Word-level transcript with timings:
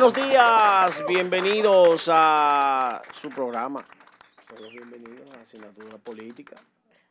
Buenos 0.00 0.16
días, 0.30 1.04
bienvenidos 1.06 2.08
a 2.10 3.02
su 3.12 3.28
programa. 3.28 3.84
Todos 4.48 4.72
bienvenidos 4.72 5.28
a 5.36 5.42
Asignatura 5.42 5.98
Política. 5.98 6.56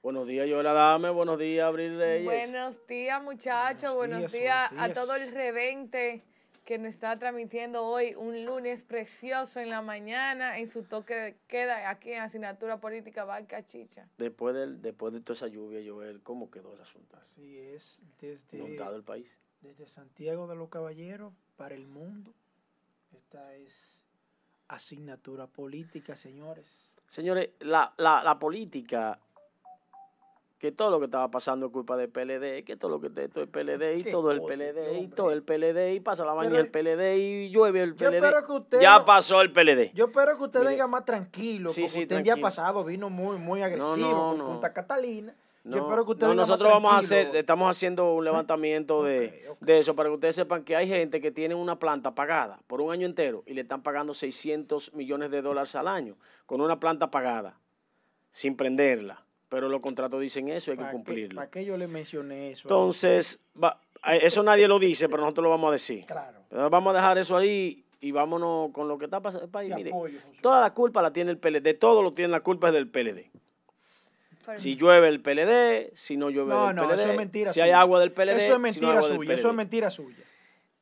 Buenos 0.02 0.26
días, 0.26 0.50
Yola 0.50 0.74
Dame, 0.74 1.12
buenos 1.12 1.38
días, 1.38 1.68
Abril 1.68 2.00
Reyes. 2.00 2.26
Buenos 2.26 2.88
días, 2.88 3.22
muchachos, 3.22 3.94
buenos, 3.94 4.32
días, 4.32 4.72
a 4.76 4.92
todo 4.92 5.16
el 5.18 5.32
redente 5.32 6.24
que 6.66 6.80
nos 6.80 6.88
está 6.88 7.20
transmitiendo 7.20 7.86
hoy 7.86 8.16
un 8.16 8.44
lunes 8.44 8.82
precioso 8.82 9.60
en 9.60 9.70
la 9.70 9.84
mañana 9.84 10.58
en 10.58 10.68
su 10.68 10.82
toque 10.82 11.14
de 11.14 11.36
queda 11.48 11.92
aquí 11.92 12.14
en 12.14 12.22
Asignatura 12.22 12.80
Política 12.80 13.24
Banca 13.24 13.64
Chicha. 13.64 14.08
Después, 14.18 14.56
del, 14.56 14.82
después 14.82 15.14
de 15.14 15.22
toda 15.22 15.36
esa 15.36 15.48
lluvia, 15.48 15.80
Joel, 15.88 16.24
¿cómo 16.24 16.50
quedó 16.50 16.74
el 16.74 16.82
asunto? 16.82 17.18
Así 17.22 17.56
es, 17.56 18.02
desde, 18.20 18.58
Inundado 18.58 18.96
el 18.96 19.04
país. 19.04 19.30
desde 19.62 19.86
Santiago 19.86 20.48
de 20.48 20.56
los 20.56 20.70
Caballeros 20.70 21.34
para 21.56 21.76
el 21.76 21.86
mundo. 21.86 22.34
Esta 23.32 23.54
es 23.54 23.72
asignatura 24.70 25.46
política, 25.46 26.16
señores. 26.16 26.66
Señores, 27.10 27.52
la, 27.60 27.94
la, 27.98 28.24
la 28.24 28.40
política, 28.40 29.20
que 30.58 30.72
todo 30.72 30.90
lo 30.90 30.98
que 30.98 31.06
estaba 31.06 31.30
pasando 31.30 31.68
es 31.68 31.72
culpa 31.72 31.96
del 31.96 32.10
PLD, 32.10 32.64
que 32.66 32.76
todo 32.76 32.90
lo 32.90 33.00
que 33.00 33.06
es 33.22 33.30
PLD 33.48 33.98
y 34.00 34.04
todo 34.10 34.32
el 34.32 34.42
PLD 34.42 35.00
y 35.00 35.08
todo 35.10 35.30
el 35.32 35.44
PLD 35.44 35.94
y 35.94 36.00
pasa 36.00 36.26
la 36.26 36.34
vaina 36.34 36.54
Pero- 36.56 36.64
el 36.64 36.72
PLD 36.72 37.18
y 37.20 37.50
llueve 37.52 37.84
el 37.84 37.92
Yo 37.96 38.10
PLD. 38.10 38.16
espero 38.16 38.46
que 38.48 38.52
usted 38.52 38.82
ya 38.82 39.06
pasó 39.06 39.42
el 39.42 39.52
PLD. 39.54 39.92
Yo 39.94 40.06
espero 40.06 40.36
que 40.36 40.44
usted 40.46 40.60
Mire. 40.62 40.72
venga 40.72 40.88
más 40.88 41.06
tranquilo, 41.06 41.70
Sí, 41.70 41.82
como 41.82 41.88
sí, 41.94 42.02
usted 42.02 42.16
el 42.18 42.24
día 42.24 42.38
pasado 42.38 42.84
vino 42.84 43.12
muy, 43.12 43.38
muy 43.38 43.62
agresivo 43.62 43.96
no, 43.96 44.30
con 44.30 44.38
no. 44.40 44.46
Punta 44.54 44.74
Catalina. 44.74 45.36
No, 45.64 45.76
Yo 45.78 45.84
espero 45.84 46.06
que 46.06 46.12
usted 46.12 46.24
no, 46.26 46.30
venga 46.30 46.42
más 46.44 46.50
nosotros 46.50 46.72
vamos 46.72 46.94
a 46.94 46.98
hacer, 46.98 47.36
estamos 47.36 47.70
haciendo 47.70 48.14
un 48.14 48.24
levantamiento 48.24 49.04
de, 49.04 49.50
de 49.60 49.80
eso 49.80 49.94
para 49.96 50.10
que 50.10 50.16
ustedes 50.16 50.36
sepan 50.36 50.64
que 50.64 50.76
hay 50.76 50.88
gente 50.88 51.20
que 51.20 51.32
tiene 51.32 51.54
una 51.54 51.78
planta 51.78 52.16
pagada 52.16 52.60
por 52.68 52.80
un 52.82 52.92
año 52.92 53.06
entero 53.06 53.44
y 53.46 53.54
le 53.54 53.62
están 53.62 53.82
pagando 53.84 54.14
600 54.14 54.94
millones 54.94 55.32
de 55.32 55.42
dólares 55.42 55.76
al 55.76 55.88
año 55.88 56.16
con 56.46 56.62
una 56.62 56.80
planta 56.80 57.12
pagada 57.12 57.60
sin 58.32 58.56
prenderla. 58.56 59.24
Pero 59.50 59.68
los 59.68 59.82
contratos 59.82 60.22
dicen 60.22 60.48
eso 60.50 60.70
y 60.70 60.74
hay 60.74 60.78
que 60.78 60.82
¿Para 60.84 60.92
qué- 60.92 60.96
cumplirlo. 60.96 61.36
¿Para 61.36 61.50
qué 61.50 61.66
yo 61.66 61.76
le 61.76 61.88
mencioné 61.88 62.52
eso? 62.52 62.68
Entonces, 62.68 63.42
va- 63.62 63.82
eso 64.22 64.44
nadie 64.44 64.68
lo 64.68 64.80
dice, 64.80 65.10
pero 65.10 65.24
nosotros 65.24 65.44
lo 65.44 65.50
vamos 65.50 65.70
a 65.70 65.72
decir. 65.74 66.06
Claro. 66.06 66.40
Pero 66.50 66.70
vamos 66.70 66.94
a 66.94 66.98
dejar 66.98 67.18
eso 67.18 67.36
ahí 67.36 67.84
y 68.00 68.12
vámonos 68.12 68.72
con 68.72 68.88
lo 68.88 68.98
que 68.98 69.06
está 69.06 69.20
pasando 69.20 69.44
en 69.44 69.48
el 69.48 69.52
país. 69.52 69.70
Te 69.72 69.76
Mire, 69.76 69.90
apoyo, 69.90 70.20
José. 70.24 70.38
toda 70.42 70.62
la 70.62 70.74
culpa 70.74 71.02
la 71.02 71.12
tiene 71.12 71.32
el 71.32 71.38
PLD, 71.38 71.62
de 71.62 71.74
todo 71.74 72.02
lo 72.04 72.14
tiene 72.14 72.32
la 72.32 72.40
culpa 72.42 72.68
es 72.68 72.74
del 72.74 72.88
PLD. 72.88 73.30
Si 74.58 74.76
llueve 74.76 75.08
el 75.08 75.22
PLD, 75.22 75.92
si 75.96 76.18
no 76.18 76.30
llueve 76.30 76.50
No, 76.50 76.68
del 76.68 76.76
no, 76.76 76.88
PLD, 76.88 77.00
eso 77.02 77.12
es 77.12 77.18
mentira 77.18 77.54
si 77.54 77.62
hay 77.62 77.70
suya. 77.70 77.80
agua 77.82 78.00
del 78.00 78.12
PLD, 78.12 78.30
Eso 78.30 78.38
es 78.38 78.44
si 78.46 78.50
no 78.52 78.60
mentira 78.60 79.00
hay 79.00 79.02
suya, 79.04 79.34
eso 79.34 79.50
es 79.50 79.54
mentira 79.56 79.90
suya. 79.90 80.24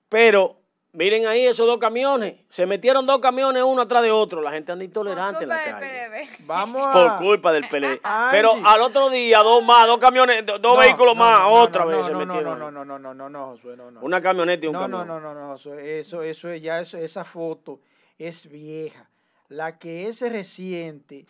Pero 0.10 0.58
miren 0.94 1.28
ahí 1.28 1.46
esos 1.46 1.68
dos 1.68 1.78
camiones, 1.80 2.36
se 2.50 2.66
metieron 2.66 3.06
dos 3.06 3.20
camiones 3.20 3.62
uno 3.64 3.82
atrás 3.84 4.02
de 4.04 4.10
otro, 4.12 4.42
la 4.42 4.52
gente 4.52 4.72
anda 4.72 4.84
intolerante 4.86 5.44
en 5.44 5.50
la 5.50 5.58
culpa 5.64 5.80
del 5.80 5.90
calle. 6.10 6.26
PLD. 6.28 6.46
Vamos 6.48 6.82
a... 6.86 6.94
Por 6.94 7.18
culpa 7.28 7.52
del 7.52 7.68
PLD. 7.68 8.00
Angie. 8.04 8.32
Pero 8.32 8.54
al 8.66 8.82
otro 8.82 9.10
día, 9.10 9.40
dos 9.40 9.64
más, 9.64 9.86
dos 9.86 9.98
camiones, 10.00 10.46
do- 10.46 10.58
dos 10.60 10.76
No, 10.76 10.82
vehículos 10.82 11.16
no, 11.16 11.20
más, 11.24 11.40
no, 11.42 11.52
otra 11.52 11.84
no, 11.84 11.90
vez 11.90 11.98
no, 12.00 12.04
se 12.06 12.12
no, 12.14 12.20
metieron. 12.20 12.60
No, 12.60 12.72
no, 12.72 12.86
no, 12.86 12.98
no, 13.00 13.14
no, 13.14 13.14
no, 13.14 13.30
no, 13.30 13.46
Josué, 13.52 13.76
no, 13.78 13.92
no. 13.92 14.00
Una 14.02 14.22
camioneta 14.22 14.66
y 14.66 14.68
un 14.68 14.74
no, 14.74 14.80
camión. 14.82 15.08
no, 15.08 15.20
no, 15.20 15.34
no, 15.34 15.40
no, 15.48 15.54
Josué, 15.54 16.00
eso, 16.00 16.24
eso 16.24 16.50
es 16.50 16.62
ya, 16.62 16.80
eso, 16.80 16.98
esa 16.98 17.24
foto 17.24 17.80
es 18.18 18.50
vieja. 18.50 19.10
La 19.50 19.78
que 19.78 20.08
es 20.08 20.22
reciente 20.22 21.26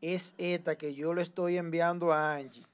es 0.00 0.34
esta 0.38 0.76
que 0.76 0.94
yo 0.94 1.14
le 1.14 1.22
estoy 1.22 1.56
enviando 1.58 2.12
a 2.12 2.34
Angie. 2.36 2.64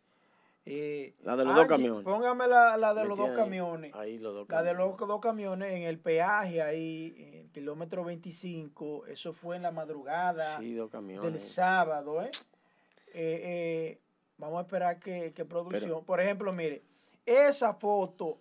Eh, 0.69 1.15
La 1.23 1.37
de 1.37 1.45
los 1.45 1.55
dos 1.55 1.67
camiones. 1.67 2.03
Póngame 2.05 2.49
la, 2.49 2.77
la 2.77 2.93
de 2.93 3.05
los 3.05 3.17
dos 3.17 3.29
ahí- 3.31 3.37
camiones. 3.37 3.95
Ahí 3.95 4.19
los 4.19 4.35
dos 4.35 4.49
La 4.49 4.63
de 4.63 4.71
camiones. 4.71 4.99
los 4.99 5.09
dos 5.09 5.21
camiones 5.21 5.73
en 5.75 5.83
el 5.83 5.99
peaje 5.99 6.61
ahí, 6.61 7.15
en 7.19 7.35
el 7.43 7.51
kilómetro 7.53 8.03
25, 8.05 9.07
eso 9.07 9.33
fue 9.33 9.57
en 9.57 9.63
la 9.63 9.71
madrugada 9.71 10.59
Sí, 10.59 10.75
dos 10.75 10.91
del 10.91 11.01
camiones. 11.01 11.49
sábado, 11.49 12.21
¿eh? 12.23 12.31
Eh, 13.15 13.41
eh, 13.45 13.99
vamos 14.39 14.59
a 14.59 14.63
esperar 14.63 14.99
que, 14.99 15.33
que 15.33 15.45
producción. 15.45 15.83
Pero- 15.85 16.03
Por 16.03 16.21
ejemplo, 16.21 16.53
mire, 16.53 16.83
esa 17.25 17.73
foto 17.75 18.39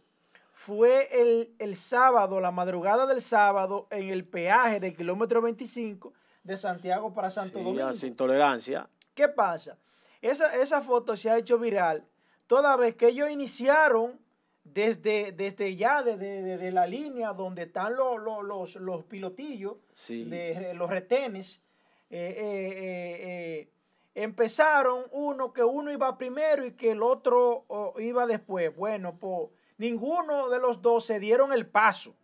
fue 0.53 1.07
el, 1.21 1.53
el 1.59 1.75
sábado, 1.75 2.39
la 2.41 2.49
madrugada 2.51 3.05
del 3.05 3.21
sábado, 3.21 3.85
en 3.91 4.09
el 4.09 4.25
peaje 4.25 4.79
del 4.79 4.95
kilómetro 4.95 5.41
25 5.43 6.11
de 6.45 6.55
Santiago 6.55 7.13
para 7.13 7.29
Santo 7.29 7.57
Sí, 7.59 7.63
Domingo. 7.65 7.91
sin 7.91 8.15
tolerancia. 8.15 8.87
¿Qué 9.13 9.27
pasa? 9.27 9.77
Esa, 10.21 10.55
esa 10.55 10.81
foto 10.81 11.15
se 11.17 11.29
ha 11.29 11.37
hecho 11.37 11.57
viral 11.59 12.05
toda 12.47 12.75
vez 12.77 12.95
que 12.95 13.07
ellos 13.07 13.29
iniciaron 13.29 14.19
desde, 14.63 15.31
desde 15.31 15.75
ya, 15.75 16.01
desde, 16.03 16.41
desde 16.43 16.71
la 16.71 16.87
línea 16.87 17.33
donde 17.33 17.63
están 17.63 17.95
los, 17.95 18.19
los, 18.21 18.43
los, 18.43 18.75
los 18.77 19.03
pilotillos, 19.03 19.75
Sí. 19.93 20.23
de 20.25 20.73
los 20.75 20.89
retenes, 20.89 21.61
eh, 22.09 22.35
eh, 22.37 22.37
eh, 22.37 23.59
eh, 23.61 23.69
empezaron 24.15 25.05
uno 25.11 25.51
que 25.53 25.63
uno 25.63 25.91
iba 25.91 26.17
primero 26.17 26.65
y 26.65 26.71
que 26.73 26.91
el 26.91 27.01
otro 27.03 27.65
oh, 27.67 27.99
iba 27.99 28.25
después. 28.27 28.75
Bueno, 28.75 29.17
pues 29.19 29.49
ninguno 29.77 30.49
de 30.49 30.59
los 30.59 30.81
dos 30.81 31.05
se 31.05 31.19
dieron 31.19 31.51
el 31.53 31.65
paso. 31.67 32.15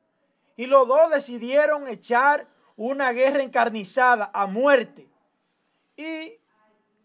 Y 0.56 0.66
los 0.68 0.88
dos 0.88 1.10
decidieron 1.12 1.88
echar 1.88 2.48
una 2.84 3.12
guerra 3.12 3.44
encarnizada 3.44 4.32
a 4.34 4.48
muerte. 4.48 5.08
Y 5.96 6.34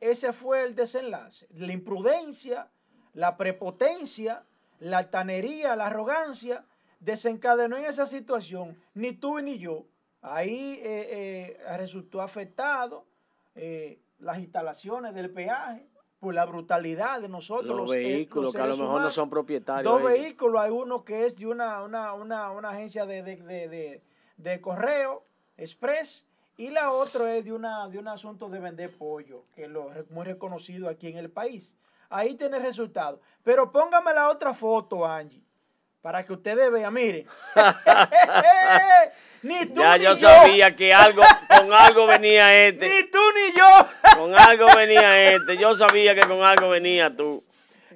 ese 0.00 0.32
fue 0.32 0.64
el 0.64 0.75
desenlace. 0.75 1.47
La 1.50 1.72
imprudencia, 1.72 2.69
la 3.12 3.37
prepotencia, 3.37 4.44
la 4.78 4.98
altanería, 4.98 5.76
la 5.76 5.86
arrogancia 5.88 6.65
desencadenó 7.00 7.76
en 7.76 7.84
esa 7.84 8.06
situación. 8.06 8.78
Ni 8.94 9.12
tú 9.12 9.38
ni 9.41 9.59
yo. 9.59 9.84
Ahí 10.22 10.81
eh, 10.82 11.59
eh, 11.62 11.76
resultó 11.76 12.22
afectado 12.22 13.04
eh, 13.54 14.00
las 14.19 14.38
instalaciones 14.38 15.15
del 15.15 15.31
peaje 15.31 15.86
por 16.20 16.32
la 16.34 16.47
brutalidad 16.47 17.20
de 17.20 17.28
nosotros. 17.28 17.76
Los 17.76 17.92
eh, 17.94 17.98
vehículos 17.98 18.47
los 18.47 18.54
que 18.54 18.62
a 18.62 18.66
lo 18.66 18.78
mejor 18.78 19.03
no 19.03 19.10
son 19.10 19.28
propietarios. 19.28 19.92
Dos 19.92 20.03
vehículos, 20.03 20.59
hay 20.62 20.70
uno 20.70 21.04
que 21.04 21.26
es 21.26 21.36
de 21.36 21.47
una, 21.47 21.82
una, 21.82 22.15
una, 22.15 22.50
una 22.50 22.70
agencia 22.70 23.04
de, 23.04 23.22
de, 23.22 23.36
de- 23.69 24.03
de 24.38 24.60
correo 24.60 25.22
express 25.56 26.27
y 26.56 26.71
la 26.71 26.91
otra 26.93 27.34
es 27.37 27.44
de, 27.44 27.53
una, 27.53 27.89
de 27.89 27.99
un 27.99 28.09
asunto 28.09 28.49
de 28.49 28.59
vender 28.59 28.91
pollo, 28.97 29.44
que 29.55 29.69
lo 29.69 29.93
es 29.93 30.11
muy 30.11 30.25
reconocido 30.25 30.89
aquí 30.89 31.09
en 31.09 31.19
el 31.19 31.31
país. 31.31 31.75
Ahí 32.09 32.34
tiene 32.34 32.59
resultado. 32.59 33.21
Pero 33.43 33.71
póngame 33.71 34.15
la 34.15 34.31
otra 34.31 34.55
foto, 34.55 35.05
Angie, 35.05 35.43
para 36.00 36.25
que 36.25 36.33
ustedes 36.33 36.71
vean. 36.71 36.95
Miren. 36.95 37.27
ni 39.43 39.66
tú 39.66 39.81
Ya 39.81 39.99
ni 39.99 40.05
yo 40.05 40.15
yo. 40.15 40.28
sabía 40.28 40.75
que 40.75 40.95
algo, 40.95 41.22
con 41.49 41.72
algo 41.72 42.06
venía 42.06 42.66
este. 42.66 42.87
Ni 42.89 43.11
tú 43.11 43.19
ni 43.34 43.59
yo. 43.59 43.87
Con 44.16 44.34
algo 44.39 44.66
venía 44.75 45.33
este. 45.34 45.56
Yo 45.56 45.75
sabía 45.75 46.15
que 46.15 46.22
con 46.22 46.43
algo 46.43 46.69
venía 46.71 47.15
tú. 47.15 47.45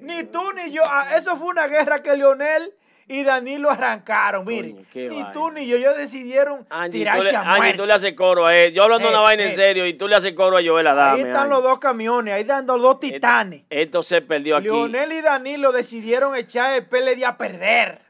Ni 0.01 0.23
tú 0.23 0.51
ni 0.53 0.71
yo. 0.71 0.83
Ah, 0.85 1.15
Eso 1.15 1.35
fue 1.37 1.47
una 1.47 1.67
guerra 1.67 2.01
que 2.01 2.15
Leonel 2.15 2.73
y 3.07 3.23
Danilo 3.23 3.69
arrancaron. 3.69 4.45
Coño, 4.45 4.83
qué 4.91 5.09
ni 5.09 5.15
vaina. 5.17 5.31
tú 5.31 5.51
ni 5.51 5.67
yo. 5.67 5.77
Ellos 5.77 5.97
decidieron 5.97 6.65
Angie, 6.69 6.91
tú 6.91 6.97
tirarse 6.97 7.31
le, 7.31 7.37
a 7.37 7.41
Angie, 7.41 7.57
muerte. 7.57 7.77
tú 7.77 7.85
le 7.85 7.93
haces 7.93 8.13
coro 8.13 8.45
a 8.45 8.55
él. 8.55 8.73
Yo 8.73 8.83
hablando 8.83 9.07
Eh, 9.07 9.11
una 9.11 9.19
vaina 9.19 9.43
en 9.43 9.49
eh. 9.49 9.55
serio 9.55 9.85
y 9.85 9.93
tú 9.93 10.07
le 10.07 10.15
haces 10.15 10.33
coro 10.33 10.57
a 10.57 10.61
Joel 10.63 10.87
Adame. 10.87 11.21
Ahí 11.21 11.27
están 11.27 11.49
los 11.49 11.57
Angie. 11.59 11.69
dos 11.69 11.79
camiones, 11.79 12.33
ahí 12.33 12.41
están 12.41 12.65
los 12.67 12.81
dos 12.81 12.99
titanes. 12.99 13.63
Esto 13.69 14.03
se 14.03 14.21
perdió 14.21 14.57
aquí. 14.57 14.67
Leonel 14.67 15.11
y 15.11 15.21
Danilo 15.21 15.71
decidieron 15.71 16.35
echar 16.35 16.73
el 16.75 16.85
PLD 16.85 17.23
a 17.25 17.37
perder. 17.37 18.01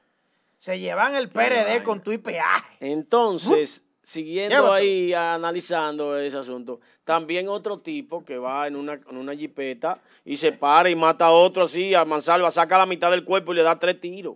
Se 0.58 0.80
llevan 0.80 1.16
el 1.16 1.30
PRD 1.30 1.64
vaina. 1.64 1.84
con 1.84 2.02
tu 2.02 2.12
peaje. 2.22 2.78
Entonces, 2.80 3.84
siguiendo 4.04 4.72
ahí 4.72 5.12
analizando 5.14 6.18
ese 6.20 6.38
asunto, 6.38 6.80
también 7.04 7.50
otro 7.50 7.80
tipo 7.80 8.24
que 8.24 8.38
va 8.38 8.68
en 8.68 8.76
una, 8.76 8.94
en 8.94 9.18
una 9.18 9.36
jipeta 9.36 10.00
y 10.24 10.38
se 10.38 10.52
para 10.52 10.90
y 10.90 10.96
mata 10.96 11.26
a 11.26 11.32
otro 11.32 11.64
así, 11.64 11.96
a 11.96 12.06
mansalva, 12.06 12.52
saca 12.52 12.78
la 12.78 12.86
mitad 12.86 13.10
del 13.10 13.24
cuerpo 13.24 13.54
y 13.54 13.56
le 13.56 13.64
da 13.64 13.80
tres 13.80 14.00
tiros. 14.00 14.36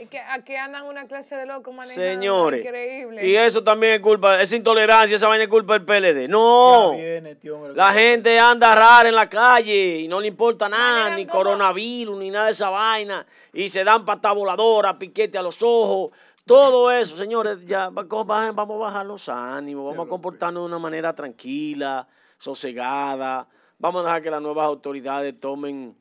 Es 0.00 0.08
que 0.08 0.18
aquí 0.18 0.56
andan 0.56 0.86
una 0.86 1.06
clase 1.06 1.36
de 1.36 1.44
locos 1.44 1.74
manejando. 1.74 2.02
Señores, 2.10 2.64
Increíble. 2.64 3.26
y 3.26 3.36
eso 3.36 3.62
también 3.62 3.92
es 3.92 4.00
culpa, 4.00 4.40
esa 4.40 4.56
intolerancia, 4.56 5.14
esa 5.16 5.28
vaina 5.28 5.44
es 5.44 5.50
culpa 5.50 5.74
del 5.78 5.84
PLD. 5.84 6.26
No, 6.26 6.92
Ya 6.94 6.98
viene, 6.98 7.34
tío, 7.34 7.56
hombre. 7.56 7.74
la 7.74 7.92
gente 7.92 8.38
anda 8.38 8.74
rara 8.74 9.10
en 9.10 9.14
la 9.14 9.28
calle 9.28 9.98
y 9.98 10.08
no 10.08 10.18
le 10.20 10.28
importa 10.28 10.70
nada, 10.70 11.00
Manejan 11.00 11.16
ni 11.16 11.26
como- 11.26 11.38
coronavirus, 11.44 12.16
ni 12.18 12.30
nada 12.30 12.46
de 12.46 12.52
esa 12.52 12.70
vaina, 12.70 13.26
y 13.52 13.68
se 13.68 13.84
dan 13.84 14.06
patas 14.06 14.34
voladoras, 14.34 14.94
piquete 14.94 15.36
a 15.36 15.42
los 15.42 15.58
ojos. 15.62 16.12
Todo 16.46 16.90
eso, 16.90 17.14
señores, 17.18 17.58
ya 17.66 17.90
vamos 17.90 18.30
a 18.30 18.52
bajar 18.78 19.04
los 19.04 19.28
ánimos, 19.28 19.84
vamos 19.84 20.06
a 20.06 20.08
comportarnos 20.08 20.62
de 20.62 20.66
una 20.66 20.78
manera 20.78 21.14
tranquila, 21.14 22.08
sosegada. 22.38 23.46
Vamos 23.78 24.02
a 24.02 24.06
dejar 24.06 24.22
que 24.22 24.30
las 24.30 24.40
nuevas 24.42 24.64
autoridades 24.66 25.38
tomen 25.38 25.94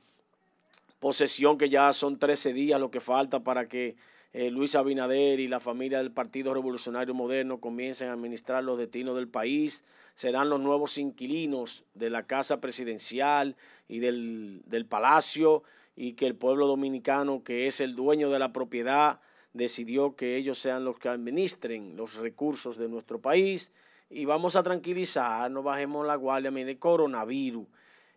posesión, 0.99 1.57
que 1.57 1.69
ya 1.69 1.91
son 1.93 2.19
13 2.19 2.53
días 2.53 2.79
lo 2.79 2.91
que 2.91 2.99
falta 2.99 3.41
para 3.41 3.67
que 3.67 3.95
eh, 4.33 4.51
Luis 4.51 4.75
Abinader 4.75 5.39
y 5.39 5.47
la 5.47 5.59
familia 5.59 5.97
del 5.97 6.11
Partido 6.11 6.53
Revolucionario 6.53 7.13
Moderno 7.13 7.59
comiencen 7.59 8.09
a 8.09 8.13
administrar 8.13 8.63
los 8.63 8.77
destinos 8.77 9.15
del 9.15 9.27
país. 9.27 9.83
Serán 10.15 10.49
los 10.49 10.59
nuevos 10.59 10.97
inquilinos 10.97 11.83
de 11.95 12.09
la 12.09 12.23
Casa 12.23 12.59
Presidencial 12.61 13.55
y 13.87 13.99
del, 13.99 14.61
del 14.65 14.85
Palacio 14.85 15.63
y 15.95 16.13
que 16.13 16.27
el 16.27 16.35
pueblo 16.35 16.67
dominicano, 16.67 17.43
que 17.43 17.67
es 17.67 17.81
el 17.81 17.95
dueño 17.95 18.29
de 18.29 18.39
la 18.39 18.53
propiedad 18.53 19.19
decidió 19.53 20.15
que 20.15 20.35
ellos 20.35 20.59
sean 20.59 20.85
los 20.85 20.99
que 20.99 21.09
administren 21.09 21.97
los 21.97 22.15
recursos 22.15 22.77
de 22.77 22.87
nuestro 22.87 23.19
país 23.19 23.71
y 24.09 24.25
vamos 24.25 24.55
a 24.55 24.63
tranquilizar, 24.63 25.49
no 25.51 25.63
bajemos 25.63 26.05
la 26.05 26.15
guardia, 26.15 26.51
mire, 26.51 26.77
coronavirus. 26.77 27.67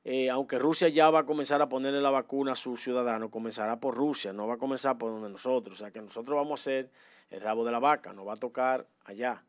Eh, 0.04 0.28
aunque 0.31 0.58
Rusia 0.58 0.88
ya 0.88 1.10
va 1.10 1.20
a 1.20 1.26
comenzar 1.26 1.62
a 1.62 1.69
ponerle 1.69 2.00
la 2.00 2.10
vacuna 2.10 2.52
a 2.52 2.56
sus 2.56 2.82
ciudadanos, 2.82 3.31
comenzará 3.31 3.78
por 3.78 3.94
Rusia, 3.94 4.32
no 4.32 4.49
va 4.49 4.54
a 4.54 4.58
comenzar 4.58 4.99
por 4.99 5.10
donde 5.10 5.28
nosotros. 5.28 5.81
O 5.81 5.84
sea 5.84 5.93
que 5.93 6.00
nosotros 6.00 6.37
vamos 6.37 6.60
a 6.60 6.64
ser 6.64 6.90
el 7.31 7.40
rabo 7.40 7.64
de 7.64 7.70
la 7.70 7.78
vaca, 7.78 8.12
nos 8.12 8.26
va 8.26 8.32
a 8.32 8.37
tocar 8.37 8.87
allá. 9.04 9.44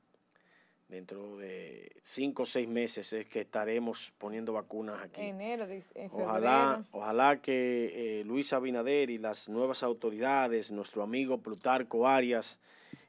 Dentro 0.88 1.38
de 1.38 1.92
cinco 2.04 2.44
o 2.44 2.46
seis 2.46 2.68
meses 2.68 3.12
es 3.14 3.26
que 3.26 3.42
estaremos 3.42 4.14
poniendo 4.20 4.54
vacunas 4.54 5.02
aquí. 5.02 5.22
Enero, 5.22 5.66
ojalá, 6.12 6.84
ojalá 6.92 7.42
que 7.42 8.20
eh, 8.20 8.24
Luis 8.24 8.54
Abinader 8.54 9.10
y 9.10 9.18
las 9.18 9.50
nuevas 9.50 9.82
autoridades, 9.82 10.72
nuestro 10.72 11.02
amigo 11.02 11.40
Plutarco 11.40 12.08
Arias 12.08 12.60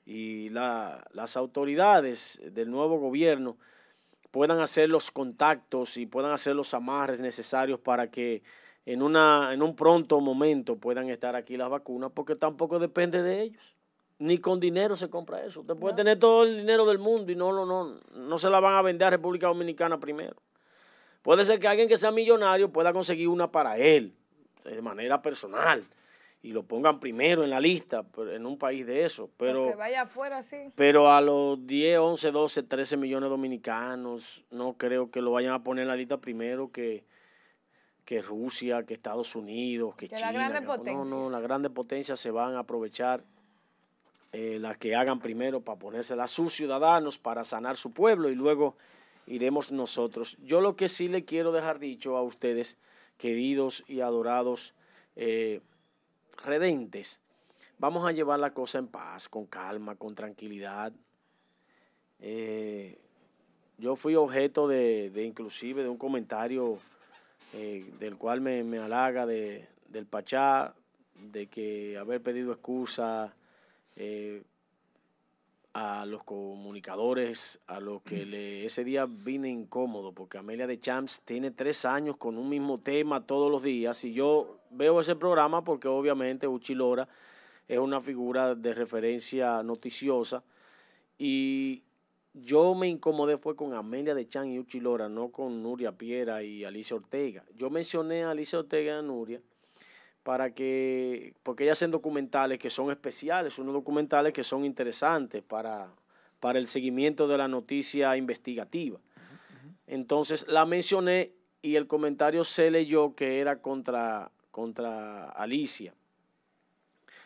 y 0.06 0.48
las 0.48 1.36
autoridades 1.36 2.40
del 2.42 2.70
nuevo 2.70 2.98
gobierno 2.98 3.58
puedan 4.34 4.58
hacer 4.58 4.90
los 4.90 5.12
contactos 5.12 5.96
y 5.96 6.06
puedan 6.06 6.32
hacer 6.32 6.56
los 6.56 6.74
amarres 6.74 7.20
necesarios 7.20 7.78
para 7.78 8.10
que 8.10 8.42
en, 8.84 9.00
una, 9.00 9.54
en 9.54 9.62
un 9.62 9.76
pronto 9.76 10.20
momento 10.20 10.74
puedan 10.74 11.08
estar 11.08 11.36
aquí 11.36 11.56
las 11.56 11.70
vacunas, 11.70 12.10
porque 12.12 12.34
tampoco 12.34 12.80
depende 12.80 13.22
de 13.22 13.42
ellos 13.42 13.62
ni 14.18 14.38
con 14.38 14.58
dinero 14.58 14.96
se 14.96 15.08
compra 15.08 15.44
eso. 15.44 15.60
Usted 15.60 15.76
puede 15.76 15.94
tener 15.94 16.18
todo 16.18 16.42
el 16.42 16.56
dinero 16.56 16.84
del 16.84 16.98
mundo 16.98 17.30
y 17.30 17.36
no, 17.36 17.52
no, 17.52 17.64
no, 17.64 18.00
no 18.12 18.38
se 18.38 18.50
la 18.50 18.58
van 18.58 18.74
a 18.74 18.82
vender 18.82 19.06
a 19.06 19.10
República 19.10 19.46
Dominicana 19.46 20.00
primero. 20.00 20.34
Puede 21.22 21.44
ser 21.44 21.60
que 21.60 21.68
alguien 21.68 21.86
que 21.86 21.96
sea 21.96 22.10
millonario 22.10 22.72
pueda 22.72 22.92
conseguir 22.92 23.28
una 23.28 23.52
para 23.52 23.78
él, 23.78 24.16
de 24.64 24.82
manera 24.82 25.22
personal, 25.22 25.84
y 26.44 26.52
lo 26.52 26.62
pongan 26.62 27.00
primero 27.00 27.42
en 27.42 27.48
la 27.48 27.58
lista 27.58 28.04
en 28.30 28.44
un 28.44 28.58
país 28.58 28.86
de 28.86 29.06
eso. 29.06 29.30
Pero, 29.38 29.70
que 29.70 29.76
vaya 29.76 30.02
afuera, 30.02 30.42
sí. 30.42 30.58
Pero 30.74 31.10
a 31.10 31.22
los 31.22 31.66
10, 31.66 31.98
11, 31.98 32.30
12, 32.30 32.62
13 32.64 32.98
millones 32.98 33.28
de 33.28 33.30
dominicanos, 33.30 34.44
no 34.50 34.74
creo 34.74 35.10
que 35.10 35.22
lo 35.22 35.32
vayan 35.32 35.54
a 35.54 35.64
poner 35.64 35.84
en 35.84 35.88
la 35.88 35.96
lista 35.96 36.18
primero 36.18 36.70
que, 36.70 37.02
que 38.04 38.20
Rusia, 38.20 38.82
que 38.82 38.92
Estados 38.92 39.34
Unidos, 39.34 39.96
que, 39.96 40.10
China. 40.10 40.50
no, 40.84 41.06
no, 41.06 41.30
las 41.30 41.40
grandes 41.40 41.72
potencias 41.72 42.20
se 42.20 42.30
van 42.30 42.56
a 42.56 42.58
aprovechar 42.58 43.24
eh, 44.32 44.58
las 44.60 44.76
que 44.76 44.94
hagan 44.94 45.20
primero 45.20 45.62
para 45.62 45.78
ponérsela 45.78 46.24
a 46.24 46.28
sus 46.28 46.52
ciudadanos, 46.52 47.18
para 47.18 47.44
sanar 47.44 47.78
su 47.78 47.92
pueblo 47.92 48.28
y 48.28 48.34
luego 48.34 48.76
iremos 49.26 49.72
nosotros. 49.72 50.36
Yo 50.44 50.60
lo 50.60 50.76
que 50.76 50.88
sí 50.88 51.08
le 51.08 51.24
quiero 51.24 51.52
dejar 51.52 51.78
dicho 51.78 52.18
a 52.18 52.22
ustedes, 52.22 52.76
queridos 53.16 53.82
y 53.88 54.02
adorados 54.02 54.74
eh, 55.16 55.62
redentes, 56.42 57.20
vamos 57.78 58.06
a 58.06 58.12
llevar 58.12 58.40
la 58.40 58.52
cosa 58.52 58.78
en 58.78 58.88
paz, 58.88 59.28
con 59.28 59.46
calma, 59.46 59.96
con 59.96 60.14
tranquilidad. 60.14 60.92
Eh, 62.20 62.98
yo 63.78 63.96
fui 63.96 64.14
objeto 64.14 64.68
de, 64.68 65.12
inclusive 65.24 65.82
de 65.82 65.88
un 65.88 65.98
comentario 65.98 66.78
del 67.52 68.16
cual 68.16 68.40
me, 68.40 68.64
me 68.64 68.78
halaga 68.78 69.26
de, 69.26 69.68
del 69.88 70.06
Pachá, 70.06 70.74
de 71.14 71.46
que 71.46 71.96
haber 71.96 72.20
pedido 72.20 72.52
excusa 72.52 73.32
eh, 73.96 74.42
a 75.72 76.04
los 76.06 76.24
comunicadores, 76.24 77.60
a 77.66 77.80
los 77.80 78.02
que 78.02 78.26
le, 78.26 78.64
ese 78.64 78.84
día 78.84 79.06
vine 79.06 79.48
incómodo, 79.48 80.12
porque 80.12 80.38
Amelia 80.38 80.66
de 80.66 80.80
Champs 80.80 81.22
tiene 81.24 81.50
tres 81.50 81.84
años 81.84 82.16
con 82.16 82.38
un 82.38 82.48
mismo 82.48 82.78
tema 82.78 83.26
todos 83.26 83.50
los 83.50 83.62
días, 83.62 84.04
y 84.04 84.12
yo 84.12 84.58
veo 84.74 85.00
ese 85.00 85.16
programa 85.16 85.64
porque 85.64 85.88
obviamente 85.88 86.46
Uchi 86.46 86.74
Lora 86.74 87.08
es 87.68 87.78
una 87.78 88.00
figura 88.00 88.54
de 88.54 88.74
referencia 88.74 89.62
noticiosa, 89.62 90.42
y 91.18 91.82
yo 92.34 92.74
me 92.74 92.88
incomodé 92.88 93.38
fue 93.38 93.54
con 93.54 93.74
Amelia 93.74 94.14
de 94.14 94.28
Champs 94.28 94.50
y 94.50 94.58
Uchi 94.58 94.80
Lora, 94.80 95.08
no 95.08 95.28
con 95.28 95.62
Nuria 95.62 95.92
Piera 95.92 96.42
y 96.42 96.64
Alicia 96.64 96.96
Ortega. 96.96 97.44
Yo 97.56 97.70
mencioné 97.70 98.24
a 98.24 98.32
Alicia 98.32 98.58
Ortega 98.58 98.94
y 98.94 98.98
a 98.98 99.02
Nuria, 99.02 99.40
para 100.24 100.52
que, 100.52 101.34
porque 101.42 101.64
ellas 101.64 101.78
hacen 101.78 101.90
documentales 101.90 102.58
que 102.58 102.70
son 102.70 102.90
especiales, 102.90 103.58
unos 103.58 103.74
documentales 103.74 104.32
que 104.32 104.42
son 104.42 104.64
interesantes 104.64 105.42
para, 105.42 105.88
para 106.40 106.58
el 106.58 106.66
seguimiento 106.66 107.28
de 107.28 107.38
la 107.38 107.46
noticia 107.46 108.16
investigativa. 108.16 108.98
Entonces 109.86 110.46
la 110.48 110.64
mencioné 110.64 111.32
y 111.62 111.76
el 111.76 111.86
comentario 111.86 112.42
se 112.42 112.70
leyó 112.70 113.14
que 113.14 113.38
era 113.38 113.60
contra, 113.60 114.30
contra 114.54 115.30
Alicia. 115.30 115.92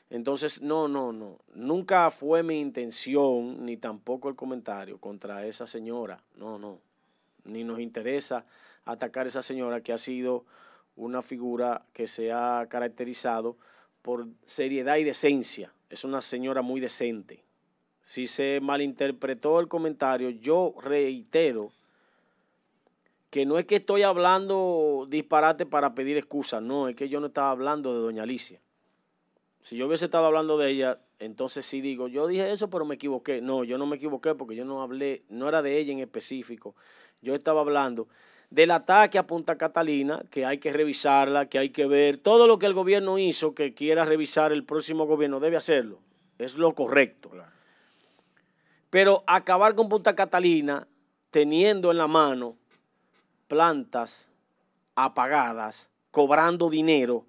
Entonces, 0.09 0.63
no, 0.63 0.89
no, 0.89 1.13
no. 1.13 1.37
Nunca 1.55 2.11
fue 2.11 2.43
mi 2.43 2.59
intención, 2.59 3.67
ni 3.67 3.77
tampoco 3.77 4.31
el 4.31 4.35
comentario 4.35 4.99
contra 4.99 5.45
esa 5.45 5.67
señora. 5.67 6.23
No, 6.37 6.59
no. 6.59 6.81
Ni 7.45 7.65
nos 7.65 7.81
interesa 7.81 8.47
atacar 8.87 9.27
a 9.27 9.29
esa 9.29 9.43
señora 9.43 9.83
que 9.83 9.93
ha 9.93 9.99
sido 9.99 10.47
una 10.97 11.21
figura 11.21 11.85
que 11.93 12.07
se 12.07 12.33
ha 12.33 12.67
caracterizado 12.71 13.59
por 14.01 14.27
seriedad 14.47 14.97
y 14.97 15.05
decencia. 15.05 15.71
Es 15.91 16.05
una 16.05 16.23
señora 16.23 16.63
muy 16.63 16.81
decente. 16.81 17.45
Si 18.01 18.27
se 18.27 18.59
malinterpretó 18.63 19.61
el 19.61 19.69
comentario, 19.69 20.31
yo 20.31 20.75
reitero 20.81 21.73
que 23.31 23.45
no 23.45 23.59
es 23.59 23.67
que 23.67 23.77
estoy 23.77 24.03
hablando 24.03 25.07
disparate 25.09 25.67
para 25.67 25.95
pedir 25.95 26.17
excusa, 26.17 26.61
no, 26.61 26.89
es 26.89 26.97
que 26.97 27.09
yo 27.09 27.21
no 27.21 27.27
estaba 27.27 27.51
hablando 27.51 27.95
de 27.95 28.01
doña 28.01 28.23
Alicia. 28.23 28.61
Si 29.63 29.77
yo 29.77 29.87
hubiese 29.87 30.07
estado 30.07 30.27
hablando 30.27 30.57
de 30.57 30.71
ella, 30.71 30.99
entonces 31.19 31.67
sí 31.67 31.81
digo, 31.81 32.09
yo 32.09 32.27
dije 32.27 32.51
eso, 32.53 32.71
pero 32.71 32.85
me 32.85 32.95
equivoqué. 32.95 33.43
No, 33.43 33.65
yo 33.65 33.77
no 33.77 33.87
me 33.87 33.97
equivoqué 33.97 34.35
porque 34.35 34.55
yo 34.55 34.65
no 34.65 34.83
hablé, 34.83 35.25
no 35.29 35.49
era 35.49 35.61
de 35.63 35.79
ella 35.79 35.93
en 35.93 35.99
específico. 35.99 36.75
Yo 37.21 37.35
estaba 37.35 37.61
hablando 37.61 38.09
del 38.51 38.71
ataque 38.71 39.19
a 39.19 39.27
Punta 39.27 39.59
Catalina, 39.59 40.23
que 40.31 40.47
hay 40.47 40.59
que 40.59 40.73
revisarla, 40.73 41.47
que 41.47 41.59
hay 41.59 41.71
que 41.71 41.87
ver. 41.87 42.19
Todo 42.19 42.47
lo 42.47 42.59
que 42.59 42.67
el 42.67 42.73
gobierno 42.73 43.19
hizo, 43.19 43.55
que 43.55 43.75
quiera 43.75 44.05
revisar 44.05 44.53
el 44.53 44.65
próximo 44.65 45.07
gobierno, 45.07 45.41
debe 45.41 45.57
hacerlo. 45.57 46.01
Es 46.39 46.57
lo 46.57 46.75
correcto. 46.75 47.31
Pero 48.91 49.23
acabar 49.27 49.75
con 49.75 49.89
Punta 49.89 50.15
Catalina 50.15 50.87
teniendo 51.31 51.91
en 51.91 51.99
la 51.99 52.07
mano 52.07 52.57
plantas 53.49 54.31
apagadas, 54.95 55.91
cobrando 56.11 56.71
dinero, 56.71 57.25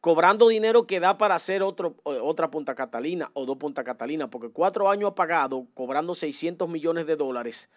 cobrando 0.00 0.48
dinero 0.48 0.86
que 0.86 1.00
da 1.00 1.18
para 1.18 1.34
hacer 1.34 1.62
otro, 1.62 1.96
otra 2.04 2.50
Punta 2.50 2.74
Catalina 2.74 3.30
o 3.34 3.44
dos 3.44 3.58
Punta 3.58 3.84
Catalina, 3.84 4.30
porque 4.30 4.50
cuatro 4.50 4.88
años 4.88 5.10
apagado, 5.10 5.66
cobrando 5.74 6.14
600 6.14 6.68
millones 6.68 7.06
de 7.06 7.16
dólares. 7.16 7.68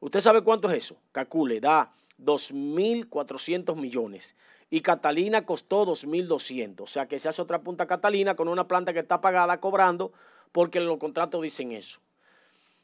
¿Usted 0.00 0.20
sabe 0.20 0.42
cuánto 0.42 0.70
es 0.70 0.78
eso? 0.78 0.96
Calcule, 1.12 1.60
da 1.60 1.92
2.400 2.18 3.76
millones 3.76 4.36
y 4.70 4.80
Catalina 4.80 5.44
costó 5.44 5.84
2.200. 5.84 6.80
O 6.80 6.86
sea 6.86 7.06
que 7.06 7.18
se 7.18 7.28
hace 7.28 7.42
otra 7.42 7.60
punta 7.60 7.86
Catalina 7.86 8.34
con 8.34 8.48
una 8.48 8.66
planta 8.66 8.92
que 8.92 9.00
está 9.00 9.20
pagada 9.20 9.60
cobrando 9.60 10.12
porque 10.50 10.80
los 10.80 10.98
contratos 10.98 11.42
dicen 11.42 11.72
eso. 11.72 12.00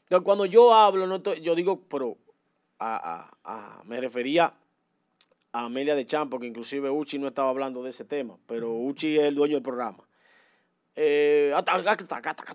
Entonces 0.05 0.25
cuando 0.25 0.45
yo 0.45 0.75
hablo, 0.75 1.07
no 1.07 1.23
yo 1.35 1.55
digo, 1.55 1.81
pero 1.89 2.19
me 3.85 4.01
refería 4.01 4.53
a 5.53 5.65
Amelia 5.65 5.95
de 5.95 6.07
Champo, 6.07 6.39
que 6.39 6.47
inclusive 6.47 6.91
Uchi 6.91 7.19
no 7.19 7.29
estaba 7.29 7.51
hablando 7.51 7.83
de 7.83 7.91
ese 7.91 8.05
tema, 8.05 8.37
pero 8.47 8.75
Uchi 8.75 9.17
es 9.17 9.25
el 9.25 9.35
dueño 9.35 9.55
del 9.55 9.63
programa. 9.63 10.05
Eh, 10.95 11.55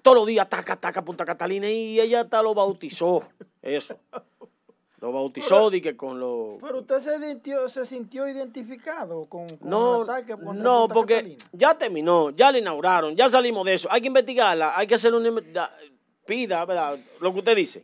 todos 0.01 0.15
los 0.15 0.27
días, 0.27 0.46
ataca, 0.46 0.74
ataca, 0.74 1.06
Punta 1.06 1.25
Catalina, 1.25 1.70
y 1.70 2.00
ella 2.00 2.22
hasta 2.22 2.42
lo 2.42 2.53
bautizó, 2.53 3.27
eso. 3.62 3.98
Lo 5.00 5.12
bautizó 5.12 5.70
y 5.74 5.82
que 5.82 5.98
con 5.98 6.18
lo... 6.18 6.60
Pero 6.62 6.80
usted 6.80 7.00
se 7.00 7.20
sintió, 7.20 7.68
se 7.68 7.84
sintió 7.84 8.25
identificado 8.25 9.25
con, 9.25 9.48
no, 9.60 10.03
el 10.03 10.10
ataque 10.10 10.36
No, 10.38 10.88
porque 10.88 11.36
ya 11.51 11.77
terminó, 11.77 12.30
ya 12.30 12.53
le 12.53 12.60
inauguraron, 12.60 13.13
ya 13.13 13.27
salimos 13.27 13.65
de 13.65 13.74
eso. 13.74 13.89
Hay 13.92 14.00
que 14.00 14.08
investigarla, 14.08 14.77
hay 14.77 14.88
que 14.88 14.96
hacer 14.96 15.13
un... 15.13 15.44
Pida, 16.25 16.63
¿verdad? 16.63 16.98
Lo 17.20 17.34
que 17.34 17.39
usted 17.39 17.53
dice. 17.53 17.84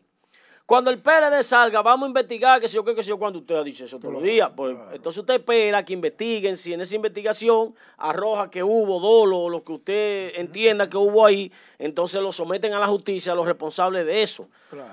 Cuando 0.70 0.92
el 0.92 1.00
PLD 1.00 1.42
salga, 1.42 1.82
vamos 1.82 2.06
a 2.06 2.10
investigar, 2.10 2.62
que 2.62 2.68
sé 2.68 2.76
yo 2.76 2.86
qué, 2.86 2.94
que 2.94 3.02
sé 3.02 3.10
yo, 3.10 3.18
cuando 3.18 3.40
usted 3.40 3.56
ha 3.56 3.64
dicho 3.64 3.86
eso 3.86 3.98
todos 3.98 4.14
los 4.14 4.22
días. 4.22 4.52
Pues, 4.56 4.78
entonces 4.92 5.22
usted 5.22 5.34
espera 5.34 5.84
que 5.84 5.94
investiguen, 5.94 6.58
si 6.58 6.72
en 6.72 6.82
esa 6.82 6.96
investigación 6.96 7.74
arroja 7.98 8.52
que 8.52 8.62
hubo 8.62 9.00
dolo 9.00 9.40
o 9.40 9.50
lo 9.50 9.64
que 9.64 9.72
usted 9.72 10.32
entienda 10.36 10.88
que 10.88 10.96
hubo 10.96 11.26
ahí, 11.26 11.52
entonces 11.80 12.22
lo 12.22 12.32
someten 12.32 12.72
a 12.74 12.80
la 12.80 12.86
justicia 12.86 13.32
a 13.32 13.36
los 13.36 13.48
responsables 13.48 14.06
de 14.06 14.22
eso. 14.22 14.48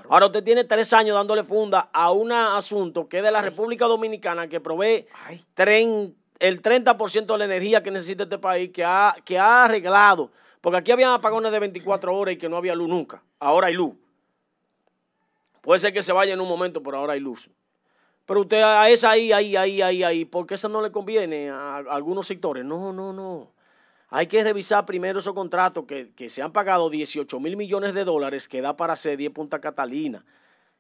Ahora 0.09 0.25
usted 0.25 0.43
tiene 0.43 0.65
tres 0.65 0.95
años 0.95 1.15
dándole 1.15 1.45
funda 1.45 1.91
a 1.93 2.11
un 2.11 2.33
asunto 2.33 3.07
que 3.07 3.19
es 3.19 3.23
de 3.23 3.31
la 3.31 3.43
República 3.43 3.85
Dominicana 3.85 4.49
que 4.49 4.61
provee 4.61 5.07
el 5.59 6.63
30% 6.63 7.27
de 7.27 7.37
la 7.37 7.45
energía 7.45 7.83
que 7.83 7.91
necesita 7.91 8.23
este 8.23 8.39
país, 8.39 8.71
que 8.71 8.83
ha, 8.83 9.15
que 9.27 9.39
ha 9.39 9.65
arreglado. 9.65 10.31
Porque 10.63 10.79
aquí 10.79 10.91
había 10.91 11.13
apagones 11.13 11.53
de 11.53 11.59
24 11.59 12.17
horas 12.17 12.33
y 12.33 12.39
que 12.39 12.49
no 12.49 12.57
había 12.57 12.75
luz 12.75 12.89
nunca. 12.89 13.23
Ahora 13.39 13.67
hay 13.67 13.75
luz. 13.75 13.93
Puede 15.67 15.81
ser 15.81 15.93
que 15.93 16.05
se 16.05 16.13
vaya 16.13 16.33
en 16.33 16.41
un 16.41 16.47
momento, 16.47 16.81
pero 16.81 16.99
ahora 16.99 17.15
hay 17.15 17.19
luz. 17.19 17.51
Pero 18.25 18.43
usted 18.43 18.63
a 18.63 18.89
esa 18.89 19.11
ahí, 19.11 19.33
ahí, 19.33 19.57
ahí, 19.57 19.83
ahí, 19.83 20.05
ahí, 20.05 20.25
porque 20.25 20.55
esa 20.55 20.69
no 20.69 20.81
le 20.81 20.93
conviene 20.93 21.51
a, 21.51 21.79
algunos 21.79 22.29
sectores. 22.29 22.65
No, 22.65 22.93
no, 22.93 23.13
no. 23.13 23.51
hay 24.09 24.29
que 24.29 24.45
revisar 24.45 24.87
primero 24.87 25.19
esos 25.19 25.35
contratos 25.35 25.85
que, 25.85 26.31
se 26.31 26.41
han 26.41 26.53
pagado 26.53 26.89
18 26.89 27.41
mil 27.41 27.57
millones 27.57 27.95
de 27.95 28.05
dólares 28.05 28.47
que 28.47 28.61
da 28.61 28.77
para 28.77 28.93
hacer 28.93 29.17
10 29.17 29.33
Punta 29.33 29.61
Catalina. 29.61 30.25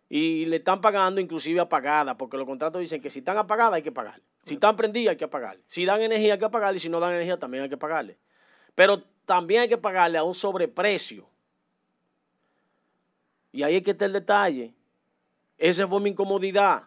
Y 0.08 0.44
le 0.44 0.58
están 0.58 0.80
pagando 0.80 1.20
inclusive 1.20 1.58
apagada, 1.58 2.16
porque 2.16 2.36
los 2.36 2.46
contratos 2.46 2.80
dicen 2.80 3.02
que 3.02 3.10
si 3.10 3.18
están 3.18 3.38
apagadas 3.38 3.72
hay 3.72 3.82
que 3.82 3.90
pagar. 3.90 4.20
Si 4.44 4.54
están 4.54 4.76
prendidas 4.76 5.10
hay 5.10 5.16
que 5.16 5.26
pagar. 5.26 5.58
Si 5.66 5.84
dan 5.84 6.00
energía 6.00 6.34
hay 6.34 6.38
que 6.38 6.48
pagarle 6.48 6.76
y 6.76 6.80
si 6.80 6.88
no 6.88 7.00
dan 7.00 7.10
energía 7.10 7.36
también 7.40 7.64
hay 7.64 7.68
que 7.68 7.76
pagarle. 7.76 8.18
Pero 8.76 9.02
también 9.24 9.62
hay 9.62 9.68
que 9.68 9.78
pagarle 9.78 10.16
a 10.16 10.22
un 10.22 10.36
sobreprecio. 10.36 11.28
Y 13.50 13.64
ahí 13.64 13.74
es 13.74 13.82
que 13.82 13.90
está 13.90 14.04
el 14.04 14.12
detalle. 14.12 14.75
Esa 15.58 15.88
fue 15.88 16.00
mi 16.00 16.10
incomodidad. 16.10 16.84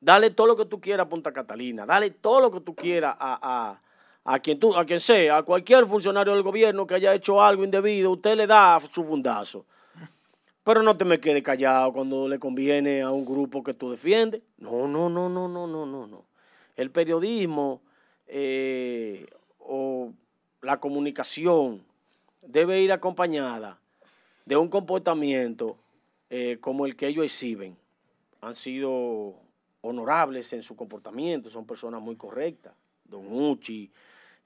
Dale 0.00 0.30
todo 0.30 0.46
lo 0.46 0.56
que 0.56 0.64
tú 0.64 0.80
quieras 0.80 1.06
a 1.06 1.08
Punta 1.08 1.32
Catalina. 1.32 1.84
Dale 1.84 2.10
todo 2.10 2.40
lo 2.40 2.50
que 2.50 2.60
tú 2.60 2.74
quieras 2.74 3.16
a, 3.18 3.80
a, 4.24 4.38
quien 4.38 4.58
tú, 4.58 4.74
a 4.74 4.84
quien 4.84 5.00
sea, 5.00 5.38
a 5.38 5.42
cualquier 5.42 5.86
funcionario 5.86 6.32
del 6.32 6.42
gobierno 6.42 6.86
que 6.86 6.94
haya 6.94 7.14
hecho 7.14 7.42
algo 7.42 7.64
indebido. 7.64 8.12
Usted 8.12 8.36
le 8.36 8.46
da 8.46 8.80
su 8.92 9.02
fundazo. 9.02 9.66
Pero 10.62 10.82
no 10.82 10.96
te 10.96 11.04
me 11.04 11.18
quedes 11.18 11.42
callado 11.42 11.92
cuando 11.92 12.28
le 12.28 12.38
conviene 12.38 13.02
a 13.02 13.10
un 13.10 13.24
grupo 13.24 13.62
que 13.62 13.74
tú 13.74 13.90
defiendes. 13.90 14.42
No, 14.58 14.86
no, 14.86 15.08
no, 15.08 15.28
no, 15.28 15.48
no, 15.48 15.66
no, 15.66 15.86
no, 15.86 16.06
no. 16.06 16.24
El 16.76 16.90
periodismo 16.90 17.80
eh, 18.26 19.26
o 19.58 20.12
la 20.62 20.78
comunicación 20.78 21.82
debe 22.42 22.80
ir 22.80 22.92
acompañada 22.92 23.78
de 24.44 24.56
un 24.56 24.68
comportamiento 24.68 25.76
eh, 26.30 26.58
como 26.60 26.86
el 26.86 26.96
que 26.96 27.08
ellos 27.08 27.24
exhiben. 27.24 27.76
Han 28.40 28.54
sido 28.54 29.34
honorables 29.80 30.52
en 30.52 30.62
su 30.62 30.76
comportamiento, 30.76 31.50
son 31.50 31.66
personas 31.66 32.00
muy 32.00 32.16
correctas. 32.16 32.74
Don 33.04 33.26
Uchi, 33.32 33.90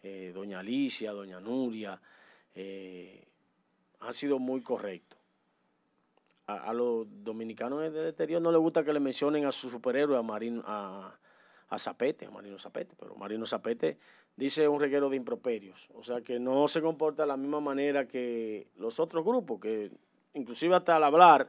eh, 0.03 0.33
doña 0.35 0.61
Alicia, 0.61 1.13
doña 1.13 1.41
Nuria, 1.41 2.01
eh, 2.55 3.25
han 4.01 4.13
sido 4.13 4.39
muy 4.39 4.63
correctos. 4.63 5.19
A, 6.47 6.73
los 6.75 7.07
dominicanos 7.25 7.81
del 7.93 8.09
exterior 8.09 8.43
no 8.43 8.51
les 8.53 8.61
gusta 8.61 8.85
que 8.85 8.93
le 8.93 9.01
mencionen 9.01 9.47
a 9.47 9.53
su 9.53 9.71
superhéroe, 9.71 10.19
a 10.19 10.23
Marino, 10.23 10.63
a, 10.67 11.17
a 11.69 11.79
Zapete, 11.79 12.27
a 12.27 12.31
Marino 12.31 12.59
Zapete, 12.59 12.95
pero 12.99 13.15
Marino 13.15 13.47
Zapete 13.47 13.97
dice 14.37 14.69
un 14.69 14.81
reguero 14.81 15.09
de 15.09 15.17
improperios. 15.17 15.89
O 15.95 16.03
sea 16.03 16.21
que 16.21 16.39
no 16.39 16.69
se 16.69 16.83
comporta 16.83 17.23
de 17.23 17.29
la 17.29 17.37
misma 17.37 17.61
manera 17.61 18.07
que 18.07 18.67
los 18.77 19.01
otros 19.01 19.25
grupos, 19.25 19.61
que 19.61 19.91
inclusive 20.35 20.75
hasta 20.75 20.97
al 20.97 21.05
hablar 21.05 21.49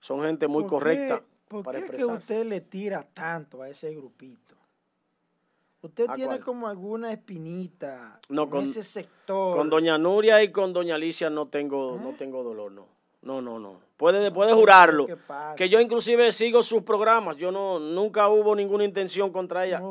son 0.00 0.22
gente 0.22 0.48
muy 0.48 0.66
correcta. 0.66 1.22
¿Por 1.48 1.64
qué 1.70 1.84
que 1.96 2.04
usted 2.04 2.44
le 2.46 2.60
tira 2.60 3.06
tanto 3.12 3.62
a 3.62 3.68
ese 3.68 3.94
grupito? 3.94 4.54
Usted 5.82 6.06
tiene 6.14 6.40
como 6.40 6.68
alguna 6.68 7.10
espinita 7.10 8.20
con, 8.28 8.64
ese 8.64 8.82
sector. 8.82 9.56
Con 9.56 9.70
doña 9.70 9.96
Nuria 9.96 10.42
y 10.42 10.52
con 10.52 10.72
doña 10.72 10.96
Alicia 10.96 11.30
no 11.30 11.48
tengo, 11.48 11.98
no 12.00 12.10
¿Eh? 12.10 12.14
tengo 12.18 12.42
dolor, 12.42 12.70
no. 12.70 12.86
No, 13.22 13.42
no, 13.42 13.58
no. 13.58 13.80
Puede, 13.96 14.30
puede 14.30 14.54
jurarlo. 14.54 15.06
Que 15.56 15.68
yo 15.68 15.78
inclusive 15.78 16.32
sigo 16.32 16.62
sus 16.62 16.82
programas. 16.82 17.36
Yo 17.36 17.52
no, 17.52 17.78
nunca 17.78 18.28
hubo 18.28 18.54
ninguna 18.56 18.84
intención 18.84 19.30
contra 19.30 19.66
ella. 19.66 19.82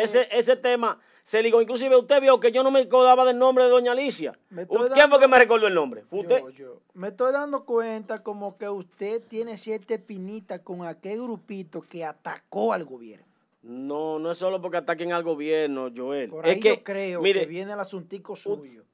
Ese, 0.00 0.26
ese 0.30 0.56
tema 0.56 0.98
se 1.28 1.42
ligó. 1.42 1.60
Inclusive 1.60 1.94
usted 1.94 2.22
vio 2.22 2.40
que 2.40 2.50
yo 2.50 2.62
no 2.62 2.70
me 2.70 2.80
acordaba 2.80 3.22
del 3.26 3.36
nombre 3.36 3.64
de 3.64 3.70
doña 3.70 3.92
Alicia. 3.92 4.32
¿Quién 4.48 5.10
fue 5.10 5.20
que 5.20 5.28
me 5.28 5.38
recordó 5.38 5.66
el 5.66 5.74
nombre? 5.74 6.04
usted? 6.10 6.42
Me 6.94 7.08
estoy 7.08 7.32
dando 7.32 7.66
cuenta 7.66 8.22
como 8.22 8.56
que 8.56 8.66
usted 8.66 9.22
tiene 9.28 9.58
siete 9.58 9.98
pinitas 9.98 10.60
con 10.60 10.86
aquel 10.86 11.20
grupito 11.20 11.82
que 11.82 12.02
atacó 12.02 12.72
al 12.72 12.86
gobierno. 12.86 13.26
No, 13.62 14.18
no 14.18 14.30
es 14.30 14.38
solo 14.38 14.62
porque 14.62 14.78
ataquen 14.78 15.12
al 15.12 15.22
gobierno, 15.22 15.90
Joel. 15.94 16.30
Por 16.30 16.46
ahí 16.46 16.52
es 16.52 16.60
que, 16.60 16.76
yo 16.76 16.82
creo 16.82 17.22
que 17.22 17.44
viene 17.44 17.74
el 17.74 17.80
asuntico 17.80 18.34
suyo. 18.34 18.84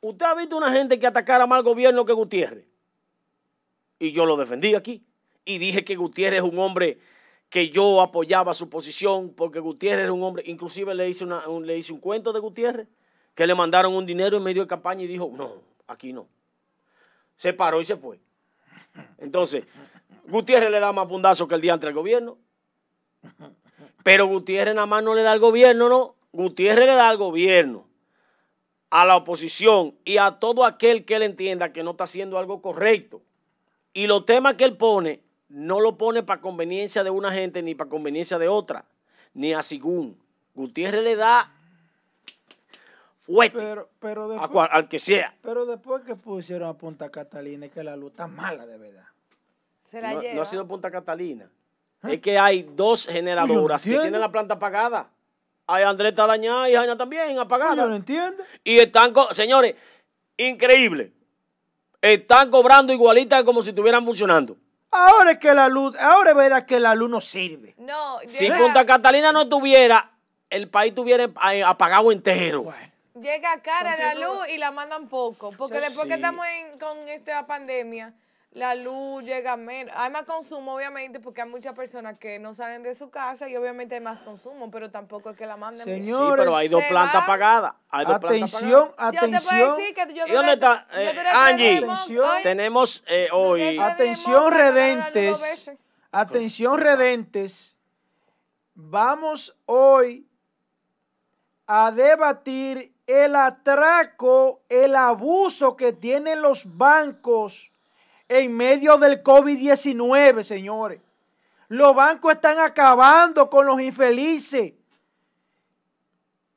¿Usted 0.00 0.24
ha 0.24 0.34
visto 0.34 0.56
una 0.56 0.72
gente 0.72 0.98
que 0.98 1.06
atacara 1.06 1.46
más 1.46 1.58
al 1.58 1.64
gobierno 1.64 2.06
que 2.06 2.14
Gutiérrez? 2.14 2.64
Y 3.98 4.12
yo 4.12 4.24
lo 4.24 4.38
defendí 4.38 4.74
aquí. 4.74 5.04
Y 5.44 5.58
dije 5.58 5.84
que 5.84 5.94
Gutiérrez 5.94 6.42
es 6.42 6.50
un 6.50 6.58
hombre 6.58 6.98
que 7.56 7.70
yo 7.70 8.02
apoyaba 8.02 8.52
su 8.52 8.68
posición 8.68 9.30
porque 9.30 9.60
Gutiérrez 9.60 10.02
era 10.02 10.12
un 10.12 10.22
hombre, 10.22 10.42
inclusive 10.44 10.94
le 10.94 11.08
hice, 11.08 11.24
un, 11.24 11.66
le 11.66 11.78
hice 11.78 11.90
un 11.90 12.00
cuento 12.00 12.30
de 12.34 12.38
Gutiérrez, 12.38 12.86
que 13.34 13.46
le 13.46 13.54
mandaron 13.54 13.94
un 13.94 14.04
dinero 14.04 14.36
en 14.36 14.42
medio 14.42 14.60
de 14.60 14.68
campaña 14.68 15.04
y 15.04 15.06
dijo, 15.06 15.32
no, 15.34 15.62
aquí 15.86 16.12
no. 16.12 16.28
Se 17.38 17.54
paró 17.54 17.80
y 17.80 17.86
se 17.86 17.96
fue. 17.96 18.20
Entonces, 19.16 19.64
Gutiérrez 20.28 20.70
le 20.70 20.80
da 20.80 20.92
más 20.92 21.08
fundazo 21.08 21.48
que 21.48 21.54
el 21.54 21.62
día 21.62 21.72
entre 21.72 21.88
el 21.88 21.94
gobierno. 21.94 22.36
Pero 24.04 24.26
Gutiérrez 24.26 24.74
nada 24.74 24.84
más 24.84 25.02
no 25.02 25.14
le 25.14 25.22
da 25.22 25.32
al 25.32 25.40
gobierno, 25.40 25.88
no. 25.88 26.14
Gutiérrez 26.32 26.84
le 26.84 26.94
da 26.94 27.08
al 27.08 27.16
gobierno, 27.16 27.86
a 28.90 29.06
la 29.06 29.16
oposición 29.16 29.96
y 30.04 30.18
a 30.18 30.32
todo 30.32 30.66
aquel 30.66 31.06
que 31.06 31.16
él 31.16 31.22
entienda 31.22 31.72
que 31.72 31.82
no 31.82 31.92
está 31.92 32.04
haciendo 32.04 32.38
algo 32.38 32.60
correcto. 32.60 33.22
Y 33.94 34.08
los 34.08 34.26
temas 34.26 34.56
que 34.56 34.64
él 34.64 34.76
pone 34.76 35.22
no 35.56 35.80
lo 35.80 35.96
pone 35.96 36.22
para 36.22 36.42
conveniencia 36.42 37.02
de 37.02 37.08
una 37.08 37.32
gente 37.32 37.62
ni 37.62 37.74
para 37.74 37.88
conveniencia 37.88 38.38
de 38.38 38.46
otra, 38.46 38.84
ni 39.32 39.54
a 39.54 39.62
según. 39.62 40.14
Gutiérrez 40.54 41.02
le 41.02 41.16
da 41.16 41.50
fuerte 43.22 43.58
pero, 43.98 44.38
al 44.70 44.86
que 44.86 44.98
sea. 44.98 45.34
Pero 45.42 45.64
después 45.64 46.04
que 46.04 46.14
pusieron 46.14 46.68
a 46.68 46.74
Punta 46.74 47.08
Catalina, 47.08 47.64
es 47.66 47.72
que 47.72 47.82
la 47.82 47.96
luz 47.96 48.10
está 48.10 48.26
mala 48.26 48.66
de 48.66 48.76
verdad. 48.76 49.06
no, 50.34 50.42
ha 50.42 50.44
sido 50.44 50.66
Punta 50.66 50.90
Catalina. 50.90 51.48
¿Ah? 52.02 52.12
Es 52.12 52.20
que 52.20 52.38
hay 52.38 52.62
dos 52.62 53.06
generadoras 53.06 53.82
que 53.82 53.98
tienen 53.98 54.20
la 54.20 54.30
planta 54.30 54.54
apagada. 54.54 55.08
Hay 55.66 55.84
Andrés 55.84 56.10
está 56.10 56.26
dañada 56.26 56.68
y 56.68 56.74
Jaina 56.74 56.98
también 56.98 57.38
apagada. 57.38 57.76
Yo 57.76 57.88
no 57.88 57.96
entiendo. 57.96 58.42
Y 58.62 58.76
están, 58.76 59.14
señores, 59.30 59.74
increíble. 60.36 61.12
Están 62.02 62.50
cobrando 62.50 62.92
igualita 62.92 63.42
como 63.42 63.62
si 63.62 63.70
estuvieran 63.70 64.04
funcionando. 64.04 64.58
Ahora 64.96 65.32
es 65.32 65.38
que 65.38 65.52
la 65.52 65.68
luz, 65.68 65.94
ahora 66.00 66.30
es 66.30 66.36
verdad 66.36 66.64
que 66.64 66.80
la 66.80 66.94
luz 66.94 67.10
no 67.10 67.20
sirve. 67.20 67.74
No, 67.76 68.18
si 68.26 68.50
Punta 68.50 68.86
Catalina 68.86 69.30
no 69.30 69.46
tuviera, 69.48 70.10
el 70.48 70.68
país 70.68 70.94
tuviera 70.94 71.28
eh, 71.52 71.62
apagado 71.62 72.10
entero. 72.10 72.72
Llega 73.14 73.60
cara 73.60 73.96
la 73.96 74.14
luz 74.14 74.48
y 74.48 74.58
la 74.58 74.70
mandan 74.70 75.08
poco. 75.08 75.50
Porque 75.52 75.80
después 75.80 76.06
que 76.06 76.14
estamos 76.14 76.46
con 76.80 77.08
esta 77.08 77.46
pandemia, 77.46 78.14
la 78.56 78.74
luz 78.74 79.22
llega 79.22 79.54
menos. 79.58 79.94
Hay 79.98 80.10
más 80.10 80.22
consumo, 80.22 80.76
obviamente, 80.76 81.20
porque 81.20 81.42
hay 81.42 81.48
muchas 81.48 81.74
personas 81.74 82.16
que 82.18 82.38
no 82.38 82.54
salen 82.54 82.82
de 82.82 82.94
su 82.94 83.10
casa 83.10 83.50
y 83.50 83.56
obviamente 83.56 83.96
hay 83.96 84.00
más 84.00 84.20
consumo, 84.20 84.70
pero 84.70 84.90
tampoco 84.90 85.28
es 85.28 85.36
que 85.36 85.44
la 85.44 85.58
manden. 85.58 85.84
Señores, 85.84 86.26
sí, 86.26 86.34
pero 86.38 86.56
hay 86.56 86.68
dos 86.68 86.82
plantas 86.88 87.22
apagadas. 87.22 87.74
Hay 87.90 88.06
dos 88.06 88.14
atención, 88.14 88.92
plantas 88.96 89.22
atención. 89.22 89.32
Yo 89.32 89.38
te 89.38 89.46
puedo 89.46 89.76
decir 89.76 89.94
que 89.94 90.14
yo 90.14 90.26
¿Y 90.26 90.30
dónde 90.32 90.52
está? 90.54 90.86
Eh, 90.94 91.14
Angie, 91.34 91.86
tenemos 92.42 93.04
eh, 93.08 93.28
hoy. 93.30 93.78
Atención, 93.78 94.50
redentes. 94.50 95.70
Atención, 96.10 96.78
redentes. 96.78 97.76
Vamos 98.72 99.54
hoy 99.66 100.26
a 101.66 101.90
debatir 101.90 102.94
el 103.06 103.36
atraco, 103.36 104.62
el 104.70 104.96
abuso 104.96 105.76
que 105.76 105.92
tienen 105.92 106.40
los 106.40 106.64
bancos 106.64 107.70
en 108.28 108.56
medio 108.56 108.98
del 108.98 109.22
COVID-19, 109.22 110.42
señores. 110.42 111.00
Los 111.68 111.94
bancos 111.94 112.32
están 112.32 112.58
acabando 112.58 113.48
con 113.48 113.66
los 113.66 113.80
infelices. 113.80 114.72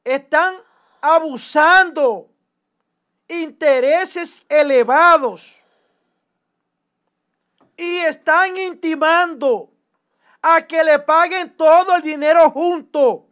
Están 0.04 0.56
abusando 1.02 2.30
intereses 3.28 4.44
elevados. 4.50 5.58
Y 7.78 7.98
están 8.00 8.58
intimando 8.58 9.72
a 10.42 10.62
que 10.62 10.84
le 10.84 11.00
paguen 11.00 11.56
todo 11.56 11.96
el 11.96 12.02
dinero 12.02 12.50
junto. 12.52 13.26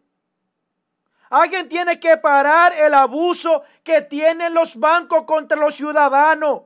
Alguien 1.29 1.67
tiene 1.67 2.00
que 2.00 2.15
parar 2.15 2.74
el 2.74 2.94
abuso 2.94 3.63
que 3.84 4.01
tienen 4.01 4.53
los 4.53 4.77
bancos 4.77 5.24
contra 5.24 5.58
los 5.58 5.75
ciudadanos 5.75 6.62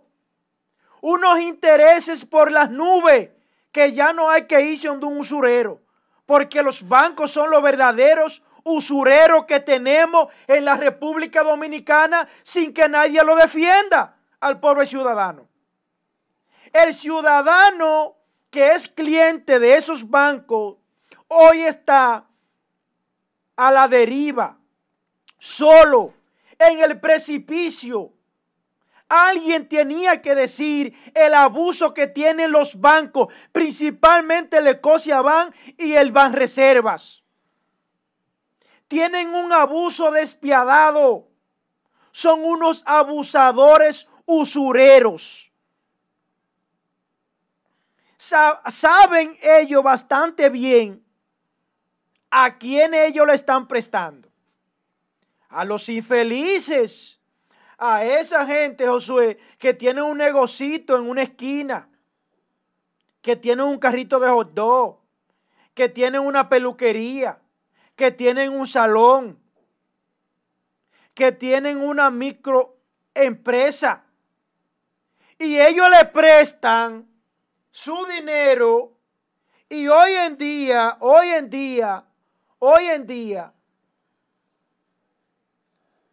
unos 1.01 1.39
intereses 1.39 2.23
por 2.23 2.51
las 2.51 2.69
nubes 2.69 3.29
que 3.71 3.91
ya 3.91 4.13
no 4.13 4.29
hay 4.29 4.45
que 4.45 4.61
irse 4.61 4.87
de 4.87 5.05
un 5.05 5.17
usurero, 5.17 5.81
porque 6.25 6.63
los 6.63 6.87
bancos 6.87 7.31
son 7.31 7.49
los 7.49 7.61
verdaderos 7.61 8.43
usureros 8.63 9.45
que 9.45 9.59
tenemos 9.59 10.27
en 10.47 10.65
la 10.65 10.75
República 10.75 11.43
Dominicana 11.43 12.27
sin 12.43 12.73
que 12.73 12.87
nadie 12.87 13.23
lo 13.23 13.35
defienda 13.35 14.17
al 14.39 14.59
pobre 14.59 14.85
ciudadano. 14.85 15.47
El 16.71 16.93
ciudadano 16.93 18.15
que 18.49 18.73
es 18.73 18.87
cliente 18.87 19.59
de 19.59 19.75
esos 19.75 20.09
bancos 20.09 20.77
hoy 21.27 21.61
está 21.61 22.25
a 23.55 23.71
la 23.71 23.87
deriva, 23.87 24.57
solo, 25.37 26.13
en 26.59 26.81
el 26.81 26.99
precipicio 26.99 28.11
Alguien 29.13 29.67
tenía 29.67 30.21
que 30.21 30.35
decir 30.35 30.95
el 31.13 31.33
abuso 31.33 31.93
que 31.93 32.07
tienen 32.07 32.51
los 32.51 32.79
bancos, 32.79 33.27
principalmente 33.51 34.57
el 34.57 34.79
Bank 35.21 35.53
y 35.77 35.93
el 35.93 36.13
Reservas. 36.13 37.23
Tienen 38.87 39.33
un 39.33 39.51
abuso 39.51 40.11
despiadado 40.11 41.31
son 42.11 42.43
unos 42.43 42.83
abusadores 42.85 44.07
usureros. 44.25 45.51
saben 48.17 49.37
ellos 49.41 49.83
bastante 49.83 50.49
bien 50.49 51.03
a 52.29 52.57
quién 52.57 52.93
ellos 52.93 53.25
le 53.25 53.33
están 53.33 53.67
prestando. 53.67 54.29
A 55.49 55.65
los 55.65 55.89
infelices, 55.89 57.19
a 57.83 58.05
esa 58.05 58.45
gente, 58.45 58.87
Josué, 58.87 59.39
que 59.57 59.73
tiene 59.73 60.03
un 60.03 60.19
negocito 60.19 60.95
en 60.95 61.09
una 61.09 61.23
esquina, 61.23 61.89
que 63.23 63.35
tiene 63.35 63.63
un 63.63 63.79
carrito 63.79 64.19
de 64.19 64.29
hot 64.29 64.53
dog, 64.53 64.99
que 65.73 65.89
tienen 65.89 66.21
una 66.21 66.47
peluquería, 66.47 67.41
que 67.95 68.11
tienen 68.11 68.53
un 68.53 68.67
salón, 68.67 69.39
que 71.15 71.31
tienen 71.31 71.81
una 71.81 72.11
microempresa. 72.11 74.05
Y 75.39 75.59
ellos 75.59 75.87
le 75.89 76.05
prestan 76.05 77.09
su 77.71 78.05
dinero 78.05 78.95
y 79.67 79.87
hoy 79.87 80.11
en 80.11 80.37
día, 80.37 80.97
hoy 80.99 81.29
en 81.29 81.49
día, 81.49 82.05
hoy 82.59 82.85
en 82.85 83.07
día, 83.07 83.51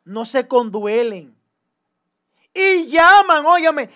no 0.05 0.25
se 0.25 0.49
conduelen. 0.49 1.38
Y 2.53 2.87
llaman, 2.87 3.45
óyame, 3.47 3.91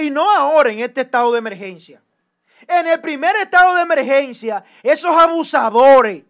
y 0.00 0.10
no 0.10 0.30
ahora 0.30 0.70
en 0.72 0.80
este 0.80 1.02
estado 1.02 1.32
de 1.32 1.38
emergencia. 1.38 2.02
En 2.66 2.86
el 2.86 3.00
primer 3.00 3.36
estado 3.36 3.74
de 3.76 3.82
emergencia, 3.82 4.64
esos 4.82 5.16
abusadores 5.16 6.24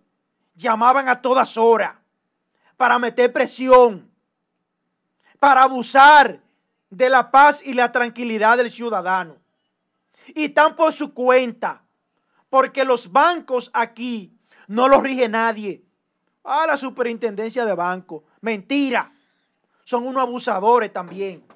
llamaban 0.54 1.08
a 1.08 1.20
todas 1.20 1.56
horas 1.56 1.96
para 2.76 2.98
meter 2.98 3.32
presión, 3.32 4.08
para 5.40 5.62
abusar 5.62 6.40
de 6.90 7.08
la 7.08 7.30
paz 7.30 7.62
y 7.64 7.72
la 7.72 7.90
tranquilidad 7.90 8.56
del 8.56 8.70
ciudadano. 8.70 9.36
Y 10.28 10.46
están 10.46 10.76
por 10.76 10.92
su 10.92 11.14
cuenta, 11.14 11.82
porque 12.50 12.84
los 12.84 13.10
bancos 13.10 13.70
aquí 13.72 14.38
no 14.66 14.88
los 14.88 15.02
rige 15.02 15.28
nadie. 15.28 15.82
A 16.44 16.66
la 16.66 16.76
superintendencia 16.76 17.64
de 17.64 17.74
banco. 17.74 18.24
Mentira. 18.40 19.12
Son 19.84 20.06
unos 20.06 20.22
abusadores 20.22 20.92
también. 20.92 21.47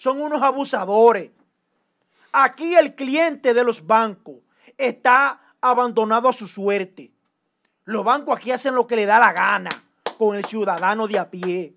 Son 0.00 0.18
unos 0.22 0.40
abusadores. 0.40 1.30
Aquí 2.32 2.74
el 2.74 2.94
cliente 2.94 3.52
de 3.52 3.62
los 3.62 3.86
bancos 3.86 4.36
está 4.78 5.38
abandonado 5.60 6.26
a 6.26 6.32
su 6.32 6.46
suerte. 6.46 7.12
Los 7.84 8.02
bancos 8.02 8.34
aquí 8.34 8.50
hacen 8.50 8.74
lo 8.74 8.86
que 8.86 8.96
le 8.96 9.04
da 9.04 9.18
la 9.18 9.34
gana 9.34 9.68
con 10.16 10.36
el 10.36 10.44
ciudadano 10.46 11.06
de 11.06 11.18
a 11.18 11.28
pie. 11.28 11.74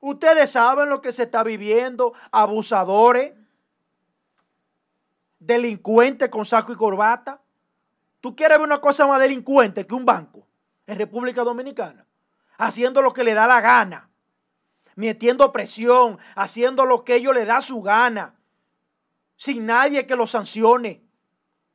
Ustedes 0.00 0.52
saben 0.52 0.88
lo 0.88 1.02
que 1.02 1.12
se 1.12 1.24
está 1.24 1.42
viviendo, 1.42 2.14
abusadores, 2.30 3.34
delincuentes 5.38 6.30
con 6.30 6.46
saco 6.46 6.72
y 6.72 6.76
corbata. 6.76 7.42
¿Tú 8.22 8.34
quieres 8.34 8.56
ver 8.56 8.66
una 8.66 8.80
cosa 8.80 9.06
más 9.06 9.20
delincuente 9.20 9.86
que 9.86 9.94
un 9.94 10.06
banco 10.06 10.46
en 10.86 10.96
República 10.96 11.44
Dominicana? 11.44 12.06
Haciendo 12.56 13.02
lo 13.02 13.12
que 13.12 13.22
le 13.22 13.34
da 13.34 13.46
la 13.46 13.60
gana, 13.60 14.08
metiendo 14.96 15.52
presión, 15.52 16.18
haciendo 16.34 16.84
lo 16.84 17.04
que 17.04 17.14
ellos 17.14 17.34
le 17.34 17.44
da 17.44 17.60
su 17.60 17.80
gana, 17.80 18.34
sin 19.36 19.64
nadie 19.64 20.06
que 20.06 20.16
lo 20.16 20.26
sancione. 20.26 21.04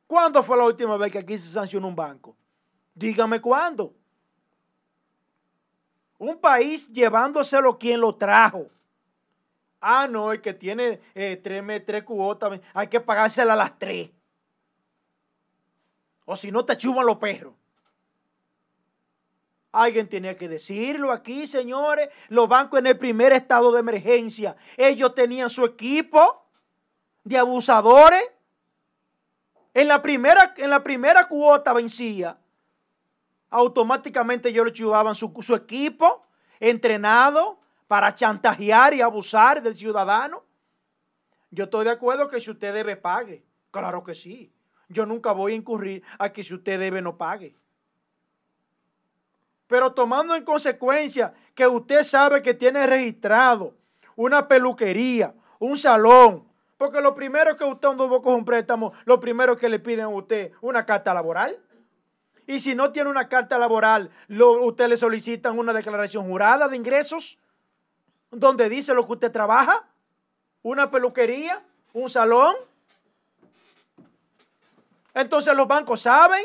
¿Cuándo 0.06 0.42
fue 0.42 0.58
la 0.58 0.64
última 0.64 0.98
vez 0.98 1.10
que 1.10 1.18
aquí 1.18 1.38
se 1.38 1.50
sancionó 1.50 1.88
un 1.88 1.96
banco? 1.96 2.36
Dígame 2.94 3.40
cuándo. 3.40 3.94
Un 6.18 6.38
país 6.38 6.92
llevándoselo 6.92 7.78
quien 7.78 8.00
lo 8.00 8.14
trajo. 8.14 8.66
Ah, 9.80 10.06
no, 10.08 10.30
el 10.30 10.40
que 10.40 10.52
tiene 10.52 11.00
eh, 11.14 11.40
tres, 11.42 11.86
tres 11.86 12.02
cuotas, 12.02 12.60
hay 12.74 12.88
que 12.88 13.00
pagársela 13.00 13.54
a 13.54 13.56
las 13.56 13.78
tres. 13.78 14.10
O 16.24 16.36
si 16.36 16.52
no, 16.52 16.64
te 16.64 16.76
chuman 16.76 17.06
los 17.06 17.16
perros. 17.16 17.54
Alguien 19.72 20.08
tenía 20.08 20.36
que 20.36 20.48
decirlo 20.48 21.10
aquí, 21.10 21.46
señores. 21.46 22.10
Los 22.28 22.46
bancos 22.48 22.78
en 22.78 22.86
el 22.86 22.98
primer 22.98 23.32
estado 23.32 23.72
de 23.72 23.80
emergencia, 23.80 24.56
ellos 24.76 25.14
tenían 25.14 25.50
su 25.50 25.64
equipo 25.64 26.46
de 27.24 27.38
abusadores 27.38 28.22
en 29.74 29.88
la 29.88 30.02
primera, 30.02 30.54
en 30.58 30.70
la 30.70 30.82
primera 30.82 31.26
cuota 31.26 31.72
vencía, 31.72 32.38
automáticamente 33.50 34.50
ellos 34.50 34.66
le 34.66 34.72
chubaban 34.72 35.14
su, 35.14 35.32
su 35.40 35.54
equipo 35.54 36.26
entrenado 36.60 37.58
para 37.88 38.14
chantajear 38.14 38.94
y 38.94 39.00
abusar 39.00 39.62
del 39.62 39.76
ciudadano. 39.76 40.44
Yo 41.50 41.64
estoy 41.64 41.84
de 41.84 41.90
acuerdo 41.90 42.28
que 42.28 42.40
si 42.40 42.50
usted 42.50 42.72
debe, 42.72 42.96
pague. 42.96 43.44
Claro 43.70 44.02
que 44.04 44.14
sí. 44.14 44.52
Yo 44.88 45.06
nunca 45.06 45.32
voy 45.32 45.52
a 45.52 45.56
incurrir 45.56 46.02
a 46.18 46.32
que 46.32 46.42
si 46.42 46.54
usted 46.54 46.78
debe, 46.78 47.00
no 47.00 47.16
pague. 47.16 47.56
Pero 49.72 49.94
tomando 49.94 50.34
en 50.34 50.44
consecuencia 50.44 51.32
que 51.54 51.66
usted 51.66 52.02
sabe 52.02 52.42
que 52.42 52.52
tiene 52.52 52.86
registrado 52.86 53.72
una 54.16 54.46
peluquería, 54.46 55.34
un 55.58 55.78
salón, 55.78 56.46
porque 56.76 57.00
lo 57.00 57.14
primero 57.14 57.56
que 57.56 57.64
usted 57.64 57.88
cuando 57.88 58.20
con 58.20 58.34
un 58.34 58.44
préstamo, 58.44 58.92
lo 59.06 59.18
primero 59.18 59.56
que 59.56 59.70
le 59.70 59.78
piden 59.78 60.04
a 60.04 60.08
usted 60.08 60.52
una 60.60 60.84
carta 60.84 61.14
laboral. 61.14 61.58
Y 62.46 62.60
si 62.60 62.74
no 62.74 62.92
tiene 62.92 63.08
una 63.08 63.30
carta 63.30 63.56
laboral, 63.56 64.10
usted 64.28 64.88
le 64.88 64.96
solicitan 64.98 65.58
una 65.58 65.72
declaración 65.72 66.26
jurada 66.26 66.68
de 66.68 66.76
ingresos, 66.76 67.38
donde 68.30 68.68
dice 68.68 68.92
lo 68.92 69.06
que 69.06 69.12
usted 69.14 69.32
trabaja, 69.32 69.88
una 70.60 70.90
peluquería, 70.90 71.64
un 71.94 72.10
salón. 72.10 72.56
Entonces 75.14 75.56
los 75.56 75.66
bancos 75.66 76.02
saben 76.02 76.44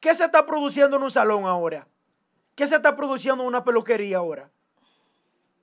qué 0.00 0.14
se 0.14 0.24
está 0.24 0.44
produciendo 0.44 0.96
en 0.96 1.02
un 1.02 1.10
salón 1.10 1.44
ahora, 1.46 1.86
qué 2.54 2.66
se 2.66 2.76
está 2.76 2.96
produciendo 2.96 3.42
en 3.42 3.48
una 3.48 3.62
peluquería 3.62 4.18
ahora. 4.18 4.50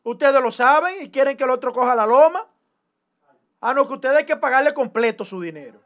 Ustedes 0.04 0.42
lo 0.42 0.52
saben 0.52 1.02
y 1.02 1.12
quieren 1.12 1.36
que 1.36 1.44
el 1.44 1.50
otro 1.50 1.74
coja 1.74 1.94
la 1.94 2.06
loma. 2.06 2.48
Ah, 3.60 3.74
no, 3.74 3.86
que 3.88 3.94
ustedes 3.94 4.18
hay 4.18 4.26
que 4.26 4.38
pagarle 4.38 4.74
completo 4.74 5.26
su 5.26 5.42
dinero. 5.42 5.82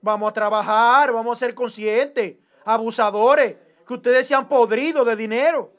Vamos 0.00 0.30
a 0.30 0.32
trabajar, 0.32 1.12
vamos 1.12 1.36
a 1.36 1.40
ser 1.40 1.54
conscientes, 1.54 2.36
abusadores, 2.64 3.56
que 3.84 3.94
ustedes 3.94 4.28
se 4.28 4.34
han 4.34 4.48
podrido 4.48 5.04
de 5.04 5.16
dinero 5.16 5.72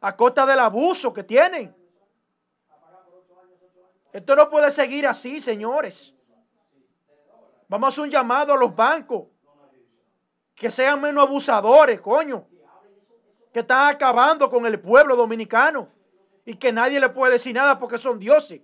a 0.00 0.16
costa 0.16 0.44
del 0.46 0.58
abuso 0.58 1.12
que 1.12 1.22
tienen. 1.22 1.74
Esto 4.12 4.34
no 4.34 4.48
puede 4.48 4.70
seguir 4.70 5.06
así, 5.06 5.38
señores. 5.40 6.15
Vamos 7.68 7.86
a 7.86 7.88
hacer 7.88 8.04
un 8.04 8.10
llamado 8.10 8.52
a 8.52 8.56
los 8.56 8.74
bancos 8.74 9.24
que 10.54 10.70
sean 10.70 11.00
menos 11.00 11.24
abusadores, 11.24 12.00
coño, 12.00 12.46
que 13.52 13.60
están 13.60 13.90
acabando 13.90 14.48
con 14.48 14.64
el 14.66 14.80
pueblo 14.80 15.16
dominicano 15.16 15.88
y 16.44 16.54
que 16.56 16.72
nadie 16.72 17.00
le 17.00 17.08
puede 17.08 17.32
decir 17.32 17.54
nada 17.54 17.78
porque 17.78 17.98
son 17.98 18.18
dioses. 18.18 18.60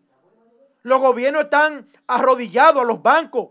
Los 0.83 1.01
gobiernos 1.01 1.45
están 1.45 1.89
arrodillados 2.07 2.83
a 2.83 2.85
los 2.85 3.03
bancos. 3.03 3.51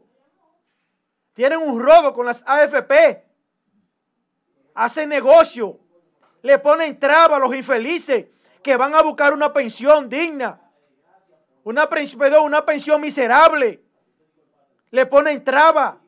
Tienen 1.34 1.60
un 1.60 1.80
robo 1.82 2.14
con 2.14 2.26
las 2.26 2.44
AFP. 2.46 3.26
Hacen 4.74 5.10
negocio. 5.10 5.80
Le 6.42 6.58
ponen 6.60 7.00
traba 7.00 7.38
a 7.38 7.40
los 7.40 7.54
infelices 7.54 8.26
que 8.64 8.76
van 8.76 8.94
a 8.96 9.02
buscar 9.02 9.34
una 9.34 9.54
pensión 9.54 10.10
digna. 10.10 10.60
Una, 11.64 11.88
una 12.42 12.66
pensión 12.66 13.00
miserable. 13.02 13.84
Le 14.92 15.06
ponen 15.06 15.44
traba. 15.44 16.00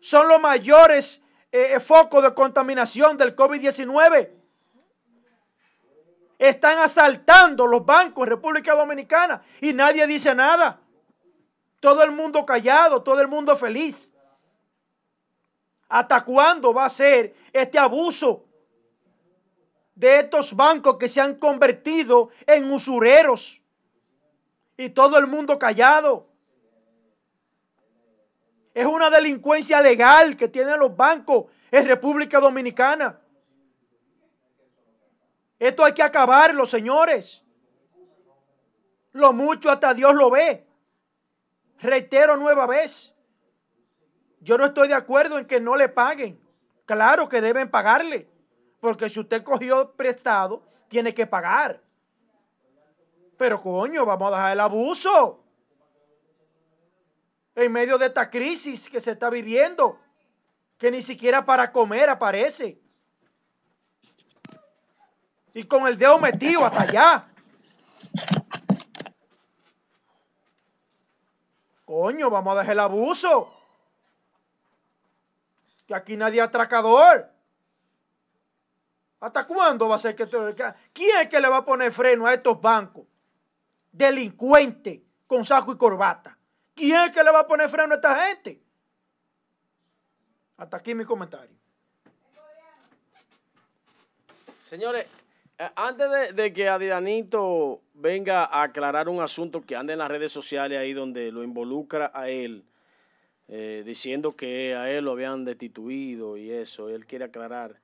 Son 0.00 0.28
los 0.28 0.40
mayores 0.40 1.22
eh, 1.50 1.80
focos 1.80 2.22
de 2.22 2.34
contaminación 2.34 3.16
del 3.16 3.34
COVID-19 3.34 4.44
están 6.38 6.78
asaltando 6.78 7.66
los 7.66 7.84
bancos 7.84 8.24
en 8.24 8.30
República 8.30 8.74
Dominicana 8.74 9.42
y 9.60 9.72
nadie 9.72 10.06
dice 10.06 10.34
nada. 10.34 10.80
Todo 11.80 12.02
el 12.02 12.10
mundo 12.10 12.44
callado, 12.44 13.02
todo 13.02 13.20
el 13.20 13.28
mundo 13.28 13.56
feliz. 13.56 14.12
¿Hasta 15.88 16.24
cuándo 16.24 16.72
va 16.72 16.86
a 16.86 16.90
ser 16.90 17.34
este 17.52 17.78
abuso 17.78 18.44
de 19.94 20.20
estos 20.20 20.54
bancos 20.54 20.96
que 20.96 21.08
se 21.08 21.20
han 21.20 21.34
convertido 21.36 22.30
en 22.46 22.70
usureros? 22.72 23.60
Y 24.76 24.88
todo 24.90 25.18
el 25.18 25.26
mundo 25.26 25.58
callado. 25.58 26.26
Es 28.74 28.84
una 28.84 29.08
delincuencia 29.08 29.80
legal 29.80 30.36
que 30.36 30.48
tienen 30.48 30.78
los 30.78 30.94
bancos 30.94 31.46
en 31.70 31.86
República 31.86 32.40
Dominicana. 32.40 33.18
Esto 35.58 35.84
hay 35.84 35.94
que 35.94 36.02
acabarlo, 36.02 36.66
señores. 36.66 37.42
Lo 39.12 39.32
mucho 39.32 39.70
hasta 39.70 39.94
Dios 39.94 40.12
lo 40.14 40.30
ve. 40.30 40.66
Reitero 41.80 42.36
nueva 42.36 42.66
vez. 42.66 43.14
Yo 44.40 44.58
no 44.58 44.66
estoy 44.66 44.88
de 44.88 44.94
acuerdo 44.94 45.38
en 45.38 45.46
que 45.46 45.60
no 45.60 45.76
le 45.76 45.88
paguen 45.88 46.44
Claro 46.86 47.28
que 47.28 47.40
deben 47.40 47.70
pagarle, 47.70 48.28
porque 48.80 49.08
si 49.08 49.20
usted 49.20 49.42
cogió 49.42 49.92
prestado, 49.92 50.62
tiene 50.88 51.14
que 51.14 51.26
pagar. 51.26 51.80
Pero 53.38 53.60
coño, 53.60 54.04
vamos 54.04 54.32
a 54.32 54.36
dejar 54.36 54.52
el 54.52 54.60
abuso. 54.60 55.43
En 57.54 57.70
medio 57.72 57.98
de 57.98 58.06
esta 58.06 58.28
crisis 58.28 58.88
que 58.88 59.00
se 59.00 59.12
está 59.12 59.30
viviendo, 59.30 60.00
que 60.78 60.90
ni 60.90 61.02
siquiera 61.02 61.44
para 61.44 61.70
comer 61.70 62.08
aparece. 62.08 62.80
Y 65.54 65.64
con 65.64 65.86
el 65.86 65.96
dedo 65.96 66.18
metido 66.18 66.64
hasta 66.64 66.82
allá. 66.82 67.28
Coño, 71.84 72.28
vamos 72.28 72.56
a 72.56 72.60
dejar 72.60 72.72
el 72.72 72.80
abuso. 72.80 73.54
Que 75.86 75.94
aquí 75.94 76.16
nadie 76.16 76.40
es 76.40 76.46
atracador. 76.46 77.30
¿Hasta 79.20 79.46
cuándo 79.46 79.88
va 79.88 79.94
a 79.94 79.98
ser 79.98 80.16
que... 80.16 80.26
¿Quién 80.92 81.20
es 81.20 81.28
que 81.28 81.40
le 81.40 81.48
va 81.48 81.58
a 81.58 81.64
poner 81.64 81.92
freno 81.92 82.26
a 82.26 82.34
estos 82.34 82.60
bancos? 82.60 83.06
Delincuentes 83.92 85.00
con 85.26 85.44
saco 85.44 85.72
y 85.72 85.78
corbata. 85.78 86.36
¿Quién 86.74 86.96
es 86.96 87.12
que 87.12 87.22
le 87.22 87.30
va 87.30 87.40
a 87.40 87.46
poner 87.46 87.68
freno 87.68 87.92
a 87.92 87.96
esta 87.96 88.26
gente? 88.26 88.60
Hasta 90.56 90.76
aquí 90.76 90.94
mi 90.94 91.04
comentario. 91.04 91.54
Señores, 94.62 95.06
eh, 95.58 95.68
antes 95.76 96.34
de, 96.34 96.52
que 96.52 96.68
Adrianito 96.68 97.80
venga 97.94 98.44
a 98.44 98.62
aclarar 98.62 99.08
un 99.08 99.20
asunto 99.20 99.62
que 99.62 99.76
anda 99.76 99.92
en 99.92 100.00
las 100.00 100.08
redes 100.08 100.32
sociales 100.32 100.78
ahí 100.78 100.92
donde 100.92 101.30
lo 101.30 101.44
involucra 101.44 102.10
a 102.14 102.28
él, 102.28 102.64
eh, 103.48 103.82
diciendo 103.84 104.34
que 104.34 104.74
a 104.74 104.90
él 104.90 105.04
lo 105.04 105.12
habían 105.12 105.44
destituido 105.44 106.36
y 106.36 106.50
eso, 106.50 106.88
él 106.88 107.06
quiere 107.06 107.26
aclarar 107.26 107.76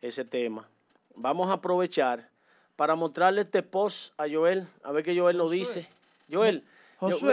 ese 0.00 0.24
tema. 0.24 0.68
Vamos 1.14 1.50
a 1.50 1.54
aprovechar 1.54 2.28
para 2.76 2.94
mostrarle 2.94 3.42
este 3.42 3.62
post 3.62 4.14
a 4.18 4.28
Joel, 4.28 4.68
a 4.84 4.92
ver 4.92 5.02
qué 5.02 5.18
Joel 5.18 5.36
nos 5.36 5.50
dice. 5.50 5.88
Joel, 6.30 6.64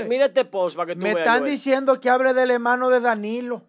mira 0.07 0.25
este 0.25 0.45
post 0.45 0.75
para 0.75 0.87
que 0.87 0.93
tú 0.93 1.01
me 1.01 1.13
veas. 1.13 1.15
Me 1.15 1.21
están 1.21 1.45
diciendo 1.45 1.99
que 1.99 2.09
hable 2.09 2.33
del 2.33 2.51
hermano 2.51 2.89
de 2.89 2.99
Danilo. 2.99 3.63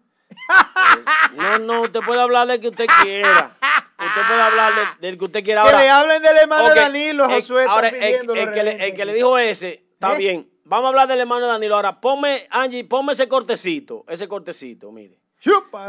No, 1.35 1.59
no, 1.59 1.81
usted 1.83 1.99
puede 2.05 2.21
hablar 2.21 2.47
de 2.47 2.59
que 2.59 2.69
usted 2.69 2.85
quiera. 3.01 3.57
Usted 3.99 4.21
puede 4.27 4.41
hablar 4.41 4.99
del 4.99 5.17
que 5.17 5.25
usted 5.25 5.43
quiera. 5.43 5.63
Que 5.63 5.71
le 5.71 5.89
hablen 5.89 6.21
del 6.21 6.37
hermano 6.37 6.69
de 6.69 6.75
Danilo, 6.75 7.29
Josué. 7.29 7.65
Ahora, 7.67 7.89
el, 7.89 8.93
que 8.93 9.05
le, 9.05 9.13
dijo 9.13 9.37
ese, 9.37 9.85
está 9.93 10.13
¿Eh? 10.13 10.17
bien. 10.17 10.51
Vamos 10.65 10.85
a 10.85 10.89
hablar 10.89 11.07
del 11.07 11.19
hermano 11.19 11.45
de 11.45 11.51
Danilo. 11.53 11.75
Ahora, 11.75 11.99
ponme, 11.99 12.47
Angie, 12.49 12.83
ponme 12.83 13.13
ese 13.13 13.27
cortecito. 13.27 14.03
Ese 14.07 14.27
cortecito, 14.27 14.91
mire. 14.91 15.19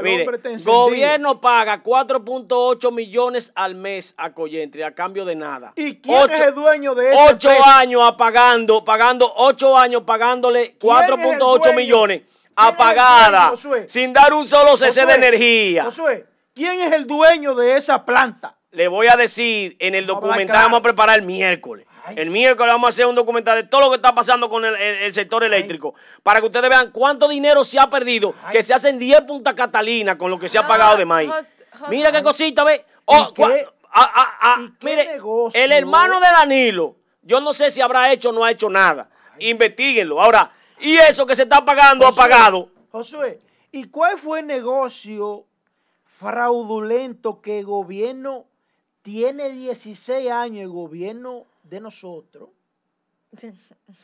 Mire, 0.02 0.26
gobierno 0.64 1.40
paga 1.40 1.82
4.8 1.82 2.92
millones 2.92 3.52
al 3.54 3.74
mes 3.74 4.14
a 4.16 4.32
Coyentri 4.32 4.82
a 4.82 4.94
cambio 4.94 5.24
de 5.24 5.37
nada. 5.37 5.72
¿Y 5.76 5.96
quién 5.96 6.30
es 6.30 6.40
el 6.40 6.54
dueño 6.54 6.94
de 6.94 7.11
eso? 7.11 7.18
Ocho 7.30 7.50
años 7.64 8.02
apagando, 8.04 8.84
pagando, 8.84 9.32
ocho 9.37 9.76
años 9.76 10.02
pagándole 10.04 10.78
4.8 10.78 11.74
millones 11.74 12.22
apagada, 12.58 13.54
sin 13.87 14.12
dar 14.12 14.32
un 14.32 14.46
solo 14.46 14.76
cese 14.76 15.06
de 15.06 15.14
energía. 15.14 15.84
Josué, 15.84 16.26
¿quién 16.54 16.80
es 16.80 16.92
el 16.92 17.06
dueño 17.06 17.54
de 17.54 17.76
esa 17.76 18.04
planta? 18.04 18.56
Le 18.72 18.88
voy 18.88 19.06
a 19.06 19.16
decir 19.16 19.76
en 19.78 19.94
el 19.94 20.06
documental, 20.06 20.64
vamos 20.64 20.80
a 20.80 20.82
preparar 20.82 21.18
el 21.18 21.24
miércoles. 21.24 21.87
El 22.16 22.31
miércoles 22.31 22.73
vamos 22.73 22.88
a 22.88 22.90
hacer 22.90 23.07
un 23.07 23.14
documental 23.14 23.57
de 23.57 23.64
todo 23.64 23.83
lo 23.83 23.90
que 23.90 23.97
está 23.97 24.14
pasando 24.14 24.49
con 24.49 24.64
el, 24.64 25.12
sector 25.12 25.44
eléctrico. 25.44 25.94
Para 26.23 26.40
que 26.40 26.47
ustedes 26.47 26.68
vean 26.68 26.90
cuánto 26.90 27.29
dinero 27.29 27.64
se 27.64 27.79
ha 27.79 27.88
perdido. 27.88 28.35
Que 28.51 28.62
se 28.62 28.75
hacen 28.75 28.99
10 28.99 29.23
puntas 29.23 29.55
Catalina 29.55 30.16
con 30.16 30.31
lo 30.31 30.38
que 30.38 30.49
se 30.49 30.59
ha 30.59 30.66
pagado 30.66 30.97
de 30.97 31.05
maíz. 31.05 31.31
Mira 31.88 32.12
qué 32.12 32.23
cosita, 32.23 32.64
ve. 32.64 32.85
Oh, 33.05 33.33
mire, 34.83 35.18
el 35.55 35.73
hermano 35.73 36.21
de 36.21 36.27
Danilo, 36.27 36.97
yo 37.23 37.40
no 37.40 37.53
sé 37.53 37.71
si 37.71 37.81
habrá 37.81 38.12
hecho 38.12 38.31
o 38.31 38.33
no 38.33 38.44
ha 38.44 38.51
hecho 38.51 38.68
nada. 38.68 39.09
Investíguenlo. 39.38 40.21
Ahora, 40.21 40.51
y 40.81 40.97
eso 40.97 41.27
que 41.27 41.35
se 41.35 41.44
está 41.44 41.64
pagando 41.64 42.07
ha 42.07 42.12
pagado. 42.12 42.71
Josué, 42.90 43.40
¿y 43.73 43.85
cuál 43.85 44.18
fue 44.18 44.40
el 44.40 44.47
negocio 44.47 45.47
fraudulento 46.05 47.40
que 47.40 47.61
el 47.61 47.66
gobierno 47.66 48.47
tiene 49.03 49.51
16 49.51 50.31
años, 50.31 50.62
el 50.62 50.68
gobierno 50.68 51.47
de 51.68 51.81
nosotros, 51.81 52.50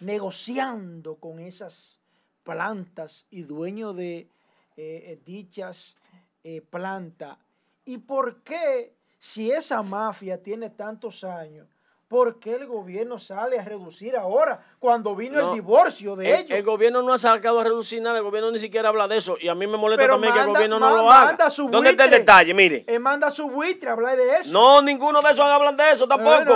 negociando 0.01 1.17
con 1.17 1.39
esas 1.39 1.99
plantas 2.43 3.27
y 3.31 3.43
dueños 3.43 3.97
de 3.97 4.19
eh, 4.19 4.29
eh, 4.77 5.21
dichas 5.25 5.97
eh, 6.43 6.61
plantas? 6.61 7.39
¿Y 7.85 7.99
por 7.99 8.43
qué, 8.43 8.95
si 9.19 9.51
esa 9.51 9.83
mafia 9.83 10.43
tiene 10.43 10.71
tantos 10.71 11.25
años, 11.25 11.67
¿Por 12.09 12.39
qué 12.39 12.55
el 12.55 12.67
gobierno 12.67 13.19
sale 13.19 13.59
a 13.59 13.65
reducir 13.65 14.17
ahora 14.17 14.74
cuando 14.85 15.17
vino 15.17 15.41
el 15.41 15.55
divorcio 15.55 16.15
de 16.15 16.41
ellos? 16.41 16.51
El 16.51 16.63
gobierno 16.63 17.01
no 17.01 17.15
ha 17.15 17.19
sacado 17.19 17.59
a 17.59 17.65
reducir 17.65 18.03
nada, 18.03 18.19
el 18.19 18.23
gobierno 18.23 18.51
ni 18.51 18.59
siquiera 18.59 18.91
habla 18.91 19.09
de 19.09 19.17
eso. 19.17 19.39
Y 19.41 19.49
a 19.49 19.55
mí 19.55 19.67
me 19.67 19.79
molesta 19.79 20.07
también 20.07 20.35
que 20.35 20.41
el 20.41 20.47
gobierno 20.49 20.79
no 20.79 20.91
lo 20.95 21.11
haga. 21.11 21.39
¿Dónde 21.71 21.91
está 21.91 22.05
el 22.05 22.11
detalle? 22.11 22.53
Mire. 22.53 22.85
Él 22.87 23.01
manda 23.01 23.31
su 23.31 23.49
buitre 23.49 23.89
a 23.89 23.95
hablar 23.95 24.15
de 24.15 24.41
eso. 24.41 24.51
No, 24.53 24.83
ninguno 24.83 25.23
de 25.23 25.31
esos 25.31 25.47
hablan 25.47 25.75
de 25.75 25.91
eso 25.91 26.07
tampoco. 26.07 26.55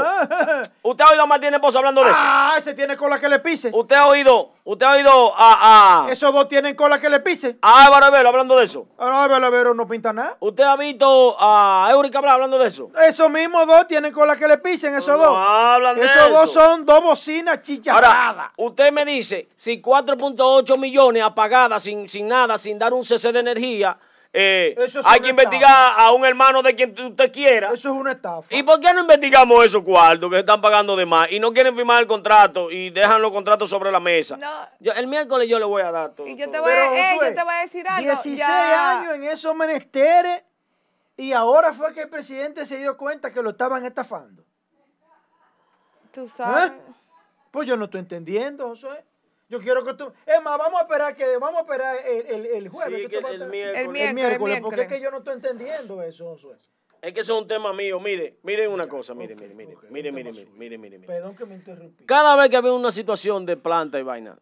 ¿Usted 0.82 1.04
ha 1.04 1.10
oído 1.10 1.22
a 1.22 1.26
Martín 1.26 1.54
Esposo 1.54 1.78
hablando 1.78 2.04
de 2.04 2.10
eso? 2.10 2.18
Ah, 2.20 2.54
ese 2.58 2.74
tiene 2.74 2.98
cola 2.98 3.18
que 3.18 3.30
le 3.30 3.38
pise. 3.38 3.70
¿Usted 3.72 3.96
ha 3.96 4.06
oído, 4.06 4.52
usted 4.64 4.84
ha 4.84 4.92
oído 4.92 5.32
a, 5.34 6.04
a... 6.04 6.12
Esos 6.12 6.30
dos 6.34 6.48
tienen 6.48 6.76
cola 6.76 7.00
que 7.00 7.08
le 7.08 7.20
pise. 7.20 7.56
A 7.62 7.86
Álvaro 7.86 8.14
hablando 8.28 8.58
de 8.58 8.64
eso. 8.66 8.86
A 8.98 9.24
Álvaro 9.24 9.46
Avero 9.46 9.72
no 9.72 9.88
pinta 9.88 10.12
nada. 10.12 10.36
¿Usted 10.40 10.64
ha 10.64 10.76
visto 10.76 11.34
a 11.40 11.88
Eurica 11.90 12.18
hablando 12.18 12.58
de 12.58 12.68
eso? 12.68 12.90
Esos 13.06 13.30
mismos 13.30 13.66
dos 13.66 13.86
tienen 13.86 14.12
cola 14.12 14.36
que 14.36 14.46
le 14.46 14.58
pisen, 14.58 14.94
esos 14.94 15.18
dos. 15.18 15.28
No 15.28 15.38
hablan 15.38 15.96
de 15.96 16.04
eso. 16.04 16.14
Esos 16.14 16.32
dos 16.32 16.52
son 16.52 16.84
dos 16.84 17.02
bocinas 17.02 17.62
usted 18.56 18.92
me 18.92 19.04
dice, 19.04 19.48
si 19.56 19.80
4.8 19.80 20.78
millones 20.78 21.22
apagadas, 21.22 21.82
sin, 21.82 22.08
sin 22.08 22.28
nada, 22.28 22.58
sin 22.58 22.78
dar 22.78 22.92
un 22.92 23.04
cese 23.04 23.32
de 23.32 23.40
energía, 23.40 23.98
eh, 24.32 24.76
hay 25.04 25.20
que 25.20 25.30
investigar 25.30 25.94
a 25.96 26.12
un 26.12 26.24
hermano 26.24 26.62
de 26.62 26.74
quien 26.74 26.94
usted 26.98 27.32
quiera. 27.32 27.72
Eso 27.72 27.88
es 27.88 27.94
una 27.94 28.12
estafa. 28.12 28.54
¿Y 28.54 28.62
por 28.62 28.78
qué 28.78 28.92
no 28.92 29.00
investigamos 29.00 29.64
esos 29.64 29.82
cuartos 29.82 30.28
que 30.28 30.36
se 30.36 30.40
están 30.40 30.60
pagando 30.60 30.94
de 30.96 31.06
más 31.06 31.32
y 31.32 31.40
no 31.40 31.52
quieren 31.52 31.74
firmar 31.74 32.02
el 32.02 32.06
contrato 32.06 32.70
y 32.70 32.90
dejan 32.90 33.22
los 33.22 33.32
contratos 33.32 33.70
sobre 33.70 33.90
la 33.90 34.00
mesa? 34.00 34.36
No. 34.36 34.92
el 34.92 35.06
miércoles 35.06 35.48
yo 35.48 35.58
le 35.58 35.64
voy 35.64 35.82
a 35.82 35.90
dar 35.90 36.10
todo. 36.10 36.26
Y 36.26 36.36
yo 36.36 36.50
te 36.50 36.60
voy, 36.60 36.70
a, 36.70 37.14
yo 37.14 37.34
te 37.34 37.42
voy 37.42 37.54
a 37.54 37.60
decir 37.60 37.88
algo. 37.88 38.10
16 38.10 38.40
años 38.42 39.14
en 39.14 39.24
esos 39.24 39.54
menesteres 39.54 40.42
y 41.16 41.32
ahora 41.32 41.72
fue 41.72 41.94
que 41.94 42.02
el 42.02 42.08
presidente 42.08 42.66
se 42.66 42.76
dio 42.76 42.96
cuenta 42.96 43.32
que 43.32 43.42
lo 43.42 43.50
estaban 43.50 43.84
estafando. 43.84 44.44
Tú 46.12 46.26
¿Eh? 46.26 46.72
Pues 47.50 47.68
yo 47.68 47.76
no 47.76 47.86
estoy 47.86 48.00
entendiendo, 48.00 48.68
Josué. 48.68 49.04
Yo 49.48 49.58
quiero 49.60 49.84
que 49.84 49.94
tú. 49.94 50.12
Es 50.26 50.42
más, 50.42 50.58
vamos 50.58 50.78
a 50.80 50.82
esperar 50.82 51.16
que 51.16 51.36
vamos 51.38 51.58
a 51.58 51.62
esperar 51.62 51.96
el, 52.06 52.46
el, 52.46 52.68
jueves. 52.68 53.02
Sí, 53.02 53.08
que 53.08 53.16
el, 53.16 53.48
miércoles. 53.48 54.02
el, 54.02 54.14
miércoles. 54.14 54.60
porque 54.60 54.82
es 54.82 54.88
que 54.88 55.00
yo 55.00 55.10
no 55.10 55.18
estoy 55.18 55.34
entendiendo 55.34 56.02
eso, 56.02 56.26
Josué. 56.32 56.56
Es 57.00 57.14
que 57.14 57.20
eso 57.20 57.34
es 57.34 57.42
un 57.42 57.48
tema 57.48 57.72
mío. 57.72 57.98
Mire, 58.00 58.36
miren 58.42 58.70
una 58.70 58.86
cosa. 58.86 59.14
Mire, 59.14 59.34
mire, 59.34 59.54
mire. 59.54 59.76
mire, 59.88 60.12
mire, 60.12 60.46
mire, 60.54 60.78
mire, 60.78 60.98
Perdón 61.06 61.34
que 61.34 61.46
me 61.46 61.54
interrumpí. 61.54 62.04
Cada 62.04 62.36
vez 62.36 62.50
que 62.50 62.56
había 62.56 62.72
una 62.72 62.90
situación 62.90 63.46
de 63.46 63.56
planta 63.56 63.98
y 63.98 64.02
vaina, 64.02 64.38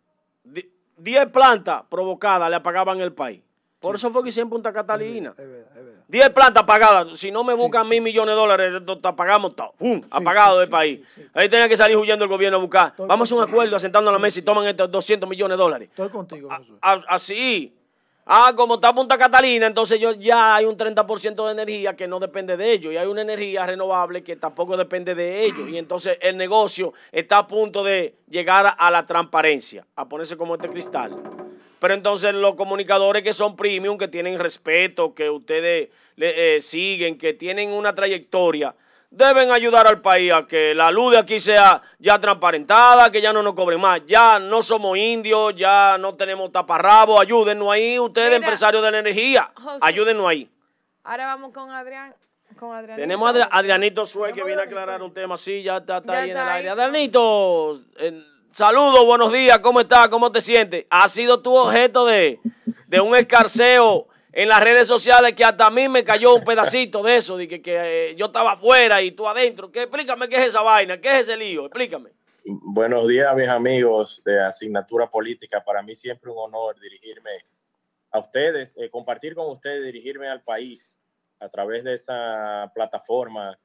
10 0.97 1.27
plantas 1.27 1.85
provocadas 1.89 2.51
le 2.51 2.57
apagaban 2.57 3.01
el 3.01 3.13
país. 3.13 3.43
Por 3.81 3.95
eso 3.95 4.11
fue 4.11 4.23
que 4.23 4.31
hicieron 4.31 4.49
Punta 4.51 4.73
Catalina. 4.73 5.31
Es 5.31 5.49
verdad, 5.49 5.71
es 5.77 5.85
verdad. 5.85 6.01
10 6.09 6.31
plantas 6.31 6.63
apagadas. 6.63 7.19
Si 7.19 7.31
no 7.31 7.45
me 7.45 7.55
buscan 7.55 7.89
mil 7.89 8.01
millones 8.01 8.35
de 8.35 8.41
dólares, 8.41 8.83
apagamos 9.03 9.55
todo. 9.55 9.75
¡Pum! 9.77 10.01
Apagado 10.11 10.61
del 10.61 10.69
país. 10.69 11.01
Ahí 11.35 11.49
tenía 11.49 11.69
que 11.69 11.77
salir 11.77 11.97
huyendo 11.97 12.25
el 12.25 12.31
gobierno 12.31 12.59
a 12.59 12.61
buscar. 12.61 12.95
Vamos 12.99 13.31
a 13.31 13.35
un 13.35 13.43
acuerdo, 13.43 13.77
asentando 13.77 14.11
a 14.11 14.13
la 14.13 14.19
mesa 14.19 14.39
y 14.39 14.43
toman 14.43 14.67
estos 14.67 14.91
200 14.91 15.29
millones 15.29 15.57
de 15.57 15.63
dólares. 15.63 15.89
Estoy 15.91 16.09
contigo, 16.09 16.49
Así. 16.81 17.73
Ah, 18.29 18.53
como 18.57 18.75
está 18.75 18.93
Punta 18.93 19.17
Catalina, 19.17 19.69
entonces 19.69 20.01
yo, 20.01 20.11
ya 20.13 20.57
hay 20.57 20.65
un 20.65 20.77
30% 20.77 21.47
de 21.47 21.53
energía 21.53 21.95
que 21.95 22.09
no 22.09 22.19
depende 22.19 22.57
de 22.57 22.73
ellos. 22.73 22.93
Y 22.93 22.97
hay 22.97 23.07
una 23.07 23.23
energía 23.23 23.65
renovable 23.67 24.25
que 24.25 24.35
tampoco 24.35 24.77
depende 24.77 25.15
de 25.15 25.45
ellos. 25.45 25.69
Y 25.69 25.79
entonces 25.79 26.19
el 26.21 26.37
negocio 26.37 26.93
está 27.13 27.39
a 27.39 27.47
punto 27.47 27.85
de 27.85 28.17
llegar 28.29 28.75
a 28.77 28.91
la 28.91 29.07
transparencia, 29.07 29.87
a 29.95 30.09
ponerse 30.09 30.37
como 30.37 30.57
este 30.57 30.69
cristal. 30.69 31.46
Pero 31.79 31.95
entonces 31.95 32.35
los 32.35 32.55
comunicadores 32.55 33.23
que 33.23 33.33
son 33.33 33.57
premium, 33.57 33.99
que 33.99 34.09
tienen 34.09 34.39
respeto, 34.39 35.15
que 35.15 35.29
ustedes 35.29 35.91
le, 36.17 36.57
eh, 36.57 36.61
siguen, 36.61 37.19
que 37.19 37.35
tienen 37.35 37.71
una 37.71 37.95
trayectoria, 37.95 38.75
deben 39.11 39.51
ayudar 39.51 39.87
al 39.87 40.01
país 40.01 40.33
a 40.33 40.47
que 40.47 40.75
la 40.75 40.91
luz 40.91 41.13
de 41.13 41.19
aquí 41.19 41.39
sea 41.39 41.83
ya 41.99 42.19
transparentada, 42.19 43.11
que 43.11 43.21
ya 43.21 43.33
no 43.33 43.43
nos 43.43 43.55
cobren 43.55 43.81
más. 43.81 44.05
Ya 44.07 44.39
no 44.39 44.63
somos 44.63 44.97
indios, 44.97 45.55
ya 45.55 45.97
no 45.99 46.15
tenemos 46.15 46.51
taparrabo. 46.51 47.21
Ayúdennos 47.21 47.71
ahí, 47.71 47.99
ustedes, 47.99 48.37
empresarios 48.37 48.83
de 48.83 48.91
la 48.91 48.99
energía. 48.99 49.51
ayúdennos 49.81 50.27
ahí. 50.27 50.51
Ahora 51.05 51.27
vamos 51.27 51.53
con 51.53 51.71
Adrián. 51.71 52.15
Tenemos 52.97 53.37
a 53.37 53.45
Adrianito 53.51 54.07
Sue 54.07 54.33
que 54.33 54.43
viene 54.43 54.63
a 54.63 54.65
aclarar 54.65 55.03
un 55.03 55.13
tema. 55.13 55.37
Sí, 55.37 55.63
ya 55.63 55.77
está, 55.77 56.03
ahí 56.07 56.31
en 56.31 56.37
el 56.37 56.49
aire. 56.49 56.71
Adrianito. 56.71 57.79
Saludos, 58.57 59.05
buenos 59.05 59.31
días, 59.31 59.59
¿cómo 59.59 59.81
estás? 59.81 60.09
¿Cómo 60.09 60.33
te 60.33 60.41
sientes? 60.41 60.87
¿Ha 60.89 61.11
sido 61.11 61.43
tu 61.43 61.55
objeto 61.55 62.07
de, 62.07 62.41
un 63.05 63.15
escarceo 63.15 64.09
en 64.33 64.49
las 64.49 64.63
redes 64.63 64.89
sociales 64.89 65.35
que 65.35 65.45
hasta 65.45 65.67
a 65.67 65.71
mí 65.71 65.91
me 65.91 66.03
cayó 66.03 66.35
un 66.35 66.43
pedacito 66.43 67.03
de 67.03 67.17
eso, 67.17 67.37
de 67.37 67.49
que, 67.49 67.61
eh, 67.67 68.15
yo 68.17 68.25
estaba 68.25 68.53
afuera 68.53 69.03
y 69.03 69.11
tú 69.11 69.29
adentro. 69.29 69.71
¿Qué, 69.71 69.83
explícame 69.83 70.27
qué 70.31 70.37
es 70.37 70.47
esa 70.47 70.63
vaina, 70.63 70.99
qué 70.99 71.19
es 71.19 71.29
ese 71.29 71.37
lío, 71.37 71.67
explícame. 71.67 72.13
Buenos 72.47 73.07
días, 73.07 73.37
mis 73.37 73.49
amigos 73.51 74.23
de 74.25 74.43
Asignatura 74.43 75.11
Política. 75.11 75.63
Para 75.63 75.83
mí 75.83 75.95
siempre 75.95 76.31
un 76.31 76.39
honor 76.39 76.81
dirigirme 76.81 77.33
a 78.11 78.21
ustedes, 78.21 78.75
eh, 78.79 78.89
compartir 78.89 79.35
con 79.35 79.51
ustedes, 79.51 79.85
dirigirme 79.85 80.31
al 80.31 80.41
país 80.41 80.97
a 81.41 81.51
través 81.51 81.85
de 81.85 81.93
esa 81.93 82.73
plataforma 82.75 83.59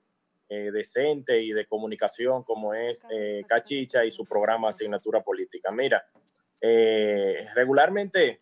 eh, 0.54 0.72
decente 0.72 1.42
y 1.42 1.52
de 1.54 1.66
comunicación 1.66 2.44
como 2.44 2.74
es 2.74 3.06
eh, 3.10 3.44
Cachicha 3.48 4.04
y 4.04 4.12
su 4.12 4.26
programa 4.26 4.70
Asignatura 4.70 5.22
Política. 5.22 5.72
Mira, 5.72 6.06
regularmente 7.56 8.42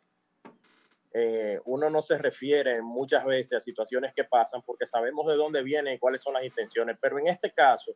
uno 1.65 1.89
no 1.89 2.01
se 2.01 2.17
refiere 2.17 2.81
muchas 2.81 3.25
veces 3.25 3.53
a 3.53 3.59
situaciones 3.59 4.13
que 4.13 4.23
pasan 4.23 4.61
porque 4.61 4.85
sabemos 4.85 5.27
de 5.27 5.35
dónde 5.35 5.63
vienen 5.63 5.93
y 5.93 5.99
cuáles 5.99 6.21
son 6.21 6.33
las 6.33 6.43
intenciones, 6.43 6.97
pero 7.01 7.17
en 7.19 7.27
este 7.27 7.51
caso, 7.53 7.95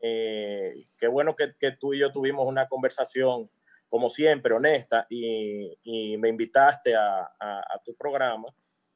qué 0.00 1.08
bueno 1.08 1.36
que, 1.36 1.54
que 1.56 1.70
tú 1.72 1.94
y 1.94 2.00
yo 2.00 2.10
tuvimos 2.10 2.46
una 2.46 2.66
conversación 2.68 3.48
como 3.88 4.10
siempre, 4.10 4.52
honesta, 4.52 5.06
y, 5.08 6.16
me 6.18 6.28
invitaste 6.28 6.96
a, 6.96 7.80
tu 7.84 7.94
programa, 7.94 8.48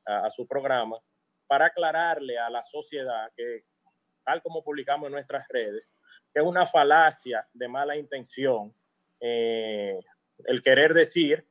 a, 0.04 0.28
su 0.28 0.44
programa, 0.44 0.98
para 1.46 1.66
aclararle 1.66 2.37
a 2.37 2.50
la 2.50 2.64
sociedad 2.64 3.30
que, 3.37 3.64
tal 4.28 4.42
como 4.42 4.62
publicamos 4.62 5.06
en 5.06 5.12
nuestras 5.12 5.48
redes, 5.48 5.94
que 6.34 6.40
es 6.40 6.46
una 6.46 6.66
falacia 6.66 7.46
de 7.54 7.66
mala 7.66 7.96
intención 7.96 8.74
eh, 9.20 9.98
el 10.44 10.60
querer 10.60 10.92
decir 10.92 11.48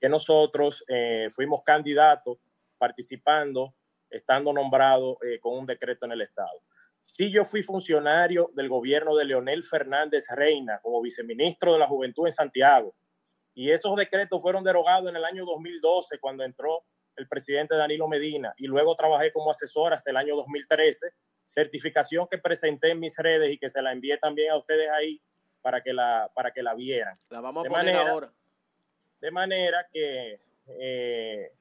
que 0.00 0.08
nosotros 0.08 0.84
eh, 0.86 1.30
fuimos 1.32 1.64
candidatos 1.64 2.38
participando, 2.78 3.74
estando 4.08 4.52
nombrados 4.52 5.16
eh, 5.22 5.40
con 5.40 5.58
un 5.58 5.66
decreto 5.66 6.06
en 6.06 6.12
el 6.12 6.20
Estado. 6.20 6.62
Sí, 7.02 7.32
yo 7.32 7.44
fui 7.44 7.64
funcionario 7.64 8.52
del 8.54 8.68
gobierno 8.68 9.16
de 9.16 9.24
Leonel 9.24 9.64
Fernández 9.64 10.26
Reina 10.28 10.78
como 10.80 11.02
viceministro 11.02 11.72
de 11.72 11.80
la 11.80 11.88
Juventud 11.88 12.28
en 12.28 12.34
Santiago. 12.34 12.94
Y 13.52 13.72
esos 13.72 13.96
decretos 13.96 14.40
fueron 14.40 14.62
derogados 14.62 15.10
en 15.10 15.16
el 15.16 15.24
año 15.24 15.44
2012 15.44 16.20
cuando 16.20 16.44
entró 16.44 16.84
el 17.16 17.28
presidente 17.28 17.76
Danilo 17.76 18.08
Medina. 18.08 18.54
Y 18.56 18.66
luego 18.66 18.94
trabajé 18.94 19.30
como 19.32 19.50
asesor 19.50 19.92
hasta 19.92 20.10
el 20.10 20.16
año 20.16 20.36
2013. 20.36 21.12
Certificación 21.46 22.26
que 22.30 22.38
presenté 22.38 22.90
en 22.90 23.00
mis 23.00 23.16
redes 23.16 23.50
y 23.50 23.58
que 23.58 23.68
se 23.68 23.82
la 23.82 23.92
envié 23.92 24.18
también 24.18 24.50
a 24.50 24.56
ustedes 24.56 24.88
ahí 24.90 25.20
para 25.62 25.82
que 25.82 25.92
la, 25.92 26.30
para 26.34 26.52
que 26.52 26.62
la 26.62 26.74
vieran. 26.74 27.18
La 27.30 27.40
vamos 27.40 27.66
a 27.66 27.70
poner 27.70 27.96
ahora. 27.96 28.32
De 29.20 29.30
manera 29.30 29.86
que 29.90 30.40
eh, 30.66 31.52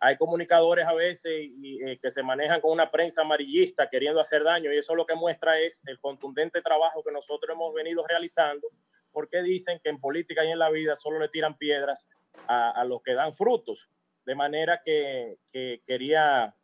hay 0.00 0.16
comunicadores 0.16 0.86
a 0.86 0.94
veces 0.94 1.50
eh, 1.62 1.98
que 2.00 2.10
se 2.10 2.22
manejan 2.22 2.60
con 2.60 2.70
una 2.70 2.90
prensa 2.90 3.22
amarillista 3.22 3.88
queriendo 3.90 4.20
hacer 4.20 4.44
daño 4.44 4.72
y 4.72 4.76
eso 4.76 4.94
lo 4.94 5.04
que 5.04 5.14
muestra 5.14 5.58
es 5.58 5.82
el 5.86 5.98
contundente 5.98 6.62
trabajo 6.62 7.02
que 7.02 7.12
nosotros 7.12 7.54
hemos 7.54 7.74
venido 7.74 8.06
realizando 8.06 8.68
porque 9.12 9.42
dicen 9.42 9.80
que 9.82 9.88
en 9.88 10.00
política 10.00 10.44
y 10.44 10.50
en 10.50 10.58
la 10.58 10.70
vida 10.70 10.94
solo 10.94 11.18
le 11.18 11.28
tiran 11.28 11.56
piedras 11.56 12.08
a, 12.46 12.84
los 12.84 13.02
que 13.02 13.14
dan 13.14 13.34
frutos. 13.34 13.90
De 14.28 14.34
manera 14.34 14.82
que, 14.84 15.38
quería, 15.86 16.54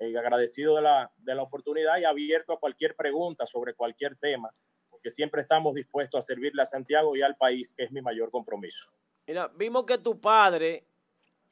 eh, 0.00 0.18
agradecido 0.18 0.74
de 0.74 0.82
la, 0.82 1.12
de 1.18 1.36
la 1.36 1.42
oportunidad 1.42 1.96
y 2.00 2.04
abierto 2.04 2.52
a 2.52 2.58
cualquier 2.58 2.96
pregunta 2.96 3.46
sobre 3.46 3.74
cualquier 3.74 4.16
tema, 4.16 4.52
porque 4.90 5.08
siempre 5.08 5.40
estamos 5.40 5.76
dispuestos 5.76 6.18
a 6.18 6.26
servirle 6.26 6.62
a 6.62 6.66
Santiago 6.66 7.14
y 7.14 7.22
al 7.22 7.36
país, 7.36 7.74
que 7.74 7.84
es 7.84 7.92
mi 7.92 8.02
mayor 8.02 8.32
compromiso. 8.32 8.90
Mira, 9.24 9.46
vimos 9.54 9.84
que 9.84 9.98
tu 9.98 10.20
padre 10.20 10.84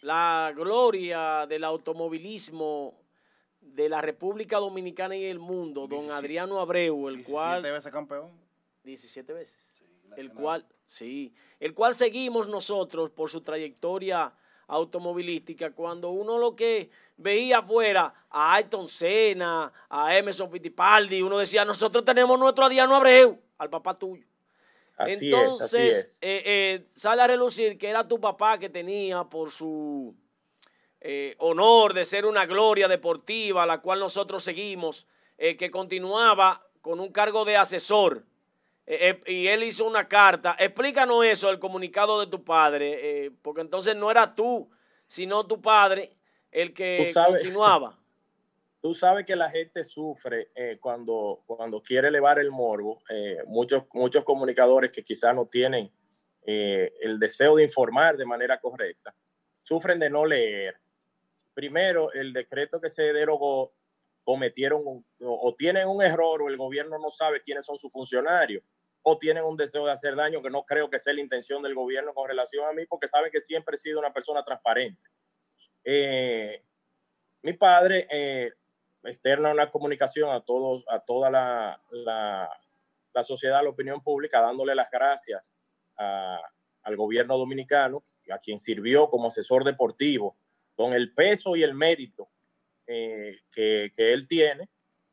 la 0.00 0.52
gloria 0.56 1.46
del 1.48 1.62
automovilismo 1.62 3.00
de 3.60 3.88
la 3.88 4.00
República 4.00 4.56
Dominicana 4.56 5.14
y 5.14 5.26
el 5.26 5.38
mundo, 5.38 5.86
don 5.86 6.10
Adriano 6.10 6.58
Abreu, 6.58 7.08
el 7.08 7.22
cual... 7.22 7.62
17 7.62 7.70
veces 7.70 7.92
campeón. 7.92 8.30
17 8.82 9.32
veces. 9.32 9.56
el 10.16 10.32
cual, 10.32 10.66
sí, 10.84 11.32
el 11.60 11.74
cual 11.74 11.94
seguimos 11.94 12.48
nosotros 12.48 13.12
por 13.12 13.30
su 13.30 13.42
trayectoria 13.42 14.34
automovilística, 14.70 15.72
cuando 15.72 16.10
uno 16.10 16.38
lo 16.38 16.54
que 16.54 16.90
veía 17.16 17.58
afuera 17.58 18.14
a 18.30 18.54
Ayrton 18.54 18.88
Senna, 18.88 19.72
a 19.88 20.16
Emerson 20.16 20.50
Fittipaldi, 20.50 21.22
uno 21.22 21.38
decía, 21.38 21.64
nosotros 21.64 22.04
tenemos 22.04 22.38
nuestro 22.38 22.64
Adriano 22.64 22.94
Abreu, 22.94 23.38
al 23.58 23.68
papá 23.68 23.98
tuyo. 23.98 24.24
Entonces, 24.98 26.18
eh, 26.20 26.42
eh, 26.44 26.84
sale 26.94 27.22
a 27.22 27.26
relucir 27.26 27.78
que 27.78 27.88
era 27.88 28.06
tu 28.06 28.20
papá 28.20 28.58
que 28.58 28.68
tenía 28.68 29.24
por 29.24 29.50
su 29.50 30.14
eh, 31.00 31.34
honor 31.38 31.94
de 31.94 32.04
ser 32.04 32.26
una 32.26 32.46
gloria 32.46 32.86
deportiva, 32.86 33.66
la 33.66 33.80
cual 33.80 33.98
nosotros 33.98 34.44
seguimos, 34.44 35.06
que 35.38 35.70
continuaba 35.70 36.66
con 36.82 37.00
un 37.00 37.10
cargo 37.10 37.46
de 37.46 37.56
asesor. 37.56 38.26
Y 38.86 39.46
él 39.46 39.62
hizo 39.62 39.86
una 39.86 40.08
carta. 40.08 40.56
Explícanos 40.58 41.24
eso, 41.24 41.50
el 41.50 41.58
comunicado 41.58 42.18
de 42.20 42.26
tu 42.26 42.42
padre, 42.42 43.30
porque 43.42 43.60
entonces 43.60 43.94
no 43.94 44.10
era 44.10 44.34
tú, 44.34 44.68
sino 45.06 45.46
tu 45.46 45.60
padre 45.60 46.16
el 46.50 46.72
que 46.72 47.12
continuaba. 47.14 47.96
Tú 48.82 48.94
sabes 48.94 49.26
que 49.26 49.36
la 49.36 49.50
gente 49.50 49.84
sufre 49.84 50.50
eh, 50.54 50.78
cuando, 50.80 51.42
cuando 51.44 51.82
quiere 51.82 52.08
elevar 52.08 52.38
el 52.38 52.50
morbo. 52.50 53.02
Eh, 53.10 53.36
muchos, 53.46 53.84
muchos 53.92 54.24
comunicadores 54.24 54.90
que 54.90 55.02
quizás 55.02 55.34
no 55.34 55.44
tienen 55.44 55.92
eh, 56.46 56.90
el 57.02 57.18
deseo 57.18 57.56
de 57.56 57.64
informar 57.64 58.16
de 58.16 58.24
manera 58.24 58.58
correcta, 58.58 59.14
sufren 59.62 59.98
de 59.98 60.08
no 60.08 60.24
leer. 60.24 60.76
Primero, 61.52 62.10
el 62.12 62.32
decreto 62.32 62.80
que 62.80 62.88
se 62.88 63.02
derogó 63.12 63.74
cometieron 64.30 65.04
o, 65.18 65.54
tienen 65.58 65.88
un 65.88 66.00
error 66.00 66.40
o 66.40 66.48
el 66.48 66.56
gobierno 66.56 67.00
no 67.00 67.10
sabe 67.10 67.42
quiénes 67.42 67.66
son 67.66 67.76
sus 67.76 67.90
funcionarios 67.90 68.62
o 69.02 69.18
tienen 69.18 69.42
un 69.42 69.56
deseo 69.56 69.86
de 69.86 69.90
hacer 69.90 70.14
daño 70.14 70.40
que 70.40 70.50
no 70.50 70.62
creo 70.62 70.88
que 70.88 71.00
sea 71.00 71.12
la 71.12 71.20
intención 71.20 71.60
del 71.64 71.74
gobierno 71.74 72.14
con 72.14 72.28
relación 72.28 72.64
a 72.64 72.72
mí 72.72 72.86
porque 72.86 73.08
saben 73.08 73.32
que 73.32 73.40
siempre 73.40 73.74
he 73.74 73.78
sido 73.78 73.98
una 73.98 74.12
persona 74.12 74.44
transparente. 74.44 75.04
mi 77.42 77.52
padre 77.54 78.06
externa 79.02 79.50
una 79.50 79.68
comunicación 79.68 80.30
a 80.30 80.40
todos, 80.42 80.84
a 80.86 81.00
toda 81.00 81.28
la, 81.28 81.82
la, 81.90 82.48
la 83.12 83.24
sociedad, 83.24 83.64
la 83.64 83.70
opinión 83.70 84.00
pública, 84.00 84.40
dándole 84.40 84.76
las 84.76 84.92
gracias 84.92 85.52
al 85.96 86.96
gobierno 86.96 87.36
dominicano, 87.36 88.04
a 88.30 88.38
quien 88.38 88.60
sirvió 88.60 89.10
como 89.10 89.26
asesor 89.26 89.64
deportivo, 89.64 90.36
con 90.76 90.92
el 90.92 91.12
peso 91.14 91.56
y 91.56 91.64
el 91.64 91.74
mérito 91.74 92.28
eh, 92.92 93.38
que, 93.54 93.92
él 93.96 94.26
tiene 94.26 94.68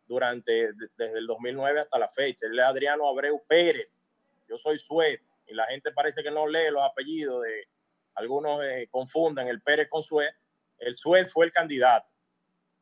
durante, 0.07 0.71
desde 0.95 1.19
el 1.19 1.27
2009 1.27 1.81
hasta 1.81 1.99
la 1.99 2.09
fecha. 2.09 2.47
Él 2.47 2.57
es 2.57 2.65
Adriano 2.65 3.07
Abreu 3.07 3.43
Pérez, 3.47 4.01
yo 4.47 4.57
soy 4.57 4.79
Suez, 4.79 5.21
y 5.45 5.53
la 5.53 5.65
gente 5.67 5.91
parece 5.91 6.23
que 6.23 6.31
no 6.31 6.47
lee 6.47 6.71
los 6.71 6.83
apellidos 6.83 7.43
de, 7.43 7.67
algunos 8.15 8.63
eh, 8.65 8.87
confunden 8.89 9.47
el 9.47 9.61
Pérez 9.61 9.87
con 9.89 10.01
Suez. 10.01 10.33
El 10.79 10.95
Suez 10.95 11.31
fue 11.31 11.45
el 11.45 11.51
candidato 11.51 12.11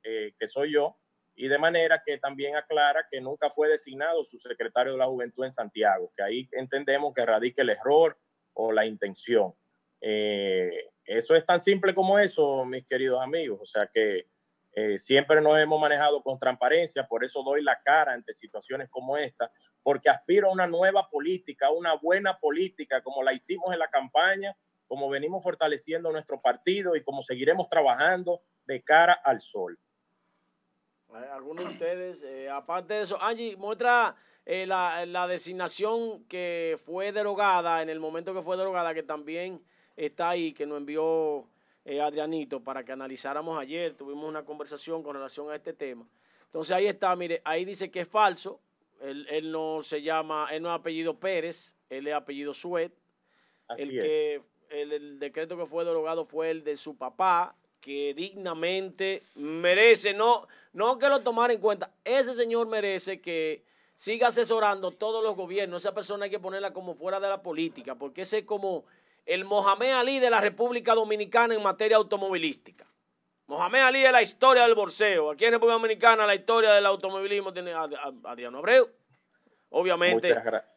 eh, 0.03 0.33
que 0.39 0.47
soy 0.47 0.71
yo, 0.71 0.97
y 1.35 1.49
de 1.49 1.57
manera 1.57 2.01
que 2.05 2.17
también 2.17 2.55
aclara 2.55 3.05
que 3.11 3.19
nunca 3.19 3.49
fue 3.49 3.67
designado 3.67 4.23
su 4.23 4.39
secretario 4.39 4.93
de 4.93 4.97
la 4.97 5.07
Juventud 5.07 5.43
en 5.43 5.51
Santiago, 5.51 6.09
que 6.15 6.23
ahí 6.23 6.47
entendemos 6.53 7.13
que 7.13 7.25
radica 7.25 7.63
el 7.63 7.71
error 7.71 8.17
o 8.53 8.71
la 8.71 8.85
intención. 8.85 9.53
Eh, 9.99 10.89
eso 11.03 11.35
es 11.35 11.45
tan 11.45 11.59
simple 11.59 11.93
como 11.93 12.17
eso, 12.17 12.63
mis 12.63 12.85
queridos 12.85 13.21
amigos, 13.21 13.59
o 13.61 13.65
sea 13.65 13.87
que 13.87 14.27
eh, 14.77 14.99
siempre 14.99 15.39
nos 15.39 15.57
hemos 15.57 15.79
manejado 15.79 16.21
con 16.21 16.37
transparencia, 16.37 17.07
por 17.07 17.23
eso 17.23 17.41
doy 17.43 17.63
la 17.63 17.81
cara 17.81 18.11
ante 18.11 18.33
situaciones 18.33 18.89
como 18.89 19.15
esta, 19.15 19.49
porque 19.81 20.09
aspiro 20.09 20.49
a 20.49 20.51
una 20.51 20.67
nueva 20.67 21.09
política, 21.09 21.71
una 21.71 21.93
buena 21.93 22.37
política, 22.37 23.01
como 23.01 23.23
la 23.23 23.31
hicimos 23.31 23.71
en 23.71 23.79
la 23.79 23.87
campaña, 23.87 24.53
como 24.85 25.09
venimos 25.09 25.41
fortaleciendo 25.41 26.11
nuestro 26.11 26.41
partido 26.41 26.97
y 26.97 27.03
como 27.03 27.21
seguiremos 27.21 27.69
trabajando 27.69 28.41
de 28.65 28.83
cara 28.83 29.13
al 29.13 29.39
sol. 29.39 29.79
Algunos 31.31 31.65
de 31.65 31.71
ustedes, 31.71 32.21
eh, 32.23 32.49
aparte 32.49 32.95
de 32.95 33.01
eso, 33.03 33.21
Angie, 33.21 33.55
muestra 33.55 34.17
eh, 34.45 34.67
la, 34.67 35.25
designación 35.29 36.25
que 36.25 36.77
fue 36.85 37.13
derogada, 37.13 37.81
en 37.81 37.87
el 37.87 38.01
momento 38.01 38.33
que 38.33 38.41
fue 38.41 38.57
derogada, 38.57 38.93
que 38.93 39.03
también 39.03 39.63
está 39.95 40.31
ahí, 40.31 40.51
que 40.53 40.65
nos 40.65 40.79
envió 40.79 41.47
eh, 41.85 42.01
Adrianito 42.01 42.59
para 42.59 42.83
que 42.83 42.91
analizáramos 42.91 43.59
ayer. 43.59 43.93
Tuvimos 43.93 44.27
una 44.27 44.43
conversación 44.43 45.03
con 45.03 45.15
relación 45.15 45.49
a 45.49 45.55
este 45.55 45.73
tema. 45.73 46.05
Entonces 46.45 46.71
ahí 46.75 46.87
está, 46.87 47.15
mire, 47.15 47.41
ahí 47.45 47.63
dice 47.63 47.89
que 47.89 48.01
es 48.01 48.07
falso. 48.07 48.59
Él, 49.01 49.51
no 49.51 49.81
se 49.83 50.01
llama, 50.01 50.47
él 50.51 50.63
no 50.63 50.69
es 50.69 50.79
apellido 50.79 51.19
Pérez, 51.19 51.75
él 51.89 52.07
es 52.07 52.13
apellido 52.13 52.53
Suet. 52.53 52.91
el 53.77 53.89
que 53.89 54.41
el 54.69 55.19
decreto 55.19 55.57
que 55.57 55.65
fue 55.65 55.85
derogado 55.85 56.25
fue 56.25 56.49
el 56.49 56.63
de 56.63 56.75
su 56.75 56.95
papá, 56.95 57.55
que 57.81 58.13
dignamente 58.15 59.21
merece, 59.35 60.13
no, 60.13 60.47
no 60.73 60.97
que 60.97 61.07
lo 61.07 61.21
tomara 61.21 61.53
en 61.53 61.59
cuenta, 61.59 61.91
ese 62.03 62.33
señor 62.33 62.67
merece 62.67 63.21
que 63.21 63.63
siga 63.97 64.29
asesorando 64.29 64.91
todos 64.91 65.23
los 65.23 65.35
gobiernos, 65.35 65.83
esa 65.83 65.93
persona 65.93 66.25
hay 66.25 66.31
que 66.31 66.39
ponerla 66.39 66.73
como 66.73 66.95
fuera 66.95 67.19
de 67.19 67.29
la 67.29 67.43
política, 67.43 67.95
porque 67.95 68.23
ese 68.23 68.39
es 68.39 68.45
como 68.45 68.85
el 69.25 69.45
Mohamed 69.45 69.91
Ali 69.91 70.19
de 70.19 70.29
la 70.29 70.39
República 70.39 70.93
Dominicana 70.93 71.55
en 71.55 71.63
materia 71.63 71.97
automovilística. 71.97 72.87
Mohamed 73.47 73.81
Ali 73.81 74.05
es 74.05 74.11
la 74.11 74.21
historia 74.21 74.63
del 74.63 74.75
boxeo. 74.75 75.31
Aquí 75.31 75.45
en 75.45 75.53
República 75.53 75.73
Dominicana 75.73 76.25
la 76.25 76.35
historia 76.35 76.73
del 76.73 76.85
automovilismo 76.85 77.53
tiene 77.53 77.73
a, 77.73 77.87
a, 78.23 78.35
Diano 78.35 78.59
Abreu. 78.59 78.89
Obviamente, 79.69 80.33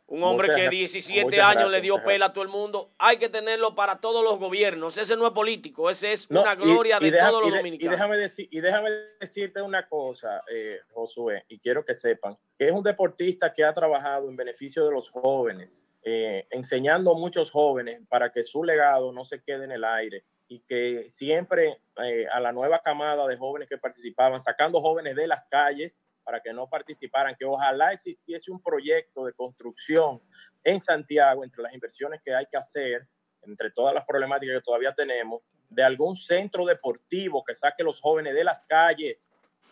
un 0.08 0.22
hombre 0.22 0.48
que 0.54 0.70
17 0.70 1.40
años 1.40 1.70
le 1.70 1.80
dio 1.80 2.02
pela 2.02 2.26
a 2.26 2.32
todo 2.32 2.42
el 2.42 2.50
mundo. 2.50 2.90
Hay 2.98 3.18
que 3.18 3.28
tenerlo 3.28 3.74
para 3.74 4.00
todos 4.00 4.24
los 4.24 4.38
gobiernos. 4.38 4.96
Ese 4.96 5.16
no 5.16 5.26
es 5.26 5.32
político, 5.32 5.90
ese 5.90 6.12
es 6.12 6.26
una 6.30 6.54
gloria 6.54 6.98
de 6.98 7.12
todos 7.12 7.44
los 7.44 7.54
dominicanos. 7.54 7.82
Y 7.82 7.88
déjame, 7.96 8.16
decir, 8.16 8.48
y 8.50 8.60
déjame 8.60 8.90
decirte 9.20 9.60
una 9.60 9.86
cosa, 9.86 10.42
eh, 10.50 10.78
Josué, 10.92 11.44
y 11.48 11.58
quiero 11.58 11.84
que 11.84 11.94
sepan, 11.94 12.38
que 12.58 12.66
es 12.66 12.72
un 12.72 12.82
deportista 12.82 13.52
que 13.52 13.64
ha 13.64 13.72
trabajado 13.72 14.30
en 14.30 14.36
beneficio 14.36 14.86
de 14.86 14.92
los 14.92 15.10
jóvenes, 15.10 15.84
eh, 16.02 16.46
enseñando 16.52 17.12
a 17.12 17.18
muchos 17.18 17.50
jóvenes 17.50 18.00
para 18.08 18.32
que 18.32 18.42
su 18.42 18.64
legado 18.64 19.12
no 19.12 19.24
se 19.24 19.42
quede 19.42 19.66
en 19.66 19.72
el 19.72 19.84
aire 19.84 20.24
y 20.48 20.60
que 20.60 21.10
siempre 21.10 21.82
eh, 22.02 22.26
a 22.32 22.40
la 22.40 22.52
nueva 22.52 22.80
camada 22.80 23.26
de 23.26 23.36
jóvenes 23.36 23.68
que 23.68 23.76
participaban, 23.76 24.40
sacando 24.40 24.80
jóvenes 24.80 25.14
de 25.16 25.26
las 25.26 25.46
calles 25.48 26.02
para 26.28 26.40
que 26.40 26.52
no 26.52 26.68
participaran, 26.68 27.34
que 27.36 27.46
ojalá 27.46 27.90
existiese 27.90 28.50
un 28.50 28.60
proyecto 28.60 29.24
de 29.24 29.32
construcción 29.32 30.20
en 30.62 30.78
Santiago 30.78 31.42
entre 31.42 31.62
las 31.62 31.72
inversiones 31.72 32.20
que 32.22 32.34
hay 32.34 32.44
que 32.44 32.58
hacer, 32.58 33.08
entre 33.44 33.70
todas 33.70 33.94
las 33.94 34.04
problemáticas 34.04 34.56
que 34.56 34.62
todavía 34.62 34.92
tenemos, 34.92 35.40
de 35.70 35.82
algún 35.82 36.14
centro 36.16 36.66
deportivo 36.66 37.42
que 37.42 37.54
saque 37.54 37.82
los 37.82 38.02
jóvenes 38.02 38.34
de 38.34 38.44
las 38.44 38.62
calles, 38.66 39.30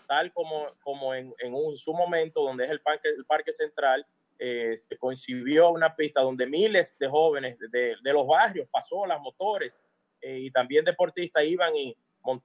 tal 0.08 0.32
como, 0.32 0.68
como 0.82 1.12
en, 1.12 1.30
en 1.40 1.52
un, 1.52 1.76
su 1.76 1.92
momento 1.92 2.40
donde 2.42 2.64
es 2.64 2.70
el 2.70 2.80
parque, 2.80 3.10
el 3.10 3.26
parque 3.26 3.52
central, 3.52 4.06
eh, 4.38 4.78
se 4.78 4.96
concibió 4.96 5.68
una 5.68 5.94
pista 5.94 6.22
donde 6.22 6.46
miles 6.46 6.96
de 6.98 7.06
jóvenes 7.06 7.58
de, 7.58 7.96
de 8.02 8.12
los 8.14 8.26
barrios 8.26 8.66
pasó 8.72 9.04
las 9.04 9.20
motores 9.20 9.84
eh, 10.22 10.38
y 10.38 10.50
también 10.50 10.86
deportistas 10.86 11.44
iban 11.44 11.76
y 11.76 11.94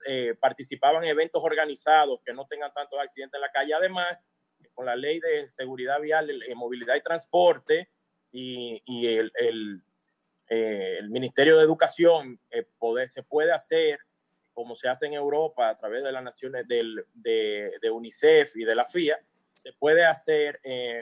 eh, 0.05 0.35
participaban 0.39 1.03
en 1.03 1.09
eventos 1.09 1.43
organizados 1.43 2.19
que 2.25 2.33
no 2.33 2.45
tengan 2.47 2.73
tantos 2.73 2.99
accidentes 2.99 3.37
en 3.37 3.41
la 3.41 3.51
calle. 3.51 3.73
Además, 3.73 4.27
con 4.73 4.85
la 4.85 4.95
ley 4.95 5.19
de 5.19 5.49
seguridad 5.49 5.99
vial, 5.99 6.31
movilidad 6.55 6.95
y 6.95 7.01
transporte 7.01 7.89
y, 8.31 8.81
y 8.85 9.17
el, 9.17 9.31
el, 9.35 9.81
eh, 10.49 10.97
el, 10.99 11.09
Ministerio 11.09 11.57
de 11.57 11.63
Educación 11.63 12.39
poder, 12.77 13.09
se 13.09 13.23
puede 13.23 13.51
hacer 13.51 13.99
como 14.53 14.75
se 14.75 14.89
hace 14.89 15.05
en 15.05 15.13
Europa 15.13 15.69
a 15.69 15.75
través 15.75 16.03
de 16.03 16.11
las 16.11 16.23
naciones 16.23 16.67
del, 16.67 17.05
de, 17.13 17.71
de 17.81 17.89
UNICEF 17.89 18.55
y 18.57 18.65
de 18.65 18.75
la 18.75 18.85
FIA, 18.85 19.17
se 19.53 19.71
puede 19.73 20.05
hacer 20.05 20.59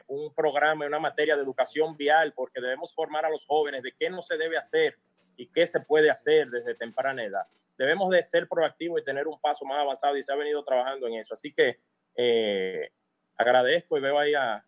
un 0.08 0.34
programa, 0.36 0.86
una 0.86 1.00
materia 1.00 1.36
de 1.36 1.42
educación 1.42 1.98
vial, 1.98 2.32
porque 2.34 2.62
debemos 2.62 2.94
formar 2.94 3.26
a 3.26 3.30
los 3.30 3.46
jóvenes 3.46 3.82
de 3.82 3.92
qué 3.94 4.10
no 4.10 4.22
se 4.22 4.38
debe 4.38 4.58
hacer 4.58 5.00
y 5.36 5.48
qué 5.48 5.66
se 5.66 5.80
puede 5.80 6.12
hacer 6.12 6.50
desde 6.50 6.76
temprana 6.76 7.24
edad. 7.24 7.48
Debemos 7.80 8.10
de 8.10 8.22
ser 8.22 8.50
proactivos 8.50 9.00
y 9.00 9.06
tener 9.06 9.26
un 9.26 9.40
paso 9.40 9.64
más 9.64 9.80
avanzado 9.80 10.18
y 10.18 10.22
se 10.22 10.34
ha 10.34 10.36
venido 10.36 10.62
trabajando 10.66 11.08
en 11.08 11.14
eso. 11.14 11.34
Así 11.34 11.54
que 11.54 11.80
eh, 12.14 12.92
agradezco 13.38 13.98
y 13.98 14.02
veo 14.02 14.20
ahí 14.20 14.34
a, 14.34 14.66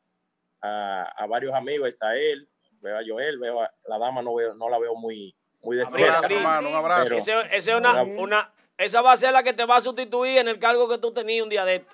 a, 0.62 1.26
varios 1.28 1.54
amigos, 1.54 1.88
a 1.88 1.89
Isael, 1.89 2.50
veo 2.80 2.97
a 2.97 3.02
Joel, 3.06 3.38
veo 3.38 3.62
a 3.63 3.74
la 3.89 3.97
dama, 3.97 4.21
no, 4.21 4.34
veo, 4.34 4.54
no 4.54 4.69
la 4.69 4.80
veo 4.80 4.95
muy, 4.95 5.36
muy 5.62 5.76
de 5.76 5.86
cerca. 5.88 6.21
un 6.26 6.74
abrazo. 6.74 7.13
Ese, 7.52 7.76
una, 7.76 8.02
una, 8.02 8.54
esa 8.78 9.02
va 9.02 9.12
a 9.12 9.17
ser 9.17 9.34
la 9.34 9.43
que 9.43 9.52
te 9.52 9.65
va 9.65 9.76
a 9.76 9.82
sustituir 9.82 10.38
en 10.38 10.47
el 10.47 10.58
cargo 10.58 10.88
que 10.88 10.97
tú 10.97 11.13
tenías 11.13 11.43
un 11.43 11.50
día 11.50 11.65
de 11.65 11.76
esto. 11.76 11.93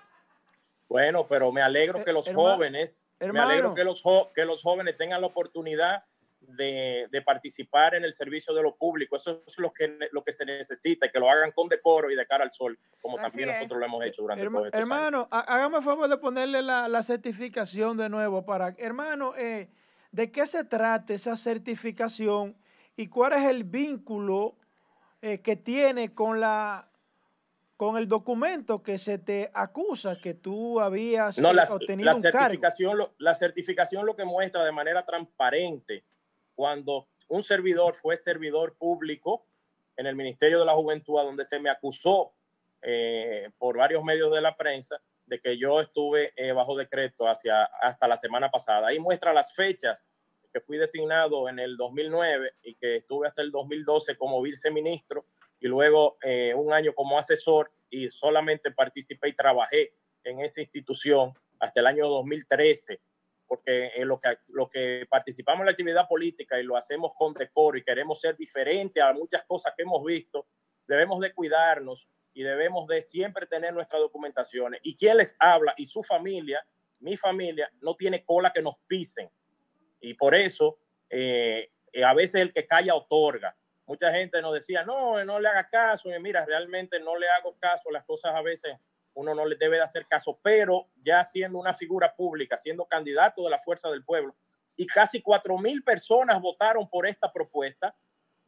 Bueno, 0.87 1.27
pero 1.27 1.51
me 1.51 1.63
alegro 1.63 2.05
que 2.05 2.13
los 2.13 2.29
jóvenes, 2.29 3.03
me 3.19 3.39
alegro 3.39 3.73
que 3.73 3.83
los, 3.83 4.03
que 4.35 4.45
los 4.45 4.61
jóvenes 4.61 4.95
tengan 4.95 5.21
la 5.21 5.27
oportunidad 5.27 6.03
de, 6.47 7.07
de, 7.11 7.21
participar 7.21 7.95
en 7.95 8.03
el 8.03 8.13
servicio 8.13 8.53
de 8.53 8.63
lo 8.63 8.75
público. 8.75 9.17
Eso 9.17 9.43
es 9.45 9.59
lo 9.59 9.71
que, 9.71 9.97
lo 10.11 10.23
que 10.23 10.31
se 10.31 10.45
necesita, 10.45 11.09
que 11.09 11.19
lo 11.19 11.29
hagan 11.29 11.51
con 11.51 11.67
decoro 11.67 12.09
y 12.09 12.15
de 12.15 12.25
cara 12.25 12.43
al 12.43 12.51
sol, 12.51 12.79
como 13.01 13.17
también 13.17 13.49
nosotros 13.49 13.79
lo 13.79 13.85
hemos 13.85 14.05
hecho 14.05 14.21
durante 14.21 14.43
todo 14.45 14.53
todos 14.53 14.65
estos 14.67 14.79
Hermano, 14.79 15.27
hágame 15.29 15.81
favor 15.81 16.09
de 16.09 16.17
ponerle 16.17 16.61
la, 16.61 16.87
la, 16.87 17.03
certificación 17.03 17.97
de 17.97 18.09
nuevo 18.09 18.45
para... 18.45 18.73
Hermano, 18.77 19.35
eh, 19.37 19.69
¿de 20.11 20.31
qué 20.31 20.45
se 20.45 20.63
trata 20.63 21.13
esa 21.13 21.35
certificación 21.35 22.55
y 22.95 23.07
cuál 23.07 23.33
es 23.33 23.43
el 23.43 23.63
vínculo 23.63 24.55
eh, 25.21 25.41
que 25.41 25.55
tiene 25.55 26.13
con 26.13 26.39
la 26.39 26.89
con 27.75 27.95
el 27.95 28.07
documento 28.07 28.81
que 28.81 28.97
se 28.97 29.19
te 29.19 29.51
acusa 29.53 30.19
que 30.19 30.33
tú 30.33 30.79
habías 30.79 31.37
no, 31.37 31.53
la, 31.53 31.63
obtenido 31.65 32.11
la 32.11 32.15
certificación, 32.15 32.97
Lo, 32.97 33.13
la 33.19 33.35
certificación 33.35 34.03
lo 34.03 34.15
que 34.15 34.25
muestra 34.25 34.65
de 34.65 34.71
manera 34.71 35.05
transparente 35.05 36.03
cuando 36.57 37.07
un 37.27 37.43
servidor 37.43 37.93
fue 37.93 38.17
servidor 38.17 38.75
público 38.77 39.45
en 39.95 40.07
el 40.07 40.15
Ministerio 40.15 40.59
de 40.59 40.65
la 40.65 40.73
Juventud, 40.73 41.21
donde 41.21 41.45
se 41.45 41.59
me 41.59 41.69
acusó 41.69 42.33
eh, 42.81 43.51
por 43.59 43.77
varios 43.77 44.03
medios 44.03 44.33
de 44.33 44.41
la 44.41 44.57
prensa 44.57 44.99
de 45.27 45.39
que 45.39 45.55
yo 45.59 45.79
estuve 45.79 46.33
eh, 46.35 46.53
bajo 46.53 46.75
decreto 46.75 47.27
hacia, 47.27 47.63
hasta 47.63 48.07
la 48.07 48.17
semana 48.17 48.49
pasada. 48.49 48.87
Ahí 48.87 48.97
muestra 48.97 49.33
las 49.33 49.53
fechas 49.53 50.03
que 50.51 50.59
fui 50.59 50.79
designado 50.79 51.47
en 51.47 51.59
el 51.59 51.77
2009 51.77 52.53
y 52.63 52.73
que 52.73 52.95
estuve 52.97 53.27
hasta 53.27 53.43
el 53.43 53.51
2012 53.51 54.17
como 54.17 54.41
viceministro 54.41 55.25
y 55.59 55.67
luego 55.67 56.17
eh, 56.23 56.55
un 56.55 56.73
año 56.73 56.93
como 56.95 57.19
asesor 57.19 57.71
y 57.91 58.09
solamente 58.09 58.71
participé 58.71 59.29
y 59.29 59.35
trabajé 59.35 59.93
en 60.23 60.39
esa 60.39 60.59
institución 60.61 61.33
hasta 61.59 61.81
el 61.81 61.85
año 61.85 62.07
2013 62.07 62.99
porque 63.47 63.91
en 63.95 64.07
lo 64.07 64.19
que, 64.19 64.37
lo 64.49 64.69
que 64.69 65.07
participamos 65.09 65.61
en 65.61 65.65
la 65.65 65.71
actividad 65.71 66.07
política 66.07 66.59
y 66.59 66.63
lo 66.63 66.75
hacemos 66.75 67.13
con 67.15 67.33
decoro 67.33 67.77
y 67.77 67.83
queremos 67.83 68.19
ser 68.19 68.35
diferentes 68.35 69.01
a 69.01 69.13
muchas 69.13 69.43
cosas 69.45 69.73
que 69.75 69.83
hemos 69.83 70.03
visto, 70.03 70.47
debemos 70.85 71.19
de 71.21 71.33
cuidarnos 71.33 72.07
y 72.33 72.43
debemos 72.43 72.87
de 72.87 73.01
siempre 73.01 73.47
tener 73.47 73.73
nuestras 73.73 74.01
documentaciones. 74.01 74.79
Y 74.83 74.95
quien 74.95 75.17
les 75.17 75.35
habla 75.39 75.73
y 75.77 75.87
su 75.87 76.03
familia, 76.03 76.63
mi 76.99 77.17
familia, 77.17 77.71
no 77.81 77.95
tiene 77.95 78.23
cola 78.23 78.51
que 78.53 78.61
nos 78.61 78.75
pisen. 78.85 79.29
Y 80.01 80.13
por 80.13 80.35
eso, 80.35 80.77
eh, 81.09 81.67
a 82.05 82.13
veces 82.13 82.35
el 82.35 82.53
que 82.53 82.67
calla 82.67 82.95
otorga. 82.95 83.55
Mucha 83.85 84.11
gente 84.11 84.41
nos 84.41 84.53
decía, 84.53 84.83
no, 84.83 85.23
no 85.23 85.39
le 85.39 85.47
haga 85.47 85.69
caso. 85.69 86.13
Y 86.13 86.19
mira, 86.19 86.45
realmente 86.45 86.99
no 86.99 87.17
le 87.17 87.27
hago 87.29 87.57
caso. 87.57 87.89
Las 87.89 88.03
cosas 88.03 88.35
a 88.35 88.41
veces 88.41 88.75
uno 89.17 89.33
no 89.33 89.45
le 89.45 89.55
debe 89.55 89.77
de 89.77 89.83
hacer 89.83 90.05
caso, 90.07 90.39
pero 90.43 90.89
ya 91.03 91.23
siendo 91.23 91.57
una 91.57 91.73
figura 91.73 92.15
pública, 92.15 92.55
siendo 92.55 92.85
candidato 92.85 93.43
de 93.43 93.49
la 93.49 93.57
fuerza 93.57 93.89
del 93.89 94.05
pueblo, 94.05 94.35
y 94.75 94.85
casi 94.85 95.23
cuatro 95.23 95.57
mil 95.57 95.83
personas 95.83 96.39
votaron 96.39 96.87
por 96.87 97.07
esta 97.07 97.33
propuesta, 97.33 97.95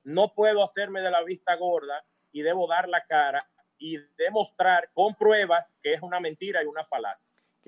no 0.03 0.31
puedo 0.35 0.63
hacerme 0.63 1.01
de 1.01 1.09
la 1.09 1.23
vista 1.23 1.55
gorda 1.55 2.05
y 2.31 2.43
debo 2.43 2.67
dar 2.67 2.87
la 2.87 3.03
cara 3.05 3.49
y 3.79 3.97
demostrar 4.15 4.91
con 4.93 5.15
pruebas 5.15 5.73
que 5.81 5.93
es 5.93 6.03
una 6.03 6.19
mentira 6.19 6.61
y 6.61 6.67
una 6.67 6.83
falacia. 6.83 7.27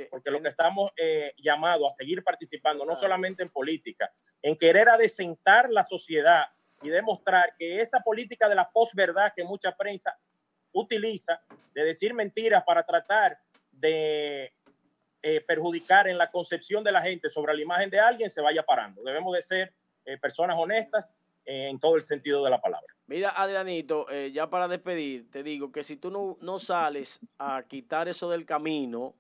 Porque 0.10 0.30
lo 0.30 0.42
que 0.42 0.50
estamos 0.50 0.92
eh, 0.96 1.34
llamados 1.38 1.92
a 1.92 1.96
seguir 1.96 2.24
participando, 2.24 2.86
no 2.86 2.96
solamente 2.96 3.42
en 3.42 3.50
política, 3.50 4.12
en 4.44 4.56
querer 4.56 4.90
adecentar 4.90 5.72
la 5.72 5.84
sociedad 5.84 6.46
y 6.84 6.90
demostrar 6.90 7.56
que 7.58 7.82
esa 7.82 8.00
política 8.00 8.48
de 8.48 8.56
la 8.56 8.70
posverdad 8.72 9.34
que 9.36 9.44
mucha 9.44 9.76
prensa 9.76 10.18
utiliza 10.74 11.42
de 11.74 11.86
decir 11.86 12.14
mentiras 12.14 12.64
para 12.66 12.84
tratar 12.84 13.40
de 13.72 14.54
eh, 15.24 15.42
perjudicar 15.42 16.08
en 16.08 16.18
la 16.18 16.32
concepción 16.32 16.84
de 16.84 16.92
la 16.92 17.02
gente 17.02 17.30
sobre 17.30 17.54
la 17.54 17.62
imagen 17.62 17.90
de 17.90 18.00
alguien, 18.00 18.30
se 18.30 18.42
vaya 18.42 18.64
parando. 18.64 19.04
Debemos 19.04 19.36
de 19.36 19.42
ser 19.42 19.74
eh, 20.06 20.18
personas 20.18 20.58
honestas 20.58 21.14
eh, 21.46 21.68
en 21.70 21.80
todo 21.80 21.96
el 21.96 22.02
sentido 22.02 22.44
de 22.44 22.50
la 22.50 22.60
palabra. 22.60 22.94
Mira, 23.08 23.30
Adrianito, 23.30 24.08
ya 24.32 24.50
para 24.50 24.68
despedir, 24.68 25.30
te 25.30 25.44
digo 25.44 25.72
que 25.72 25.84
si 25.84 25.98
tú 25.98 26.10
no, 26.10 26.38
no 26.42 26.60
sales 26.60 27.20
a 27.38 27.64
quitar 27.68 28.08
eso 28.08 28.30
del 28.30 28.46
camino, 28.46 29.16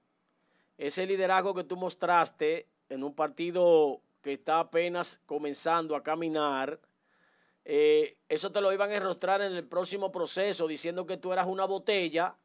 ese 0.78 1.06
liderazgo 1.06 1.54
que 1.54 1.66
tú 1.66 1.76
mostraste 1.76 2.68
en 2.90 3.04
un 3.04 3.14
partido 3.14 4.02
que 4.22 4.34
está 4.34 4.60
apenas 4.60 5.20
comenzando 5.26 5.96
a 5.96 6.04
caminar, 6.04 6.80
eh, 7.66 8.18
eso 8.28 8.52
te 8.52 8.62
lo 8.62 8.74
iban 8.74 8.92
a 8.92 8.96
enrostrar 8.96 9.42
en 9.42 9.56
el 9.56 9.66
próximo 9.66 10.12
proceso, 10.12 10.68
diciendo 10.68 11.06
que 11.06 11.18
tú 11.18 11.32
eras 11.32 11.48
una 11.48 11.66
botella, 11.66 12.36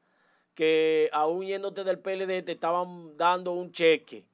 que 0.55 1.09
aún 1.13 1.47
yéndote 1.47 1.85
del 1.85 1.99
PLD 1.99 2.45
te 2.45 2.53
estaban 2.53 3.17
dando 3.17 3.53
un 3.53 3.73
cheque. 3.73 4.25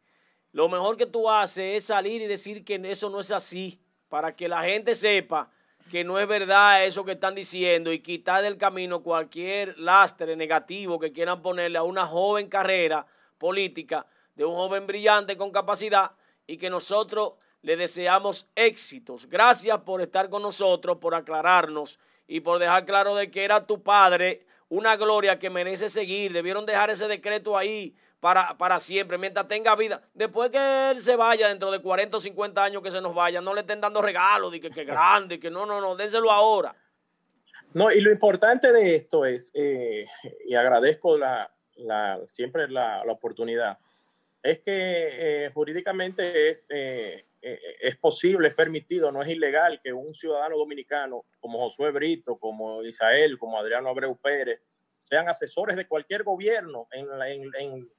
Lo 0.53 0.69
mejor 0.69 0.97
que 0.97 1.07
tú 1.07 1.31
haces 1.31 1.77
es 1.77 1.85
salir 1.87 2.23
y 2.23 2.27
decir 2.27 2.65
que 2.65 2.81
eso 2.85 3.11
no 3.11 3.21
es 3.21 3.31
así, 3.31 3.81
para 4.09 4.37
que 4.37 4.49
la 4.49 4.63
gente 4.65 4.95
sepa 4.95 5.51
que 5.91 6.05
no 6.05 6.19
es 6.19 6.29
verdad 6.29 6.85
eso 6.85 7.05
que 7.05 7.13
están 7.13 7.35
diciendo 7.35 7.93
y 7.93 7.99
quitar 7.99 8.43
del 8.43 8.57
camino 8.57 9.03
cualquier 9.03 9.79
lastre 9.79 10.37
negativo 10.37 10.99
que 10.99 11.13
quieran 11.13 11.43
ponerle 11.43 11.79
a 11.79 11.83
una 11.83 12.07
joven 12.07 12.49
carrera 12.49 13.07
política 13.39 14.07
de 14.35 14.45
un 14.45 14.55
joven 14.55 14.87
brillante 14.87 15.37
con 15.37 15.51
capacidad 15.51 16.13
y 16.47 16.57
que 16.57 16.71
nosotros 16.71 17.33
le 17.63 17.77
deseamos 17.77 18.49
éxitos. 18.55 19.29
Gracias 19.29 19.79
por 19.81 20.03
estar 20.03 20.29
con 20.29 20.43
nosotros, 20.43 20.99
por 20.99 21.15
aclararnos 21.15 21.99
y 22.27 22.41
por 22.41 22.59
dejar 22.59 22.85
claro 22.85 23.15
de 23.15 23.31
que 23.31 23.45
era 23.45 23.63
tu 23.63 23.83
padre 23.83 24.45
una 24.69 24.97
gloria 24.97 25.39
que 25.39 25.51
merece 25.51 25.89
seguir. 25.89 26.33
Debieron 26.33 26.67
dejar 26.67 26.91
ese 26.91 27.07
decreto 27.07 27.57
ahí 27.57 27.95
para, 28.21 28.57
para 28.57 28.81
siempre, 28.81 29.19
mientras 29.19 29.49
tenga 29.49 29.75
vida. 29.77 30.01
Después 30.15 30.51
que 30.51 30.91
él 30.91 31.03
se 31.03 31.17
vaya, 31.17 31.49
dentro 31.49 31.71
de 31.71 31.81
40 31.81 32.17
o 32.17 32.21
50 32.21 32.65
años 32.65 32.83
que 32.83 32.91
se 32.91 33.01
nos 33.01 33.15
vaya, 33.15 33.41
no 33.41 33.53
le 33.53 33.63
estén 33.63 33.81
dando 33.81 34.01
regalos, 34.01 34.53
de 34.53 34.61
que, 34.61 34.71
que 34.71 34.85
grande, 34.85 35.39
que 35.39 35.51
no, 35.51 35.67
no, 35.67 35.81
no, 35.81 35.97
dénselo 35.97 36.31
ahora. 36.31 36.75
No, 37.75 37.91
y 37.91 38.01
lo 38.01 38.11
importante 38.11 38.73
de 38.73 38.95
esto 38.95 39.25
es, 39.25 39.51
eh, 39.55 40.07
y 40.47 40.55
agradezco 40.55 41.19
la, 41.19 41.53
la 41.77 42.21
siempre 42.27 42.69
la, 42.69 43.05
la, 43.05 43.13
oportunidad, 43.13 43.79
es 44.43 44.59
que 44.59 45.45
eh, 45.47 45.51
jurídicamente 45.53 46.51
es, 46.51 46.67
eh, 46.71 47.25
es 47.43 47.97
posible, 47.97 48.49
es 48.49 48.55
permitido, 48.55 49.11
no 49.11 49.21
es 49.21 49.29
ilegal 49.29 49.81
que 49.83 49.93
un 49.93 50.15
ciudadano 50.15 50.57
dominicano 50.57 51.25
como 51.41 51.59
Josué 51.59 51.91
Brito, 51.91 52.39
como 52.39 52.83
Isael, 52.85 53.37
como 53.37 53.59
Adriano 53.59 53.89
Abreu 53.89 54.17
Pérez, 54.17 54.61
sean 54.99 55.29
asesores 55.29 55.77
de 55.77 55.89
cualquier 55.89 56.23
gobierno 56.23 56.87
en, 56.93 57.09
en, 57.23 57.51
en 57.59 57.91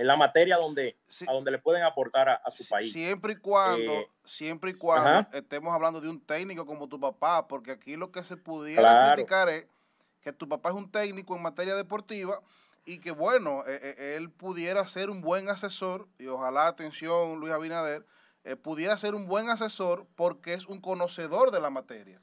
en 0.00 0.06
la 0.06 0.16
materia 0.16 0.56
donde, 0.56 0.96
a 1.26 1.32
donde 1.32 1.50
le 1.50 1.58
pueden 1.58 1.82
aportar 1.82 2.28
a, 2.28 2.50
su 2.50 2.66
país. 2.68 2.92
Siempre 2.92 3.34
y 3.34 3.36
cuando, 3.36 3.92
eh, 3.92 4.08
siempre 4.24 4.70
y 4.70 4.74
cuando 4.74 5.28
estemos 5.32 5.74
hablando 5.74 6.00
de 6.00 6.08
un 6.08 6.24
técnico 6.24 6.64
como 6.64 6.88
tu 6.88 6.98
papá, 6.98 7.46
porque 7.46 7.72
aquí 7.72 7.96
lo 7.96 8.10
que 8.10 8.24
se 8.24 8.36
pudiera 8.36 9.12
criticar 9.14 9.48
es 9.50 9.66
que 10.22 10.32
tu 10.32 10.48
papá 10.48 10.70
es 10.70 10.74
un 10.74 10.90
técnico 10.90 11.36
en 11.36 11.42
materia 11.42 11.74
deportiva 11.74 12.40
y 12.86 12.98
que 13.00 13.10
bueno, 13.10 13.62
eh, 13.66 13.78
eh, 13.82 14.14
él 14.16 14.30
pudiera 14.30 14.86
ser 14.86 15.10
un 15.10 15.20
buen 15.20 15.50
asesor, 15.50 16.08
y 16.18 16.26
ojalá, 16.28 16.66
atención 16.66 17.38
Luis 17.38 17.52
Abinader, 17.52 18.06
pudiera 18.62 18.96
ser 18.98 19.14
un 19.14 19.26
buen 19.26 19.48
asesor 19.50 20.06
porque 20.16 20.54
es 20.54 20.66
un 20.66 20.80
conocedor 20.80 21.50
de 21.50 21.60
la 21.60 21.70
materia. 21.70 22.22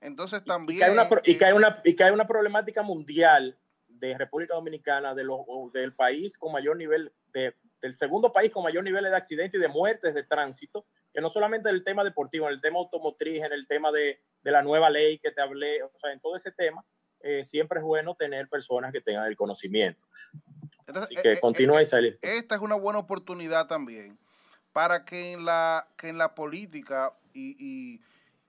Entonces 0.00 0.44
también... 0.44 0.76
y 0.76 0.80
que 0.80 1.44
hay 1.44 1.52
una, 1.52 1.80
y 1.84 1.96
que 1.96 2.04
hay 2.04 2.12
una 2.12 2.26
problemática 2.26 2.82
mundial 2.82 3.56
de 3.88 4.18
República 4.18 4.54
Dominicana, 4.54 5.14
de 5.14 5.24
los, 5.24 5.38
del 5.72 5.94
país 5.94 6.36
con 6.36 6.52
mayor 6.52 6.76
nivel, 6.76 7.12
de, 7.32 7.54
del 7.80 7.94
segundo 7.94 8.32
país 8.32 8.50
con 8.50 8.62
mayor 8.62 8.84
nivel 8.84 9.04
de 9.04 9.16
accidentes 9.16 9.58
y 9.58 9.62
de 9.62 9.68
muertes 9.68 10.14
de 10.14 10.22
tránsito, 10.22 10.86
que 11.12 11.20
no 11.20 11.30
solamente 11.30 11.68
en 11.68 11.76
el 11.76 11.84
tema 11.84 12.04
deportivo, 12.04 12.46
en 12.46 12.54
el 12.54 12.60
tema 12.60 12.78
automotriz, 12.78 13.42
en 13.42 13.52
el 13.52 13.66
tema 13.66 13.92
de, 13.92 14.18
de 14.42 14.50
la 14.50 14.62
nueva 14.62 14.90
ley 14.90 15.18
que 15.18 15.30
te 15.30 15.40
hablé, 15.40 15.82
o 15.82 15.90
sea, 15.94 16.12
en 16.12 16.20
todo 16.20 16.36
ese 16.36 16.50
tema, 16.50 16.84
eh, 17.20 17.44
siempre 17.44 17.78
es 17.78 17.84
bueno 17.84 18.14
tener 18.14 18.48
personas 18.48 18.92
que 18.92 19.00
tengan 19.00 19.26
el 19.26 19.36
conocimiento. 19.36 20.04
Así 20.86 21.14
que 21.16 21.30
eh, 21.30 21.32
eh, 21.34 21.40
continúa, 21.40 21.80
eh, 21.80 22.18
Esta 22.20 22.54
es 22.56 22.60
una 22.60 22.74
buena 22.74 22.98
oportunidad 22.98 23.66
también 23.66 24.18
para 24.74 25.06
que 25.06 25.32
en 25.32 25.46
la, 25.46 25.88
que 25.96 26.08
en 26.08 26.18
la 26.18 26.34
política 26.34 27.14
y, 27.32 27.56
y 27.58 28.02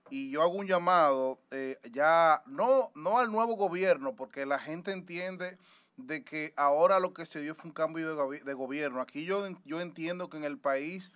y 0.10 0.30
yo 0.30 0.44
hago 0.44 0.54
un 0.54 0.68
llamado 0.68 1.40
eh, 1.52 1.80
ya 1.92 2.44
no, 2.46 2.92
no 2.96 3.18
al 3.18 3.32
nuevo 3.32 3.56
gobierno, 3.56 4.16
porque 4.16 4.46
la 4.46 4.60
gente 4.60 4.92
entiende 4.92 5.58
de 5.98 6.24
que 6.24 6.54
ahora 6.58 7.00
lo 7.00 7.14
que 7.14 7.26
se 7.26 7.42
dio 7.42 7.56
fue 7.56 7.70
un 7.70 7.74
cambio 7.74 8.30
de, 8.30 8.54
gobierno. 8.54 9.02
Aquí 9.02 9.26
yo, 9.26 9.48
yo 9.66 9.82
entiendo 9.82 10.30
que 10.30 10.38
en 10.38 10.44
el 10.44 10.60
país 10.60 11.12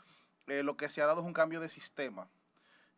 eh, 0.48 0.64
lo 0.64 0.76
que 0.76 0.90
se 0.90 1.02
ha 1.02 1.06
dado 1.06 1.22
es 1.22 1.28
un 1.28 1.34
cambio 1.34 1.60
de 1.60 1.70
sistema. 1.70 2.30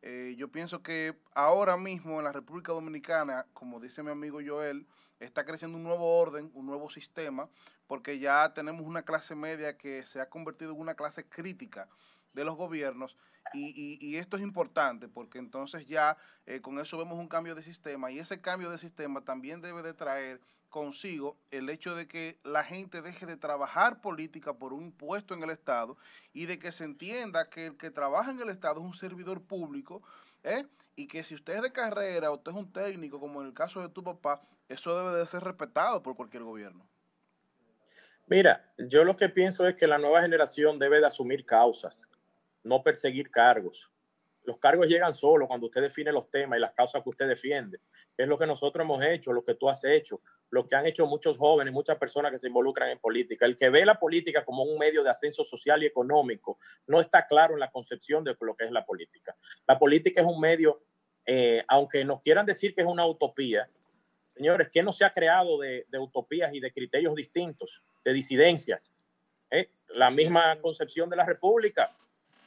Eh, 0.02 0.36
yo 0.38 0.50
pienso 0.50 0.82
que 0.82 1.16
ahora 1.34 1.76
mismo 1.78 2.20
en 2.20 2.24
la 2.24 2.32
República 2.32 2.72
Dominicana, 2.72 3.46
como 3.54 3.80
dice 3.80 4.02
mi 4.02 4.12
amigo 4.12 4.40
Joel, 4.46 4.88
está 5.22 5.46
creciendo 5.46 5.78
un 5.78 5.84
nuevo 5.84 6.18
orden, 6.20 6.52
un 6.54 6.66
nuevo 6.66 6.90
sistema, 6.90 7.50
porque 7.88 8.20
ya 8.20 8.54
tenemos 8.54 8.86
una 8.86 9.04
clase 9.04 9.36
media 9.36 9.78
que 9.78 10.06
se 10.06 10.20
ha 10.20 10.30
convertido 10.30 10.74
en 10.74 10.80
una 10.80 10.96
clase 10.96 11.26
crítica 11.26 11.88
de 12.34 12.44
los 12.44 12.56
gobiernos 12.56 13.18
y, 13.54 13.98
y, 14.00 14.16
esto 14.16 14.38
es 14.38 14.44
importante 14.44 15.10
porque 15.10 15.38
entonces 15.38 15.86
ya 15.86 16.16
eh, 16.46 16.62
con 16.62 16.80
eso 16.80 16.98
vemos 16.98 17.20
un 17.20 17.28
cambio 17.28 17.56
de 17.56 17.64
sistema 17.64 18.10
y 18.12 18.20
ese 18.20 18.40
cambio 18.40 18.70
de 18.70 18.78
sistema 18.78 19.26
también 19.26 19.62
debe 19.62 19.82
de 19.82 19.94
traer 19.94 20.40
consigo 20.70 21.38
el 21.52 21.70
hecho 21.70 21.96
de 21.96 22.08
que 22.08 22.40
la 22.44 22.64
gente 22.64 23.02
deje 23.02 23.26
de 23.26 23.36
trabajar 23.36 24.00
política 24.00 24.54
por 24.54 24.72
un 24.72 24.94
puesto 24.94 25.34
en 25.34 25.44
el 25.44 25.50
Estado 25.50 25.98
y 26.32 26.46
de 26.46 26.60
que 26.60 26.72
se 26.72 26.86
entienda 26.86 27.50
que 27.50 27.68
el 27.68 27.78
que 27.78 27.92
trabaja 27.92 28.32
en 28.32 28.40
el 28.40 28.50
Estado 28.50 28.80
es 28.80 28.86
un 28.86 28.94
servidor 28.94 29.42
público 29.42 30.02
¿eh? 30.44 30.66
y 30.96 31.08
que 31.08 31.26
si 31.26 31.36
usted 31.36 31.56
es 31.56 31.62
de 31.62 31.74
carrera 31.74 32.32
usted 32.32 32.52
es 32.52 32.58
un 32.58 32.72
técnico, 32.72 33.20
como 33.20 33.42
en 33.42 33.48
el 33.48 33.54
caso 33.54 33.82
de 33.82 33.90
tu 33.90 34.02
papá, 34.02 34.42
eso 34.72 34.98
debe 34.98 35.20
de 35.20 35.28
ser 35.28 35.44
respetado 35.44 36.02
por 36.02 36.16
cualquier 36.16 36.44
gobierno. 36.44 36.88
Mira, 38.28 38.74
yo 38.78 39.04
lo 39.04 39.16
que 39.16 39.30
pienso 39.30 39.68
es 39.68 39.76
que 39.76 39.88
la 39.88 39.98
nueva 39.98 40.22
generación 40.22 40.80
debe 40.80 41.00
de 41.00 41.08
asumir 41.08 41.46
causas 41.46 42.08
no 42.64 42.84
perseguir 42.84 43.30
cargos. 43.30 43.92
Los 44.44 44.58
cargos 44.58 44.88
llegan 44.88 45.14
solo 45.14 45.48
cuando 45.48 45.68
usted 45.68 45.82
define 45.82 46.12
los 46.12 46.30
temas 46.32 46.58
y 46.58 46.62
las 46.62 46.72
causas 46.72 47.04
que 47.04 47.10
usted 47.10 47.28
defiende. 47.28 47.80
Es 48.18 48.28
lo 48.28 48.40
que 48.40 48.48
nosotros 48.48 48.84
hemos 48.84 49.04
hecho, 49.04 49.32
lo 49.34 49.44
que 49.44 49.54
tú 49.54 49.70
has 49.70 49.84
hecho, 49.84 50.20
lo 50.50 50.66
que 50.66 50.76
han 50.76 50.88
hecho 50.88 51.06
muchos 51.06 51.38
jóvenes, 51.38 51.74
muchas 51.74 51.98
personas 51.98 52.32
que 52.32 52.40
se 52.40 52.48
involucran 52.48 52.90
en 52.90 52.98
política. 52.98 53.46
El 53.46 53.56
que 53.56 53.70
ve 53.70 53.86
la 53.86 54.00
política 54.00 54.44
como 54.44 54.64
un 54.64 54.80
medio 54.80 55.04
de 55.04 55.12
ascenso 55.12 55.44
social 55.44 55.84
y 55.84 55.86
económico 55.86 56.58
no 56.88 57.00
está 57.00 57.28
claro 57.28 57.54
en 57.54 57.60
la 57.60 57.70
concepción 57.70 58.24
de 58.24 58.36
lo 58.40 58.56
que 58.56 58.66
es 58.66 58.72
la 58.72 58.84
política. 58.84 59.36
La 59.68 59.78
política 59.78 60.22
es 60.22 60.28
un 60.28 60.40
medio, 60.40 60.80
eh, 61.26 61.64
aunque 61.68 62.04
nos 62.04 62.20
quieran 62.20 62.46
decir 62.46 62.74
que 62.74 62.82
es 62.82 62.88
una 62.88 63.06
utopía, 63.06 63.70
señores, 64.34 64.70
que 64.70 64.84
no 64.84 64.94
se 64.94 65.06
ha 65.06 65.14
creado 65.14 65.60
de, 65.60 65.86
utopías 66.00 66.54
y 66.54 66.60
de 66.60 66.72
criterios 66.72 67.16
distintos, 67.16 67.84
de 68.04 68.14
disidencias. 68.14 68.92
¿Eh? 69.50 69.70
La 69.90 70.10
misma 70.10 70.60
concepción 70.62 71.10
de 71.10 71.18
la 71.18 71.26
república 71.26 71.96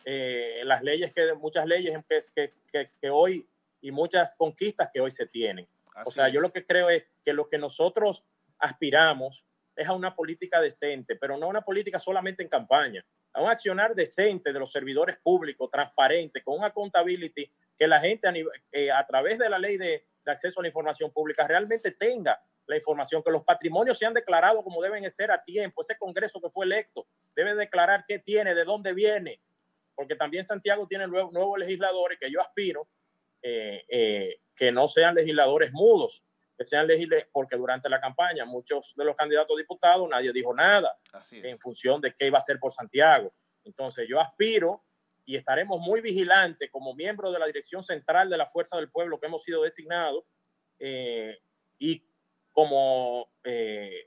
eh, 0.04 0.60
las 0.64 0.82
leyes 0.82 1.12
que, 1.12 1.32
muchas 1.34 1.64
leyes 1.66 1.96
que, 2.34 2.52
que, 2.70 2.90
que, 3.00 3.10
hoy 3.10 3.48
y 3.80 3.90
muchas 3.90 4.36
conquistas 4.36 4.90
que 4.92 5.00
hoy 5.00 5.10
se 5.10 5.26
tienen. 5.26 5.66
o 6.04 6.10
sea, 6.10 6.28
yo 6.28 6.40
lo 6.40 6.52
que 6.52 6.66
creo 6.66 6.90
es 6.90 7.04
que 7.24 7.32
lo 7.32 7.46
que 7.46 7.58
nosotros 7.58 8.22
aspiramos 8.58 9.46
es 9.76 9.88
a 9.88 9.94
una 9.94 10.14
política 10.14 10.60
decente, 10.60 11.16
pero 11.16 11.38
no 11.38 11.48
una 11.48 11.62
política 11.62 11.98
solamente 11.98 12.42
en 12.42 12.48
campaña, 12.48 13.04
a 13.32 13.42
un 13.42 13.48
accionar 13.48 13.94
decente 13.94 14.52
de 14.52 14.58
los 14.58 14.70
servidores 14.70 15.16
públicos, 15.22 15.70
transparente, 15.70 16.42
con 16.42 16.58
una 16.58 16.68
accountability, 16.68 17.50
que 17.76 17.88
la 17.88 17.98
gente 17.98 18.28
a, 18.28 18.34
eh, 18.72 18.92
a 18.92 19.06
través 19.06 19.38
de 19.38 19.48
la 19.48 19.58
ley 19.58 19.78
de, 19.78 20.04
de, 20.24 20.32
acceso 20.32 20.60
a 20.60 20.62
la 20.62 20.68
información 20.68 21.10
pública 21.10 21.46
realmente 21.46 21.90
tenga 21.90 22.40
la 22.66 22.76
información, 22.76 23.22
que 23.22 23.30
los 23.30 23.44
patrimonios 23.44 23.98
sean 23.98 24.14
declarados 24.14 24.62
como 24.62 24.82
deben 24.82 25.08
ser 25.10 25.30
a 25.30 25.42
tiempo. 25.42 25.82
Ese 25.82 25.98
Congreso 25.98 26.40
que 26.40 26.48
fue 26.48 26.64
electo 26.64 27.06
debe 27.36 27.54
declarar 27.54 28.04
qué 28.08 28.18
tiene, 28.18 28.54
de 28.54 28.64
dónde 28.64 28.94
viene, 28.94 29.40
porque 29.94 30.16
también 30.16 30.44
Santiago 30.44 30.86
tiene 30.86 31.06
nuevos, 31.06 31.58
legisladores 31.58 32.18
que 32.18 32.30
yo 32.30 32.40
aspiro 32.40 32.88
eh, 33.42 33.84
eh, 33.88 34.36
que 34.56 34.72
no 34.72 34.88
sean 34.88 35.14
legisladores 35.14 35.72
mudos, 35.72 36.24
que 36.56 36.64
sean 36.64 36.86
legisladores, 36.86 37.28
porque 37.32 37.56
durante 37.56 37.88
la 37.90 38.00
campaña 38.00 38.44
muchos 38.44 38.94
de 38.96 39.04
los 39.04 39.14
candidatos 39.14 39.54
a 39.54 39.58
diputados 39.58 40.08
nadie 40.08 40.32
dijo 40.32 40.54
nada 40.54 40.96
en 41.30 41.58
función 41.58 42.00
de 42.00 42.14
qué 42.14 42.28
iba 42.28 42.38
a 42.38 42.40
hacer 42.40 42.58
por 42.58 42.72
Santiago. 42.72 43.34
Entonces 43.64 44.06
yo 44.08 44.20
aspiro 44.20 44.84
y 45.24 45.36
estaremos 45.36 45.80
muy 45.80 46.00
vigilantes 46.00 46.70
como 46.70 46.94
miembros 46.94 47.32
de 47.32 47.38
la 47.38 47.46
Dirección 47.46 47.82
Central 47.82 48.28
de 48.28 48.36
la 48.36 48.48
Fuerza 48.48 48.76
del 48.76 48.90
Pueblo 48.90 49.18
que 49.18 49.26
hemos 49.26 49.42
sido 49.42 49.62
designados 49.62 50.24
eh, 50.78 51.38
y 51.78 52.04
como 52.52 53.28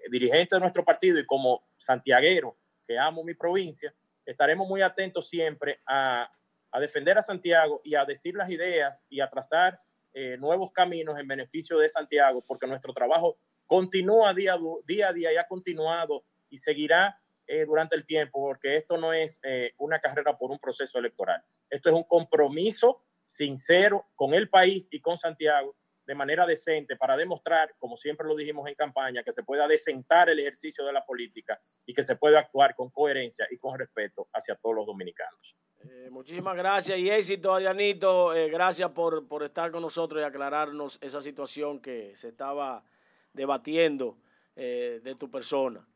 dirigente 0.09 0.55
de 0.55 0.61
nuestro 0.61 0.83
partido 0.83 1.19
y 1.19 1.25
como 1.25 1.67
santiaguero 1.77 2.57
que 2.87 2.97
amo 2.97 3.23
mi 3.23 3.33
provincia, 3.33 3.93
estaremos 4.25 4.67
muy 4.67 4.81
atentos 4.81 5.27
siempre 5.27 5.81
a, 5.85 6.31
defender 6.79 7.17
a 7.17 7.23
Santiago 7.23 7.81
y 7.83 7.95
a 7.95 8.05
decir 8.05 8.35
las 8.35 8.49
ideas 8.51 9.03
y 9.09 9.19
a 9.19 9.29
trazar 9.29 9.81
eh, 10.13 10.37
nuevos 10.37 10.71
caminos 10.71 11.17
en 11.17 11.27
beneficio 11.27 11.79
de 11.79 11.87
Santiago, 11.87 12.43
porque 12.45 12.67
nuestro 12.67 12.93
trabajo 12.93 13.39
continúa 13.65 14.33
día, 14.33 14.55
día 14.85 15.09
a 15.09 15.13
día 15.13 15.33
y 15.33 15.37
ha 15.37 15.47
continuado 15.47 16.23
y 16.49 16.59
seguirá 16.59 17.19
eh, 17.49 17.65
durante 17.65 17.95
el 17.95 18.05
tiempo, 18.05 18.41
porque 18.41 18.75
esto 18.75 18.97
no 18.97 19.13
es 19.13 19.39
eh, 19.41 19.73
una 19.77 19.99
carrera 19.99 20.37
por 20.37 20.51
un 20.51 20.59
proceso 20.59 20.99
electoral. 20.99 21.41
Esto 21.69 21.89
es 21.89 21.95
un 21.95 22.03
compromiso 22.03 23.05
sincero 23.25 24.05
con 24.15 24.33
el 24.33 24.49
país 24.49 24.89
y 24.91 24.99
con 24.99 25.17
Santiago 25.17 25.77
de 26.05 26.13
manera 26.13 26.45
decente 26.45 26.97
para 26.97 27.15
demostrar, 27.15 27.73
como 27.79 27.95
siempre 27.95 28.27
lo 28.27 28.35
dijimos 28.35 28.67
en 28.67 28.75
campaña, 28.75 29.23
que 29.23 29.31
se 29.31 29.43
pueda 29.43 29.65
desentar 29.65 30.29
el 30.29 30.39
ejercicio 30.39 30.85
de 30.85 30.91
la 30.91 31.05
política 31.05 31.57
y 31.85 31.93
que 31.93 32.03
se 32.03 32.17
pueda 32.17 32.39
actuar 32.39 32.75
con 32.75 32.89
coherencia 32.89 33.47
y 33.49 33.57
con 33.57 33.79
respeto 33.79 34.27
hacia 34.33 34.55
todos 34.55 34.75
los 34.75 34.85
dominicanos. 34.85 35.55
Eh, 35.89 36.09
muchísimas 36.09 36.55
gracias 36.55 36.99
y 36.99 37.09
éxito, 37.09 37.53
Adrianito. 37.53 38.33
Eh, 38.33 38.49
gracias 38.49 38.91
por, 38.91 39.25
por, 39.27 39.43
estar 39.43 39.71
con 39.71 39.81
nosotros 39.81 40.21
y 40.21 40.25
aclararnos 40.25 40.97
esa 41.01 41.21
situación 41.21 41.79
que 41.79 42.15
se 42.17 42.29
estaba 42.29 42.83
debatiendo 43.31 44.17
de 44.55 45.15
tu 45.19 45.29
persona. 45.29 45.87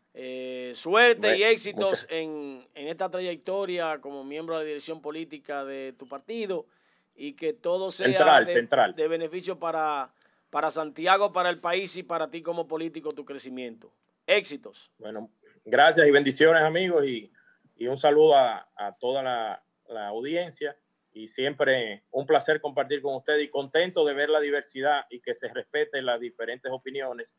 Suerte 0.74 1.38
y 1.38 1.44
éxitos 1.44 2.06
en, 2.10 2.68
en 2.76 2.88
esta 2.88 3.10
trayectoria 3.10 4.00
como 4.02 4.24
miembro 4.24 4.56
de 4.58 4.64
la 4.64 4.68
dirección 4.68 5.02
política 5.02 5.64
de 5.64 5.94
tu 5.94 6.08
partido 6.08 6.66
y 7.16 7.34
que 7.34 7.54
todo 7.54 7.92
sea 7.92 8.42
de, 8.42 8.68
de, 8.96 9.08
beneficio 9.08 9.60
para, 9.60 10.14
para 10.50 10.72
Santiago, 10.72 11.32
para 11.32 11.50
el 11.50 11.60
país 11.60 11.96
y 11.98 12.04
para 12.04 12.30
ti 12.30 12.42
como 12.42 12.68
político, 12.68 13.14
tu 13.14 13.26
crecimiento. 13.26 13.92
Éxitos. 14.26 14.92
Bueno, 14.98 15.30
gracias 15.66 16.08
y 16.08 16.12
bendiciones 16.12 16.64
amigos 16.64 17.06
y, 17.06 17.32
y 17.76 17.88
un 17.88 17.98
saludo 17.98 18.36
a, 18.36 18.70
a 18.76 18.96
toda 18.98 19.24
la, 19.24 19.64
la, 19.88 20.08
audiencia 20.08 20.78
y 21.14 21.28
siempre 21.28 22.04
un 22.12 22.26
placer 22.26 22.62
compartir 22.62 23.02
con 23.02 23.16
ustedes 23.16 23.44
y 23.44 23.50
contento 23.50 24.06
de 24.06 24.14
ver 24.14 24.30
la 24.30 24.40
diversidad 24.40 25.06
y 25.10 25.20
que 25.20 25.34
se 25.34 25.48
respeten 25.50 26.06
las 26.06 26.20
diferentes 26.20 26.72
opiniones 26.72 27.36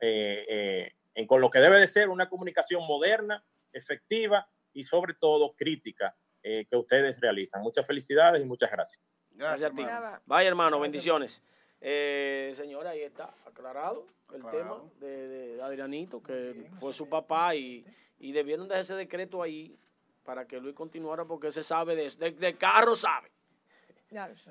eh, 0.00 0.44
eh, 0.48 0.92
en, 1.14 1.26
con 1.26 1.40
lo 1.40 1.50
que 1.50 1.58
debe 1.60 1.78
de 1.78 1.86
ser 1.86 2.08
una 2.08 2.28
comunicación 2.28 2.86
moderna, 2.86 3.44
efectiva 3.72 4.48
y 4.72 4.84
sobre 4.84 5.14
todo 5.14 5.54
crítica 5.56 6.16
eh, 6.42 6.66
que 6.66 6.76
ustedes 6.76 7.20
realizan. 7.20 7.62
Muchas 7.62 7.86
felicidades 7.86 8.42
y 8.42 8.44
muchas 8.44 8.70
gracias. 8.70 9.02
Gracias, 9.30 9.72
a 9.72 9.74
ti. 9.74 9.84
Vaya, 10.26 10.48
hermano, 10.48 10.78
bendiciones. 10.78 11.42
Eh, 11.80 12.52
señora, 12.54 12.90
ahí 12.90 13.02
está, 13.02 13.34
aclarado 13.44 14.06
el 14.32 14.42
tema 14.50 14.82
de, 15.00 15.60
Adrianito, 15.62 16.22
que 16.22 16.70
fue 16.78 16.92
su 16.92 17.08
papá 17.08 17.54
y, 17.54 17.84
y 18.18 18.32
debieron 18.32 18.68
dejar 18.68 18.80
ese 18.80 18.94
decreto 18.94 19.42
ahí 19.42 19.78
para 20.24 20.46
que 20.46 20.58
Luis 20.58 20.74
continuara 20.74 21.24
porque 21.24 21.52
se 21.52 21.62
sabe 21.62 21.94
de, 21.94 22.10
de, 22.10 22.30
de 22.32 22.56
carro 22.56 22.96
sabe. 22.96 23.30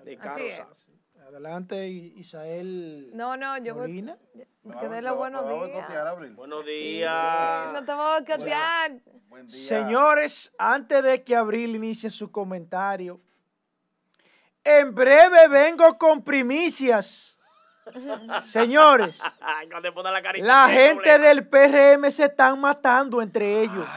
de 0.03 0.17
carro 0.17 0.49
sabe. 0.49 1.02
Adelante, 1.27 1.87
Isael. 1.87 3.09
No, 3.13 3.37
no, 3.37 3.57
yo 3.59 3.75
voy. 3.75 4.03
Que 4.79 4.89
dé 4.89 5.01
los 5.01 5.15
buenos 5.15 5.47
días. 5.47 6.35
Buenos 6.35 6.65
días. 6.65 7.73
No 7.73 7.85
te 7.85 7.93
voy 7.93 8.05
a 8.05 8.19
boicotear. 8.19 8.91
Señores, 9.47 10.53
antes 10.57 11.03
de 11.03 11.23
que 11.23 11.35
Abril 11.35 11.75
inicie 11.75 12.09
su 12.09 12.31
comentario, 12.31 13.21
en 14.63 14.93
breve 14.93 15.47
vengo 15.47 15.97
con 15.97 16.23
primicias. 16.23 17.37
Señores, 18.45 19.21
la 20.37 20.69
gente 20.69 21.19
del 21.19 21.47
PRM 21.47 22.11
se 22.11 22.25
están 22.25 22.59
matando 22.59 23.21
entre 23.21 23.61
ellos. 23.61 23.87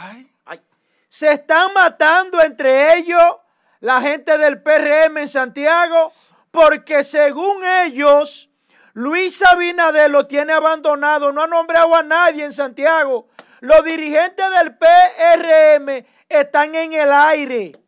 Se 1.09 1.33
están 1.33 1.73
matando 1.73 2.41
entre 2.41 2.97
ellos 2.97 3.37
la 3.81 4.01
gente 4.01 4.37
del 4.39 4.61
PRM 4.63 5.19
en 5.19 5.29
Santiago 5.29 6.13
porque 6.57 7.05
según 7.05 7.63
ellos, 7.85 8.49
Luis 8.95 9.45
Abinader 9.45 10.11
lo 10.11 10.27
tiene 10.27 10.55
abandonado, 10.55 11.31
no 11.31 11.43
ha 11.43 11.47
nombrado 11.47 11.95
a 11.95 12.03
nadie 12.03 12.47
en 12.47 12.53
Santiago. 12.53 13.29
Los 13.61 13.85
dirigentes 13.85 14.47
del 14.59 14.75
PRM 14.75 16.07
están 16.27 16.75
en 16.75 16.95
el 16.95 17.13
aire. 17.13 17.79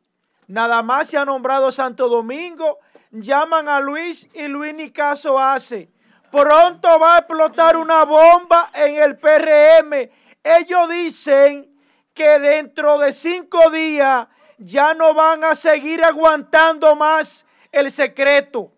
Nada 0.49 0.83
más 0.83 1.09
se 1.09 1.17
ha 1.17 1.25
nombrado 1.25 1.73
Santo 1.73 2.11
Domingo, 2.11 2.81
llaman 3.11 3.71
a 3.71 3.81
Luis 3.81 4.29
y 4.35 4.49
Luis 4.49 4.75
ni 4.75 4.91
caso 4.91 5.39
hace. 5.39 5.89
Pronto 6.31 6.99
va 7.01 7.15
a 7.15 7.19
explotar 7.21 7.75
una 7.75 8.05
bomba 8.05 8.71
en 8.75 8.97
el 8.97 9.17
PRM. 9.17 10.11
Ellos 10.45 10.91
dicen 10.91 11.75
que 12.13 12.39
dentro 12.39 12.99
de 12.99 13.15
cinco 13.15 13.71
días 13.71 14.29
ya 14.59 14.93
no 14.93 15.15
van 15.15 15.43
a 15.45 15.55
seguir 15.55 16.05
aguantando 16.05 16.95
más 16.97 17.47
el 17.73 17.91
secreto. 17.91 18.73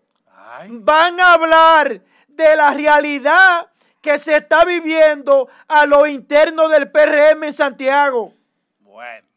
Van 0.69 1.19
a 1.19 1.33
hablar 1.33 2.01
de 2.27 2.55
la 2.55 2.73
realidad 2.73 3.69
que 4.01 4.17
se 4.17 4.37
está 4.37 4.65
viviendo 4.65 5.47
a 5.67 5.85
lo 5.85 6.07
interno 6.07 6.67
del 6.67 6.91
PRM 6.91 7.43
en 7.43 7.53
Santiago. 7.53 8.33
Bueno. 8.79 9.27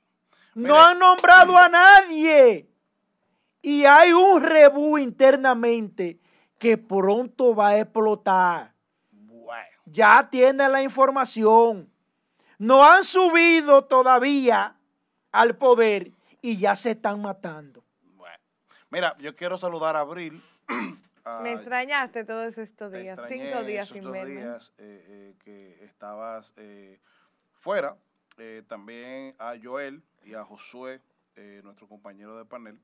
No 0.54 0.80
han 0.80 0.98
nombrado 0.98 1.56
a 1.56 1.68
nadie. 1.68 2.68
Y 3.60 3.84
hay 3.84 4.12
un 4.12 4.42
rebú 4.42 4.98
internamente 4.98 6.18
que 6.58 6.78
pronto 6.78 7.54
va 7.54 7.68
a 7.68 7.78
explotar. 7.78 8.72
Bueno. 9.10 9.68
Ya 9.84 10.28
tiene 10.30 10.68
la 10.68 10.82
información. 10.82 11.90
No 12.58 12.82
han 12.82 13.04
subido 13.04 13.84
todavía 13.84 14.76
al 15.32 15.56
poder 15.56 16.12
y 16.40 16.56
ya 16.56 16.74
se 16.76 16.92
están 16.92 17.20
matando. 17.20 17.83
Mira, 18.94 19.16
yo 19.18 19.34
quiero 19.34 19.58
saludar 19.58 19.96
a 19.96 20.00
Abril. 20.00 20.40
Me 21.42 21.50
extrañaste 21.50 22.24
todos 22.24 22.56
estos 22.58 22.92
días, 22.92 23.18
cinco 23.28 23.64
días 23.64 23.88
sin 23.88 24.08
verme. 24.12 24.42
días 24.42 24.72
eh, 24.78 25.04
eh, 25.08 25.34
que 25.42 25.84
estabas 25.84 26.52
eh, 26.58 27.00
fuera. 27.58 27.96
también 28.68 29.34
a 29.40 29.54
Joel 29.60 30.00
y 30.22 30.34
a 30.34 30.44
Josué, 30.44 31.00
nuestro 31.64 31.88
compañero 31.88 32.38
de 32.38 32.44
panel. 32.44 32.78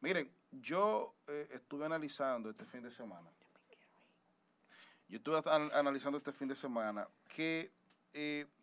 Miren, 0.00 0.30
yo 0.52 1.16
estuve 1.50 1.86
analizando 1.86 2.50
este 2.50 2.64
fin 2.64 2.84
de 2.84 2.92
semana. 2.92 3.28
Yo 5.08 5.16
estuve 5.16 5.42
analizando 5.50 6.18
este 6.18 6.30
fin 6.30 6.46
de 6.46 6.54
semana 6.54 7.08
que 7.34 7.72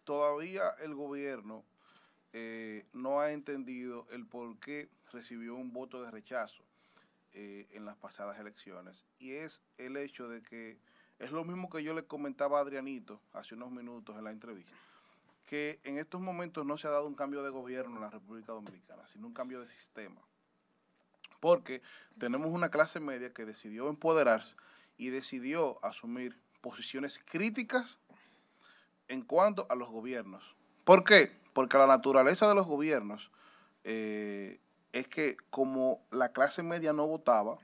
todavía 0.06 0.70
el 0.80 0.96
gobierno 0.96 1.66
no 2.93 3.20
ha 3.20 3.34
entendido 3.34 4.08
el 4.12 4.26
por 4.26 4.58
qué 4.62 4.88
recibió 5.12 5.56
un 5.56 5.74
voto 5.74 6.02
de 6.02 6.10
rechazo 6.10 6.64
eh, 7.38 7.67
en 7.73 7.83
las 7.83 7.97
pasadas 7.97 8.39
elecciones. 8.39 8.95
Y 9.19 9.33
es 9.33 9.59
el 9.77 9.97
hecho 9.97 10.29
de 10.29 10.41
que 10.41 10.79
es 11.19 11.33
lo 11.33 11.43
mismo 11.43 11.69
que 11.69 11.83
yo 11.83 11.93
le 11.93 12.05
comentaba 12.05 12.59
a 12.59 12.61
Adrianito 12.61 13.19
hace 13.33 13.55
unos 13.55 13.71
minutos 13.71 14.15
en 14.15 14.23
la 14.23 14.31
entrevista, 14.31 14.71
que 15.45 15.81
en 15.83 15.97
estos 15.97 16.21
momentos 16.21 16.65
no 16.65 16.77
se 16.77 16.88
ha 16.88 16.91
dado 16.91 17.07
un 17.07 17.13
cambio 17.13 17.43
de 17.43 17.49
gobierno 17.49 17.95
en 17.95 18.03
la 18.03 18.09
República 18.09 18.53
Dominicana, 18.53 19.05
sino 19.09 19.27
un 19.27 19.33
cambio 19.33 19.59
de 19.59 19.67
sistema. 19.67 20.21
Porque 21.41 21.81
tenemos 22.17 22.51
una 22.51 22.69
clase 22.69 23.01
media 23.01 23.33
que 23.33 23.43
decidió 23.43 23.89
empoderarse 23.89 24.55
y 24.97 25.09
decidió 25.09 25.83
asumir 25.83 26.39
posiciones 26.61 27.19
críticas 27.25 27.99
en 29.09 29.23
cuanto 29.23 29.67
a 29.69 29.75
los 29.75 29.89
gobiernos. 29.89 30.55
¿Por 30.86 31.03
qué? 31.03 31.36
Porque 31.51 31.77
la 31.77 31.88
naturaleza 31.88 32.47
de 32.47 32.55
los 32.55 32.65
gobiernos 32.65 33.29
eh, 33.83 34.61
es 34.96 35.10
que 35.10 35.36
como 35.50 36.00
la 36.10 36.30
clase 36.30 36.64
media 36.64 36.93
no 36.93 37.06
votaba, 37.06 37.58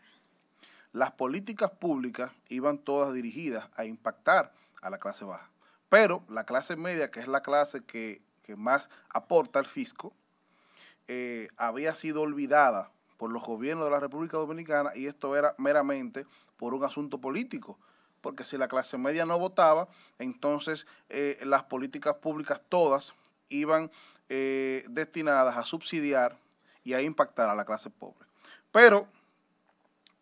las 0.92 1.12
políticas 1.12 1.72
públicas 1.72 2.34
iban 2.50 2.78
todas 2.78 3.14
dirigidas 3.14 3.70
a 3.78 3.86
impactar 3.86 4.52
a 4.82 4.90
la 4.90 5.00
clase 5.00 5.24
baja. 5.24 5.50
Pero 5.88 6.26
la 6.28 6.44
clase 6.44 6.76
media, 6.76 7.10
que 7.10 7.22
es 7.22 7.30
la 7.30 7.42
clase 7.42 7.86
que, 7.86 8.22
más 8.58 8.90
aporta 9.08 9.60
al 9.60 9.66
fisco, 9.66 10.14
eh, 11.08 11.48
había 11.56 11.96
sido 11.96 12.22
olvidada 12.22 12.92
por 13.16 13.32
los 13.32 13.44
gobiernos 13.44 13.86
de 13.86 13.92
la 13.92 14.02
República 14.02 14.36
Dominicana 14.36 14.92
y 14.94 15.08
esto 15.08 15.38
era 15.38 15.56
meramente 15.58 16.26
por 16.58 16.74
un 16.74 16.84
asunto 16.84 17.22
político. 17.22 17.80
Porque 18.20 18.44
si 18.44 18.58
la 18.58 18.68
clase 18.68 18.98
media 18.98 19.26
no 19.26 19.40
votaba, 19.40 19.88
entonces 20.20 20.86
eh, 21.08 21.40
las 21.44 21.64
políticas 21.64 22.16
públicas 22.16 22.62
todas 22.68 23.16
iban 23.48 23.90
eh, 24.28 24.84
destinadas 24.90 25.56
a 25.56 25.64
subsidiar 25.64 26.41
y 26.84 26.94
a 26.94 27.02
impactar 27.02 27.50
a 27.50 27.56
la 27.56 27.66
clase 27.66 27.90
pobre. 27.90 28.26
Pero 28.72 29.08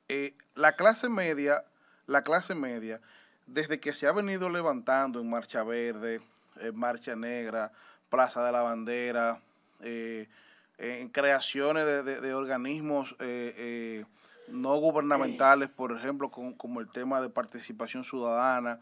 eh, 0.07 0.33
la 0.55 0.75
clase 0.75 1.07
media, 1.07 1.63
la 2.07 2.23
clase 2.23 2.55
media, 2.55 2.99
desde 3.45 3.79
que 3.79 3.93
se 3.93 4.07
ha 4.07 4.11
venido 4.11 4.49
levantando 4.49 5.19
en 5.19 5.29
Marcha 5.29 5.63
Verde, 5.63 6.21
en 6.59 6.75
Marcha 6.75 7.15
Negra, 7.15 7.71
Plaza 8.09 8.43
de 8.43 8.51
la 8.51 8.63
Bandera, 8.63 9.39
eh, 9.81 10.27
en 10.79 11.09
creaciones 11.09 11.85
de, 12.05 12.33
organismos 12.33 13.15
eh, 13.19 14.03
no 14.47 14.75
gubernamentales, 14.77 15.69
por 15.69 15.91
ejemplo, 15.91 16.31
como, 16.31 16.79
el 16.79 16.89
tema 16.89 17.21
de 17.21 17.29
participación 17.29 18.03
ciudadana, 18.03 18.79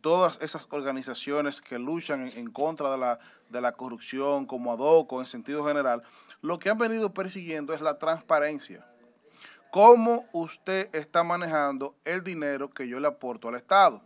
todas 0.00 0.38
esas 0.40 0.66
organizaciones 0.70 1.60
que 1.60 1.78
luchan 1.78 2.30
en, 2.34 2.50
contra 2.50 2.90
de 2.92 2.98
la, 2.98 3.18
de 3.50 3.60
la 3.60 3.72
corrupción, 3.72 4.46
como 4.46 4.72
ADOCO 4.72 5.20
en 5.20 5.26
sentido 5.26 5.66
general, 5.66 6.02
lo 6.42 6.58
que 6.58 6.68
han 6.68 6.78
venido 6.78 7.14
persiguiendo 7.14 7.72
es 7.72 7.80
la 7.80 7.98
transparencia. 7.98 8.84
¿Cómo 9.70 10.26
usted 10.32 10.94
está 10.94 11.22
manejando 11.22 11.94
el 12.04 12.22
dinero 12.22 12.68
que 12.68 12.86
yo 12.86 13.00
le 13.00 13.08
aporto 13.08 13.48
al 13.48 13.54
Estado? 13.54 14.02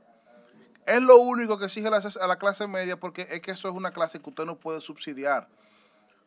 Es 0.86 1.02
lo 1.02 1.16
único 1.16 1.58
que 1.58 1.64
exige 1.64 1.88
a 1.88 2.26
la 2.28 2.38
clase 2.38 2.68
media 2.68 2.96
porque 3.00 3.26
es 3.30 3.40
que 3.40 3.50
eso 3.50 3.68
es 3.68 3.74
una 3.74 3.90
clase 3.90 4.20
que 4.20 4.30
usted 4.30 4.44
no 4.44 4.56
puede 4.56 4.80
subsidiar. 4.80 5.48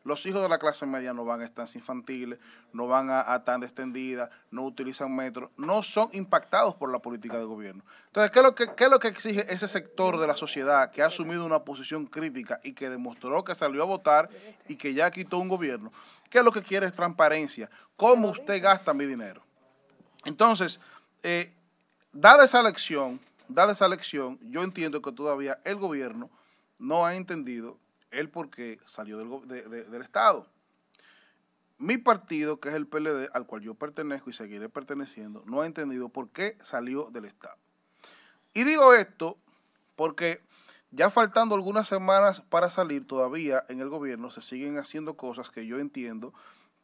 Los 0.03 0.25
hijos 0.25 0.41
de 0.41 0.49
la 0.49 0.57
clase 0.57 0.85
media 0.85 1.13
no 1.13 1.25
van 1.25 1.41
a 1.41 1.45
estancias 1.45 1.75
infantiles, 1.75 2.39
no 2.71 2.87
van 2.87 3.09
a, 3.09 3.33
a 3.33 3.43
tan 3.43 3.63
extendidas, 3.63 4.29
no 4.49 4.63
utilizan 4.63 5.13
metro, 5.13 5.51
no 5.57 5.83
son 5.83 6.09
impactados 6.13 6.75
por 6.75 6.91
la 6.91 6.99
política 6.99 7.37
de 7.37 7.43
gobierno. 7.43 7.83
Entonces, 8.07 8.31
¿qué 8.31 8.39
es, 8.39 8.45
lo 8.45 8.55
que, 8.55 8.73
¿qué 8.75 8.85
es 8.85 8.89
lo 8.89 8.99
que 8.99 9.09
exige 9.09 9.45
ese 9.53 9.67
sector 9.67 10.17
de 10.17 10.25
la 10.25 10.35
sociedad 10.35 10.89
que 10.91 11.03
ha 11.03 11.07
asumido 11.07 11.45
una 11.45 11.59
posición 11.59 12.05
crítica 12.05 12.59
y 12.63 12.73
que 12.73 12.89
demostró 12.89 13.43
que 13.43 13.53
salió 13.55 13.83
a 13.83 13.85
votar 13.85 14.29
y 14.67 14.75
que 14.75 14.93
ya 14.93 15.11
quitó 15.11 15.37
un 15.37 15.47
gobierno? 15.47 15.91
¿Qué 16.29 16.39
es 16.39 16.43
lo 16.43 16.51
que 16.51 16.61
quiere 16.61 16.85
es 16.85 16.93
transparencia? 16.93 17.69
¿Cómo 17.97 18.29
usted 18.29 18.61
gasta 18.61 18.93
mi 18.93 19.05
dinero? 19.05 19.43
Entonces, 20.25 20.79
eh, 21.23 21.53
dada 22.13 22.45
esa 22.45 22.63
lección, 22.63 23.19
dada 23.47 23.73
esa 23.73 23.87
lección, 23.87 24.39
yo 24.41 24.63
entiendo 24.63 25.01
que 25.01 25.11
todavía 25.11 25.59
el 25.63 25.75
gobierno 25.75 26.29
no 26.77 27.05
ha 27.05 27.15
entendido 27.15 27.77
el 28.11 28.29
por 28.29 28.49
qué 28.49 28.79
salió 28.85 29.17
del, 29.17 29.69
del 29.69 30.01
Estado. 30.01 30.47
Mi 31.77 31.97
partido, 31.97 32.59
que 32.59 32.69
es 32.69 32.75
el 32.75 32.87
PLD, 32.87 33.29
al 33.33 33.45
cual 33.45 33.61
yo 33.61 33.73
pertenezco 33.73 34.29
y 34.29 34.33
seguiré 34.33 34.67
perteneciendo, 34.67 35.43
no 35.45 35.61
ha 35.61 35.65
entendido 35.65 36.09
por 36.09 36.29
qué 36.29 36.57
salió 36.61 37.09
del 37.11 37.25
Estado. 37.25 37.57
Y 38.53 38.63
digo 38.63 38.93
esto 38.93 39.37
porque 39.95 40.41
ya 40.91 41.09
faltando 41.09 41.55
algunas 41.55 41.87
semanas 41.87 42.41
para 42.41 42.71
salir, 42.71 43.05
todavía 43.05 43.63
en 43.69 43.79
el 43.79 43.89
gobierno 43.89 44.31
se 44.31 44.41
siguen 44.41 44.79
haciendo 44.79 45.15
cosas 45.15 45.51
que 45.51 45.67
yo 45.67 45.79
entiendo 45.79 46.33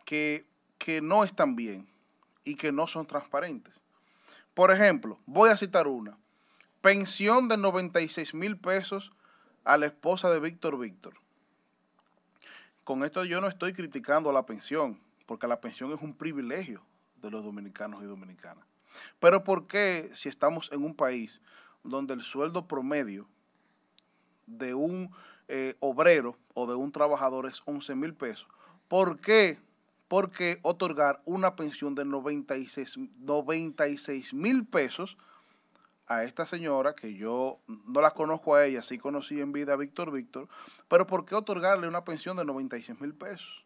que, 0.05 0.45
que 0.77 1.01
no 1.01 1.23
están 1.23 1.55
bien 1.55 1.87
y 2.43 2.55
que 2.55 2.71
no 2.71 2.87
son 2.87 3.07
transparentes. 3.07 3.81
Por 4.53 4.71
ejemplo, 4.71 5.19
voy 5.25 5.49
a 5.49 5.57
citar 5.57 5.87
una. 5.87 6.17
Pensión 6.81 7.47
de 7.47 7.57
96 7.57 8.35
mil 8.35 8.57
pesos 8.57 9.11
a 9.65 9.77
la 9.77 9.87
esposa 9.87 10.29
de 10.29 10.39
Víctor 10.39 10.79
Víctor. 10.79 11.15
Con 12.83 13.03
esto 13.03 13.25
yo 13.25 13.41
no 13.41 13.47
estoy 13.47 13.73
criticando 13.73 14.31
la 14.31 14.45
pensión, 14.45 14.99
porque 15.25 15.47
la 15.47 15.59
pensión 15.59 15.91
es 15.91 15.99
un 16.01 16.13
privilegio 16.13 16.83
de 17.21 17.31
los 17.31 17.43
dominicanos 17.43 18.03
y 18.03 18.05
dominicanas. 18.05 18.63
Pero 19.19 19.43
¿por 19.43 19.67
qué 19.67 20.11
si 20.13 20.29
estamos 20.29 20.69
en 20.71 20.83
un 20.83 20.95
país 20.95 21.41
donde 21.83 22.13
el 22.13 22.21
sueldo 22.21 22.67
promedio 22.67 23.27
de 24.45 24.75
un 24.75 25.11
eh, 25.47 25.75
obrero 25.79 26.37
o 26.53 26.67
de 26.67 26.75
un 26.75 26.91
trabajador 26.91 27.47
es 27.47 27.63
11 27.65 27.95
mil 27.95 28.13
pesos? 28.13 28.47
¿Por 28.87 29.19
qué? 29.19 29.57
¿Por 30.07 30.29
qué 30.29 30.59
otorgar 30.61 31.23
una 31.25 31.55
pensión 31.55 31.95
de 31.95 32.05
96 32.05 34.35
mil 34.35 34.65
pesos 34.65 35.17
a 36.07 36.23
esta 36.23 36.45
señora, 36.45 36.95
que 36.95 37.15
yo 37.15 37.59
no 37.67 38.01
la 38.01 38.11
conozco 38.11 38.55
a 38.55 38.65
ella, 38.65 38.83
sí 38.83 38.97
conocí 38.97 39.39
en 39.41 39.51
vida 39.51 39.73
a 39.73 39.77
Víctor 39.77 40.11
Víctor, 40.11 40.47
pero 40.87 41.07
¿por 41.07 41.25
qué 41.25 41.35
otorgarle 41.35 41.87
una 41.87 42.03
pensión 42.03 42.37
de 42.37 42.45
96 42.45 43.01
mil 43.01 43.13
pesos? 43.13 43.65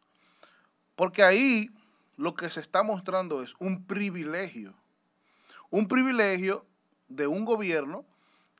Porque 0.95 1.23
ahí 1.23 1.69
lo 2.17 2.35
que 2.35 2.49
se 2.49 2.59
está 2.59 2.83
mostrando 2.83 3.41
es 3.41 3.55
un 3.59 3.85
privilegio, 3.85 4.73
un 5.69 5.87
privilegio 5.87 6.65
de 7.07 7.27
un 7.27 7.45
gobierno 7.45 8.05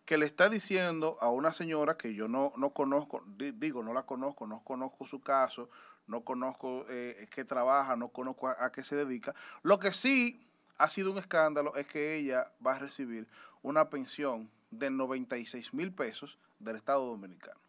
que 0.05 0.17
le 0.17 0.25
está 0.25 0.49
diciendo 0.49 1.17
a 1.21 1.30
una 1.30 1.53
señora 1.53 1.95
que 1.95 2.15
yo 2.15 2.27
no, 2.27 2.51
no 2.57 2.71
conozco, 2.71 3.23
digo, 3.27 3.84
no 3.84 3.93
la 3.93 4.03
conozco, 4.03 4.47
no 4.47 4.63
conozco 4.63 5.05
su 5.05 5.21
caso, 5.21 5.69
no 6.07 6.21
conozco 6.21 6.86
eh, 6.89 7.27
qué 7.30 7.45
trabaja, 7.45 7.95
no 7.95 8.09
conozco 8.09 8.47
a, 8.47 8.71
qué 8.71 8.84
se 8.84 8.95
dedica. 8.95 9.36
Lo 9.61 9.80
que 9.80 9.93
sí 9.93 10.49
ha 10.80 10.89
sido 10.89 11.11
un 11.11 11.17
escándalo 11.19 11.75
es 11.75 11.86
que 11.86 12.15
ella 12.15 12.51
va 12.65 12.75
a 12.75 12.80
recibir 12.80 13.27
una 13.61 13.89
pensión 13.89 14.49
de 14.71 14.89
96 14.89 15.73
mil 15.73 15.91
pesos 15.91 16.38
del 16.57 16.77
Estado 16.77 17.05
Dominicano. 17.05 17.59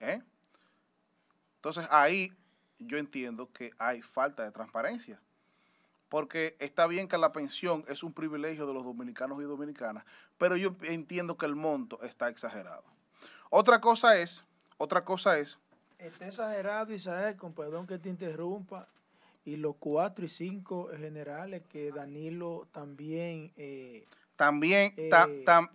¿Eh? 0.00 0.20
Entonces 1.56 1.86
ahí 1.90 2.32
yo 2.78 2.98
entiendo 2.98 3.50
que 3.52 3.72
hay 3.78 4.02
falta 4.02 4.44
de 4.44 4.50
transparencia. 4.50 5.20
Porque 6.08 6.56
está 6.58 6.86
bien 6.86 7.06
que 7.06 7.18
la 7.18 7.32
pensión 7.32 7.84
es 7.86 8.02
un 8.02 8.12
privilegio 8.12 8.66
de 8.66 8.72
los 8.72 8.84
dominicanos 8.84 9.40
y 9.40 9.44
dominicanas, 9.44 10.04
pero 10.38 10.56
yo 10.56 10.74
entiendo 10.82 11.36
que 11.36 11.46
el 11.46 11.54
monto 11.54 12.02
está 12.02 12.28
exagerado. 12.30 12.84
Otra 13.50 13.80
cosa 13.80 14.16
es, 14.16 14.44
otra 14.78 15.04
cosa 15.04 15.38
es... 15.38 15.58
Está 15.98 16.26
exagerado, 16.26 16.94
Isabel, 16.94 17.36
con 17.36 17.52
perdón 17.52 17.86
que 17.86 17.98
te 17.98 18.08
interrumpa, 18.08 18.88
y 19.48 19.56
los 19.56 19.76
cuatro 19.78 20.26
y 20.26 20.28
cinco 20.28 20.90
generales 20.94 21.62
que 21.70 21.90
Danilo 21.90 22.68
también... 22.70 23.50
Eh, 23.56 24.06
también, 24.36 24.92
eh, 24.98 25.10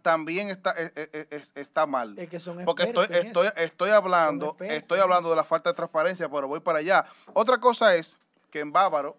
también 0.03 0.49
está, 0.49 0.76
eh, 0.78 1.28
está 1.55 1.86
mal. 1.86 2.17
Es 2.17 2.30
que 2.30 2.39
son 2.39 2.63
Porque 2.63 2.84
estoy, 2.84 3.07
estoy, 3.09 3.49
estoy 3.57 3.89
hablando, 3.89 4.55
estoy 4.59 4.99
hablando 4.99 5.32
de 5.32 5.36
la 5.36 5.43
falta 5.43 5.71
de 5.71 5.76
transparencia, 5.76 6.30
pero 6.30 6.47
voy 6.47 6.59
para 6.59 6.80
allá. 6.80 7.05
Otra 7.34 7.57
cosa 7.57 7.95
es 7.95 8.15
que 8.51 8.59
en 8.59 8.71
Bávaro, 8.71 9.17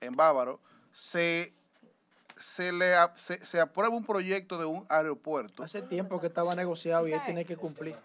en 0.00 0.16
Bávaro, 0.16 0.60
se, 0.92 1.52
se 2.36 2.72
le 2.72 2.94
se, 3.16 3.60
aprueba 3.60 3.94
un 3.94 4.04
proyecto 4.04 4.58
de 4.58 4.64
un 4.64 4.86
aeropuerto. 4.88 5.64
Hace 5.64 5.82
tiempo 5.82 6.18
que 6.18 6.28
estaba 6.28 6.54
negociado 6.54 7.06
y 7.08 7.12
él 7.12 7.20
tiene 7.26 7.44
que 7.44 7.56
cumplir. 7.56 7.96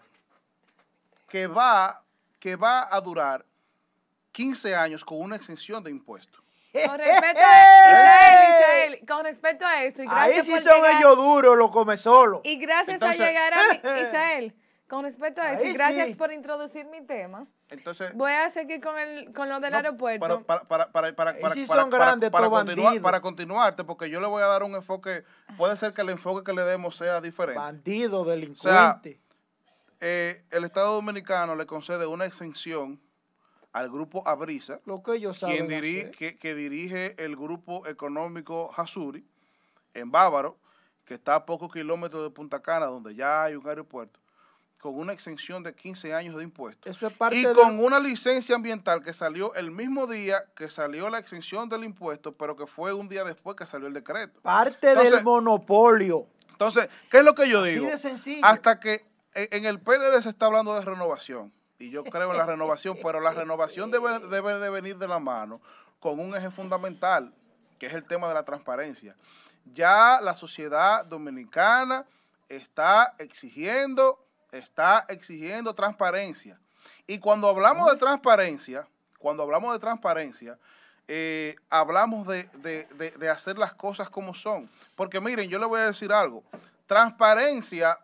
Que 1.28 1.46
va, 1.46 2.02
que 2.40 2.56
va 2.56 2.94
a 2.94 3.00
durar 3.00 3.46
15 4.34 4.74
años 4.74 5.04
con 5.04 5.20
una 5.20 5.36
exención 5.36 5.82
de 5.82 5.90
impuestos. 5.92 6.42
Con 6.72 6.98
respecto 6.98 7.40
a, 7.40 9.06
con 9.06 9.24
respecto 9.24 9.64
a 9.64 9.84
eso, 9.84 10.02
y 10.02 10.06
gracias 10.06 10.48
Ahí 10.48 10.58
sí 10.58 10.58
son 10.58 10.84
ellos 10.84 11.16
duros, 11.16 11.56
lo 11.56 11.70
come 11.70 11.96
solo. 11.96 12.40
Y 12.42 12.56
gracias 12.56 13.00
a 13.00 13.14
llegar 13.14 13.52
a 13.54 14.52
con 14.88 15.04
respecto 15.04 15.40
a 15.40 15.52
eso, 15.52 15.64
y 15.64 15.72
gracias 15.72 16.16
por 16.16 16.32
introducir 16.32 16.84
mi 16.86 17.00
tema. 17.06 17.46
Entonces, 17.70 18.12
voy 18.14 18.32
a 18.32 18.50
seguir 18.50 18.80
con 18.80 18.98
el 18.98 19.32
con 19.32 19.48
lo 19.48 19.60
del 19.60 19.72
aeropuerto. 19.72 20.42
Para, 20.42 20.64
para, 20.64 20.90
para, 20.90 21.14
para, 21.14 21.38
para, 21.38 21.54
sí 21.54 21.64
son 21.64 21.88
grandes, 21.88 22.30
para, 22.30 22.50
continuar, 22.50 23.00
para 23.00 23.20
continuarte, 23.20 23.84
porque 23.84 24.10
yo 24.10 24.20
le 24.20 24.26
voy 24.26 24.42
a 24.42 24.46
dar 24.46 24.64
un 24.64 24.74
enfoque, 24.74 25.24
puede 25.56 25.76
ser 25.76 25.94
que 25.94 26.02
el 26.02 26.10
enfoque 26.10 26.44
que 26.44 26.52
le 26.52 26.62
demos 26.64 26.96
sea 26.96 27.20
diferente. 27.20 27.58
Bandido, 27.58 28.24
delincuente. 28.24 29.20
eh, 30.00 30.42
el 30.50 30.64
Estado 30.64 30.94
Dominicano 30.94 31.54
le 31.54 31.66
concede 31.66 32.04
una 32.06 32.26
exención 32.26 33.00
al 33.74 33.90
grupo 33.90 34.26
Abrisa, 34.26 34.80
Lo 34.86 35.02
que 35.02 35.16
ellos 35.16 35.36
saben 35.36 35.66
quien 35.66 35.82
dirige, 35.82 36.38
que, 36.38 36.54
dirige 36.54 37.16
el 37.18 37.34
grupo 37.34 37.86
económico 37.88 38.70
Hasuri 38.74 39.26
en 39.94 40.12
Bávaro, 40.12 40.56
que 41.04 41.14
está 41.14 41.34
a 41.34 41.44
pocos 41.44 41.72
kilómetros 41.72 42.22
de 42.22 42.30
Punta 42.30 42.62
Cana, 42.62 42.86
donde 42.86 43.16
ya 43.16 43.42
hay 43.42 43.56
un 43.56 43.68
aeropuerto, 43.68 44.20
con 44.78 44.96
una 44.96 45.12
exención 45.12 45.64
de 45.64 45.74
15 45.74 46.14
años 46.14 46.36
de 46.36 46.44
impuestos. 46.44 46.96
Eso 46.96 47.08
es 47.08 47.12
parte 47.14 47.36
y 47.36 47.42
con 47.52 47.80
una 47.80 47.98
licencia 47.98 48.54
ambiental 48.54 49.02
que 49.02 49.12
salió 49.12 49.52
el 49.56 49.72
mismo 49.72 50.06
día 50.06 50.44
que 50.54 50.70
salió 50.70 51.10
la 51.10 51.18
exención 51.18 51.68
del 51.68 51.82
impuesto, 51.82 52.32
pero 52.32 52.54
que 52.54 52.68
fue 52.68 52.92
un 52.92 53.08
día 53.08 53.24
después 53.24 53.56
que 53.56 53.66
salió 53.66 53.88
el 53.88 53.94
decreto. 53.94 54.40
Parte 54.40 54.94
del 54.94 55.24
monopolio. 55.24 56.28
Entonces, 56.48 56.88
¿qué 57.10 57.18
es 57.18 57.24
lo 57.24 57.34
que 57.34 57.48
yo 57.48 57.62
Así 57.62 57.72
digo? 57.72 57.86
De 57.86 57.98
sencillo. 57.98 58.44
Hasta 58.44 58.78
que 58.78 59.04
en 59.34 59.64
el 59.64 59.80
PLD 59.80 60.22
se 60.22 60.28
está 60.28 60.46
hablando 60.46 60.76
de 60.76 60.82
renovación 60.82 61.52
y 61.84 61.90
yo 61.90 62.02
creo 62.02 62.30
en 62.32 62.38
la 62.38 62.46
renovación, 62.46 62.98
pero 63.02 63.20
la 63.20 63.32
renovación 63.32 63.90
debe, 63.90 64.18
debe 64.20 64.54
de 64.58 64.70
venir 64.70 64.96
de 64.96 65.06
la 65.06 65.18
mano 65.18 65.60
con 66.00 66.18
un 66.18 66.34
eje 66.34 66.50
fundamental, 66.50 67.32
que 67.78 67.86
es 67.86 67.92
el 67.92 68.04
tema 68.04 68.26
de 68.28 68.34
la 68.34 68.44
transparencia. 68.44 69.14
Ya 69.74 70.18
la 70.22 70.34
sociedad 70.34 71.04
dominicana 71.04 72.06
está 72.48 73.14
exigiendo, 73.18 74.18
está 74.50 75.04
exigiendo 75.08 75.74
transparencia. 75.74 76.58
Y 77.06 77.18
cuando 77.18 77.48
hablamos 77.48 77.90
de 77.92 77.98
transparencia, 77.98 78.86
cuando 79.18 79.42
hablamos 79.42 79.74
de 79.74 79.78
transparencia, 79.78 80.58
eh, 81.06 81.54
hablamos 81.68 82.26
de, 82.26 82.44
de 83.18 83.28
hacer 83.28 83.58
las 83.58 83.74
cosas 83.74 84.08
como 84.08 84.32
son. 84.32 84.70
Porque 84.94 85.20
miren, 85.20 85.50
yo 85.50 85.58
le 85.58 85.66
voy 85.66 85.80
a 85.80 85.86
decir 85.86 86.12
algo. 86.12 86.42
Transparencia 86.86 87.98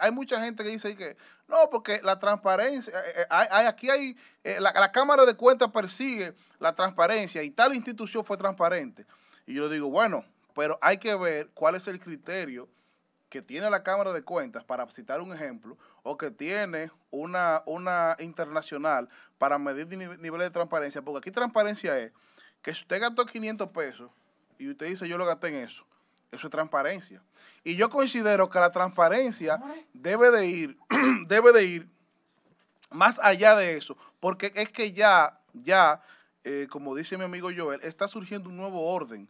hay, 0.00 0.10
mucha 0.10 0.42
gente 0.42 0.64
que 0.64 0.70
dice 0.70 0.96
que 0.96 1.16
no, 1.48 1.70
porque 1.70 2.00
la 2.02 2.18
transparencia, 2.18 2.92
eh, 2.92 3.12
eh, 3.16 3.26
hay, 3.30 3.66
aquí 3.66 3.88
hay, 3.88 4.16
eh, 4.44 4.60
la, 4.60 4.92
Cámara 4.92 5.24
de 5.24 5.34
Cuentas 5.34 5.70
persigue 5.72 6.34
la 6.60 6.74
transparencia 6.74 7.42
y 7.42 7.50
tal 7.50 7.74
institución 7.74 8.22
fue 8.22 8.36
transparente. 8.36 9.06
Y 9.46 9.54
yo 9.54 9.70
digo, 9.70 9.88
bueno, 9.88 10.26
pero 10.54 10.78
hay 10.82 10.98
que 10.98 11.14
ver 11.14 11.48
cuál 11.54 11.74
es 11.74 11.88
el 11.88 11.98
criterio 12.00 12.68
que 13.30 13.40
tiene 13.40 13.70
la 13.70 13.82
Cámara 13.82 14.12
de 14.12 14.22
Cuentas, 14.22 14.64
para 14.64 14.90
citar 14.90 15.20
un 15.22 15.32
ejemplo, 15.32 15.76
o 16.02 16.18
que 16.18 16.30
tiene 16.30 16.90
una, 17.10 17.62
una 17.64 18.16
internacional 18.18 19.08
para 19.38 19.58
medir 19.58 19.86
niveles 19.86 20.46
de 20.46 20.50
transparencia, 20.50 21.02
porque 21.02 21.18
aquí 21.18 21.30
transparencia 21.30 21.98
es 21.98 22.12
que 22.62 22.74
si 22.74 22.82
usted 22.82 23.00
gastó 23.00 23.24
500 23.24 23.70
pesos 23.70 24.10
y 24.58 24.68
usted 24.70 24.86
dice 24.86 25.08
yo 25.08 25.16
lo 25.16 25.26
gasté 25.26 25.48
en 25.48 25.56
eso, 25.56 25.84
eso 26.30 26.46
es 26.46 26.50
transparencia. 26.50 27.22
Y 27.64 27.76
yo 27.76 27.90
considero 27.90 28.48
que 28.48 28.58
la 28.58 28.70
transparencia 28.70 29.60
debe 29.92 30.30
de 30.30 30.46
ir, 30.46 30.78
debe 31.26 31.52
de 31.52 31.64
ir 31.64 31.88
más 32.90 33.18
allá 33.22 33.56
de 33.56 33.76
eso, 33.76 33.96
porque 34.20 34.52
es 34.54 34.70
que 34.70 34.92
ya, 34.92 35.40
ya, 35.52 36.02
eh, 36.44 36.66
como 36.70 36.94
dice 36.94 37.16
mi 37.16 37.24
amigo 37.24 37.50
Joel, 37.54 37.80
está 37.82 38.08
surgiendo 38.08 38.48
un 38.48 38.56
nuevo 38.56 38.86
orden 38.86 39.28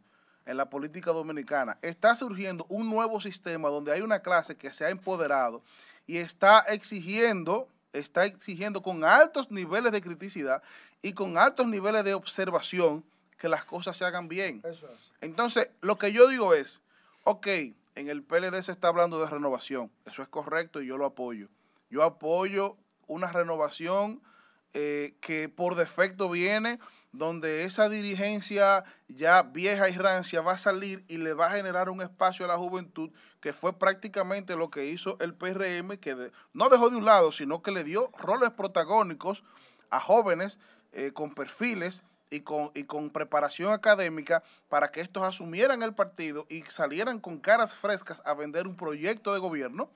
en 0.48 0.56
la 0.56 0.70
política 0.70 1.12
dominicana. 1.12 1.78
Está 1.82 2.16
surgiendo 2.16 2.64
un 2.68 2.88
nuevo 2.88 3.20
sistema 3.20 3.68
donde 3.68 3.92
hay 3.92 4.00
una 4.00 4.20
clase 4.20 4.56
que 4.56 4.72
se 4.72 4.84
ha 4.84 4.90
empoderado 4.90 5.62
y 6.06 6.16
está 6.16 6.60
exigiendo, 6.60 7.68
está 7.92 8.24
exigiendo 8.24 8.82
con 8.82 9.04
altos 9.04 9.50
niveles 9.50 9.92
de 9.92 10.00
criticidad 10.00 10.62
y 11.02 11.12
con 11.12 11.36
altos 11.36 11.66
niveles 11.66 12.02
de 12.04 12.14
observación 12.14 13.04
que 13.36 13.48
las 13.48 13.64
cosas 13.64 13.96
se 13.96 14.04
hagan 14.04 14.26
bien. 14.26 14.62
Entonces, 15.20 15.68
lo 15.80 15.96
que 15.96 16.12
yo 16.12 16.26
digo 16.28 16.54
es, 16.54 16.80
ok, 17.28 17.46
en 17.94 18.08
el 18.08 18.22
PLD 18.22 18.62
se 18.62 18.72
está 18.72 18.88
hablando 18.88 19.20
de 19.20 19.26
renovación, 19.26 19.90
eso 20.06 20.22
es 20.22 20.28
correcto 20.28 20.80
y 20.80 20.86
yo 20.86 20.96
lo 20.96 21.04
apoyo. 21.04 21.48
Yo 21.90 22.02
apoyo 22.02 22.78
una 23.06 23.30
renovación 23.30 24.22
eh, 24.72 25.14
que 25.20 25.50
por 25.50 25.74
defecto 25.74 26.30
viene, 26.30 26.78
donde 27.12 27.64
esa 27.64 27.90
dirigencia 27.90 28.84
ya 29.08 29.42
vieja 29.42 29.90
y 29.90 29.96
rancia 29.96 30.40
va 30.40 30.52
a 30.52 30.58
salir 30.58 31.04
y 31.06 31.18
le 31.18 31.34
va 31.34 31.48
a 31.48 31.56
generar 31.56 31.90
un 31.90 32.00
espacio 32.00 32.46
a 32.46 32.48
la 32.48 32.56
juventud, 32.56 33.10
que 33.42 33.52
fue 33.52 33.78
prácticamente 33.78 34.56
lo 34.56 34.70
que 34.70 34.86
hizo 34.86 35.18
el 35.20 35.34
PRM, 35.34 35.98
que 35.98 36.30
no 36.54 36.70
dejó 36.70 36.88
de 36.88 36.96
un 36.96 37.04
lado, 37.04 37.30
sino 37.30 37.62
que 37.62 37.72
le 37.72 37.84
dio 37.84 38.10
roles 38.16 38.52
protagónicos 38.52 39.44
a 39.90 40.00
jóvenes 40.00 40.58
eh, 40.92 41.12
con 41.12 41.34
perfiles 41.34 42.02
y 42.30 42.40
con, 42.40 42.70
y 42.74 42.84
con 42.84 43.10
preparación 43.10 43.72
académica 43.72 44.42
para 44.68 44.90
que 44.90 45.00
estos 45.00 45.22
asumieran 45.22 45.82
el 45.82 45.94
partido 45.94 46.46
y 46.48 46.62
salieran 46.62 47.20
con 47.20 47.38
caras 47.38 47.74
frescas 47.74 48.22
a 48.24 48.34
vender 48.34 48.66
un 48.66 48.76
proyecto 48.76 49.32
de 49.32 49.40
gobierno. 49.40 49.90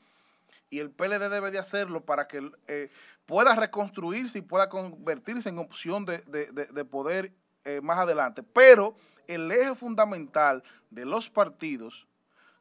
Y 0.70 0.78
el 0.78 0.90
PLD 0.90 1.28
debe 1.28 1.50
de 1.50 1.58
hacerlo 1.58 2.00
para 2.00 2.26
que 2.26 2.50
eh, 2.66 2.90
pueda 3.26 3.54
reconstruirse 3.54 4.38
y 4.38 4.42
pueda 4.42 4.68
convertirse 4.68 5.50
en 5.50 5.58
opción 5.58 6.06
de, 6.06 6.86
poder 6.90 7.32
eh, 7.64 7.80
más 7.82 7.98
adelante. 7.98 8.42
Pero 8.42 8.96
el 9.26 9.50
eje 9.52 9.74
fundamental 9.74 10.62
de 10.90 11.04
los 11.04 11.28
partidos, 11.28 12.06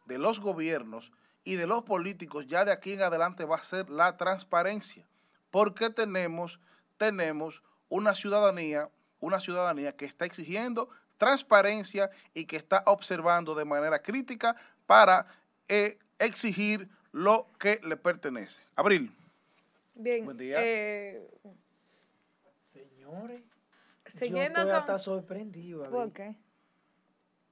de 0.05 0.17
los 0.17 0.41
gobiernos 0.41 1.11
y 1.43 1.55
de 1.55 1.67
los 1.67 1.83
políticos 1.83 2.47
ya 2.47 2.65
de 2.65 2.71
aquí 2.71 2.93
en 2.93 3.01
adelante 3.01 3.45
va 3.45 3.55
a 3.57 3.63
ser 3.63 3.89
la 3.89 4.17
transparencia. 4.17 5.05
Porque 5.49 5.89
tenemos, 5.89 6.59
tenemos 6.97 7.63
una 7.89 8.13
ciudadanía 8.13 8.89
una 9.21 9.39
ciudadanía 9.39 9.95
que 9.95 10.05
está 10.05 10.25
exigiendo 10.25 10.89
transparencia 11.17 12.09
y 12.33 12.45
que 12.45 12.57
está 12.57 12.83
observando 12.87 13.55
de 13.55 13.63
manera 13.63 14.01
crítica 14.01 14.55
para 14.85 15.27
eh, 15.67 15.97
exigir 16.19 16.89
lo 17.11 17.47
que 17.59 17.79
le 17.83 17.95
pertenece. 17.95 18.59
Abril. 18.75 19.11
Bien. 19.93 20.25
Buen 20.25 20.37
día. 20.37 20.57
Eh, 20.59 21.29
Señores, 22.73 23.41
yo 24.19 24.41
estoy 24.41 24.69
hasta 24.71 24.99
sorprendido. 24.99 25.89
¿Por 25.89 26.11
qué? 26.11 26.35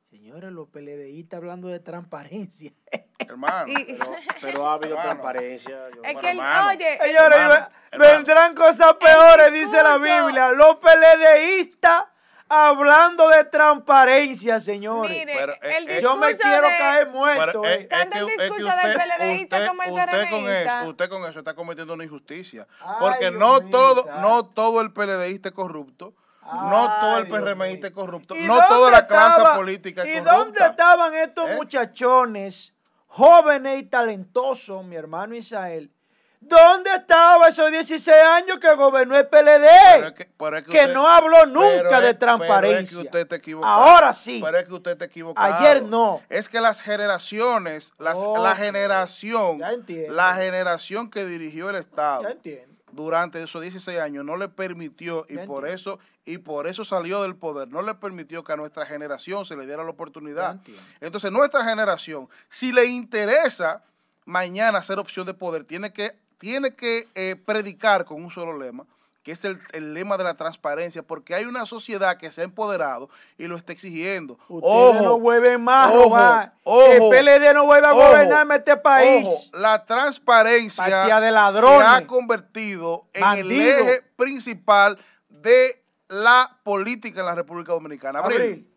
Señores, 0.10 0.52
los 0.52 0.68
PLDistas 0.70 1.38
hablando 1.38 1.68
de 1.68 1.80
transparencia. 1.80 2.74
Hermano, 3.20 3.74
pero, 4.42 4.68
ha 4.68 4.74
habido 4.74 4.96
transparencia. 4.96 5.78
es 6.04 6.16
que, 6.16 6.28
oye, 6.30 7.00
señores, 7.02 7.68
vendrán 7.98 8.56
cosas 8.56 8.94
peores, 8.94 9.52
dice 9.52 9.84
la 9.84 9.98
Biblia. 9.98 10.52
Los 10.52 10.78
PLDistas 10.78 12.06
hablando 12.50 13.30
de 13.30 13.44
transparencia, 13.46 14.60
señores. 14.60 15.12
Mire, 15.12 15.60
el 15.62 16.02
yo 16.02 16.16
me 16.16 16.36
quiero 16.36 16.68
caer 16.78 17.08
muerto. 17.10 17.64
Eh. 17.64 17.88
es, 17.90 18.16
el 18.16 18.26
discurso 18.26 18.68
del 18.84 18.96
PLDista 18.96 19.68
como 19.68 19.84
el 19.84 19.92
usted 19.92 20.30
con, 20.30 20.50
eso, 20.50 20.90
usted 20.90 21.10
con 21.10 21.26
eso 21.26 21.40
está 21.40 21.54
cometiendo 21.54 21.94
una 21.94 22.04
injusticia. 22.04 22.68
porque 23.00 23.32
no 23.32 23.62
todo, 23.70 24.10
no 24.20 24.46
todo 24.46 24.82
el 24.82 24.92
PLDista 24.92 25.50
es 25.50 25.56
corrupto. 25.56 26.14
no 26.44 26.92
todo 27.00 27.18
el 27.20 27.28
PRMista 27.28 27.88
es 27.88 27.94
corrupto. 27.94 28.34
No 28.36 28.68
toda 28.68 28.92
la 28.92 29.06
clase 29.06 29.42
política 29.56 30.04
es 30.04 30.22
corrupta. 30.22 30.34
¿Y 30.34 30.38
dónde 30.38 30.66
estaban 30.66 31.14
estos 31.16 31.50
¿Eh? 31.50 31.56
muchachones 31.56 32.74
jóvenes 33.10 33.82
y 33.82 33.84
talentosos, 33.84 34.86
mi 34.86 34.96
hermano 34.96 35.36
Isael? 35.36 35.92
¿Dónde 36.42 36.90
estaba 36.96 37.50
esos 37.50 37.70
16 37.70 38.16
años 38.24 38.60
que 38.62 38.74
gobernó 38.74 39.18
el 39.18 39.28
PLD? 39.28 40.14
que, 40.70 40.88
no 40.88 41.06
habló 41.06 41.46
nunca 41.46 42.00
de 42.00 42.14
transparencia. 42.14 43.04
Ahora 43.62 44.14
sí. 44.14 44.40
Pero 44.42 44.58
es 44.58 44.66
que 44.66 44.74
usted 44.74 44.92
está 44.92 45.06
equivocado. 45.06 45.54
Ayer 45.54 45.84
no. 45.84 46.22
Es 46.30 46.48
que 46.48 46.62
las 46.62 46.82
generaciones, 46.82 47.92
la 47.98 48.56
generación, 48.56 49.60
la 50.10 50.36
generación 50.36 51.12
que 51.12 51.26
dirigió 51.26 51.72
el 51.72 51.76
Estado 51.76 52.30
durante 52.92 53.42
esos 53.42 53.62
16 53.62 54.00
años 54.00 54.26
no 54.26 54.38
le 54.38 54.50
permitió 54.50 55.26
y 55.30 55.38
por 55.38 55.68
eso 55.68 56.00
y 56.26 56.38
por 56.38 56.68
eso 56.68 56.86
salió 56.86 57.24
del 57.24 57.36
poder, 57.36 57.70
no 57.70 57.82
le 57.82 57.96
permitió 57.96 58.44
que 58.44 58.54
a 58.54 58.56
nuestra 58.56 58.86
generación 58.86 59.46
se 59.46 59.56
le 59.56 59.66
diera 59.66 59.84
la 59.84 59.90
oportunidad. 59.90 60.60
Entonces, 61.02 61.32
nuestra 61.32 61.64
generación, 61.64 62.30
si 62.50 62.72
le 62.72 62.86
interesa 62.86 63.84
mañana 64.26 64.84
ser 64.84 65.00
opción 65.00 65.26
de 65.26 65.34
poder, 65.34 65.64
tiene 65.64 65.92
que 65.92 66.16
tiene 66.38 66.74
que 66.74 67.08
eh, 67.16 67.36
predicar 67.36 68.06
con 68.06 68.24
un 68.24 68.32
solo 68.32 68.58
lema, 68.58 68.86
que 69.24 69.32
es 69.34 69.44
el, 69.44 69.94
lema 69.94 70.18
de 70.18 70.24
la 70.24 70.36
transparencia, 70.36 71.04
porque 71.04 71.36
hay 71.36 71.46
una 71.46 71.66
sociedad 71.66 72.18
que 72.18 72.32
se 72.32 72.42
ha 72.42 72.44
empoderado 72.44 73.10
y 73.38 73.48
lo 73.48 73.58
está 73.58 73.74
exigiendo. 73.74 74.38
Ustedes 74.48 75.02
no 75.02 75.20
vuelven 75.20 75.62
más 75.62 75.94
el 75.94 77.00
PLD 77.10 77.54
no 77.54 77.66
vuelve 77.66 77.88
a 77.88 77.92
gobernar 77.92 78.48
este 78.52 78.78
país. 78.78 79.50
la 79.54 79.86
transparencia 79.86 80.84
de 80.86 81.32
se 81.32 81.86
ha 81.86 82.08
convertido 82.08 83.06
en 83.14 83.24
el 83.40 83.52
eje 83.52 84.02
principal 84.16 84.98
de 85.28 85.84
la 86.08 86.58
política 86.64 87.20
en 87.20 87.26
la 87.26 87.36
República 87.36 87.74
Dominicana. 87.74 88.20
Abril. 88.20 88.68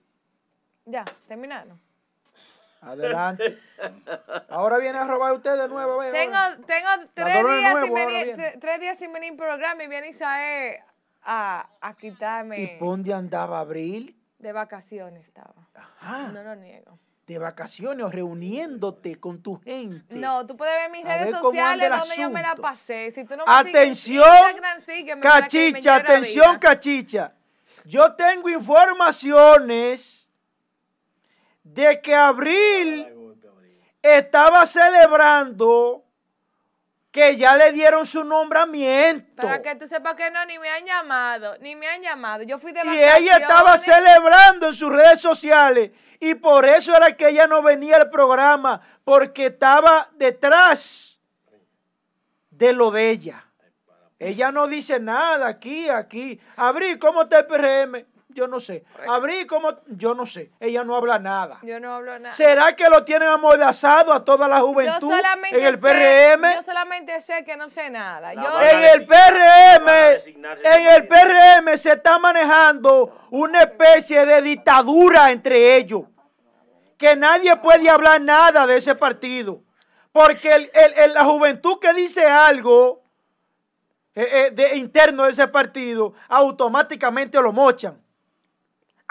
Ya, 0.85 1.05
terminaron. 1.29 1.81
Adelante. 2.83 3.59
Ahora 4.49 4.79
viene 4.79 4.99
a 4.99 5.05
robar 5.05 5.33
usted 5.33 5.57
de 5.57 5.69
nuevo. 5.69 6.01
tengo, 6.11 6.37
tengo 6.67 6.89
tres, 7.15 7.45
días 7.45 7.85
sin 7.85 7.95
venir, 7.95 8.37
tres, 8.61 8.81
días 8.81 8.99
sin 8.99 9.13
venir 9.13 9.37
programa 9.37 9.85
y 9.85 9.89
viene 9.89 10.09
Isaé 10.09 10.83
a, 11.23 11.69
a 11.81 11.97
quitarme. 11.97 12.61
¿Y 12.61 12.79
dónde 12.79 13.15
andaba 13.15 13.61
Abril? 13.61 14.17
De 14.39 14.53
vacaciones 14.53 15.23
estaba. 15.23 15.55
Ajá. 15.75 16.33
No 16.33 16.43
lo 16.43 16.57
niego. 16.57 16.99
De 17.29 17.39
vacaciones 17.39 18.05
o 18.05 18.11
reuniéndote 18.11 19.21
con 19.21 19.41
tu 19.41 19.61
gente. 19.61 20.17
No, 20.17 20.45
tú 20.45 20.57
puedes 20.57 20.75
ver 20.75 20.91
mis 20.91 21.05
redes 21.05 21.39
sociales 21.39 21.89
donde 21.89 22.17
yo 22.17 22.31
me 22.31 22.43
la 22.43 22.57
pasé. 22.57 23.13
Si 23.13 23.25
tú 23.25 23.37
no 23.37 23.45
atención, 23.47 24.27
cachicha, 25.21 25.95
atención, 25.97 26.59
cachicha. 26.59 27.33
Yo 27.85 28.15
tengo 28.15 28.49
informaciones 28.49 30.22
de 31.75 32.01
que 32.01 32.15
Abril 32.15 33.07
estaba 34.03 34.67
celebrando 34.67 36.05
que 37.11 37.37
ya 37.37 37.57
le 37.57 37.73
dieron 37.73 38.07
su 38.07 38.25
nombramiento. 38.25 39.43
Para 39.43 39.61
que 39.61 39.75
tú 39.77 39.87
sepas 39.87 40.15
que 40.15 40.31
no, 40.31 40.45
ni 40.47 40.59
me 40.59 40.69
han 40.69 40.85
llamado, 40.85 41.57
ni 41.61 41.77
me 41.77 41.87
han 41.87 42.03
llamado. 42.03 42.43
Yo 42.43 42.59
fui 42.59 42.73
de 42.73 42.81
Y 42.87 42.99
ella 42.99 43.37
estaba 43.37 43.77
celebrando 43.77 44.69
en 44.69 44.75
sus 44.75 44.91
redes 44.91 45.21
sociales 45.21 45.91
y 46.21 46.35
por 46.35 46.67
eso 46.67 46.97
era 46.97 47.13
que 47.13 47.29
ella 47.29 47.47
no 47.47 47.63
venía 47.63 47.97
al 47.97 48.11
programa, 48.11 48.81
porque 49.05 49.47
estaba 49.47 50.09
detrás 50.15 51.21
de 52.51 52.73
lo 52.73 52.91
de 52.91 53.11
ella. 53.11 53.45
Ella 54.19 54.53
no 54.53 54.69
dice 54.69 55.01
nada 55.01 55.49
aquí, 55.49 55.89
aquí. 55.89 56.41
Abril, 56.57 56.99
¿cómo 56.99 57.23
está 57.23 57.41
el 57.41 57.47
PRM? 57.47 58.12
Yo 58.35 58.47
no 58.47 58.61
sé. 58.61 58.85
Abrí 59.09 59.47
como, 59.47 59.71
yo 59.87 60.15
no 60.15 60.27
sé. 60.27 60.51
Ella 60.61 60.85
no 60.85 60.97
habla 60.97 61.19
nada. 61.19 61.59
Yo 61.63 61.79
no 61.81 61.95
hablo 61.95 62.19
nada. 62.19 62.35
¿Será 62.35 62.75
que 62.75 62.89
lo 62.89 63.05
tienen 63.05 63.29
amordazado 63.29 64.13
a 64.13 64.25
toda 64.25 64.49
la 64.49 64.61
juventud 64.61 65.13
en 65.51 65.65
el 65.65 65.79
PRM? 65.79 66.55
Yo 66.55 66.63
solamente 66.63 67.21
sé 67.21 67.45
que 67.45 67.57
no 67.57 67.69
sé 67.69 67.91
nada. 67.91 68.33
en 68.33 68.83
el 68.83 69.07
PRM, 69.07 69.89
en 70.65 70.87
el 70.89 71.09
PRM 71.09 71.77
se 71.77 71.93
está 71.93 72.19
manejando 72.19 73.27
una 73.31 73.63
especie 73.63 74.25
de 74.27 74.43
dictadura 74.43 75.31
entre 75.31 75.77
ellos. 75.77 76.03
Que 76.97 77.17
nadie 77.17 77.57
puede 77.57 77.91
hablar 77.91 78.21
nada 78.21 78.67
de 78.67 78.77
ese 78.77 78.95
partido. 78.95 79.63
Porque 80.13 80.71
la 81.13 81.25
juventud 81.25 81.79
que 81.81 81.93
dice 81.95 82.27
algo 82.27 83.03
eh, 84.15 84.29
eh, 84.31 84.51
de, 84.51 84.77
interno 84.77 85.25
de 85.25 85.31
ese 85.31 85.49
partido, 85.49 86.13
automáticamente 86.29 87.41
lo 87.41 87.53
mochan. 87.53 88.02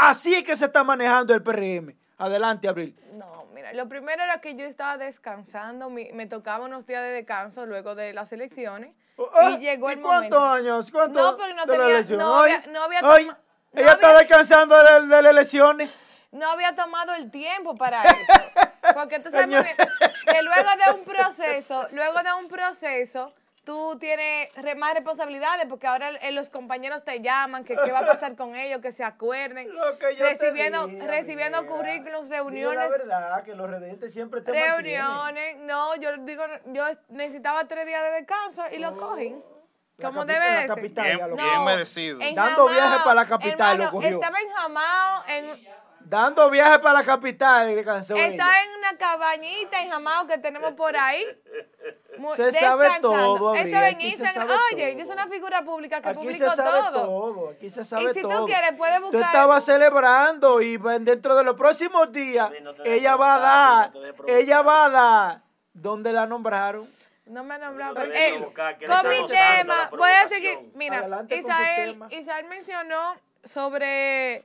Así 0.01 0.33
es 0.33 0.43
que 0.43 0.55
se 0.55 0.65
está 0.65 0.83
manejando 0.83 1.35
el 1.35 1.43
PRM. 1.43 1.95
Adelante, 2.17 2.67
Abril. 2.67 2.99
No, 3.13 3.45
mira, 3.53 3.71
lo 3.73 3.87
primero 3.87 4.23
era 4.23 4.41
que 4.41 4.55
yo 4.55 4.65
estaba 4.65 4.97
descansando, 4.97 5.91
me, 5.91 6.25
tocaba 6.25 6.65
unos 6.65 6.87
días 6.87 7.03
de 7.03 7.09
descanso 7.09 7.67
luego 7.67 7.93
de 7.93 8.11
las 8.11 8.33
elecciones 8.33 8.95
oh, 9.17 9.29
y 9.43 9.53
ah, 9.53 9.59
llegó 9.59 9.91
el 9.91 9.99
momento. 9.99 10.37
¿Cuántos 10.37 10.59
años? 10.59 10.91
¿Cuántos 10.91 11.21
no, 11.21 11.37
pero 11.37 11.53
no 11.53 11.65
tenía, 11.67 12.17
no 12.17 12.35
había, 12.35 12.63
no 12.67 12.81
había 12.81 13.01
tomado. 13.01 13.37
Ella 13.73 13.91
está 13.91 14.17
descansando 14.17 14.75
de, 14.75 15.07
las 15.07 15.25
elecciones. 15.25 15.91
No 16.31 16.49
había 16.49 16.73
tomado 16.73 17.13
el 17.13 17.29
tiempo 17.29 17.75
para 17.75 18.01
eso. 18.03 18.41
Porque 18.95 19.19
tú 19.19 19.29
sabes 19.29 19.75
que 20.25 20.41
luego 20.41 20.69
de 20.83 20.99
un 20.99 21.05
proceso, 21.05 21.87
luego 21.91 22.23
de 22.23 22.33
un 22.39 22.47
proceso, 22.47 23.35
tú 23.63 23.97
tienes 23.99 24.49
más 24.77 24.93
responsabilidades 24.93 25.65
porque 25.67 25.87
ahora 25.87 26.11
los 26.31 26.49
compañeros 26.49 27.03
te 27.03 27.21
llaman, 27.21 27.63
que 27.63 27.75
qué 27.75 27.91
va 27.91 27.99
a 27.99 28.05
pasar 28.05 28.35
con 28.35 28.55
ellos, 28.55 28.81
que 28.81 28.91
se 28.91 29.03
acuerden. 29.03 29.69
recibiendo 30.19 30.87
recibiendo 31.05 31.65
currículums, 31.67 32.29
reuniones. 32.29 32.77
la 32.77 32.87
verdad, 32.87 33.43
que 33.43 33.55
los 33.55 33.69
residentes 33.69 34.13
siempre 34.13 34.41
te 34.41 34.51
Reuniones, 34.51 35.57
no, 35.59 35.95
yo 35.97 36.17
digo, 36.17 36.43
yo 36.67 36.83
necesitaba 37.09 37.67
tres 37.67 37.85
días 37.85 38.03
de 38.03 38.11
descanso 38.11 38.63
y 38.71 38.79
lo 38.79 38.89
oh, 38.89 38.97
cogen. 38.97 39.43
Como 40.01 40.25
debe 40.25 40.45
de 40.45 40.67
ser. 40.67 40.81
Bien, 40.81 41.35
bien 41.35 41.65
merecido. 41.65 42.19
Dando 42.33 42.67
viajes 42.67 43.01
para 43.03 43.13
la 43.13 43.25
capital 43.25 43.77
lo 43.77 43.91
cogió. 43.91 44.15
Estaba 44.15 44.39
enjamado 44.39 45.23
en 45.27 45.81
Dando 46.11 46.49
viajes 46.49 46.79
para 46.79 46.99
la 46.99 47.05
capital. 47.05 47.69
Está 47.69 48.17
en 48.17 48.69
una 48.79 48.97
cabañita 48.97 49.81
en 49.81 49.91
Jamao 49.91 50.27
que 50.27 50.37
tenemos 50.39 50.73
por 50.73 50.95
ahí. 50.97 51.25
Se 52.35 52.51
sabe 52.51 52.89
todo. 53.01 53.55
Este 53.55 54.17
se 54.17 54.39
Oye, 54.73 54.95
yo 54.97 55.05
soy 55.05 55.13
una 55.13 55.27
figura 55.27 55.63
pública 55.63 56.01
que 56.01 56.09
Aquí 56.09 56.17
publico 56.19 56.49
se 56.49 56.55
sabe 56.55 56.91
todo. 56.91 57.49
Aquí 57.49 57.69
se 57.69 57.83
sabe 57.83 58.11
y 58.11 58.13
si 58.13 58.21
tú 58.21 58.45
quieres, 58.45 58.73
puedes 58.77 58.99
buscar. 59.01 59.21
Tú 59.21 59.25
estabas 59.25 59.63
celebrando 59.63 60.61
y 60.61 60.77
dentro 60.77 61.35
de 61.35 61.43
los 61.43 61.55
próximos 61.55 62.11
días, 62.11 62.51
ella 62.83 63.15
va 63.15 63.35
a 63.35 63.39
dar, 63.39 63.93
ella 64.27 64.61
va 64.61 64.85
a 64.85 64.89
dar, 64.89 65.41
¿dónde 65.73 66.11
la 66.13 66.25
nombraron? 66.25 66.87
No 67.25 67.43
me 67.43 67.57
nombraron. 67.57 68.11
Eh, 68.13 68.45
con 68.87 69.09
mi 69.09 69.27
tema, 69.27 69.89
voy 69.91 70.11
a 70.11 70.27
seguir. 70.27 70.59
Mira, 70.73 71.25
Isael, 71.29 71.99
Isael 72.09 72.45
mencionó 72.47 73.15
sobre 73.45 74.43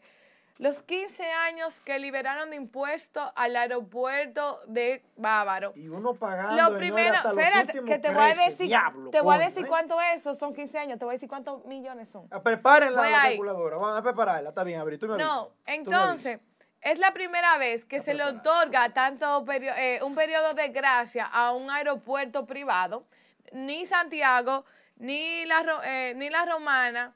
los 0.58 0.82
15 0.82 1.30
años 1.30 1.80
que 1.80 1.98
liberaron 1.98 2.50
de 2.50 2.56
impuestos 2.56 3.30
al 3.34 3.56
aeropuerto 3.56 4.60
de 4.66 5.04
Bávaro. 5.16 5.72
Y 5.76 5.88
uno 5.88 6.14
pagando. 6.14 6.56
Lo 6.56 6.78
primero, 6.78 7.14
espérate, 7.14 7.84
que 7.84 7.98
te 7.98 8.10
voy 8.10 8.24
a 8.24 8.34
decir, 8.34 8.74
te 9.10 9.20
voy 9.20 9.34
a 9.34 9.38
decir 9.38 9.66
cuánto 9.66 10.00
es 10.00 10.20
eso, 10.20 10.34
son 10.34 10.54
15 10.54 10.78
años, 10.78 10.98
te 10.98 11.04
voy 11.04 11.12
a 11.12 11.16
decir 11.16 11.28
cuántos 11.28 11.64
millones 11.66 12.08
son. 12.08 12.26
Ah, 12.30 12.42
prepárenla 12.42 13.10
la 13.10 13.22
calculadora, 13.22 13.76
vamos 13.76 13.98
a 13.98 14.02
prepararla, 14.02 14.48
está 14.50 14.64
bien, 14.64 14.80
Abril, 14.80 14.98
tú 14.98 15.08
me 15.08 15.18
No, 15.18 15.50
entonces, 15.66 16.40
es 16.80 16.98
la 16.98 17.12
primera 17.12 17.58
vez 17.58 17.84
que 17.84 18.00
se 18.00 18.14
le 18.14 18.24
otorga 18.24 18.90
tanto 18.90 19.44
eh, 19.50 20.00
un 20.02 20.14
periodo 20.14 20.54
de 20.54 20.68
gracia 20.68 21.26
a 21.26 21.52
un 21.52 21.70
aeropuerto 21.70 22.46
privado, 22.46 23.04
ni 23.52 23.86
Santiago, 23.86 24.64
ni 24.96 25.44
la, 25.46 25.64
eh, 25.84 26.14
ni 26.16 26.30
la 26.30 26.46
Romana, 26.46 27.15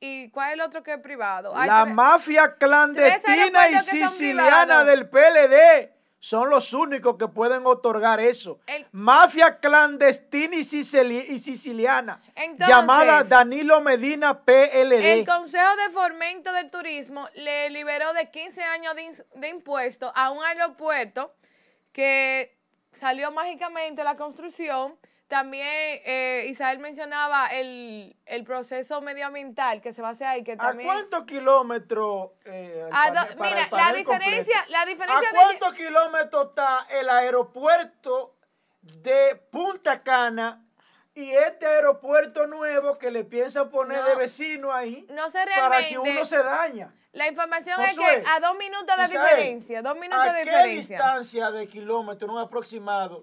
¿Y 0.00 0.30
cuál 0.30 0.48
es 0.50 0.54
el 0.54 0.60
otro 0.60 0.82
que 0.82 0.94
es 0.94 1.00
privado? 1.00 1.54
la 1.54 1.84
mafia 1.84 2.56
clandestina 2.56 3.70
y 3.70 3.78
siciliana 3.78 4.84
del 4.84 5.08
PLD 5.08 5.94
son 6.24 6.48
los 6.48 6.72
únicos 6.72 7.16
que 7.18 7.28
pueden 7.28 7.66
otorgar 7.66 8.18
eso. 8.18 8.58
Mafia 8.92 9.58
clandestina 9.58 10.56
y, 10.56 10.64
siciliana, 10.64 12.22
llamada 12.66 13.22
Danilo 13.24 13.82
Medina 13.82 14.40
PLD. 14.40 15.20
El 15.20 15.26
Consejo 15.26 15.76
de 15.76 15.92
Fomento 15.92 16.50
del 16.54 16.70
Turismo 16.70 17.28
le 17.34 17.68
liberó 17.68 18.14
de 18.14 18.30
15 18.30 18.62
años 18.62 18.94
de, 18.94 19.24
de 19.34 19.48
impuestos 19.48 20.10
a 20.14 20.30
un 20.30 20.42
aeropuerto 20.42 21.34
que 21.92 22.56
salió 22.94 23.30
mágicamente 23.30 24.02
la 24.02 24.16
construcción 24.16 24.98
también 25.34 25.66
eh, 25.66 26.46
Isabel 26.48 26.78
mencionaba 26.78 27.48
el, 27.48 28.14
proceso 28.46 29.00
medioambiental 29.00 29.80
que 29.80 29.92
se 29.92 30.00
va 30.00 30.10
a 30.10 30.12
hacer 30.12 30.28
ahí. 30.28 30.44
Que 30.44 30.56
también... 30.56 30.88
¿A 30.88 30.92
cuántos 30.92 31.24
kilómetros? 31.24 32.30
Eh, 32.44 32.88
mira, 33.40 33.68
la 33.72 33.92
diferencia, 33.92 34.64
la 34.68 34.86
diferencia... 34.86 35.28
¿A 35.28 35.32
cuántos 35.32 35.74
kilómetros 35.74 36.50
está 36.50 36.86
el 36.88 37.10
aeropuerto 37.10 38.36
de 38.80 39.34
Punta 39.50 40.04
Cana 40.04 40.64
y 41.16 41.32
este 41.32 41.66
aeropuerto 41.66 42.46
nuevo 42.46 42.96
que 42.96 43.10
le 43.10 43.24
piensan 43.24 43.70
poner 43.70 44.04
de 44.04 44.14
vecino 44.14 44.72
ahí? 44.72 45.04
No 45.10 45.30
sé. 45.30 45.40
Para 45.52 45.82
si 45.82 45.96
uno 45.96 46.24
se 46.24 46.44
daña. 46.44 46.94
La 47.12 47.26
información 47.26 47.80
es 47.80 47.98
que 47.98 48.22
a 48.24 48.38
dos 48.38 48.56
minutos 48.56 48.96
de 48.96 49.18
diferencia, 49.18 49.82
dos 49.82 49.96
minutos 49.96 50.32
de 50.32 50.38
diferencia. 50.44 50.60
¿A 50.60 50.62
qué 50.62 51.18
distancia 51.18 51.50
de 51.50 51.66
kilómetros, 51.66 52.30
un 52.30 52.38
aproximado? 52.38 53.20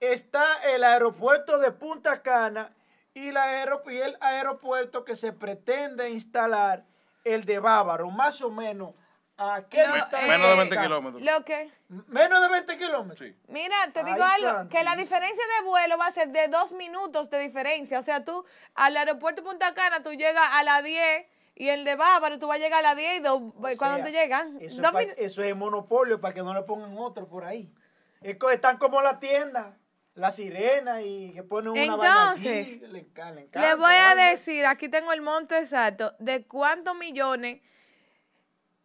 Está 0.00 0.54
el 0.74 0.82
aeropuerto 0.82 1.58
de 1.58 1.70
Punta 1.72 2.22
Cana 2.22 2.72
y, 3.14 3.28
el 3.28 4.16
aeropuerto 4.20 5.04
que 5.04 5.14
se 5.14 5.32
pretende 5.32 6.10
instalar, 6.10 6.84
el 7.24 7.44
de 7.44 7.58
Bávaro, 7.58 8.10
más 8.10 8.40
o 8.42 8.50
menos. 8.50 8.94
¿A 9.36 9.62
qué 9.70 9.80
distancia? 9.80 10.26
Menos 10.26 10.50
de 10.50 10.56
20 10.56 10.78
kilómetros. 10.78 11.22
¿Lo 11.22 11.44
qué? 11.46 11.70
Menos 11.88 12.42
de 12.42 12.48
20 12.48 12.76
kilómetros. 12.76 13.30
Mira, 13.48 13.74
te 13.92 14.04
digo 14.04 14.22
algo, 14.22 14.68
que 14.68 14.84
la 14.84 14.96
diferencia 14.96 15.44
de 15.58 15.66
vuelo 15.66 15.96
va 15.96 16.06
a 16.06 16.12
ser 16.12 16.28
de 16.28 16.48
dos 16.48 16.72
minutos 16.72 17.30
de 17.30 17.38
diferencia. 17.38 17.98
O 17.98 18.02
sea, 18.02 18.22
tú 18.22 18.44
al 18.74 18.96
aeropuerto 18.96 19.40
de 19.40 19.48
Punta 19.48 19.72
Cana, 19.72 20.02
tú 20.02 20.12
llegas 20.12 20.46
a 20.52 20.62
las 20.62 20.84
10 20.84 21.26
y 21.54 21.68
el 21.70 21.84
de 21.84 21.96
Bávaro, 21.96 22.38
tú 22.38 22.48
vas 22.48 22.56
a 22.56 22.60
llegar 22.60 22.80
a 22.80 22.88
las 22.88 22.96
10 22.96 23.16
y 23.16 23.20
dos, 23.20 23.42
cuando 23.78 24.04
tú 24.04 24.10
llegas. 24.10 24.46
Eso, 24.60 24.82
eso, 25.16 25.42
es 25.42 25.56
monopolio 25.56 26.20
para 26.20 26.34
que 26.34 26.42
no 26.42 26.52
le 26.52 26.62
pongan 26.62 26.96
otro 26.98 27.26
por 27.26 27.44
ahí. 27.44 27.72
están 28.20 28.76
como 28.76 29.00
la 29.00 29.18
tienda 29.20 29.74
la 30.14 30.30
sirena 30.30 31.02
y 31.02 31.32
que 31.32 31.42
pone 31.42 31.70
una 31.70 31.82
Entonces, 31.82 32.80
le, 32.82 33.06
le 33.52 33.74
voy 33.74 33.94
a 33.94 34.14
decir, 34.14 34.66
aquí 34.66 34.88
tengo 34.88 35.12
el 35.12 35.22
monto 35.22 35.54
exacto, 35.54 36.14
de 36.18 36.44
cuántos 36.46 36.96
millones 36.96 37.60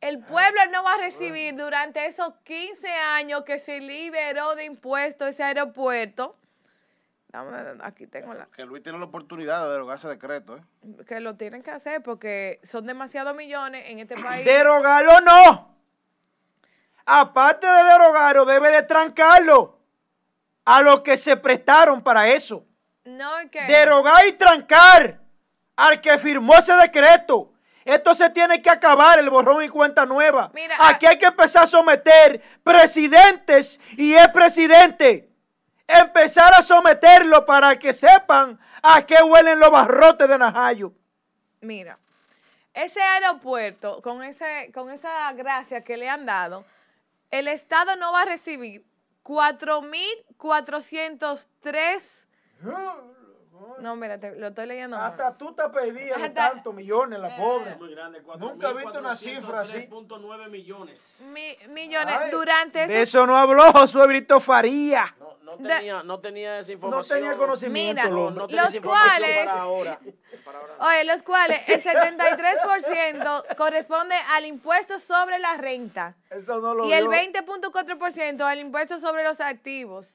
el 0.02 0.20
pueblo 0.20 0.62
no 0.72 0.84
va 0.84 0.94
a 0.94 0.98
recibir 0.98 1.56
durante 1.56 2.06
esos 2.06 2.34
15 2.44 2.88
años 2.90 3.44
que 3.44 3.58
se 3.58 3.80
liberó 3.80 4.56
de 4.56 4.66
impuestos 4.66 5.30
ese 5.30 5.44
aeropuerto. 5.44 6.38
Aquí 7.82 8.08
tengo 8.08 8.34
la. 8.34 8.46
Que 8.46 8.66
Luis 8.66 8.82
tiene 8.82 8.98
la 8.98 9.06
oportunidad 9.06 9.66
de 9.66 9.72
derogar 9.72 9.98
ese 9.98 10.08
decreto, 10.08 10.58
¿eh? 10.58 10.62
Que 11.06 11.20
lo 11.20 11.36
tienen 11.36 11.64
que 11.64 11.72
hacer 11.72 12.02
porque 12.02 12.62
son 12.64 12.86
demasiados 12.86 13.36
millones 13.36 13.86
en 13.88 14.00
este 14.00 14.16
país. 14.16 14.46
¡Derogarlo 14.46 15.20
no! 15.22 15.76
Aparte 17.06 17.68
de 17.68 17.84
derogarlo, 17.84 18.46
debe 18.46 18.72
de 18.72 18.84
trancarlo 18.84 19.80
a 20.66 20.82
los 20.82 21.02
que 21.02 21.16
se 21.16 21.38
prestaron 21.38 22.02
para 22.02 22.28
eso. 22.28 22.66
No. 23.06 23.32
Derogar 23.68 24.26
y 24.28 24.34
trancar 24.34 25.22
al 25.76 26.02
que 26.02 26.18
firmó 26.18 26.56
ese 26.56 26.74
decreto. 26.74 27.54
Esto 27.86 28.16
se 28.16 28.32
tiene 28.32 28.64
que 28.64 28.70
acabar, 28.72 29.20
el 29.20 29.30
borrón 29.30 29.64
y 29.64 29.70
cuenta 29.70 30.08
nueva. 30.08 30.52
Aquí 30.80 31.06
hay 31.06 31.20
que 31.20 31.28
empezar 31.28 31.64
a 31.64 31.68
someter 31.68 32.42
presidentes 32.64 33.80
y 33.96 34.16
el 34.16 34.32
presidente. 34.32 35.30
Empezar 35.88 36.52
a 36.56 36.64
someterlo 36.64 37.46
para 37.46 37.78
que 37.78 37.94
sepan 37.94 38.60
a 38.82 39.04
qué 39.04 39.22
huelen 39.22 39.60
los 39.60 39.70
barrotes 39.70 40.28
de 40.28 40.36
Najayo. 40.36 40.94
Mira, 41.62 42.00
ese 42.74 43.00
aeropuerto, 43.00 44.02
con, 44.02 44.24
ese, 44.24 44.72
con 44.74 44.90
esa 44.90 45.32
gracia 45.34 45.84
que 45.84 45.96
le 45.96 46.10
han 46.10 46.26
dado, 46.26 46.66
el 47.30 47.48
Estado 47.48 47.96
no 47.98 48.12
va 48.12 48.24
a 48.24 48.26
recibir 48.26 48.84
4.403. 49.26 52.26
No, 53.80 53.96
mira, 53.96 54.18
lo 54.18 54.48
estoy 54.48 54.66
leyendo. 54.68 54.98
Hasta 54.98 55.38
tú 55.38 55.54
te 55.54 55.68
pedías 55.70 56.22
de 56.22 56.30
tantos 56.30 56.74
millones, 56.74 57.20
la 57.20 57.36
pobre. 57.36 57.76
Muy 57.76 57.94
grande, 57.94 58.22
Nunca 58.38 58.70
he 58.70 58.74
visto 58.74 59.00
una 59.00 59.16
cifra 59.16 59.62
así. 59.62 59.78
3.9 59.78 60.50
millones. 60.50 61.20
millones 61.70 62.18
durante 62.32 62.88
De 62.88 63.02
eso 63.02 63.26
no 63.26 63.38
habló 63.38 63.72
Josué 63.72 64.08
Brito 64.08 64.40
Faría. 64.40 65.16
No, 65.20 65.36
no, 65.44 65.58
tenía, 65.58 66.04
no 66.04 66.20
tenía 66.20 66.60
esa 66.60 66.72
información. 66.72 67.20
No 67.20 67.26
tenía 67.28 67.38
conocimiento. 67.38 68.02
Mira, 68.02 68.10
no, 68.10 68.30
los 68.32 68.78
cuales. 68.80 69.46
Para 69.46 69.62
ahora, 69.62 70.00
Oye, 70.80 71.04
los 71.06 71.24
cuales 71.24 71.60
el 71.68 71.82
73% 71.84 73.56
corresponde 73.56 74.16
al 74.30 74.46
impuesto 74.46 75.00
sobre 75.00 75.40
la 75.40 75.56
renta. 75.58 76.16
Eso 76.30 76.60
no 76.60 76.74
lo 76.74 76.86
Y 76.88 76.94
el 76.94 77.08
20.4% 77.08 78.42
al 78.42 78.60
impuesto 78.60 79.00
sobre 79.00 79.24
los 79.24 79.40
activos. 79.40 80.08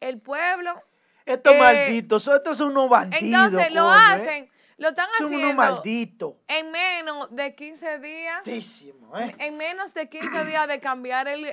El 0.00 0.20
pueblo 0.20 0.82
estos 1.26 1.54
eh, 1.54 1.58
malditos, 1.58 2.28
estos 2.28 2.56
son 2.56 2.68
unos 2.68 2.90
bandidos. 2.90 3.22
Entonces 3.22 3.72
lo 3.72 3.90
¿eh? 3.90 3.96
hacen, 3.98 4.50
lo 4.76 4.88
están 4.88 5.08
son 5.18 5.26
haciendo. 5.26 5.46
unos 5.46 5.56
malditos. 5.56 6.34
En 6.48 6.70
menos 6.70 7.34
de 7.34 7.54
15 7.54 7.98
días. 8.00 8.46
¿eh? 8.46 9.34
En 9.38 9.56
menos 9.56 9.94
de 9.94 10.08
15 10.08 10.44
días 10.44 10.68
de 10.68 10.80
cambiar 10.80 11.28
el, 11.28 11.44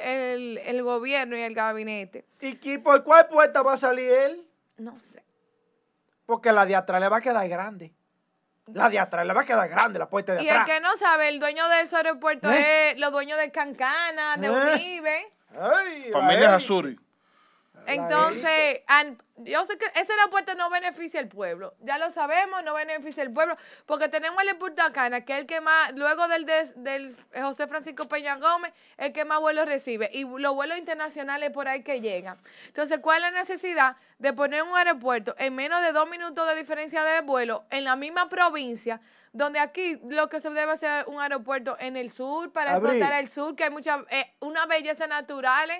el, 0.57 0.83
gobierno 0.83 1.37
y 1.37 1.41
el 1.41 1.53
gabinete. 1.53 2.25
¿Y 2.41 2.77
por 2.79 3.03
cuál 3.03 3.27
puerta 3.27 3.61
va 3.61 3.73
a 3.73 3.77
salir 3.77 4.11
él? 4.11 4.47
No 4.77 4.99
sé. 4.99 5.23
Porque 6.25 6.51
la 6.51 6.65
de 6.65 6.75
atrás 6.75 6.99
le 6.99 7.09
va 7.09 7.17
a 7.17 7.21
quedar 7.21 7.47
grande. 7.47 7.93
La 8.67 8.89
de 8.89 8.99
atrás 8.99 9.25
le 9.25 9.33
va 9.33 9.41
a 9.41 9.45
quedar 9.45 9.67
grande, 9.69 9.99
la 9.99 10.07
puerta 10.07 10.33
de 10.33 10.43
y 10.43 10.49
atrás. 10.49 10.67
Y 10.67 10.71
el 10.71 10.77
que 10.77 10.81
no 10.81 10.95
sabe, 10.97 11.29
el 11.29 11.39
dueño 11.39 11.67
de 11.67 11.81
ese 11.81 11.95
aeropuerto 11.95 12.49
es 12.49 12.97
los 12.97 13.11
dueños 13.11 13.37
de 13.37 13.51
Cancana, 13.51 14.37
de 14.37 14.49
Unive. 14.49 15.33
Familia 16.11 16.55
Azuri. 16.55 16.97
Entonces, 17.87 18.81
yo 19.43 19.65
sé 19.65 19.77
que 19.77 19.85
ese 19.99 20.13
aeropuerto 20.13 20.55
no 20.55 20.69
beneficia 20.69 21.19
al 21.19 21.27
pueblo. 21.27 21.73
Ya 21.81 21.97
lo 21.97 22.11
sabemos, 22.11 22.63
no 22.63 22.73
beneficia 22.73 23.23
al 23.23 23.31
pueblo. 23.31 23.57
Porque 23.85 24.09
tenemos 24.09 24.41
el 24.43 24.57
Punta 24.57 24.91
Cana, 24.91 25.21
que 25.21 25.33
es 25.33 25.39
el 25.39 25.45
que 25.45 25.61
más, 25.61 25.93
luego 25.93 26.27
del, 26.27 26.45
del 26.75 27.15
José 27.33 27.67
Francisco 27.67 28.07
Peña 28.07 28.37
Gómez, 28.37 28.73
el 28.97 29.13
que 29.13 29.25
más 29.25 29.39
vuelos 29.39 29.65
recibe. 29.65 30.09
Y 30.13 30.23
los 30.23 30.53
vuelos 30.53 30.77
internacionales 30.77 31.51
por 31.51 31.67
ahí 31.67 31.83
que 31.83 32.01
llegan. 32.01 32.37
Entonces, 32.67 32.99
¿cuál 32.99 33.23
es 33.23 33.31
la 33.31 33.39
necesidad 33.39 33.95
de 34.19 34.33
poner 34.33 34.63
un 34.63 34.75
aeropuerto 34.75 35.35
en 35.37 35.55
menos 35.55 35.81
de 35.81 35.91
dos 35.91 36.09
minutos 36.09 36.47
de 36.47 36.55
diferencia 36.55 37.03
de 37.03 37.21
vuelo 37.21 37.65
en 37.69 37.83
la 37.83 37.95
misma 37.95 38.29
provincia? 38.29 39.01
donde 39.33 39.59
aquí 39.59 39.99
lo 40.09 40.27
que 40.27 40.41
se 40.41 40.49
debe 40.49 40.73
hacer 40.73 41.05
un 41.07 41.21
aeropuerto 41.21 41.77
en 41.79 41.95
el 41.95 42.11
sur 42.11 42.51
para 42.51 42.73
explotar 42.73 43.13
el 43.19 43.29
sur, 43.29 43.55
que 43.55 43.63
hay 43.63 43.69
mucha 43.69 44.03
eh, 44.09 44.33
una 44.41 44.65
belleza 44.65 45.07
natural 45.07 45.71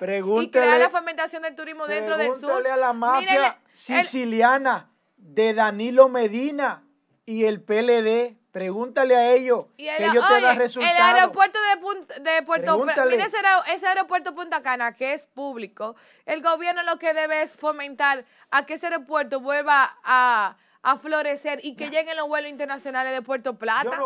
y 0.42 0.50
crear 0.50 0.80
la 0.80 0.90
fomentación 0.90 1.42
del 1.42 1.56
turismo 1.56 1.86
dentro 1.86 2.18
del 2.18 2.36
sur. 2.38 2.66
a 2.66 2.78
la 2.78 2.94
mafia 2.94 3.51
siciliana 3.74 4.90
de 5.18 5.54
Danilo 5.54 6.10
Medina 6.10 6.84
y 7.26 7.46
el 7.46 7.62
PLD. 7.62 8.38
Pregúntale 8.52 9.16
a 9.16 9.32
ellos 9.32 9.68
que 9.78 10.06
ellos 10.06 10.26
te 10.28 10.42
dan 10.42 10.58
resultados. 10.58 10.98
El 10.98 11.02
aeropuerto 11.02 11.58
de, 11.62 12.32
de 12.32 12.44
Puerto 12.44 12.80
Mira 12.80 13.26
ese, 13.26 13.38
ese, 13.74 13.88
aeropuerto 13.88 14.36
Punta 14.36 14.62
Cana, 14.62 14.94
que 14.94 15.14
es 15.14 15.24
público. 15.24 15.96
El 16.26 16.42
gobierno 16.42 16.84
lo 16.84 17.00
que 17.00 17.14
debe 17.14 17.44
es 17.44 17.52
fomentar 17.52 18.26
a 18.50 18.66
que 18.66 18.74
ese 18.74 18.88
aeropuerto 18.88 19.40
vuelva 19.40 19.98
a 20.04 20.58
a 20.84 20.98
florecer 20.98 21.60
y 21.64 21.76
que 21.76 21.90
lleguen 21.90 22.18
los 22.18 22.28
vuelos 22.28 22.50
internacionales 22.50 23.14
de 23.14 23.22
Puerto 23.22 23.56
Plata. 23.56 23.98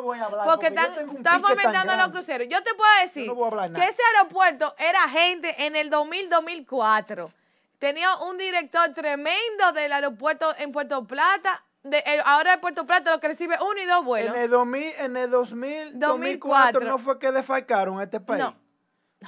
porque, 0.43 0.67
están, 0.67 1.41
fomentando 1.41 1.95
los 1.95 2.09
cruceros. 2.09 2.47
Yo 2.49 2.61
te 2.63 2.73
puedo 2.73 2.91
decir 3.01 3.31
que 3.73 3.83
ese 3.83 4.01
aeropuerto 4.15 4.75
era 4.77 5.07
gente 5.09 5.65
en 5.65 5.75
el 5.75 5.89
2000-2004. 5.89 7.31
Tenía 7.79 8.15
un 8.17 8.37
director 8.37 8.93
tremendo 8.93 9.71
del 9.73 9.91
aeropuerto 9.91 10.53
en 10.57 10.71
Puerto 10.71 11.05
Plata. 11.05 11.63
De, 11.83 12.03
ahora 12.25 12.51
de 12.51 12.57
Puerto 12.57 12.85
Plata 12.85 13.11
lo 13.11 13.19
que 13.19 13.27
recibe 13.27 13.57
uno 13.61 13.79
y 13.79 13.85
dos 13.85 14.03
vuelos. 14.03 14.33
En 14.33 14.41
el, 14.41 14.49
2000, 14.49 14.93
en 14.97 15.17
el 15.17 15.29
2000, 15.29 15.99
2004 15.99 16.81
no 16.81 16.97
fue 16.97 17.19
que 17.19 17.31
defalcaron 17.31 18.01
este 18.01 18.19
país. 18.19 18.43
No, 18.43 18.55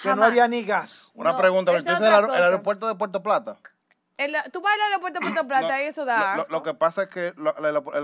que 0.02 0.16
no 0.16 0.24
había 0.24 0.48
ni 0.48 0.64
gas. 0.64 1.12
Una 1.14 1.38
pregunta, 1.38 1.72
¿qué 1.84 1.91
es 1.91 2.00
el 2.00 2.14
aeropuerto 2.14 2.88
de 2.88 2.95
Puerto 2.95 3.22
Plata? 3.22 3.58
tú 4.52 4.62
vas 4.62 4.74
al 4.74 4.82
aeropuerto 4.82 5.20
de 5.20 5.26
Puerto 5.26 5.48
Plata 5.48 5.84
y 5.84 5.86
eso 5.86 6.06
da. 6.06 6.45
Lo, 6.50 6.64
que 6.64 6.74
pasa 6.74 7.04
es 7.04 7.10
que 7.10 7.28
el, 7.28 7.48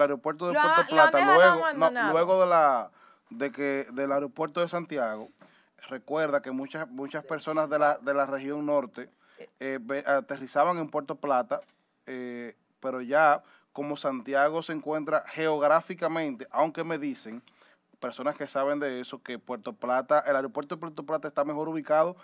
aeropuerto 0.02 0.48
de 0.48 0.54
Puerto 0.54 0.86
Plata, 0.88 1.26
luego, 1.26 2.12
luego 2.12 2.42
de 2.42 2.48
la 2.48 2.92
de 3.30 3.52
que 3.52 3.88
del 3.92 4.12
aeropuerto 4.12 4.62
de 4.62 4.70
Santiago, 4.70 5.30
recuerda 5.90 6.42
que 6.42 6.52
muchas 6.52 6.88
muchas 6.90 7.26
personas 7.26 7.70
de 7.70 7.80
la, 7.80 7.98
de 7.98 8.14
la 8.14 8.28
región 8.28 8.66
norte 8.66 9.10
eh, 9.60 10.04
aterrizaban 10.06 10.78
en 10.78 10.90
Puerto 10.90 11.16
Plata, 11.16 11.62
eh, 12.06 12.56
pero 12.80 13.02
ya 13.02 13.44
como 13.72 13.98
Santiago 13.98 14.62
se 14.62 14.74
encuentra 14.74 15.24
geográficamente, 15.28 16.48
aunque 16.52 16.84
me 16.84 16.98
dicen 16.98 17.42
personas 18.04 18.36
que 18.36 18.48
saben 18.48 18.82
de 18.82 19.00
eso, 19.00 19.24
que 19.24 19.40
Puerto 19.40 19.72
Plata, 19.72 20.20
el 20.28 20.36
aeropuerto 20.36 20.76
de 20.76 20.80
Puerto 20.82 21.06
Plata 21.06 21.30
está 21.30 21.46
mejor 21.46 21.70
ubicado 21.70 22.18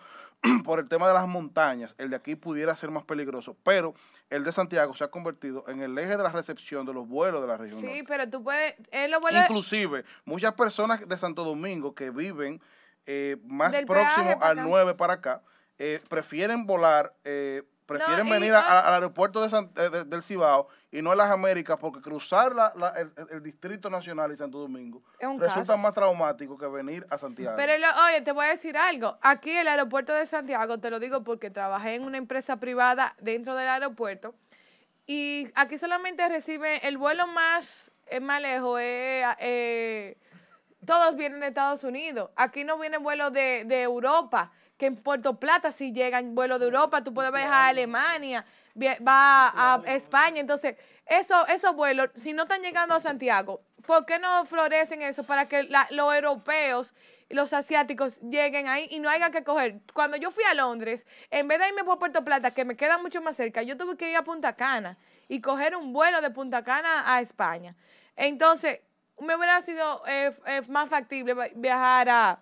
por 0.65 0.79
el 0.79 0.89
tema 0.89 1.07
de 1.07 1.13
las 1.13 1.25
montañas. 1.25 1.95
El 1.97 2.09
de 2.09 2.17
aquí 2.17 2.35
pudiera 2.35 2.75
ser 2.75 2.91
más 2.91 3.05
peligroso, 3.05 3.55
pero 3.63 3.93
el 4.29 4.43
de 4.43 4.51
Santiago 4.51 4.93
se 4.93 5.05
ha 5.05 5.07
convertido 5.07 5.63
en 5.69 5.81
el 5.81 5.97
eje 5.97 6.17
de 6.17 6.23
la 6.23 6.33
recepción 6.33 6.85
de 6.85 6.93
los 6.93 7.07
vuelos 7.07 7.41
de 7.41 7.47
la 7.47 7.55
región. 7.55 7.79
Sí, 7.79 8.03
pero 8.05 8.29
tú 8.29 8.43
puedes, 8.43 8.75
Inclusive, 9.45 10.03
muchas 10.25 10.53
personas 10.53 11.07
de 11.07 11.17
Santo 11.17 11.45
Domingo 11.45 11.95
que 11.95 12.09
viven 12.09 12.61
eh, 13.05 13.37
más 13.45 13.73
próximo 13.85 14.37
al 14.41 14.61
9 14.61 14.95
para 14.95 15.13
acá, 15.13 15.41
eh, 15.81 16.01
prefieren 16.09 16.65
volar 16.65 17.13
eh, 17.23 17.63
prefieren 17.85 18.29
venir 18.29 18.53
al 18.53 18.93
aeropuerto 18.93 19.47
de 19.47 20.03
del 20.05 20.21
Cibao 20.21 20.67
y 20.91 21.01
no 21.01 21.11
a 21.11 21.15
las 21.15 21.31
Américas 21.31 21.77
porque 21.79 22.01
cruzar 22.01 22.53
el, 23.31 23.41
Distrito 23.41 23.89
Nacional 23.89 24.31
y 24.31 24.37
Santo 24.37 24.59
Domingo 24.59 25.01
resulta 25.39 25.75
más 25.77 25.93
traumático 25.93 26.57
que 26.57 26.67
venir 26.67 27.07
a 27.09 27.17
Santiago. 27.17 27.55
Pero 27.57 27.73
oye, 28.05 28.21
te 28.21 28.31
voy 28.31 28.45
a 28.45 28.49
decir 28.49 28.77
algo. 28.77 29.17
Aquí 29.21 29.51
el 29.51 29.67
aeropuerto 29.67 30.13
de 30.13 30.25
Santiago, 30.25 30.79
te 30.79 30.89
lo 30.91 30.99
digo 30.99 31.23
porque 31.23 31.49
trabajé 31.49 31.95
en 31.95 32.03
una 32.03 32.17
empresa 32.17 32.57
privada 32.57 33.15
dentro 33.19 33.55
del 33.55 33.69
aeropuerto 33.69 34.35
y 35.07 35.47
aquí 35.55 35.77
solamente 35.77 36.27
recibe 36.27 36.85
el 36.87 36.97
vuelo 36.97 37.25
más, 37.25 37.89
más 38.21 38.41
lejos. 38.41 38.79
Eh, 38.81 40.17
todos 40.85 41.15
vienen 41.15 41.39
de 41.39 41.47
Estados 41.47 41.83
Unidos. 41.83 42.29
Aquí 42.35 42.65
no 42.65 42.77
viene 42.77 42.97
vuelo 42.97 43.31
de, 43.31 43.63
de 43.65 43.81
Europa 43.81 44.51
que 44.79 44.85
en 44.85 44.95
Puerto 44.95 45.37
Plata 45.37 45.71
si 45.73 45.91
llegan 45.91 46.33
vuelos 46.33 46.59
de 46.59 46.65
Europa, 46.65 47.03
tú 47.03 47.13
puedes 47.13 47.31
viajar 47.31 47.53
a 47.53 47.67
Alemania, 47.67 48.45
va 49.05 49.51
a 49.53 49.81
España. 49.87 50.39
Entonces, 50.39 50.77
eso, 51.05 51.45
esos 51.47 51.75
vuelos, 51.75 52.09
si 52.15 52.31
no 52.31 52.43
están 52.43 52.61
llegando 52.61 52.95
a 52.95 53.01
Santiago, 53.01 53.61
¿por 53.85 54.05
qué 54.05 54.19
no 54.19 54.45
florecen 54.45 55.01
eso 55.01 55.23
para 55.23 55.49
que 55.49 55.63
los 55.63 56.15
europeos 56.15 56.95
y 57.27 57.35
los 57.35 57.51
asiáticos 57.51 58.19
lleguen 58.21 58.67
ahí 58.67 58.87
y 58.89 58.99
no 58.99 59.09
haya 59.09 59.31
que 59.31 59.43
coger? 59.43 59.81
Cuando 59.93 60.15
yo 60.15 60.31
fui 60.31 60.45
a 60.45 60.53
Londres, 60.53 61.05
en 61.29 61.49
vez 61.49 61.59
de 61.59 61.67
irme 61.67 61.83
por 61.83 61.99
Puerto 61.99 62.23
Plata, 62.23 62.51
que 62.51 62.63
me 62.63 62.77
queda 62.77 62.97
mucho 62.97 63.21
más 63.21 63.35
cerca, 63.35 63.61
yo 63.61 63.75
tuve 63.75 63.97
que 63.97 64.09
ir 64.09 64.15
a 64.15 64.23
Punta 64.23 64.55
Cana 64.55 64.97
y 65.27 65.41
coger 65.41 65.75
un 65.75 65.91
vuelo 65.91 66.21
de 66.21 66.31
Punta 66.31 66.63
Cana 66.63 67.03
a 67.05 67.19
España. 67.19 67.75
Entonces, 68.15 68.79
me 69.19 69.35
hubiera 69.35 69.59
sido 69.59 70.03
eh, 70.07 70.33
eh, 70.45 70.61
más 70.69 70.87
factible 70.87 71.35
viajar 71.55 72.07
a 72.07 72.39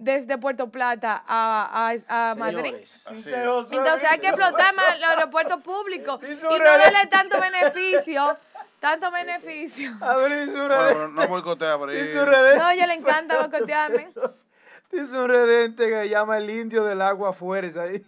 desde 0.00 0.38
Puerto 0.38 0.70
Plata 0.70 1.22
a, 1.26 1.92
a, 2.08 2.30
a 2.30 2.34
Madrid. 2.34 2.74
Entonces 3.06 4.10
hay 4.10 4.18
que 4.18 4.28
explotar 4.28 4.74
más 4.74 4.98
los 4.98 5.10
aeropuertos 5.10 5.60
públicos 5.62 6.20
y 6.22 6.34
no 6.42 6.58
darle 6.58 7.06
tanto 7.08 7.38
beneficio. 7.40 8.38
Tanto 8.80 9.10
beneficio. 9.12 9.90
No, 10.00 11.08
no 11.08 11.28
boicotea 11.28 11.74
ahí. 11.74 12.12
No, 12.14 12.72
ya 12.74 12.86
le 12.86 12.94
encanta 12.94 13.46
boicotearme. 13.46 14.10
Dice 14.90 15.16
un 15.16 15.28
redente 15.28 15.88
que 15.88 16.08
llama 16.08 16.38
el 16.38 16.50
indio 16.50 16.82
del 16.84 17.00
agua 17.02 17.32
fuerza 17.32 17.82
ahí. 17.84 18.02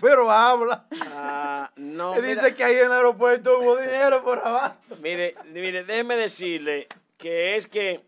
pero 0.00 0.30
habla. 0.30 0.86
Ah, 1.14 1.70
no, 1.76 2.14
dice 2.20 2.54
que 2.56 2.64
ahí 2.64 2.76
en 2.76 2.86
el 2.86 2.92
aeropuerto 2.92 3.60
hubo 3.60 3.76
dinero 3.76 4.24
por 4.24 4.40
abajo. 4.40 4.74
Mire, 5.00 5.36
mire, 5.52 5.84
déjeme 5.84 6.16
decirle 6.16 6.88
que 7.16 7.54
es 7.54 7.68
que 7.68 8.04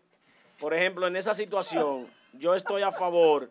por 0.59 0.73
ejemplo, 0.73 1.07
en 1.07 1.15
esa 1.15 1.33
situación, 1.33 2.07
yo 2.33 2.55
estoy 2.55 2.81
a 2.81 2.91
favor 2.91 3.49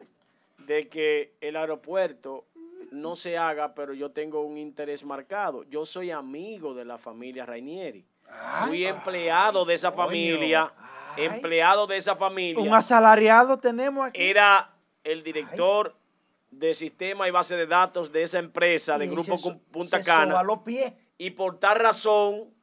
de 0.58 0.88
que 0.88 1.34
el 1.40 1.56
aeropuerto 1.56 2.44
no 2.90 3.16
se 3.16 3.36
haga, 3.36 3.74
pero 3.74 3.92
yo 3.92 4.10
tengo 4.10 4.42
un 4.42 4.56
interés 4.56 5.04
marcado. 5.04 5.64
Yo 5.64 5.84
soy 5.84 6.10
amigo 6.10 6.74
de 6.74 6.84
la 6.84 6.98
familia 6.98 7.44
Rainieri. 7.44 8.04
Fui 8.66 8.86
empleado 8.86 9.64
de 9.64 9.74
esa 9.74 9.92
familia, 9.92 10.72
empleado 11.16 11.86
de 11.86 11.96
esa 11.96 12.16
familia. 12.16 12.62
Un 12.62 12.74
asalariado 12.74 13.58
tenemos 13.58 14.06
aquí. 14.06 14.22
Era 14.22 14.70
el 15.02 15.22
director 15.22 15.94
de 16.50 16.72
sistema 16.72 17.28
y 17.28 17.30
base 17.30 17.56
de 17.56 17.66
datos 17.66 18.12
de 18.12 18.22
esa 18.22 18.38
empresa, 18.38 18.96
de 18.96 19.08
Grupo 19.08 19.36
Punta 19.70 20.00
Cana. 20.00 20.42
Y 21.18 21.30
por 21.30 21.58
tal 21.58 21.78
razón, 21.78 22.53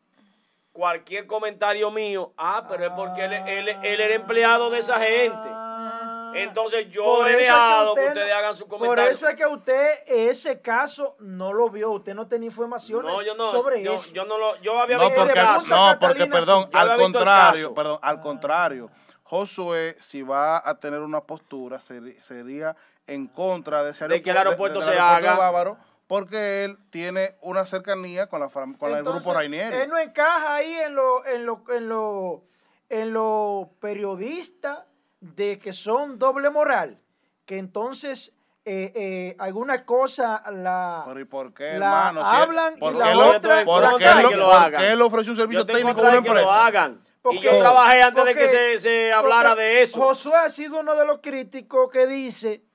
cualquier 0.72 1.28
comentario 1.28 1.91
mío, 1.91 2.34
ah, 2.38 2.65
pero 2.69 2.86
es 2.86 2.91
porque 2.91 3.26
él, 3.26 3.34
él, 3.34 3.99
era 4.01 4.13
empleado 4.15 4.69
de 4.69 4.80
esa 4.80 4.99
gente. 4.99 5.38
Ah. 5.38 6.32
Entonces 6.34 6.89
yo 6.89 7.28
he 7.28 7.36
dejado 7.36 7.93
que, 7.93 8.05
ustedes 8.05 8.34
hagan 8.34 8.55
su 8.55 8.67
comentario. 8.67 9.03
Por 9.03 9.11
eso 9.11 9.28
es 9.28 9.36
que 9.36 9.45
usted 9.45 9.99
ese 10.07 10.61
caso 10.61 11.15
no 11.19 11.51
lo 11.51 11.69
vio, 11.69 11.91
usted 11.91 12.15
no 12.15 12.28
tenía 12.28 12.47
información 12.47 13.05
sobre 13.51 13.84
yo, 13.84 13.95
eso. 13.95 14.13
Yo 14.13 14.26
no 14.26 14.38
lo, 14.38 14.55
yo 14.61 14.80
había 14.80 14.97
no, 14.97 15.07
visto 15.07 15.19
porque, 15.19 15.34
caso. 15.34 15.67
No, 15.67 15.99
porque 15.99 16.26
perdón, 16.28 16.69
al 16.72 16.97
contrario, 16.97 17.74
perdón, 17.74 17.99
al 18.01 18.22
contrario. 18.22 18.89
Josué, 19.24 19.95
si 20.01 20.22
va 20.24 20.61
a 20.67 20.78
tener 20.78 20.99
una 20.99 21.22
postura, 21.22 21.80
sería 21.80 22.76
en 23.07 23.28
contra 23.28 23.84
de 23.84 23.91
ese 23.91 24.03
aeropuerto, 24.03 24.19
de 24.19 24.24
que 24.24 24.30
el 24.30 24.38
aeropuerto 24.38 24.82
se 24.82 24.97
haga. 24.97 25.36
Bávaro, 25.36 25.78
porque 26.12 26.66
él 26.66 26.78
tiene 26.89 27.38
una 27.39 27.66
cercanía 27.66 28.28
con, 28.28 28.41
la, 28.41 28.49
con 28.49 28.93
el 28.93 29.01
grupo 29.01 29.34
Rainieri. 29.34 29.78
Él 29.78 29.88
no 29.88 29.97
encaja 29.97 30.55
ahí 30.55 30.74
en 30.74 30.93
lo, 30.93 31.26
en 31.26 31.45
lo, 31.45 31.64
en 31.70 31.88
lo, 31.88 32.43
en 32.89 33.14
lo 33.14 33.70
periodista 33.80 34.88
de 35.22 35.57
que 35.57 35.72
son 35.72 36.20
doble 36.20 36.49
moral, 36.49 36.99
que 37.45 37.59
entonces 37.59 38.34
eh, 38.66 38.91
eh, 38.93 39.36
alguna 39.39 39.86
cosa 39.86 40.43
la, 40.51 41.03
Pero 41.07 41.22
¿y 41.22 41.24
por 41.24 41.53
qué, 41.53 41.76
hermano? 41.76 42.26
hablan 42.26 42.76
y 42.76 42.91
la 42.91 43.18
otra 43.18 43.64
¿Por 43.64 43.97
qué 43.97 44.91
él 44.91 45.01
ofrece 45.01 45.30
un 45.30 45.38
servicio 45.38 45.66
técnico 45.66 46.01
a 46.01 46.09
una 46.09 46.18
empresa? 46.18 46.36
Que 46.36 46.41
lo 46.41 46.51
hagan. 46.51 47.01
y 47.32 47.39
yo 47.39 47.57
trabajé 47.57 48.01
antes 48.01 48.26
de 48.26 48.36
que 48.36 48.47
se, 48.49 48.80
se 48.80 49.14
hablara 49.14 49.55
de 49.55 49.84
eso. 49.84 50.01
Josué 50.01 50.36
ha 50.36 50.49
sido 50.49 50.82
uno 50.82 50.93
de 50.95 51.05
los 51.05 51.20
críticos 51.20 51.89
que 51.89 52.05
dice 52.05 52.66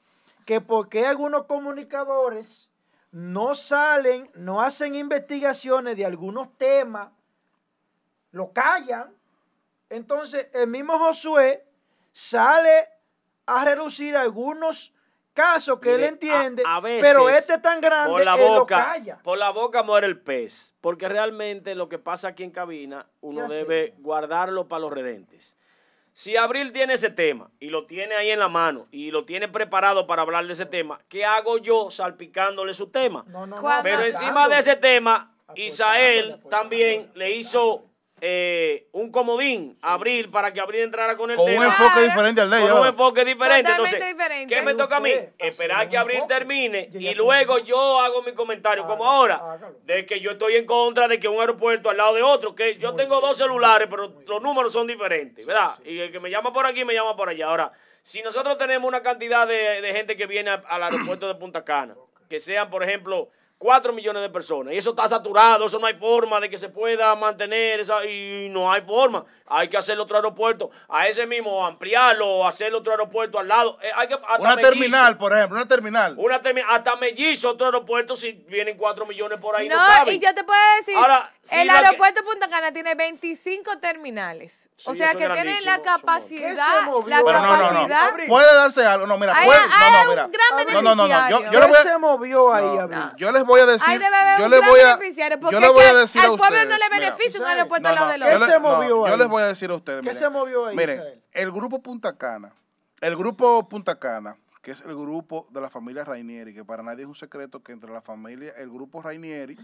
que 0.47 0.63
porque 0.63 1.05
algunos 1.05 1.45
comunicadores 1.45 2.71
no 3.17 3.55
salen, 3.55 4.31
no 4.35 4.61
hacen 4.61 4.95
investigaciones 4.95 5.97
de 5.97 6.05
algunos 6.05 6.55
temas, 6.59 7.09
lo 8.31 8.53
callan. 8.53 9.11
Entonces 9.89 10.51
el 10.53 10.69
mismo 10.69 10.99
Josué 10.99 11.65
sale 12.13 12.87
a 13.47 13.65
reducir 13.65 14.15
algunos 14.19 14.93
casos 15.33 15.81
que 15.81 15.95
él 15.95 16.05
entiende, 16.05 16.63
pero 17.01 17.31
este 17.31 17.55
es 17.55 17.63
tan 17.63 17.81
grande 17.81 18.11
por 18.11 18.23
la 18.23 18.35
boca, 18.35 18.55
lo 18.55 18.67
calla. 18.67 19.19
Por 19.23 19.39
la 19.39 19.49
boca 19.49 19.83
muere 19.83 20.07
el 20.09 20.21
pez, 20.21 20.75
porque 20.83 21.09
realmente 21.09 21.75
lo 21.75 21.89
que 21.89 21.99
pasa 21.99 22.29
aquí 22.29 22.45
en 22.45 22.51
cabina, 22.51 23.07
uno 23.23 23.49
debe 23.49 23.95
guardarlo 23.97 24.69
para 24.69 24.81
los 24.81 24.93
redentes. 24.93 25.56
Si 26.17 26.35
Abril 26.35 26.73
tiene 26.73 26.95
ese 26.95 27.11
tema 27.11 27.51
y 27.61 27.69
lo 27.69 27.85
tiene 27.85 28.15
ahí 28.15 28.31
en 28.31 28.39
la 28.39 28.49
mano 28.49 28.87
y 28.91 29.11
lo 29.11 29.27
tiene 29.27 29.49
preparado 29.49 30.07
para 30.07 30.23
hablar 30.23 30.47
de 30.47 30.55
ese 30.55 30.65
tema, 30.65 30.99
¿qué 31.11 31.27
hago 31.27 31.59
yo 31.59 31.91
salpicándole 31.91 32.73
su 32.73 32.87
tema? 32.87 33.23
Pero 33.83 34.03
encima 34.03 34.49
de 34.49 34.57
ese 34.57 34.77
tema, 34.77 35.35
Isael 35.55 36.41
también 36.49 37.11
le 37.15 37.33
hizo 37.33 37.86
eh, 38.21 38.89
un 38.93 39.13
comodín 39.13 39.77
Abril 39.83 40.31
para 40.31 40.51
que 40.53 40.61
Abril 40.61 40.83
entrara 40.83 41.17
con 41.17 41.31
el 41.31 41.37
con 41.37 41.47
tema. 41.47 41.61
un 41.61 41.67
enfoque 41.67 42.01
diferente 42.01 42.41
al 42.41 42.51
ley. 42.51 42.63
Con 42.63 42.81
un 42.81 42.87
enfoque 42.87 43.25
diferente. 43.25 43.71
Entonces, 43.71 44.03
¿qué 44.49 44.63
me 44.63 44.75
toca 44.75 44.97
a 44.97 45.01
mí? 45.01 45.13
Esperar 45.39 45.89
que 45.89 45.99
Abril 45.99 46.23
termine 46.27 46.89
y 46.95 47.15
luego 47.15 47.59
yo 47.59 48.01
hago 48.01 48.23
mi 48.23 48.33
comentario, 48.33 48.85
como 48.87 49.05
ahora, 49.05 49.59
de 49.85 50.07
que 50.07 50.21
yo 50.21 50.33
estoy 50.33 50.57
en 50.57 50.65
contra 50.65 51.09
de 51.09 51.21
que 51.21 51.29
un 51.29 51.41
aeropuerto 51.41 51.91
al 51.91 51.99
lado 51.99 52.15
de 52.15 52.23
otro, 52.23 52.55
que 52.55 52.77
yo 52.79 52.95
tengo 52.95 53.21
dos 53.21 53.37
celulares, 53.37 53.87
pero 53.91 54.13
los 54.27 54.43
números 54.43 54.73
son 54.73 54.87
diferentes, 54.87 55.45
¿verdad? 55.45 55.77
Y 55.85 55.99
el 55.99 56.11
que 56.11 56.21
me 56.21 56.31
llama 56.31 56.53
por 56.53 56.65
aquí 56.65 56.85
me 56.85 56.95
llama 56.95 57.17
por 57.17 57.29
allá. 57.29 57.49
Ahora, 57.49 57.73
si 58.03 58.23
nosotros 58.23 58.57
tenemos 58.57 58.89
una 58.89 59.03
cantidad 59.03 59.47
de, 59.47 59.83
de 59.83 59.93
gente 59.93 60.17
que 60.17 60.27
viene 60.27 60.51
al 60.51 60.83
aeropuerto 60.83 61.29
de 61.29 61.35
Punta 61.35 61.65
Cana, 61.65 61.95
que 62.31 62.41
sean, 62.41 62.71
por 62.71 62.83
ejemplo, 62.83 63.29
4 63.59 63.93
millones 63.93 64.23
de 64.23 64.29
personas. 64.29 64.75
Y 64.75 64.77
eso 64.77 64.91
está 64.91 65.09
saturado, 65.09 65.67
eso 65.67 65.79
no 65.79 65.87
hay 65.87 65.95
forma 65.95 66.41
de 66.41 66.51
que 66.51 66.59
se 66.59 66.69
pueda 66.69 67.15
mantener, 67.15 67.81
esa, 67.81 68.05
y 68.05 68.49
no 68.51 68.71
hay 68.71 68.83
forma. 68.83 69.25
Hay 69.47 69.69
que 69.69 69.77
hacer 69.77 69.99
otro 69.99 70.17
aeropuerto, 70.17 70.71
a 70.89 71.07
ese 71.07 71.27
mismo 71.27 71.65
ampliarlo, 71.65 72.47
hacer 72.47 72.75
otro 72.75 72.93
aeropuerto 72.93 73.39
al 73.39 73.49
lado. 73.49 73.79
Eh, 73.81 73.91
hay 73.95 74.09
que, 74.09 74.19
una 74.39 74.57
terminal, 74.57 75.17
por 75.17 75.33
ejemplo, 75.33 75.57
una 75.57 75.69
terminal. 75.69 76.15
Una 76.19 76.43
terminal, 76.43 76.69
hasta 76.71 76.97
mellizo 76.97 77.51
otro 77.51 77.67
aeropuerto 77.67 78.17
si 78.17 78.33
vienen 78.33 78.77
4 78.77 79.07
millones 79.07 79.39
por 79.39 79.57
ahí. 79.57 79.69
No, 79.69 79.77
y 80.07 80.19
yo 80.19 80.35
te 80.35 80.45
puedo 80.45 80.61
decir, 80.79 80.97
el 81.51 81.71
aeropuerto 81.71 82.21
de 82.21 82.27
Punta 82.27 82.51
Cana 82.51 82.73
tiene 82.73 82.95
25 82.95 83.79
terminales. 83.79 84.69
o 84.85 84.95
sea 84.95 85.15
que 85.15 85.29
tiene 85.29 85.61
la 85.63 85.81
capacidad, 85.81 86.55
la 87.07 87.23
capacidad. 87.23 88.15
Puede 88.27 88.55
darse 88.55 88.85
algo, 88.85 89.07
no, 89.07 89.17
mira, 89.17 89.33
puede, 89.45 89.59
no, 89.59 90.05
no, 90.05 90.13
mira. 90.13 90.29
no, 90.73 90.83
no, 90.83 90.95
no, 90.95 91.09
no, 91.09 91.31
yo, 91.31 91.51
yo 91.51 91.61
le 91.61 91.67
voy 91.67 91.77
a, 91.77 91.83
se 91.83 91.99
movió 91.99 92.53
ahí, 92.53 92.79
Yo 93.17 93.33
les 93.33 93.46
voy 93.47 93.61
a 93.61 93.67
decir, 93.67 94.01
yo 94.39 94.49
les 94.49 94.61
voy 94.61 94.81
a, 94.81 94.99
yo 95.51 95.61
les 95.61 95.73
voy 95.73 95.85
a 95.85 95.95
decir 95.95 96.23
a 96.23 96.31
ustedes. 96.31 96.31
Al 96.31 96.37
pueblo 96.37 96.65
no 96.65 96.77
le 96.77 96.89
beneficia 96.89 97.41
un 97.41 97.47
aeropuerto 97.47 97.89
al 97.89 97.95
lado 97.95 98.11
del 98.11 98.23
otro. 98.23 98.39
¿Qué 98.39 98.47
se 98.47 98.59
movió 98.59 99.05
ahí? 99.05 99.11
Yo 99.11 99.17
les 99.17 99.29
voy 99.29 99.43
a 99.43 99.47
decir 99.47 99.71
a 99.71 99.75
ustedes. 99.75 100.03
¿Qué 100.03 100.15
se 100.15 100.29
movió 100.29 100.67
ahí? 100.67 100.77
Miren, 100.77 101.03
el 101.33 101.51
grupo 101.53 101.83
Punta 101.83 102.17
Cana, 102.17 102.53
el 103.01 103.17
grupo 103.17 103.69
Punta 103.69 103.99
Cana, 103.99 104.37
que 104.67 104.73
es 104.73 104.81
el 104.81 104.97
grupo 104.97 105.47
de 105.51 105.61
la 105.61 105.71
familia 105.71 106.03
Rainieri, 106.03 106.53
que 106.53 106.65
para 106.65 106.83
nadie 106.83 107.03
es 107.03 107.09
un 107.09 107.15
secreto 107.15 107.63
que 107.63 107.71
entre 107.71 107.93
la 107.93 108.03
familia, 108.03 108.53
el 108.57 108.69
grupo 108.69 109.01
Rainieri 109.01 109.57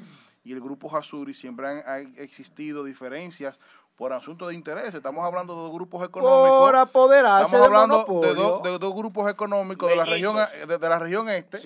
y 0.45 0.53
el 0.53 0.61
grupo 0.61 0.97
Hasuri 0.97 1.35
siempre 1.35 1.83
han, 1.85 2.15
existido 2.19 2.85
diferencias 2.85 3.59
por 3.97 4.13
asuntos 4.13 4.49
de 4.49 4.55
interés. 4.55 4.95
Estamos 4.95 5.25
hablando 5.25 5.55
de 5.55 5.63
dos 5.63 5.73
grupos 5.73 6.05
económicos. 6.05 6.61
Por 6.61 6.77
apoderarse 6.77 7.45
Estamos 7.45 7.67
hablando 7.67 8.05
de, 8.21 8.71
de, 8.71 8.79
dos 8.79 8.95
grupos 8.95 9.31
económicos 9.31 9.89
de 9.89 9.97
la 9.97 10.05
región 10.05 10.37
de, 10.67 10.79
la 10.79 10.99
región 10.99 11.29
este 11.29 11.61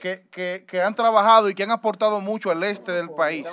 que, 0.00 0.24
que, 0.30 0.64
que, 0.66 0.80
han 0.80 0.94
trabajado 0.94 1.48
y 1.48 1.54
que 1.54 1.62
han 1.62 1.70
aportado 1.70 2.20
mucho 2.20 2.50
al 2.50 2.62
este 2.62 2.92
del 2.92 3.10
país. 3.10 3.46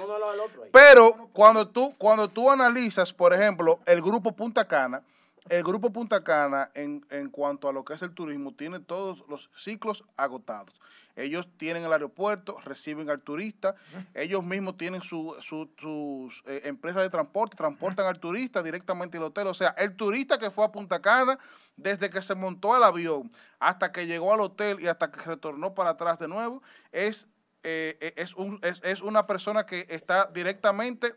Pero 0.71 1.29
cuando 1.33 1.67
tú, 1.67 1.93
cuando 1.97 2.29
tú 2.29 2.49
analizas, 2.51 3.11
por 3.11 3.33
ejemplo, 3.33 3.79
el 3.85 4.01
grupo 4.01 4.31
Punta 4.31 4.65
Cana, 4.67 5.01
el 5.49 5.63
Grupo 5.63 5.91
Punta 5.91 6.23
Cana, 6.23 6.69
en, 6.75 7.05
en, 7.09 7.29
cuanto 7.29 7.67
a 7.67 7.73
lo 7.73 7.83
que 7.83 7.93
es 7.93 8.01
el 8.03 8.13
turismo, 8.13 8.53
tiene 8.53 8.79
todos 8.79 9.25
los 9.27 9.49
ciclos 9.55 10.03
agotados. 10.15 10.79
Ellos 11.15 11.49
tienen 11.57 11.83
el 11.83 11.91
aeropuerto, 11.91 12.57
reciben 12.63 13.09
al 13.09 13.21
turista, 13.21 13.75
ellos 14.13 14.43
mismos 14.43 14.77
tienen 14.77 15.01
su, 15.01 15.35
sus 15.41 16.43
eh, 16.45 16.61
empresas 16.65 17.01
de 17.01 17.09
transporte, 17.09 17.57
transportan 17.57 18.05
al 18.05 18.19
turista 18.19 18.61
directamente 18.61 19.17
al 19.17 19.23
hotel. 19.23 19.47
O 19.47 19.53
sea, 19.53 19.69
el 19.77 19.95
turista 19.95 20.37
que 20.37 20.51
fue 20.51 20.63
a 20.63 20.71
Punta 20.71 21.01
Cana, 21.01 21.39
desde 21.75 22.09
que 22.09 22.21
se 22.21 22.35
montó 22.35 22.75
al 22.75 22.83
avión 22.83 23.31
hasta 23.59 23.91
que 23.91 24.05
llegó 24.05 24.33
al 24.33 24.41
hotel 24.41 24.79
y 24.79 24.87
hasta 24.87 25.11
que 25.11 25.21
retornó 25.21 25.73
para 25.73 25.91
atrás 25.91 26.19
de 26.19 26.27
nuevo, 26.27 26.61
es, 26.91 27.27
eh, 27.63 27.97
eh, 27.99 28.13
es, 28.15 28.35
un, 28.35 28.59
es, 28.61 28.79
es 28.83 29.01
una 29.01 29.25
persona 29.25 29.65
que 29.65 29.87
está 29.89 30.27
directamente 30.27 31.15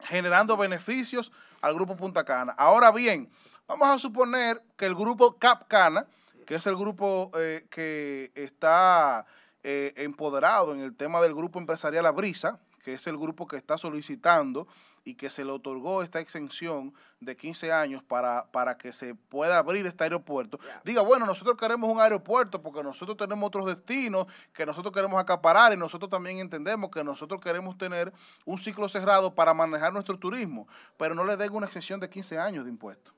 generando 0.00 0.56
beneficios 0.56 1.32
al 1.60 1.74
grupo 1.74 1.96
Punta 1.96 2.24
Cana. 2.24 2.54
Ahora 2.56 2.90
bien, 2.92 3.30
vamos 3.66 3.88
a 3.88 3.98
suponer 3.98 4.62
que 4.76 4.86
el 4.86 4.94
grupo 4.94 5.38
Cap 5.38 5.66
Cana, 5.68 6.06
que 6.46 6.56
es 6.56 6.66
el 6.66 6.76
grupo 6.76 7.30
eh, 7.36 7.66
que 7.70 8.32
está 8.34 9.26
eh, 9.62 9.92
empoderado 9.96 10.74
en 10.74 10.80
el 10.80 10.94
tema 10.94 11.20
del 11.20 11.34
grupo 11.34 11.58
empresarial 11.58 12.06
Abrisa, 12.06 12.60
que 12.84 12.94
es 12.94 13.06
el 13.06 13.18
grupo 13.18 13.46
que 13.46 13.56
está 13.56 13.78
solicitando 13.78 14.68
y 15.06 15.14
que 15.14 15.30
se 15.30 15.44
le 15.44 15.52
otorgó 15.52 16.02
esta 16.02 16.18
exención 16.18 16.92
de 17.20 17.36
15 17.36 17.72
años 17.72 18.02
para, 18.02 18.50
para 18.50 18.76
que 18.76 18.92
se 18.92 19.14
pueda 19.14 19.56
abrir 19.56 19.86
este 19.86 20.02
aeropuerto, 20.02 20.58
diga, 20.84 21.00
bueno, 21.00 21.24
nosotros 21.24 21.56
queremos 21.56 21.88
un 21.88 22.00
aeropuerto 22.00 22.60
porque 22.60 22.82
nosotros 22.82 23.16
tenemos 23.16 23.46
otros 23.46 23.66
destinos 23.66 24.26
que 24.52 24.66
nosotros 24.66 24.92
queremos 24.92 25.20
acaparar 25.20 25.72
y 25.72 25.76
nosotros 25.76 26.10
también 26.10 26.40
entendemos 26.40 26.90
que 26.90 27.04
nosotros 27.04 27.40
queremos 27.40 27.78
tener 27.78 28.12
un 28.44 28.58
ciclo 28.58 28.88
cerrado 28.88 29.32
para 29.32 29.54
manejar 29.54 29.92
nuestro 29.92 30.18
turismo, 30.18 30.66
pero 30.98 31.14
no 31.14 31.24
le 31.24 31.36
den 31.36 31.54
una 31.54 31.66
exención 31.66 32.00
de 32.00 32.10
15 32.10 32.38
años 32.38 32.64
de 32.64 32.70
impuestos. 32.70 33.14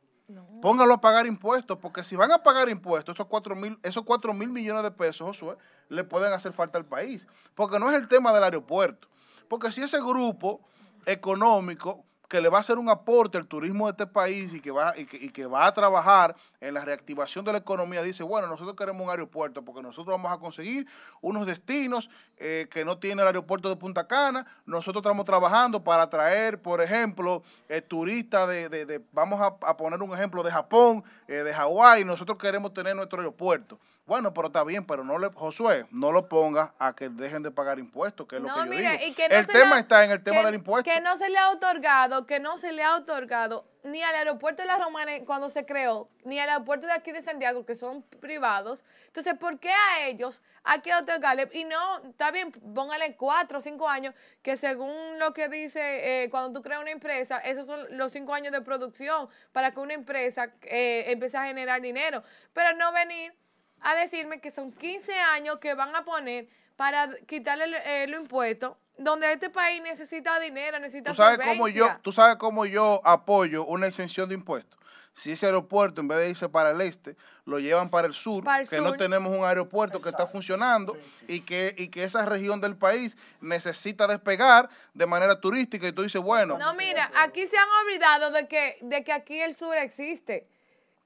Póngalo 0.60 0.92
a 0.92 1.00
pagar 1.00 1.26
impuestos, 1.26 1.78
porque 1.78 2.04
si 2.04 2.14
van 2.16 2.32
a 2.32 2.42
pagar 2.42 2.68
impuestos, 2.68 3.14
esos 3.14 3.26
4 3.28 3.56
mil, 3.56 3.78
esos 3.82 4.02
cuatro 4.04 4.34
mil 4.34 4.50
millones 4.50 4.82
de 4.82 4.90
pesos, 4.90 5.26
Josué, 5.26 5.56
le 5.88 6.04
pueden 6.04 6.34
hacer 6.34 6.52
falta 6.52 6.76
al 6.76 6.84
país. 6.84 7.26
Porque 7.54 7.78
no 7.78 7.90
es 7.90 7.96
el 7.96 8.08
tema 8.08 8.30
del 8.34 8.44
aeropuerto. 8.44 9.08
Porque 9.48 9.72
si 9.72 9.80
ese 9.80 9.98
grupo 10.00 10.60
económico 11.08 12.04
que 12.28 12.42
le 12.42 12.50
va 12.50 12.58
a 12.58 12.60
hacer 12.60 12.76
un 12.76 12.90
aporte 12.90 13.38
al 13.38 13.46
turismo 13.46 13.86
de 13.86 13.92
este 13.92 14.06
país 14.06 14.52
y 14.52 14.60
que 14.60 14.70
va 14.70 14.92
y 14.98 15.06
que, 15.06 15.46
va 15.46 15.66
a 15.66 15.72
trabajar 15.72 16.36
en 16.60 16.74
la 16.74 16.84
reactivación 16.84 17.42
de 17.42 17.52
la 17.52 17.58
economía 17.58 18.02
dice 18.02 18.22
bueno 18.22 18.46
nosotros 18.48 18.76
queremos 18.76 19.02
un 19.02 19.10
aeropuerto 19.10 19.64
porque 19.64 19.80
nosotros 19.80 20.14
vamos 20.14 20.30
a 20.30 20.38
conseguir 20.38 20.86
unos 21.22 21.46
destinos 21.46 22.10
eh, 22.36 22.68
que 22.70 22.84
no 22.84 22.98
tiene 22.98 23.22
el 23.22 23.28
aeropuerto 23.28 23.70
de 23.70 23.76
Punta 23.76 24.06
Cana. 24.06 24.46
Nosotros 24.66 25.00
estamos 25.00 25.24
trabajando 25.24 25.82
para 25.82 26.10
traer 26.10 26.60
por 26.60 26.82
ejemplo 26.82 27.42
eh, 27.68 27.80
turistas 27.80 28.46
de, 28.46 29.02
vamos 29.12 29.40
a, 29.40 29.76
poner 29.76 30.02
un 30.02 30.12
ejemplo 30.12 30.42
de 30.42 30.50
Japón 30.50 31.02
eh, 31.26 31.36
de 31.36 31.54
Hawái. 31.54 32.04
Nosotros 32.04 32.36
queremos 32.36 32.74
tener 32.74 32.94
nuestro 32.94 33.20
aeropuerto 33.20 33.78
bueno, 34.08 34.32
pero 34.32 34.46
está 34.46 34.64
bien, 34.64 34.86
pero 34.86 35.04
no 35.04 35.18
le, 35.18 35.28
Josué, 35.28 35.84
no 35.90 36.12
lo 36.12 36.30
ponga 36.30 36.72
a 36.78 36.96
que 36.96 37.10
dejen 37.10 37.42
de 37.42 37.50
pagar 37.50 37.78
impuestos, 37.78 38.26
que 38.26 38.36
es 38.36 38.42
lo 38.42 38.48
que 38.48 38.54
yo 38.54 38.64
digo. 38.64 38.88
el 39.28 39.46
tema 39.46 39.78
está 39.78 40.02
en 40.02 40.10
el 40.10 40.24
tema 40.24 40.42
del 40.44 40.54
impuesto. 40.54 40.90
Que 40.90 41.02
no 41.02 41.14
se 41.18 41.28
le 41.28 41.36
ha 41.36 41.50
otorgado, 41.50 42.24
que 42.24 42.40
no 42.40 42.56
se 42.56 42.72
le 42.72 42.82
ha 42.82 42.96
otorgado 42.96 43.66
ni 43.84 44.02
al 44.02 44.14
aeropuerto 44.14 44.62
de 44.62 44.66
la 44.66 44.78
Romana 44.78 45.12
cuando 45.26 45.50
se 45.50 45.66
creó, 45.66 46.08
ni 46.24 46.40
al 46.40 46.48
aeropuerto 46.48 46.86
de 46.86 46.94
aquí 46.94 47.12
de 47.12 47.22
Santiago, 47.22 47.66
que 47.66 47.74
son 47.74 48.00
privados. 48.02 48.82
Entonces, 49.08 49.34
¿por 49.34 49.58
qué 49.58 49.70
a 49.70 50.06
ellos 50.06 50.40
hay 50.64 50.80
que 50.80 50.94
otorgarle? 50.94 51.50
Y 51.52 51.64
no, 51.64 51.98
está 52.08 52.30
bien, 52.30 52.50
póngale 52.50 53.14
cuatro 53.14 53.58
o 53.58 53.60
cinco 53.60 53.90
años, 53.90 54.14
que 54.40 54.56
según 54.56 55.18
lo 55.18 55.34
que 55.34 55.50
dice, 55.50 56.22
eh, 56.24 56.30
cuando 56.30 56.58
tú 56.58 56.62
creas 56.62 56.80
una 56.80 56.92
empresa, 56.92 57.40
esos 57.40 57.66
son 57.66 57.86
los 57.90 58.10
cinco 58.10 58.32
años 58.32 58.52
de 58.52 58.62
producción 58.62 59.28
para 59.52 59.72
que 59.72 59.80
una 59.80 59.92
empresa 59.92 60.50
eh, 60.62 61.04
empiece 61.08 61.36
a 61.36 61.44
generar 61.44 61.82
dinero. 61.82 62.22
Pero 62.54 62.74
no 62.74 62.90
venir 62.92 63.34
a 63.80 63.94
decirme 63.94 64.40
que 64.40 64.50
son 64.50 64.72
15 64.72 65.12
años 65.12 65.58
que 65.58 65.74
van 65.74 65.94
a 65.94 66.04
poner 66.04 66.48
para 66.76 67.08
quitarle 67.26 67.64
el, 67.64 67.74
el 67.74 68.20
impuesto 68.20 68.76
donde 68.98 69.32
este 69.32 69.48
país 69.48 69.80
necesita 69.80 70.38
dinero, 70.40 70.78
necesita 70.78 71.10
¿Tú 71.10 71.16
sabes 71.16 71.38
cómo 71.46 71.68
yo 71.68 71.88
Tú 72.02 72.12
sabes 72.12 72.36
cómo 72.36 72.66
yo 72.66 73.00
apoyo 73.04 73.64
una 73.64 73.86
exención 73.86 74.28
de 74.28 74.34
impuestos. 74.34 74.78
Si 75.14 75.32
ese 75.32 75.46
aeropuerto, 75.46 76.00
en 76.00 76.06
vez 76.06 76.18
de 76.18 76.30
irse 76.30 76.48
para 76.48 76.70
el 76.70 76.80
este, 76.80 77.16
lo 77.44 77.58
llevan 77.58 77.90
para 77.90 78.06
el 78.06 78.14
sur, 78.14 78.44
que 78.70 78.80
no 78.80 78.92
tenemos 78.94 79.36
un 79.36 79.44
aeropuerto 79.44 80.00
que 80.00 80.10
está 80.10 80.28
funcionando 80.28 80.96
Y, 81.26 81.40
que, 81.40 81.74
y 81.76 81.88
que 81.88 82.04
esa 82.04 82.24
región 82.24 82.60
del 82.60 82.76
país 82.76 83.16
necesita 83.40 84.06
despegar 84.06 84.68
de 84.94 85.06
manera 85.06 85.40
turística. 85.40 85.88
Y 85.88 85.92
tú 85.92 86.02
dices, 86.02 86.22
bueno. 86.22 86.56
No, 86.56 86.72
mira, 86.74 87.10
aquí 87.16 87.48
se 87.48 87.56
han 87.56 87.68
olvidado 87.84 88.30
de 88.30 88.46
que, 88.46 88.78
de 88.80 89.02
que 89.02 89.12
aquí 89.12 89.40
el 89.40 89.56
sur 89.56 89.76
existe. 89.76 90.46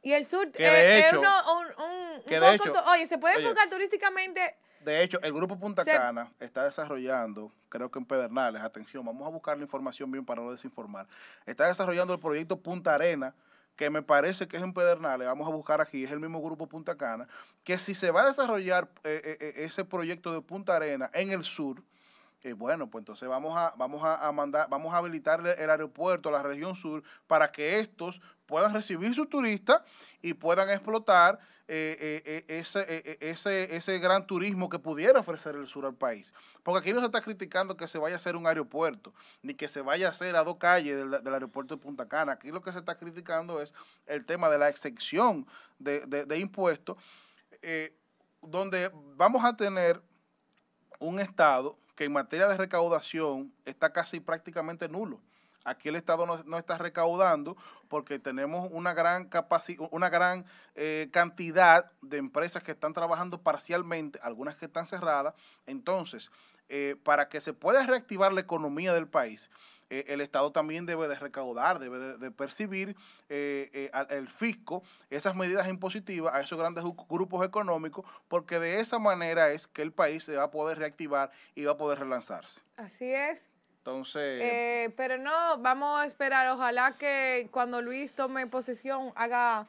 Y 0.02 0.12
el 0.12 0.26
sur 0.26 0.50
eh, 0.54 1.06
es 1.06 1.12
un, 1.12 1.24
oye, 2.88 3.06
se 3.06 3.18
puede 3.18 3.40
enfocar 3.40 3.68
turísticamente. 3.68 4.56
De 4.80 5.02
hecho, 5.02 5.20
el 5.22 5.32
grupo 5.32 5.56
Punta 5.58 5.84
Cana 5.84 6.32
está 6.40 6.64
desarrollando, 6.64 7.52
creo 7.68 7.88
que 7.88 8.00
en 8.00 8.04
Pedernales, 8.04 8.62
atención, 8.62 9.04
vamos 9.04 9.24
a 9.24 9.30
buscar 9.30 9.56
la 9.56 9.62
información 9.62 10.10
bien 10.10 10.24
para 10.24 10.42
no 10.42 10.50
desinformar. 10.50 11.06
Está 11.46 11.68
desarrollando 11.68 12.12
el 12.12 12.18
proyecto 12.18 12.58
Punta 12.58 12.94
Arena, 12.94 13.32
que 13.76 13.90
me 13.90 14.02
parece 14.02 14.48
que 14.48 14.56
es 14.56 14.62
en 14.62 14.74
Pedernales, 14.74 15.28
vamos 15.28 15.46
a 15.46 15.52
buscar 15.52 15.80
aquí, 15.80 16.02
es 16.02 16.10
el 16.10 16.18
mismo 16.18 16.42
grupo 16.42 16.66
Punta 16.66 16.96
Cana, 16.96 17.28
que 17.62 17.78
si 17.78 17.94
se 17.94 18.10
va 18.10 18.24
a 18.24 18.26
desarrollar 18.26 18.88
eh, 19.04 19.38
eh, 19.40 19.52
ese 19.58 19.84
proyecto 19.84 20.32
de 20.32 20.40
Punta 20.40 20.74
Arena 20.74 21.10
en 21.14 21.30
el 21.30 21.44
sur, 21.44 21.80
bueno, 22.56 22.90
pues 22.90 23.02
entonces 23.02 23.28
vamos 23.28 23.56
a, 23.56 23.72
vamos 23.76 24.02
a, 24.04 24.30
mandar, 24.32 24.68
vamos 24.68 24.92
a 24.92 24.96
habilitar 24.96 25.46
el 25.46 25.70
aeropuerto 25.70 26.28
a 26.28 26.32
la 26.32 26.42
región 26.42 26.74
sur 26.74 27.02
para 27.28 27.52
que 27.52 27.78
estos 27.78 28.20
puedan 28.46 28.72
recibir 28.74 29.14
sus 29.14 29.28
turistas 29.28 29.82
y 30.20 30.34
puedan 30.34 30.68
explotar 30.70 31.38
eh, 31.68 31.96
eh, 31.98 32.22
eh, 32.26 32.58
ese, 32.58 33.18
ese, 33.20 33.74
ese 33.74 33.98
gran 33.98 34.26
turismo 34.26 34.68
que 34.68 34.78
pudiera 34.78 35.20
ofrecer 35.20 35.54
el 35.54 35.66
sur 35.66 35.86
al 35.86 35.94
país. 35.94 36.34
Porque 36.62 36.80
aquí 36.80 36.92
no 36.92 37.00
se 37.00 37.06
está 37.06 37.22
criticando 37.22 37.76
que 37.76 37.88
se 37.88 37.96
vaya 37.96 38.16
a 38.16 38.18
hacer 38.18 38.36
un 38.36 38.46
aeropuerto, 38.46 39.14
ni 39.40 39.54
que 39.54 39.68
se 39.68 39.80
vaya 39.80 40.08
a 40.08 40.10
hacer 40.10 40.36
a 40.36 40.44
dos 40.44 40.58
calles 40.58 40.98
del, 40.98 41.32
aeropuerto 41.32 41.76
de 41.76 41.82
Punta 41.82 42.08
Cana. 42.08 42.32
Aquí 42.32 42.50
lo 42.50 42.60
que 42.60 42.72
se 42.72 42.80
está 42.80 42.98
criticando 42.98 43.62
es 43.62 43.72
el 44.06 44.26
tema 44.26 44.50
de 44.50 44.58
la 44.58 44.68
excepción 44.68 45.46
de, 45.78 46.00
de 46.00 46.38
impuestos, 46.38 46.98
donde 48.42 48.90
vamos 49.16 49.44
a 49.44 49.56
tener 49.56 50.02
un 50.98 51.20
Estado 51.20 51.78
que 51.94 52.04
en 52.04 52.12
materia 52.12 52.48
de 52.48 52.56
recaudación 52.56 53.52
está 53.64 53.92
casi 53.92 54.20
prácticamente 54.20 54.88
nulo. 54.88 55.20
Aquí 55.64 55.88
el 55.88 55.96
Estado 55.96 56.26
no, 56.26 56.58
está 56.58 56.76
recaudando 56.76 57.56
porque 57.88 58.18
tenemos 58.18 58.68
una 58.72 58.94
gran 58.94 59.30
una 59.90 60.08
gran 60.08 60.44
eh, 60.74 61.08
cantidad 61.12 61.92
de 62.00 62.16
empresas 62.16 62.62
que 62.64 62.72
están 62.72 62.92
trabajando 62.92 63.40
parcialmente, 63.40 64.18
algunas 64.22 64.56
que 64.56 64.66
están 64.66 64.86
cerradas. 64.86 65.34
Entonces, 65.66 66.30
eh, 66.68 66.96
para 67.04 67.28
que 67.28 67.40
se 67.40 67.52
pueda 67.52 67.86
reactivar 67.86 68.32
la 68.32 68.40
economía 68.40 68.92
del 68.92 69.06
país, 69.06 69.50
eh, 69.92 70.06
el 70.08 70.22
Estado 70.22 70.50
también 70.52 70.86
debe 70.86 71.06
de 71.06 71.16
recaudar, 71.16 71.78
debe 71.78 72.16
de, 72.16 72.30
percibir 72.30 72.96
el 73.28 74.28
fisco 74.28 74.82
esas 75.10 75.36
medidas 75.36 75.68
impositivas 75.68 76.34
a 76.34 76.40
esos 76.40 76.58
grandes 76.58 76.82
grupos 77.10 77.44
económicos, 77.44 78.06
porque 78.26 78.58
de 78.58 78.80
esa 78.80 78.98
manera 78.98 79.50
es 79.50 79.66
que 79.66 79.82
el 79.82 79.92
país 79.92 80.24
se 80.24 80.34
va 80.34 80.44
a 80.44 80.50
poder 80.50 80.78
reactivar 80.78 81.30
y 81.54 81.64
va 81.64 81.72
a 81.72 81.76
poder 81.76 81.98
relanzarse. 81.98 82.62
Así 82.78 83.12
es. 83.12 83.46
Entonces. 83.80 84.40
Eh, 84.42 84.94
pero 84.96 85.18
no, 85.18 85.58
vamos 85.58 86.00
a 86.00 86.06
esperar. 86.06 86.48
Ojalá 86.48 86.96
que 86.96 87.48
cuando 87.50 87.82
Luis 87.82 88.14
tome 88.14 88.46
posesión 88.46 89.12
haga 89.14 89.66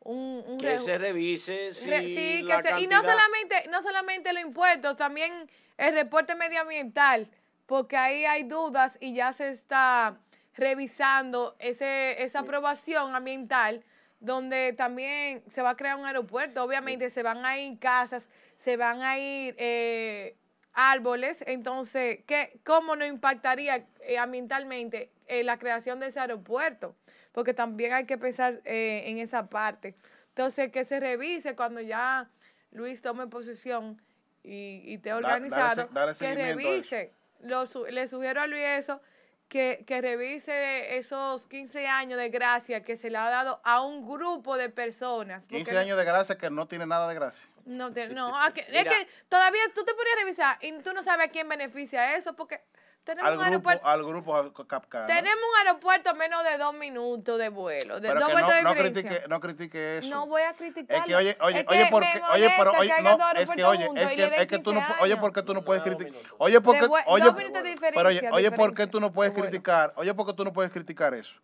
un. 0.00 0.58
que 0.58 0.76
se 0.76 0.98
revise. 0.98 1.72
sí, 1.72 1.88
que 1.88 2.80
y 2.80 2.86
no 2.88 3.00
solamente, 3.00 3.68
no 3.70 3.80
solamente 3.80 4.34
los 4.34 4.42
impuestos, 4.42 4.98
también 4.98 5.48
el 5.78 5.94
reporte 5.94 6.34
medioambiental, 6.34 7.26
porque 7.72 7.96
ahí 7.96 8.26
hay 8.26 8.42
dudas 8.42 8.98
y 9.00 9.14
ya 9.14 9.32
se 9.32 9.48
está 9.48 10.18
revisando 10.54 11.56
ese, 11.58 12.22
esa 12.22 12.40
aprobación 12.40 13.14
ambiental, 13.14 13.82
donde 14.20 14.74
también 14.74 15.42
se 15.50 15.62
va 15.62 15.70
a 15.70 15.74
crear 15.74 15.96
un 15.96 16.04
aeropuerto. 16.04 16.62
Obviamente 16.62 17.08
se 17.08 17.22
van 17.22 17.46
a 17.46 17.56
ir 17.56 17.78
casas, 17.78 18.28
se 18.62 18.76
van 18.76 19.00
a 19.00 19.16
ir. 19.18 19.54
Eh, 19.56 20.36
árboles, 20.74 21.42
entonces, 21.46 22.18
¿qué, 22.26 22.60
¿cómo 22.62 22.94
no 22.94 23.06
impactaría 23.06 23.86
eh, 24.00 24.18
ambientalmente 24.18 25.10
eh, 25.26 25.42
la 25.42 25.58
creación 25.58 25.98
de 25.98 26.08
ese 26.08 26.20
aeropuerto? 26.20 26.94
Porque 27.32 27.54
también 27.54 27.94
hay 27.94 28.04
que 28.04 28.18
pensar 28.18 28.60
en 28.66 29.16
esa 29.16 29.48
parte. 29.48 29.94
Entonces, 30.28 30.70
que 30.70 30.84
se 30.84 31.00
revise 31.00 31.56
cuando 31.56 31.80
ya 31.80 32.28
Luis 32.70 33.00
tome 33.00 33.28
posición 33.28 33.98
y, 34.42 34.82
y 34.84 34.98
te 34.98 35.14
organizado, 35.14 35.88
que 36.18 36.34
revise. 36.34 37.14
Lo, 37.42 37.64
le 37.90 38.08
sugiero 38.08 38.40
a 38.40 38.46
Luis 38.46 38.62
eso, 38.62 39.00
que, 39.48 39.84
que, 39.86 40.00
revise 40.00 40.96
esos 40.96 41.46
15 41.46 41.86
años 41.86 42.18
de 42.18 42.30
gracia 42.30 42.82
que 42.82 42.96
se 42.96 43.10
le 43.10 43.18
ha 43.18 43.28
dado 43.28 43.60
a 43.64 43.82
un 43.82 44.08
grupo 44.08 44.56
de 44.56 44.70
personas. 44.70 45.46
15 45.46 45.76
años 45.76 45.98
de 45.98 46.04
gracia 46.04 46.38
que 46.38 46.48
no 46.48 46.66
tiene 46.66 46.86
nada 46.86 47.06
de 47.08 47.14
gracia. 47.14 47.44
No, 47.64 47.90
no 47.90 48.46
es 48.46 48.54
que 48.54 49.08
todavía 49.28 49.62
tú 49.74 49.84
te 49.84 49.92
pones 49.94 50.12
a 50.14 50.20
revisar 50.20 50.58
y 50.62 50.72
tú 50.82 50.92
no 50.92 51.02
sabes 51.02 51.26
a 51.26 51.30
quién 51.30 51.48
beneficia 51.48 52.16
eso, 52.16 52.34
porque 52.34 52.62
tenemos 53.04 53.32
al, 53.32 53.38
un 53.38 53.44
grupo, 53.44 53.68
aeropuerto, 53.68 53.88
al 53.88 54.04
grupo 54.04 54.66
Capcana. 54.66 55.06
Tenemos 55.06 55.36
un 55.36 55.66
aeropuerto 55.66 56.10
a 56.10 56.14
menos 56.14 56.44
de 56.44 56.58
dos 56.58 56.74
minutos 56.74 57.38
de 57.38 57.48
vuelo. 57.48 58.00
De 58.00 58.08
pero 58.08 58.20
dos 58.20 58.28
que 58.28 58.34
no, 58.34 58.62
no, 58.62 58.74
critique, 58.74 59.22
no 59.28 59.40
critique 59.40 59.98
eso. 59.98 60.08
No 60.08 60.26
voy 60.26 60.42
a 60.42 60.54
criticar. 60.54 60.98
Es 60.98 61.04
que 61.04 61.16
oye, 61.16 61.36
oye, 61.40 61.60
es 61.60 61.66
oye, 61.68 61.88
porque, 61.90 62.22
oye, 62.32 62.50
pero 62.56 62.72
oye, 62.72 63.02
no, 63.02 63.32
es 63.34 63.50
que 63.50 63.64
oye, 63.64 63.90
es 63.96 64.10
que, 64.12 64.42
es 64.42 64.46
que 64.46 64.58
tú 64.58 64.72
no, 64.72 64.80
oye, 65.00 65.16
porque 65.16 65.42
tú 65.42 65.52
no 65.52 65.64
puedes 65.64 65.82
criticar. 65.82 66.12
Oye, 66.38 66.60
porque, 66.60 66.88
oye, 67.06 67.32
pero 67.80 68.08
oye, 68.08 68.30
oye, 68.30 68.50
¿por 68.52 68.74
qué 68.74 68.86
tú 68.86 69.00
no 69.00 69.12
puedes 69.12 69.32
criticar? 69.32 69.92
Oye, 69.96 70.14
porque 70.14 70.32
tú 70.34 70.44
no 70.44 70.52
puedes 70.52 70.70
criticar 70.70 71.14
eso. 71.14 71.34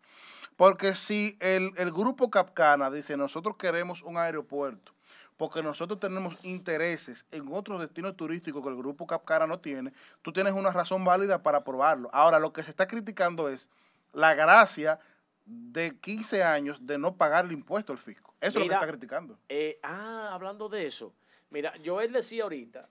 Porque 0.56 0.94
si 0.96 1.36
el, 1.40 1.72
el 1.76 1.92
grupo 1.92 2.30
Capcana 2.30 2.90
dice, 2.90 3.16
nosotros 3.16 3.56
queremos 3.56 4.02
un 4.02 4.16
aeropuerto, 4.16 4.92
porque 5.38 5.62
nosotros 5.62 6.00
tenemos 6.00 6.36
intereses 6.42 7.24
en 7.30 7.50
otros 7.52 7.80
destinos 7.80 8.16
turísticos 8.16 8.62
que 8.62 8.68
el 8.68 8.76
grupo 8.76 9.06
Capcara 9.06 9.46
no 9.46 9.60
tiene, 9.60 9.92
tú 10.20 10.32
tienes 10.32 10.52
una 10.52 10.72
razón 10.72 11.04
válida 11.04 11.42
para 11.42 11.58
aprobarlo. 11.58 12.10
Ahora, 12.12 12.38
lo 12.38 12.52
que 12.52 12.62
se 12.62 12.70
está 12.70 12.86
criticando 12.86 13.48
es 13.48 13.68
la 14.12 14.34
gracia 14.34 14.98
de 15.46 15.96
15 15.96 16.42
años 16.42 16.84
de 16.84 16.98
no 16.98 17.14
pagar 17.14 17.46
el 17.46 17.52
impuesto 17.52 17.92
al 17.92 17.98
fisco. 17.98 18.34
Eso 18.40 18.58
es 18.58 18.64
lo 18.64 18.68
que 18.68 18.74
está 18.74 18.86
criticando. 18.88 19.38
Eh, 19.48 19.78
ah, 19.82 20.30
hablando 20.32 20.68
de 20.68 20.86
eso. 20.86 21.14
Mira, 21.50 21.74
yo 21.76 22.00
él 22.00 22.12
decía 22.12 22.42
ahorita 22.42 22.88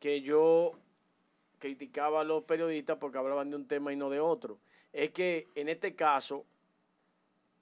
que 0.00 0.20
yo 0.20 0.72
criticaba 1.60 2.22
a 2.22 2.24
los 2.24 2.42
periodistas 2.42 2.98
porque 2.98 3.18
hablaban 3.18 3.50
de 3.50 3.56
un 3.56 3.68
tema 3.68 3.92
y 3.92 3.96
no 3.96 4.10
de 4.10 4.18
otro. 4.18 4.58
Es 4.92 5.10
que 5.12 5.46
en 5.54 5.68
este 5.68 5.94
caso, 5.94 6.44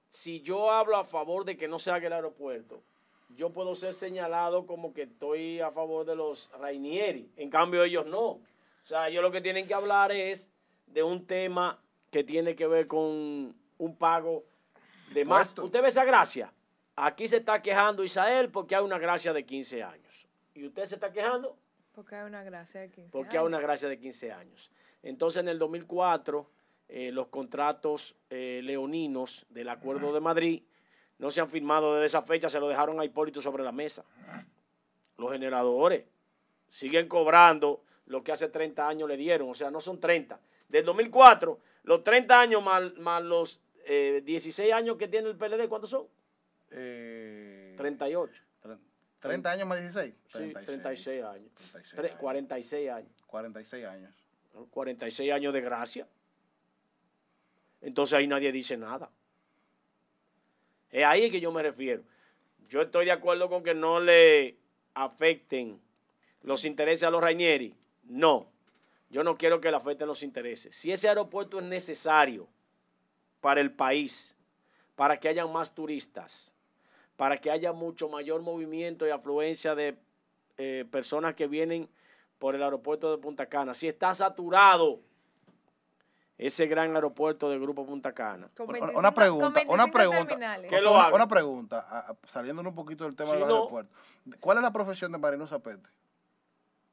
si 0.09 0.41
yo 0.41 0.71
hablo 0.71 0.97
a 0.97 1.05
favor 1.05 1.45
de 1.45 1.59
que 1.59 1.69
no 1.69 1.79
se 1.79 1.91
haga 1.91 2.07
el 2.07 2.15
aeropuerto, 2.15 2.83
yo 3.29 3.51
puedo 3.51 3.75
ser 3.75 3.95
señalado 3.95 4.67
como 4.67 4.93
que 4.93 5.03
estoy 5.03 5.61
a 5.61 5.71
favor 5.71 6.07
de 6.07 6.17
los 6.17 6.51
Rainieri. 6.59 7.31
En 7.37 7.51
cambio, 7.51 7.85
ellos 7.85 8.07
no. 8.07 8.27
O 8.29 8.43
sea, 8.83 9.09
ellos 9.09 9.23
lo 9.23 9.31
que 9.31 9.41
tienen 9.41 9.67
que 9.67 9.75
hablar 9.75 10.13
es 10.13 10.51
de 10.87 11.03
un 11.03 11.27
tema 11.27 11.81
que 12.11 12.25
tiene 12.25 12.57
que 12.57 12.67
ver 12.67 12.87
con 12.87 13.55
un 13.79 13.97
pago 13.97 14.45
de 15.13 15.25
más. 15.25 15.57
¿Usted 15.59 15.83
ve 15.83 15.89
esa 15.89 16.05
gracia? 16.05 16.53
Aquí 16.97 17.29
se 17.29 17.37
está 17.37 17.63
quejando 17.63 18.03
Isael 18.03 18.51
porque 18.51 18.75
hay 18.75 18.83
una 18.83 18.99
gracia 18.99 19.33
de 19.33 19.45
15 19.45 19.83
años. 19.83 20.27
¿Y 20.55 20.67
usted 20.67 20.87
se 20.87 20.97
está 20.97 21.13
quejando? 21.13 21.57
Porque 21.95 22.17
hay 22.17 22.27
una 22.27 22.43
gracia 22.43 22.81
de 22.81 22.91
15 22.91 23.11
porque 23.11 23.39
hay 23.39 23.45
una 23.45 23.61
gracia 23.61 23.89
de 23.89 23.99
15 23.99 24.33
años. 24.33 24.73
Entonces, 25.03 25.41
en 25.41 25.49
el 25.49 25.59
2004, 25.59 26.51
eh, 26.89 27.13
los 27.13 27.29
contratos 27.29 28.17
eh, 28.31 28.61
leoninos 28.65 29.47
del 29.51 29.69
Acuerdo 29.69 30.13
de 30.13 30.21
Madrid 30.21 30.63
no 31.19 31.31
se 31.31 31.41
han 31.41 31.49
firmado 31.49 31.95
desde 31.95 32.07
esa 32.07 32.23
fecha, 32.23 32.49
se 32.49 32.61
lo 32.61 32.69
dejaron 32.69 33.01
a 33.01 33.05
Hipólito 33.05 33.43
sobre 33.43 33.65
la 33.65 33.73
mesa. 33.73 34.05
Los 35.17 35.33
generadores 35.33 36.05
siguen 36.69 37.09
cobrando 37.09 37.83
lo 38.07 38.23
que 38.23 38.33
hace 38.33 38.49
30 38.49 38.89
años 38.89 39.09
le 39.09 39.17
dieron, 39.17 39.51
o 39.51 39.55
sea, 39.55 39.71
no 39.71 39.81
son 39.81 40.01
30. 40.01 40.39
Del 40.69 40.85
2004, 40.85 41.59
los 41.85 42.05
30 42.05 42.41
años 42.41 42.63
más, 42.63 43.23
los 43.23 43.61
16 43.87 44.59
eh, 44.59 44.73
años 44.73 44.97
que 44.97 45.09
tiene 45.09 45.29
el 45.29 45.37
PLD, 45.37 45.69
¿cuántos 45.69 45.91
son? 45.91 46.07
Eh, 46.71 47.75
38. 47.77 48.43
30 49.21 49.51
años 49.51 49.67
más 49.67 49.81
16. 49.81 50.15
36, 50.31 50.67
36 50.67 51.25
años. 51.25 51.51
46 52.19 52.91
años. 52.91 53.11
46 53.27 53.87
años. 53.87 54.15
46 54.71 55.33
años 55.33 55.53
de 55.53 55.61
gracia. 55.61 56.07
Entonces 57.81 58.19
ahí 58.19 58.27
nadie 58.27 58.53
dice 58.53 58.77
nada. 58.77 59.11
Es 60.91 61.05
ahí 61.05 61.31
que 61.31 61.41
yo 61.41 61.53
me 61.53 61.63
refiero. 61.63 62.03
Yo 62.69 62.83
estoy 62.83 63.07
de 63.07 63.13
acuerdo 63.13 63.49
con 63.49 63.63
que 63.63 63.75
no 63.75 64.01
le 64.01 64.57
afecten 64.95 65.81
los 66.43 66.65
intereses 66.65 67.05
a 67.05 67.11
los 67.11 67.21
Rainieri. 67.21 67.75
No, 68.05 68.49
yo 69.11 69.23
no 69.23 69.37
quiero 69.37 69.61
que 69.61 69.71
le 69.71 69.77
afecten 69.77 70.07
los 70.07 70.23
intereses. 70.23 70.75
Si 70.77 70.93
ese 70.93 71.09
aeropuerto 71.09 71.59
es 71.59 71.65
necesario 71.65 72.47
para 73.41 73.61
el 73.61 73.71
país, 73.71 74.35
para 74.97 75.19
que 75.19 75.29
haya 75.29 75.47
más 75.47 75.75
turistas, 75.75 76.53
para 77.17 77.39
que 77.39 77.51
haya 77.51 77.73
mucho 77.73 78.09
mayor 78.09 78.43
movimiento 78.43 79.07
y 79.07 79.11
afluencia 79.11 79.75
de 79.75 79.97
eh, 80.57 80.85
personas 80.91 81.35
que 81.35 81.47
vienen 81.47 81.89
por 82.39 82.55
el 82.55 82.63
aeropuerto 82.63 83.11
de 83.11 83.19
Punta 83.19 83.47
Cana, 83.47 83.75
si 83.75 83.89
está 83.89 84.15
saturado 84.15 85.01
ese 86.39 86.67
gran 86.69 86.95
aeropuerto 86.95 87.51
del 87.51 87.61
Grupo 87.61 87.85
Punta 87.85 88.13
Cana. 88.13 88.49
una 88.95 89.13
pregunta, 89.13 89.61
una 89.69 89.89
pregunta, 89.89 90.37
una, 91.13 91.27
pregunta, 91.27 92.17
saliendo 92.25 92.63
un 92.63 92.75
poquito 92.75 93.05
del 93.05 93.17
tema 93.17 93.33
del 93.33 93.43
aeropuerto. 93.43 93.93
¿Cuál 94.41 94.59
es 94.59 94.63
la 94.63 94.73
profesión 94.73 95.11
de 95.11 95.19
Marino 95.19 95.47
Zapete? 95.49 95.89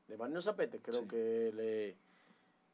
De 0.07 0.17
Marino 0.17 0.41
Zapete, 0.41 0.81
creo 0.81 1.07
que 1.07 1.49
él 1.49 1.59
es 1.59 1.95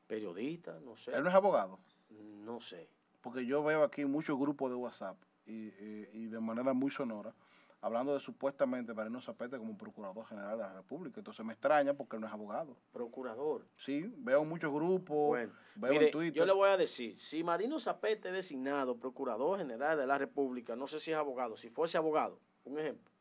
periodista, 0.07 0.79
no 0.79 0.95
sé. 0.95 1.11
¿Él 1.11 1.23
no 1.23 1.29
es 1.29 1.35
abogado? 1.35 1.77
No 2.09 2.61
sé. 2.61 2.89
Porque 3.21 3.45
yo 3.45 3.61
veo 3.63 3.83
aquí 3.83 4.05
muchos 4.05 4.39
grupos 4.39 4.71
de 4.71 4.75
WhatsApp 4.75 5.17
y 5.45 6.27
de 6.27 6.39
manera 6.39 6.71
muy 6.71 6.89
sonora 6.89 7.33
hablando 7.81 8.13
de 8.13 8.19
supuestamente 8.19 8.93
Marino 8.93 9.19
Zapete 9.19 9.57
como 9.57 9.77
procurador 9.77 10.25
general 10.27 10.57
de 10.57 10.63
la 10.63 10.73
República. 10.73 11.19
Entonces 11.19 11.43
me 11.45 11.53
extraña 11.53 11.93
porque 11.93 12.15
él 12.15 12.21
no 12.21 12.27
es 12.27 12.33
abogado. 12.33 12.77
Procurador. 12.93 13.65
Sí, 13.75 14.13
veo 14.17 14.45
muchos 14.45 14.71
grupos, 14.71 15.27
bueno, 15.27 15.53
veo 15.75 15.93
en 15.93 16.11
Twitter. 16.11 16.33
Yo 16.33 16.45
le 16.45 16.53
voy 16.53 16.69
a 16.69 16.77
decir, 16.77 17.19
si 17.19 17.43
Marino 17.43 17.79
Zapete 17.79 18.29
es 18.29 18.33
designado 18.33 18.95
procurador 18.95 19.57
general 19.57 19.97
de 19.97 20.05
la 20.05 20.17
República, 20.17 20.75
no 20.75 20.87
sé 20.87 20.99
si 20.99 21.11
es 21.11 21.17
abogado, 21.17 21.57
si 21.57 21.69
fuese 21.69 21.97
abogado, 21.97 22.39
un 22.65 22.77
ejemplo, 22.79 23.11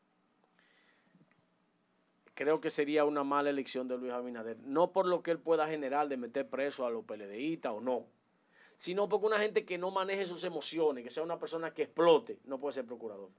creo 2.35 2.61
que 2.61 2.69
sería 2.69 3.03
una 3.03 3.23
mala 3.23 3.49
elección 3.49 3.87
de 3.87 3.97
Luis 3.97 4.11
Abinader. 4.11 4.57
No 4.59 4.91
por 4.91 5.07
lo 5.07 5.23
que 5.23 5.31
él 5.31 5.39
pueda 5.39 5.67
generar 5.67 6.07
de 6.07 6.17
meter 6.17 6.47
preso 6.47 6.85
a 6.85 6.91
los 6.91 7.03
PLDistas 7.05 7.73
o 7.73 7.81
no, 7.81 8.05
sino 8.77 9.09
porque 9.09 9.25
una 9.25 9.39
gente 9.39 9.65
que 9.65 9.79
no 9.79 9.91
maneje 9.91 10.25
sus 10.27 10.43
emociones, 10.43 11.03
que 11.03 11.09
sea 11.09 11.23
una 11.23 11.39
persona 11.39 11.73
que 11.73 11.83
explote, 11.83 12.39
no 12.45 12.59
puede 12.59 12.73
ser 12.73 12.85
procurador. 12.85 13.29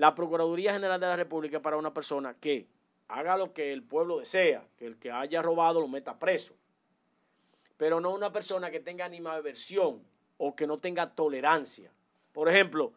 La 0.00 0.14
Procuraduría 0.14 0.72
General 0.72 0.98
de 0.98 1.08
la 1.08 1.16
República 1.16 1.60
para 1.60 1.76
una 1.76 1.92
persona 1.92 2.32
que 2.32 2.66
haga 3.08 3.36
lo 3.36 3.52
que 3.52 3.70
el 3.70 3.82
pueblo 3.82 4.20
desea, 4.20 4.66
que 4.78 4.86
el 4.86 4.96
que 4.96 5.12
haya 5.12 5.42
robado 5.42 5.78
lo 5.78 5.88
meta 5.88 6.18
preso, 6.18 6.54
pero 7.76 8.00
no 8.00 8.14
una 8.14 8.32
persona 8.32 8.70
que 8.70 8.80
tenga 8.80 9.04
animadversión 9.04 10.02
o 10.38 10.56
que 10.56 10.66
no 10.66 10.78
tenga 10.78 11.10
tolerancia. 11.10 11.92
Por 12.32 12.48
ejemplo, 12.48 12.94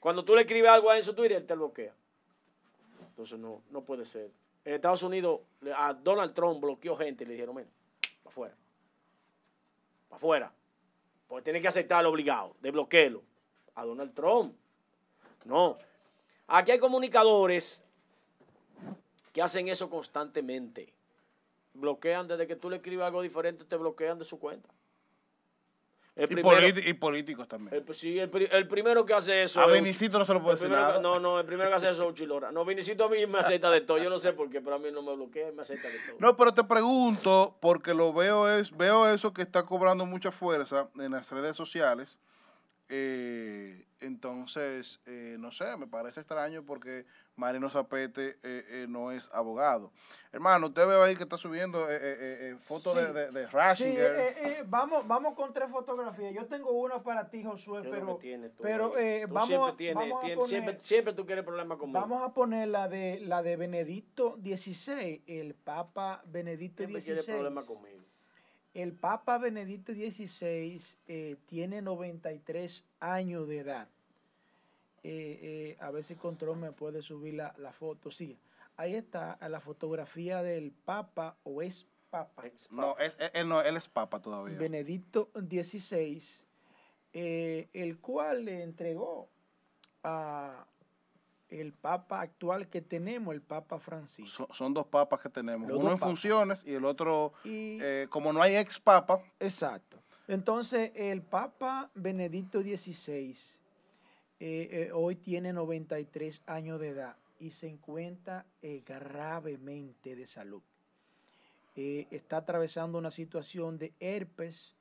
cuando 0.00 0.22
tú 0.22 0.34
le 0.34 0.42
escribes 0.42 0.70
algo 0.70 0.90
a 0.90 1.02
su 1.02 1.14
Twitter, 1.14 1.38
él 1.38 1.46
te 1.46 1.54
bloquea. 1.54 1.94
Entonces 3.08 3.38
no, 3.38 3.62
no 3.70 3.80
puede 3.80 4.04
ser. 4.04 4.30
En 4.66 4.74
Estados 4.74 5.02
Unidos, 5.02 5.40
a 5.74 5.94
Donald 5.94 6.34
Trump 6.34 6.60
bloqueó 6.60 6.94
gente 6.94 7.24
y 7.24 7.26
le 7.26 7.32
dijeron, 7.32 7.54
mira, 7.54 7.68
para 8.22 8.30
afuera. 8.30 8.54
Para 10.10 10.16
afuera. 10.18 10.52
Porque 11.26 11.44
tiene 11.44 11.62
que 11.62 11.68
aceptarlo 11.68 12.10
obligado, 12.10 12.54
desbloquearlo. 12.60 13.22
A 13.76 13.86
Donald 13.86 14.12
Trump. 14.12 14.54
No. 15.46 15.78
Aquí 16.46 16.72
hay 16.72 16.78
comunicadores 16.78 17.82
que 19.32 19.42
hacen 19.42 19.68
eso 19.68 19.90
constantemente. 19.90 20.92
Bloquean 21.74 22.28
desde 22.28 22.46
que 22.46 22.54
tú 22.54 22.70
le 22.70 22.76
escribes 22.76 23.04
algo 23.04 23.22
diferente, 23.22 23.64
te 23.64 23.76
bloquean 23.76 24.18
de 24.18 24.24
su 24.24 24.38
cuenta. 24.38 24.68
y, 26.16 26.92
políticos 26.94 27.48
también. 27.48 27.74
El, 27.74 27.94
sí, 27.94 28.18
el, 28.20 28.68
primero 28.68 29.04
que 29.04 29.14
hace 29.14 29.42
eso. 29.42 29.60
A 29.60 29.66
Vinicito 29.66 30.18
no 30.18 30.24
se 30.24 30.34
lo 30.34 30.40
puede 30.40 30.54
decir 30.54 30.70
nada. 30.70 31.00
no, 31.00 31.18
no, 31.18 31.40
el 31.40 31.46
primero 31.46 31.68
que 31.70 31.76
hace 31.76 31.90
eso 31.90 32.02
es 32.04 32.08
un 32.08 32.14
chilora. 32.14 32.52
No, 32.52 32.64
Vinicito 32.64 33.04
a 33.04 33.08
mí 33.08 33.26
me 33.26 33.40
acepta 33.40 33.70
de 33.72 33.80
todo. 33.80 33.98
Yo 33.98 34.08
no 34.08 34.20
sé 34.20 34.32
por 34.34 34.48
qué, 34.50 34.60
pero 34.60 34.76
a 34.76 34.78
mí 34.78 34.92
no 34.92 35.02
me 35.02 35.16
bloquea, 35.16 35.50
me 35.50 35.62
acepta 35.62 35.88
de 35.88 35.98
todo. 35.98 36.16
No, 36.20 36.36
pero 36.36 36.54
te 36.54 36.62
pregunto, 36.62 37.56
porque 37.60 37.92
lo 37.92 38.12
veo, 38.12 38.48
es, 38.56 38.70
veo 38.70 39.08
eso 39.08 39.32
que 39.32 39.42
está 39.42 39.64
cobrando 39.64 40.06
mucha 40.06 40.30
fuerza 40.30 40.88
en 40.96 41.10
las 41.10 41.28
redes 41.30 41.56
sociales 41.56 42.18
eh, 42.88 43.86
entonces, 44.00 45.00
eh, 45.06 45.36
no 45.38 45.50
sé, 45.50 45.76
me 45.78 45.86
parece 45.86 46.20
extraño 46.20 46.62
porque 46.62 47.06
Marino 47.36 47.70
Zapete 47.70 48.36
eh, 48.42 48.86
no 48.88 49.10
es 49.10 49.30
abogado. 49.32 49.90
Hermano, 50.30 50.66
usted 50.66 50.86
ve 50.86 51.02
ahí 51.02 51.16
que 51.16 51.22
está 51.22 51.38
subiendo 51.38 51.86
fotos 52.60 52.94
de, 52.94 53.30
de, 53.30 53.48
Sí, 53.74 53.96
vamos, 54.66 55.06
vamos 55.06 55.34
con 55.34 55.52
tres 55.54 55.70
fotografías. 55.70 56.34
Yo 56.34 56.44
tengo 56.46 56.72
una 56.72 57.02
para 57.02 57.30
ti, 57.30 57.42
Josué, 57.42 57.82
pero, 57.90 58.18
pero 58.60 58.92
vamos, 59.28 59.74
siempre, 60.46 60.78
siempre, 60.80 61.14
tú 61.14 61.24
quieres 61.24 61.44
problemas 61.44 61.78
conmigo. 61.78 62.00
Vamos 62.00 62.22
a 62.28 62.34
poner 62.34 62.68
la 62.68 62.88
de, 62.88 63.20
la 63.20 63.42
de 63.42 63.56
Benedicto 63.56 64.36
XVI, 64.42 65.22
el 65.26 65.54
Papa 65.54 66.22
Benedicto 66.26 66.84
XVI. 66.84 67.00
Siempre 67.00 67.34
problemas 67.34 67.64
conmigo. 67.64 67.93
El 68.74 68.92
Papa 68.92 69.38
Benedicto 69.38 69.92
XVI 69.92 70.82
eh, 71.06 71.36
tiene 71.46 71.80
93 71.80 72.84
años 73.00 73.48
de 73.48 73.58
edad. 73.58 73.88
eh, 75.02 75.76
a 75.80 75.90
ver 75.90 76.02
si 76.02 76.16
Control 76.16 76.58
me 76.58 76.72
puede 76.72 77.00
subir 77.00 77.34
la, 77.34 77.72
foto. 77.72 78.10
Sí, 78.10 78.38
ahí 78.76 78.96
está 78.96 79.38
la 79.48 79.60
fotografía 79.60 80.42
del 80.42 80.72
Papa 80.72 81.36
o 81.44 81.62
es 81.62 81.86
Papa. 82.10 82.44
No, 82.70 82.96
él, 82.98 83.48
no, 83.48 83.62
él 83.62 83.76
es 83.76 83.88
Papa 83.88 84.20
todavía. 84.20 84.58
Benedicto 84.58 85.30
XVI, 85.34 86.22
el 87.12 87.98
cual 88.00 88.44
le 88.44 88.62
entregó 88.62 89.28
a 90.02 90.66
el 91.60 91.72
Papa 91.72 92.20
actual 92.20 92.68
que 92.68 92.80
tenemos, 92.82 93.34
el 93.34 93.42
Papa 93.42 93.78
Francisco. 93.78 94.48
Son, 94.52 94.74
dos 94.74 94.86
papas 94.86 95.20
que 95.20 95.28
tenemos, 95.28 95.70
uno 95.70 95.92
en 95.92 95.98
funciones 95.98 96.64
y 96.66 96.74
el 96.74 96.84
otro, 96.84 97.32
eh, 97.44 98.06
como 98.10 98.32
no 98.32 98.42
hay 98.42 98.56
ex 98.56 98.80
Papa. 98.80 99.22
Exacto. 99.38 99.98
Entonces, 100.26 100.90
el 100.94 101.22
Papa 101.22 101.90
Benedicto 101.94 102.62
XVI 102.62 103.36
eh, 104.40 104.68
eh, 104.70 104.90
hoy 104.92 105.16
tiene 105.16 105.52
93 105.52 106.42
años 106.46 106.80
de 106.80 106.88
edad 106.88 107.16
y 107.38 107.50
se 107.50 107.68
encuentra 107.68 108.46
gravemente 108.62 110.16
de 110.16 110.26
salud. 110.26 110.62
está 111.74 112.38
atravesando 112.38 112.98
una 112.98 113.10
situación 113.10 113.78
de 113.78 113.92
herpes 114.00 114.74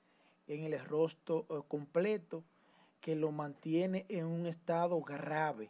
en 0.48 0.64
el 0.64 0.80
rostro 0.86 1.46
completo 1.68 2.44
que 3.02 3.16
lo 3.16 3.32
mantiene 3.32 4.06
en 4.08 4.26
un 4.26 4.46
estado 4.46 5.02
grave 5.02 5.70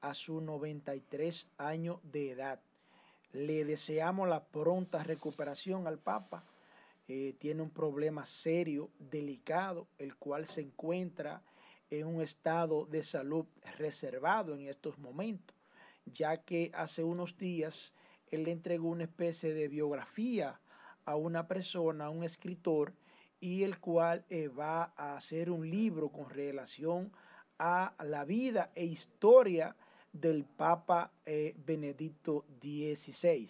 a 0.00 0.14
sus 0.14 0.42
93 0.42 1.46
años 1.58 1.98
de 2.02 2.30
edad. 2.30 2.60
Le 3.32 3.64
deseamos 3.64 4.28
la 4.28 4.44
pronta 4.44 5.02
recuperación 5.02 5.86
al 5.86 5.98
Papa. 5.98 6.44
Eh, 7.08 7.34
tiene 7.38 7.62
un 7.62 7.70
problema 7.70 8.26
serio, 8.26 8.90
delicado, 8.98 9.86
el 9.98 10.16
cual 10.16 10.46
se 10.46 10.60
encuentra 10.60 11.42
en 11.90 12.06
un 12.06 12.22
estado 12.22 12.86
de 12.86 13.02
salud 13.02 13.46
reservado 13.78 14.54
en 14.54 14.68
estos 14.68 14.98
momentos, 14.98 15.56
ya 16.06 16.36
que 16.38 16.70
hace 16.74 17.02
unos 17.02 17.36
días 17.36 17.94
él 18.30 18.44
le 18.44 18.52
entregó 18.52 18.88
una 18.88 19.04
especie 19.04 19.52
de 19.52 19.68
biografía 19.68 20.60
a 21.04 21.16
una 21.16 21.48
persona, 21.48 22.06
a 22.06 22.10
un 22.10 22.22
escritor, 22.22 22.94
y 23.40 23.62
el 23.64 23.80
cual 23.80 24.24
eh, 24.28 24.48
va 24.48 24.92
a 24.96 25.16
hacer 25.16 25.50
un 25.50 25.68
libro 25.68 26.10
con 26.10 26.28
relación 26.28 27.10
a 27.58 27.94
la 28.04 28.24
vida 28.24 28.70
e 28.74 28.84
historia 28.84 29.74
del 30.12 30.44
Papa 30.44 31.12
eh, 31.24 31.54
Benedicto 31.64 32.44
XVI. 32.60 33.48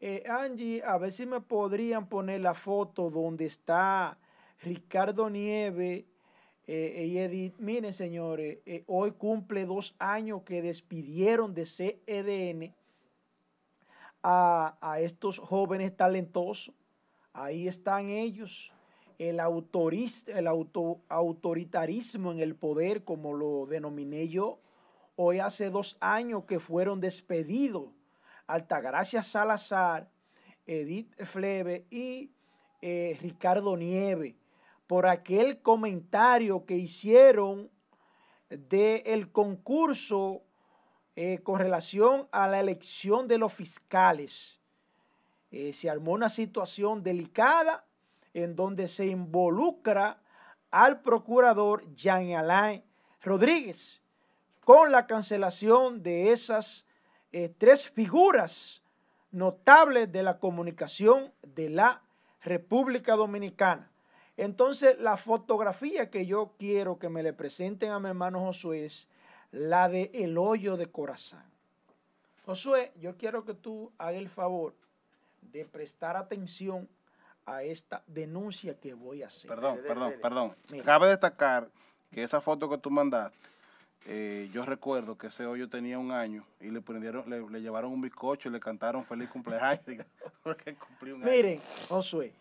Eh, 0.00 0.24
Angie, 0.28 0.82
a 0.84 0.98
ver 0.98 1.12
si 1.12 1.26
me 1.26 1.40
podrían 1.40 2.08
poner 2.08 2.40
la 2.40 2.54
foto 2.54 3.10
donde 3.10 3.46
está 3.46 4.18
Ricardo 4.62 5.30
Nieve 5.30 6.06
y 6.68 7.18
Edith. 7.18 7.54
Miren, 7.58 7.92
señores, 7.92 8.58
hoy 8.86 9.12
cumple 9.12 9.66
dos 9.66 9.94
años 10.00 10.42
que 10.42 10.62
despidieron 10.62 11.54
de 11.54 11.64
CEDN 11.64 12.74
a, 14.20 14.76
a 14.80 15.00
estos 15.00 15.38
jóvenes 15.38 15.96
talentosos. 15.96 16.74
Ahí 17.32 17.68
están 17.68 18.08
ellos 18.08 18.72
el, 19.18 19.40
el 20.26 20.46
auto, 20.46 21.00
autoritarismo 21.08 22.32
en 22.32 22.40
el 22.40 22.54
poder, 22.54 23.04
como 23.04 23.34
lo 23.34 23.66
denominé 23.66 24.28
yo, 24.28 24.58
hoy 25.16 25.40
hace 25.40 25.70
dos 25.70 25.96
años 26.00 26.44
que 26.44 26.60
fueron 26.60 27.00
despedidos 27.00 27.88
Altagracia 28.46 29.22
Salazar, 29.22 30.08
Edith 30.66 31.12
Fleve 31.24 31.86
y 31.90 32.30
eh, 32.80 33.18
Ricardo 33.20 33.76
Nieve 33.76 34.36
por 34.86 35.06
aquel 35.06 35.60
comentario 35.62 36.64
que 36.64 36.76
hicieron 36.76 37.70
del 38.48 39.32
concurso 39.32 40.42
eh, 41.16 41.40
con 41.42 41.58
relación 41.58 42.28
a 42.30 42.46
la 42.46 42.60
elección 42.60 43.26
de 43.26 43.38
los 43.38 43.52
fiscales. 43.52 44.60
Eh, 45.50 45.72
se 45.72 45.90
armó 45.90 46.12
una 46.12 46.28
situación 46.28 47.02
delicada 47.02 47.84
en 48.32 48.54
donde 48.54 48.86
se 48.86 49.06
involucra 49.06 50.22
al 50.70 51.00
procurador 51.00 51.82
Jean 51.94 52.32
Alain 52.34 52.84
Rodríguez 53.22 54.02
con 54.66 54.90
la 54.90 55.06
cancelación 55.06 56.02
de 56.02 56.32
esas 56.32 56.86
eh, 57.30 57.54
tres 57.56 57.88
figuras 57.88 58.82
notables 59.30 60.10
de 60.10 60.24
la 60.24 60.40
comunicación 60.40 61.32
de 61.42 61.70
la 61.70 62.02
República 62.42 63.14
Dominicana. 63.14 63.88
Entonces, 64.36 64.98
la 64.98 65.16
fotografía 65.18 66.10
que 66.10 66.26
yo 66.26 66.54
quiero 66.58 66.98
que 66.98 67.08
me 67.08 67.22
le 67.22 67.32
presenten 67.32 67.92
a 67.92 68.00
mi 68.00 68.08
hermano 68.08 68.40
Josué 68.40 68.86
es 68.86 69.08
la 69.52 69.88
de 69.88 70.10
el 70.12 70.36
hoyo 70.36 70.76
de 70.76 70.90
corazón. 70.90 71.44
Josué, 72.44 72.92
yo 72.96 73.16
quiero 73.16 73.44
que 73.44 73.54
tú 73.54 73.92
hagas 73.98 74.16
el 74.16 74.28
favor 74.28 74.74
de 75.42 75.64
prestar 75.64 76.16
atención 76.16 76.88
a 77.44 77.62
esta 77.62 78.02
denuncia 78.08 78.80
que 78.80 78.94
voy 78.94 79.22
a 79.22 79.28
hacer. 79.28 79.48
Perdón, 79.48 79.78
perdón, 79.86 80.14
perdón. 80.20 80.56
Cabe 80.84 81.06
destacar 81.06 81.68
que 82.10 82.24
esa 82.24 82.40
foto 82.40 82.68
que 82.68 82.78
tú 82.78 82.90
mandaste, 82.90 83.38
eh, 84.06 84.48
yo 84.52 84.64
recuerdo 84.64 85.18
que 85.18 85.26
ese 85.26 85.44
hoyo 85.46 85.68
tenía 85.68 85.98
un 85.98 86.12
año 86.12 86.44
y 86.60 86.70
le 86.70 86.80
prendieron, 86.80 87.28
le, 87.28 87.60
llevaron 87.60 87.92
un 87.92 88.00
bizcocho 88.00 88.48
y 88.48 88.52
le 88.52 88.60
cantaron 88.60 89.04
feliz 89.04 89.28
cumpleaños 89.28 89.80
porque 90.42 90.74
cumplió 90.76 91.16
un 91.16 91.24
Miren, 91.24 91.60
Josué, 91.88 92.32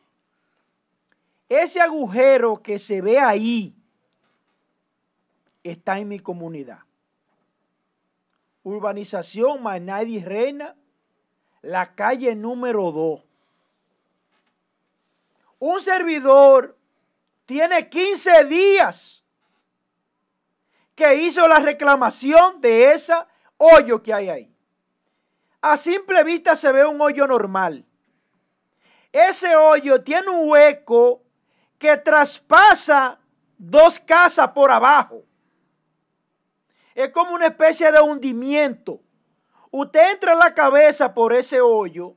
ese 1.49 1.81
agujero 1.81 2.61
que 2.61 2.79
se 2.79 3.01
ve 3.01 3.19
ahí 3.19 3.73
está 5.63 5.99
en 5.99 6.07
mi 6.07 6.19
comunidad. 6.19 6.79
Urbanización 8.63 9.61
Manadi 9.61 10.23
Reina, 10.23 10.75
la 11.61 11.93
calle 11.93 12.35
número 12.35 12.91
2 12.91 13.25
un 15.59 15.81
servidor 15.81 16.77
tiene 17.45 17.89
15 17.89 18.45
días 18.45 19.24
que 20.95 21.15
hizo 21.15 21.47
la 21.47 21.59
reclamación 21.59 22.61
de 22.61 22.93
ese 22.93 23.13
hoyo 23.57 24.01
que 24.01 24.13
hay 24.13 24.29
ahí. 24.29 24.55
A 25.61 25.77
simple 25.77 26.23
vista 26.23 26.55
se 26.55 26.71
ve 26.71 26.85
un 26.85 26.99
hoyo 27.01 27.27
normal. 27.27 27.85
Ese 29.11 29.55
hoyo 29.55 30.03
tiene 30.03 30.29
un 30.29 30.49
hueco 30.49 31.21
que 31.77 31.97
traspasa 31.97 33.19
dos 33.57 33.99
casas 33.99 34.49
por 34.49 34.71
abajo. 34.71 35.23
Es 36.93 37.09
como 37.09 37.33
una 37.33 37.47
especie 37.47 37.91
de 37.91 37.99
hundimiento. 37.99 39.01
Usted 39.71 40.13
entra 40.13 40.33
en 40.33 40.39
la 40.39 40.53
cabeza 40.53 41.13
por 41.13 41.33
ese 41.33 41.59
hoyo 41.59 42.15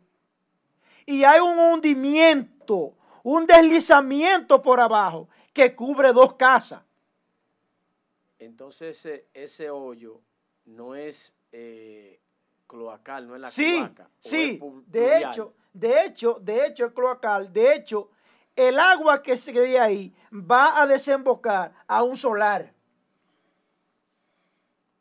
y 1.04 1.24
hay 1.24 1.40
un 1.40 1.58
hundimiento 1.58 2.94
un 3.22 3.46
deslizamiento 3.46 4.62
por 4.62 4.80
abajo 4.80 5.28
que 5.52 5.74
cubre 5.74 6.12
dos 6.14 6.34
casas. 6.34 6.80
Entonces 8.38 9.24
ese, 9.34 9.70
hoyo 9.70 10.20
no 10.64 10.94
es 10.94 11.36
eh, 11.50 12.20
cloacal, 12.66 13.26
no 13.26 13.34
es 13.34 13.40
la 13.40 13.50
sí, 13.50 13.84
Sí, 14.20 14.60
de 14.86 15.18
hecho, 15.18 15.54
de 15.72 16.04
hecho, 16.04 16.38
de 16.40 16.66
hecho 16.66 16.86
es 16.86 16.92
cloacal. 16.92 17.52
De 17.52 17.74
hecho, 17.74 18.10
el 18.54 18.78
agua 18.78 19.22
que 19.22 19.36
se 19.36 19.52
de 19.52 19.78
ahí 19.78 20.14
va 20.32 20.80
a 20.80 20.86
desembocar 20.86 21.72
a 21.86 22.02
un 22.02 22.16
solar. 22.16 22.72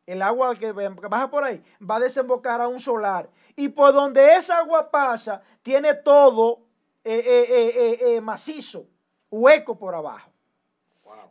El 0.05 0.21
agua 0.21 0.55
que 0.55 0.71
baja 0.71 1.29
por 1.29 1.43
ahí 1.43 1.61
va 1.79 1.97
a 1.97 1.99
desembocar 1.99 2.61
a 2.61 2.67
un 2.67 2.79
solar. 2.79 3.29
Y 3.55 3.69
por 3.69 3.93
donde 3.93 4.35
esa 4.35 4.59
agua 4.59 4.89
pasa, 4.89 5.43
tiene 5.61 5.93
todo 5.95 6.61
eh, 7.03 7.97
eh, 7.99 8.21
macizo, 8.21 8.87
hueco 9.29 9.77
por 9.77 9.93
abajo. 9.93 10.31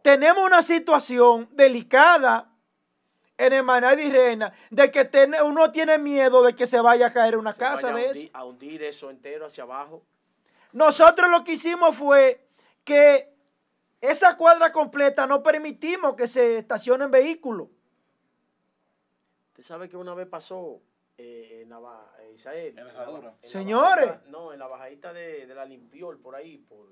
Tenemos 0.06 0.46
una 0.46 0.62
situación 0.62 1.48
delicada 1.50 2.48
en 3.36 3.52
el 3.52 3.64
Manadi 3.64 4.08
Reina 4.08 4.52
de 4.70 4.88
que 4.88 5.10
uno 5.42 5.72
tiene 5.72 5.98
miedo 5.98 6.44
de 6.44 6.54
que 6.54 6.64
se 6.64 6.78
vaya 6.78 7.08
a 7.08 7.12
caer 7.12 7.36
una 7.36 7.52
casa 7.52 7.92
de 7.92 8.10
eso. 8.10 8.28
A 8.32 8.44
hundir 8.44 8.84
eso 8.84 9.10
entero 9.10 9.46
hacia 9.46 9.64
abajo. 9.64 10.04
Nosotros 10.70 11.28
lo 11.28 11.42
que 11.42 11.54
hicimos 11.54 11.96
fue 11.96 12.46
que 12.84 13.34
esa 14.00 14.36
cuadra 14.36 14.70
completa 14.70 15.26
no 15.26 15.42
permitimos 15.42 16.14
que 16.14 16.28
se 16.28 16.58
estacionen 16.58 17.10
vehículos. 17.10 17.66
Usted 19.48 19.64
sabe 19.64 19.88
que 19.88 19.96
una 19.96 20.14
vez 20.14 20.28
pasó 20.28 20.80
eh, 21.18 21.62
en 21.64 21.70
la, 21.70 22.12
Isael, 22.32 22.78
Señores. 23.42 24.24
no, 24.28 24.52
en 24.52 24.60
la 24.60 24.68
bajadita 24.68 25.12
de, 25.12 25.48
la 25.48 25.64
Limpiol, 25.64 26.20
por 26.20 26.36
ahí, 26.36 26.58
por, 26.58 26.90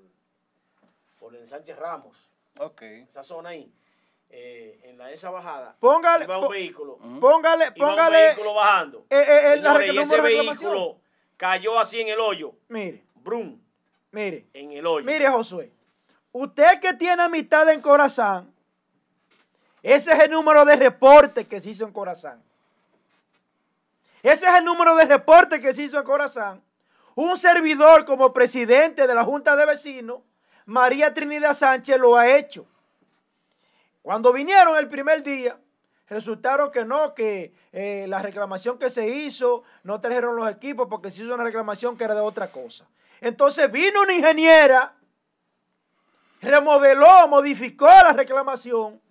por 1.17 1.33
el 1.33 1.47
Sánchez 1.47 1.77
Ramos. 1.77 2.34
Ok. 2.59 2.81
Esa 2.81 3.23
zona 3.23 3.49
ahí. 3.49 3.71
Eh, 4.29 4.79
en 4.83 4.97
la, 4.97 5.11
esa 5.11 5.29
bajada. 5.29 5.75
Póngale. 5.79 6.25
Iba 6.25 6.39
un 6.39 6.49
vehículo. 6.49 6.97
Póngale, 7.19 7.71
póngale. 7.71 8.17
un 8.17 8.25
vehículo 8.27 8.53
bajando. 8.53 9.05
Eh, 9.09 9.25
eh, 9.27 9.55
Señores, 9.55 9.93
y 9.93 9.97
ese 9.97 10.21
vehículo 10.21 10.97
cayó 11.37 11.79
así 11.79 12.01
en 12.01 12.09
el 12.09 12.19
hoyo. 12.19 12.53
Mire. 12.67 13.03
Brum. 13.15 13.59
Mire. 14.11 14.47
En 14.53 14.71
el 14.71 14.85
hoyo. 14.85 15.05
Mire, 15.05 15.29
Josué. 15.29 15.71
Usted 16.31 16.79
que 16.81 16.93
tiene 16.93 17.21
amistad 17.23 17.69
en 17.69 17.79
corazón, 17.79 18.53
Ese 19.81 20.11
es 20.11 20.23
el 20.23 20.31
número 20.31 20.65
de 20.65 20.75
reporte 20.75 21.45
que 21.47 21.61
se 21.61 21.69
hizo 21.69 21.85
en 21.85 21.93
Corazán. 21.93 22.43
Ese 24.21 24.47
es 24.47 24.55
el 24.55 24.65
número 24.65 24.95
de 24.95 25.05
reporte 25.05 25.61
que 25.61 25.73
se 25.73 25.83
hizo 25.83 25.97
en 25.97 26.03
Corazán. 26.03 26.61
Un 27.13 27.37
servidor 27.37 28.03
como 28.03 28.33
presidente 28.33 29.07
de 29.07 29.13
la 29.13 29.23
Junta 29.23 29.55
de 29.55 29.65
Vecinos, 29.65 30.19
María 30.65 31.13
Trinidad 31.13 31.53
Sánchez, 31.53 31.97
lo 31.97 32.15
ha 32.15 32.27
hecho. 32.35 32.65
Cuando 34.01 34.33
vinieron 34.33 34.77
el 34.77 34.89
primer 34.89 35.23
día, 35.23 35.57
resultaron 36.07 36.71
que 36.71 36.85
no, 36.85 37.13
que 37.13 37.53
eh, 37.71 38.05
la 38.07 38.21
reclamación 38.21 38.77
que 38.77 38.89
se 38.89 39.07
hizo, 39.07 39.63
no 39.83 40.01
trajeron 40.01 40.35
los 40.35 40.49
equipos 40.49 40.87
porque 40.89 41.09
se 41.09 41.23
hizo 41.23 41.33
una 41.33 41.43
reclamación 41.43 41.97
que 41.97 42.03
era 42.03 42.15
de 42.15 42.21
otra 42.21 42.51
cosa. 42.51 42.85
Entonces 43.21 43.71
vino 43.71 44.01
una 44.01 44.13
ingeniera, 44.13 44.95
remodeló, 46.41 47.27
modificó 47.27 47.87
la 47.87 48.13
reclamación, 48.13 49.01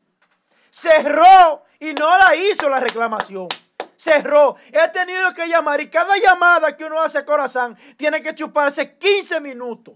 cerró 0.70 1.64
y 1.78 1.92
no 1.94 2.18
la 2.18 2.34
hizo 2.36 2.68
la 2.68 2.80
reclamación. 2.80 3.48
Cerró. 3.96 4.56
He 4.70 4.88
tenido 4.88 5.32
que 5.32 5.48
llamar 5.48 5.80
y 5.80 5.88
cada 5.88 6.16
llamada 6.18 6.76
que 6.76 6.84
uno 6.84 7.00
hace 7.00 7.18
a 7.18 7.24
corazón 7.24 7.76
tiene 7.96 8.20
que 8.20 8.34
chuparse 8.34 8.96
15 8.98 9.40
minutos 9.40 9.94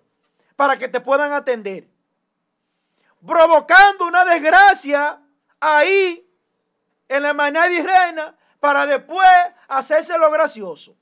para 0.58 0.76
que 0.76 0.88
te 0.88 1.00
puedan 1.00 1.32
atender. 1.32 1.86
Provocando 3.24 4.06
una 4.06 4.24
desgracia 4.24 5.20
ahí 5.60 6.28
en 7.08 7.22
la 7.22 7.32
manada 7.32 7.70
y 7.70 7.80
reina 7.80 8.36
para 8.58 8.84
después 8.84 9.28
hacerse 9.68 10.18
lo 10.18 10.28
gracioso. 10.32 10.96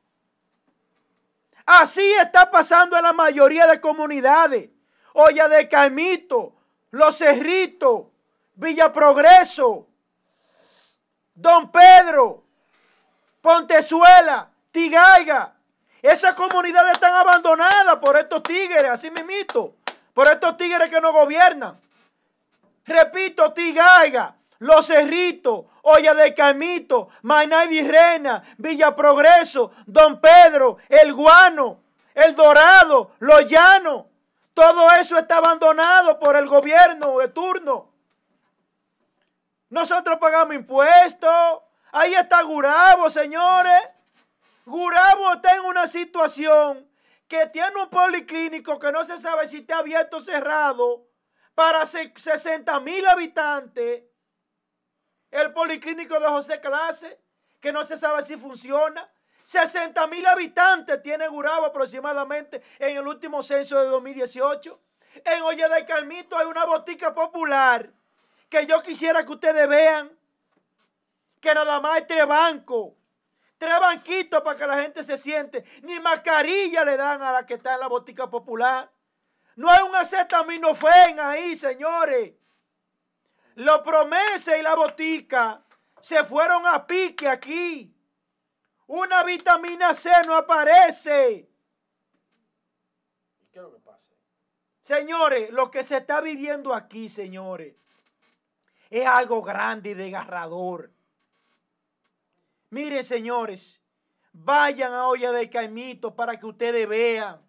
Así 1.65 2.07
está 2.21 2.51
pasando 2.51 2.99
en 2.99 3.05
la 3.05 3.15
mayoría 3.15 3.67
de 3.67 3.81
comunidades. 3.81 4.69
Olla 5.15 5.49
de 5.49 5.67
Caimito, 5.71 6.53
Los 6.91 7.17
Cerritos, 7.17 8.09
Villa 8.57 8.93
Progreso, 8.93 9.89
Don 11.35 11.73
Pedro, 11.73 12.45
Pontezuela, 13.41 14.51
Tigaiga. 14.71 15.56
Esas 16.07 16.35
comunidades 16.37 16.93
están 16.93 17.15
abandonadas 17.15 17.97
por 17.97 18.17
estos 18.17 18.41
tigres, 18.45 18.85
así 18.85 19.11
mismito, 19.11 19.75
por 20.15 20.29
estos 20.29 20.57
tigres 20.57 20.89
que 20.89 21.01
no 21.01 21.13
gobiernan. 21.13 21.81
Repito, 22.85 23.53
Tigaiga, 23.53 24.37
Los 24.61 24.87
Cerritos, 24.87 25.65
Olla 25.83 26.15
de 26.15 26.33
Camito, 26.33 27.09
Mainay 27.23 27.83
Reina, 27.83 28.41
Villa 28.57 28.95
Progreso, 28.95 29.73
Don 29.85 30.21
Pedro, 30.21 30.77
El 30.89 31.13
Guano, 31.13 31.81
El 32.15 32.37
Dorado, 32.37 33.11
Los 33.19 33.45
Llanos. 33.47 34.05
Todo 34.55 34.89
eso 34.93 35.19
está 35.19 35.39
abandonado 35.39 36.21
por 36.21 36.37
el 36.37 36.47
gobierno 36.47 37.19
de 37.19 37.29
turno. 37.29 37.91
Nosotros 39.71 40.19
pagamos 40.21 40.55
impuestos. 40.55 41.63
Ahí 41.91 42.15
está 42.15 42.43
Gurabo, 42.43 43.11
señores. 43.11 43.96
Gurabo 44.67 45.33
está 45.35 45.55
en 45.55 45.61
una 45.63 45.87
situación 45.87 46.91
que 47.29 47.47
tiene 47.47 47.81
un 47.81 47.89
policlínico 47.89 48.81
que 48.81 48.91
no 48.91 49.05
se 49.05 49.17
sabe 49.17 49.47
si 49.47 49.59
está 49.59 49.79
abierto 49.79 50.17
o 50.17 50.21
cerrado 50.21 51.07
para 51.55 51.87
60 51.87 52.81
mil 52.81 53.07
habitantes 53.07 54.03
el 55.31 55.53
policlínico 55.53 56.19
de 56.19 56.27
José 56.27 56.61
Clase, 56.61 57.21
que 57.61 57.73
no 57.73 57.85
se 57.85 57.97
sabe 57.97 58.23
si 58.23 58.37
funciona. 58.37 59.09
60 59.45 60.05
mil 60.09 60.27
habitantes 60.27 61.01
tiene 61.01 61.29
Gurabo 61.29 61.67
aproximadamente 61.67 62.61
en 62.81 62.97
el 62.97 63.07
último 63.07 63.45
censo 63.45 63.81
de 63.81 63.89
2018. 63.89 64.81
En 65.25 65.43
Oye 65.43 65.69
de 65.69 65.85
Carmito 65.85 66.37
hay 66.37 66.47
una 66.47 66.65
botica 66.65 67.15
popular 67.15 67.93
que 68.49 68.67
yo 68.67 68.83
quisiera 68.83 69.25
que 69.25 69.33
ustedes 69.33 69.69
vean 69.69 70.11
que 71.41 71.55
nada 71.55 71.81
más 71.81 71.97
hay 71.97 72.07
tres 72.07 72.27
bancos, 72.27 72.95
tres 73.59 73.79
banquitos 73.81 74.41
para 74.43 74.59
que 74.59 74.67
la 74.67 74.83
gente 74.83 75.03
se 75.03 75.17
siente. 75.17 75.65
Ni 75.83 75.99
mascarilla 76.01 76.85
le 76.85 76.97
dan 76.97 77.23
a 77.23 77.33
la 77.33 77.47
que 77.47 77.55
está 77.55 77.75
en 77.75 77.81
la 77.81 77.89
botica 77.89 78.29
popular. 78.29 78.91
No 79.57 79.71
hay 79.71 79.83
un 79.83 79.95
acetaminofén 79.95 81.19
ahí, 81.19 81.57
señores. 81.57 82.35
Los 83.55 83.79
promesas 83.81 84.59
y 84.59 84.63
la 84.63 84.75
botica 84.75 85.65
se 86.01 86.23
fueron 86.25 86.67
a 86.67 86.87
pique 86.87 87.27
aquí. 87.27 87.93
Una 88.87 89.25
vitamina 89.25 89.95
C 89.95 90.11
no 90.27 90.37
aparece. 90.37 91.51
¿Qué 93.51 93.59
es 93.59 93.63
lo 93.63 93.73
que 93.73 93.81
pasa? 93.81 94.15
Señores, 94.83 95.51
lo 95.51 95.71
que 95.71 95.83
se 95.83 95.97
está 95.97 96.21
viviendo 96.21 96.75
aquí, 96.75 97.09
señores, 97.09 97.75
es 98.91 99.07
algo 99.07 99.43
grande 99.43 99.91
y 99.91 99.95
desgarrador. 99.95 100.93
Miren, 102.71 103.05
señores, 103.05 103.83
vayan 104.33 104.93
a 104.93 105.09
olla 105.09 105.33
de 105.33 105.49
Caimito 105.49 106.15
para 106.15 106.39
que 106.39 106.47
ustedes 106.47 106.89
vean 106.89 107.41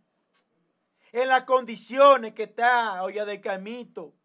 en 1.11 1.27
las 1.27 1.43
condiciones 1.43 2.33
que 2.33 2.43
está 2.43 3.01
olla 3.03 3.25
de 3.25 3.41
Caimito 3.41 4.17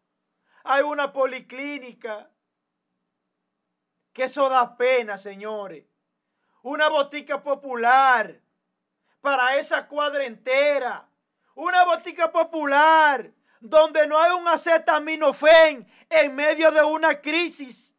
hay 0.63 0.81
una 0.81 1.11
policlínica. 1.11 2.29
Que 4.13 4.23
eso 4.25 4.47
da 4.47 4.77
pena, 4.77 5.17
señores. 5.17 5.85
Una 6.61 6.87
botica 6.87 7.41
popular 7.41 8.39
para 9.21 9.57
esa 9.57 9.87
cuadra 9.87 10.23
entera. 10.25 11.07
Una 11.55 11.83
botica 11.83 12.31
popular 12.31 13.31
donde 13.59 14.07
no 14.07 14.19
hay 14.19 14.31
un 14.31 14.47
acetaminofén 14.47 15.87
en 16.09 16.35
medio 16.35 16.71
de 16.71 16.83
una 16.83 17.19
crisis. 17.21 17.92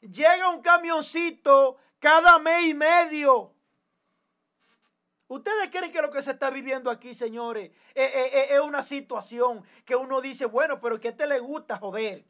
Llega 0.00 0.48
un 0.48 0.62
camioncito 0.62 1.76
cada 1.98 2.38
mes 2.38 2.64
y 2.66 2.74
medio 2.74 3.54
¿Ustedes 5.30 5.70
creen 5.70 5.92
que 5.92 6.02
lo 6.02 6.10
que 6.10 6.22
se 6.22 6.32
está 6.32 6.50
viviendo 6.50 6.90
aquí, 6.90 7.14
señores, 7.14 7.70
es, 7.94 8.58
una 8.58 8.82
situación 8.82 9.62
que 9.84 9.94
uno 9.94 10.20
dice, 10.20 10.44
bueno, 10.44 10.80
pero 10.80 10.98
que 10.98 11.06
a 11.06 11.10
este 11.12 11.24
le 11.28 11.38
gusta 11.38 11.78
joder? 11.78 12.26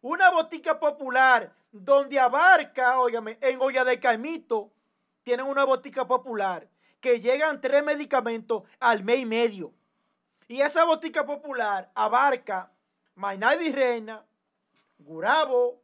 Una 0.00 0.30
botica 0.30 0.78
popular 0.78 1.52
donde 1.72 2.20
abarca, 2.20 3.00
óigame, 3.00 3.38
en 3.40 3.60
olla 3.60 3.84
de 3.84 3.98
caimito, 3.98 4.70
tienen 5.24 5.46
una 5.46 5.64
botica 5.64 6.06
popular 6.06 6.68
que 7.00 7.18
llegan 7.18 7.60
tres 7.60 7.82
medicamentos 7.82 8.62
al 8.78 9.02
mes 9.02 9.18
y 9.18 9.26
medio. 9.26 9.74
Y 10.46 10.60
esa 10.60 10.84
botica 10.84 11.26
popular 11.26 11.90
abarca 11.96 12.70
Mainay 13.16 13.72
Reina, 13.72 14.24
Gurabo, 14.96 15.82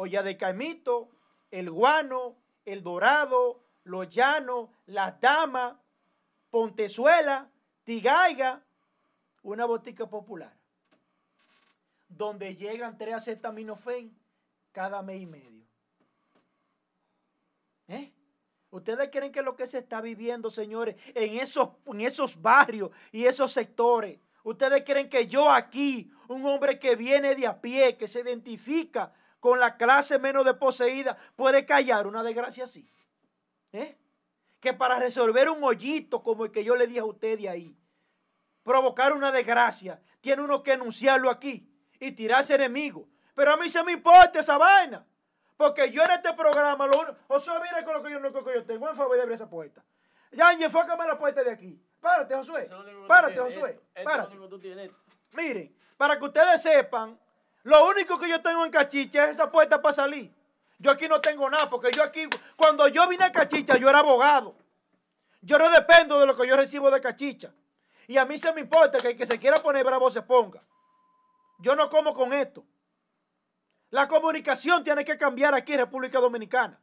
olla 0.00 0.22
de 0.22 0.36
caimito, 0.36 1.10
el 1.50 1.70
guano, 1.70 2.36
el 2.64 2.84
dorado, 2.84 3.64
los 3.82 4.08
Llanos, 4.08 4.70
Las 4.86 5.20
Damas, 5.20 5.76
Pontezuela, 6.50 7.50
Tigaiga, 7.82 8.62
una 9.42 9.64
botica 9.64 10.06
popular, 10.06 10.54
donde 12.08 12.54
llegan 12.54 12.96
tres 12.96 13.14
acetaminofén 13.14 14.16
cada 14.70 15.02
mes 15.02 15.22
y 15.22 15.26
medio. 15.26 15.66
¿Eh? 17.88 18.12
¿Ustedes 18.70 19.08
creen 19.10 19.32
que 19.32 19.42
lo 19.42 19.56
que 19.56 19.66
se 19.66 19.78
está 19.78 20.00
viviendo, 20.00 20.48
señores, 20.48 20.94
en 21.14 21.38
esos, 21.40 21.70
en 21.86 22.02
esos 22.02 22.40
barrios 22.40 22.92
y 23.10 23.24
esos 23.24 23.50
sectores? 23.50 24.20
¿Ustedes 24.44 24.84
creen 24.84 25.08
que 25.10 25.26
yo 25.26 25.50
aquí, 25.50 26.12
un 26.28 26.46
hombre 26.46 26.78
que 26.78 26.94
viene 26.94 27.34
de 27.34 27.48
a 27.48 27.60
pie, 27.60 27.96
que 27.96 28.06
se 28.06 28.20
identifica 28.20 29.12
con 29.40 29.60
la 29.60 29.76
clase 29.76 30.18
menos 30.18 30.44
desposeída, 30.44 31.16
puede 31.36 31.64
callar 31.64 32.06
una 32.06 32.22
desgracia 32.22 32.64
así? 32.64 32.90
¿Eh? 33.72 33.96
Que 34.60 34.72
para 34.72 34.98
resolver 34.98 35.48
un 35.48 35.62
hoyito 35.62 36.22
como 36.22 36.44
el 36.44 36.50
que 36.50 36.64
yo 36.64 36.74
le 36.76 36.86
dije 36.86 37.00
a 37.00 37.04
usted 37.04 37.38
de 37.38 37.48
ahí, 37.48 37.76
provocar 38.62 39.12
una 39.12 39.32
desgracia, 39.32 40.00
tiene 40.20 40.42
uno 40.42 40.62
que 40.62 40.72
anunciarlo 40.72 41.30
aquí 41.30 41.70
y 42.00 42.12
tirarse 42.12 42.54
enemigo. 42.54 43.08
Pero 43.34 43.52
a 43.52 43.56
mí 43.56 43.68
se 43.68 43.82
me 43.84 43.92
importa 43.92 44.40
esa 44.40 44.58
vaina. 44.58 45.06
Porque 45.56 45.90
yo 45.90 46.04
en 46.04 46.12
este 46.12 46.32
programa, 46.34 46.86
lo 46.86 47.00
uno, 47.00 47.16
o 47.26 47.38
sea, 47.40 47.60
mira 47.60 47.84
con 47.84 47.94
lo 47.94 48.02
que 48.02 48.12
yo, 48.12 48.20
lo 48.20 48.32
que 48.32 48.54
yo 48.54 48.64
tengo, 48.64 48.88
en 48.88 48.96
favor 48.96 49.16
de 49.16 49.22
abrir 49.22 49.34
esa 49.34 49.48
puerta. 49.48 49.84
Ya, 50.30 50.52
enfócame 50.52 51.06
la 51.06 51.18
puerta 51.18 51.42
de 51.42 51.50
aquí. 51.50 51.82
Párate, 52.00 52.34
Josué. 52.36 52.68
Párate, 53.08 53.38
Josué. 53.38 53.80
Párate. 54.04 54.36
Miren, 55.32 55.76
para 55.96 56.16
que 56.16 56.24
ustedes 56.24 56.62
sepan, 56.62 57.18
lo 57.68 57.86
único 57.86 58.18
que 58.18 58.30
yo 58.30 58.40
tengo 58.40 58.64
en 58.64 58.70
cachicha 58.70 59.24
es 59.24 59.32
esa 59.32 59.50
puerta 59.50 59.82
para 59.82 59.92
salir. 59.92 60.34
Yo 60.78 60.90
aquí 60.90 61.06
no 61.06 61.20
tengo 61.20 61.50
nada, 61.50 61.68
porque 61.68 61.90
yo 61.94 62.02
aquí, 62.02 62.26
cuando 62.56 62.88
yo 62.88 63.06
vine 63.06 63.24
a 63.24 63.32
Cachicha, 63.32 63.76
yo 63.76 63.90
era 63.90 63.98
abogado. 63.98 64.56
Yo 65.42 65.58
no 65.58 65.68
dependo 65.68 66.18
de 66.18 66.26
lo 66.26 66.34
que 66.34 66.46
yo 66.46 66.56
recibo 66.56 66.90
de 66.90 66.98
Cachicha. 66.98 67.52
Y 68.06 68.16
a 68.16 68.24
mí 68.24 68.38
se 68.38 68.54
me 68.54 68.62
importa 68.62 68.98
que 69.00 69.08
el 69.08 69.16
que 69.18 69.26
se 69.26 69.38
quiera 69.38 69.58
poner 69.58 69.84
bravo 69.84 70.08
se 70.08 70.22
ponga. 70.22 70.62
Yo 71.58 71.76
no 71.76 71.90
como 71.90 72.14
con 72.14 72.32
esto. 72.32 72.64
La 73.90 74.08
comunicación 74.08 74.82
tiene 74.82 75.04
que 75.04 75.18
cambiar 75.18 75.52
aquí 75.52 75.72
en 75.72 75.80
República 75.80 76.20
Dominicana. 76.20 76.80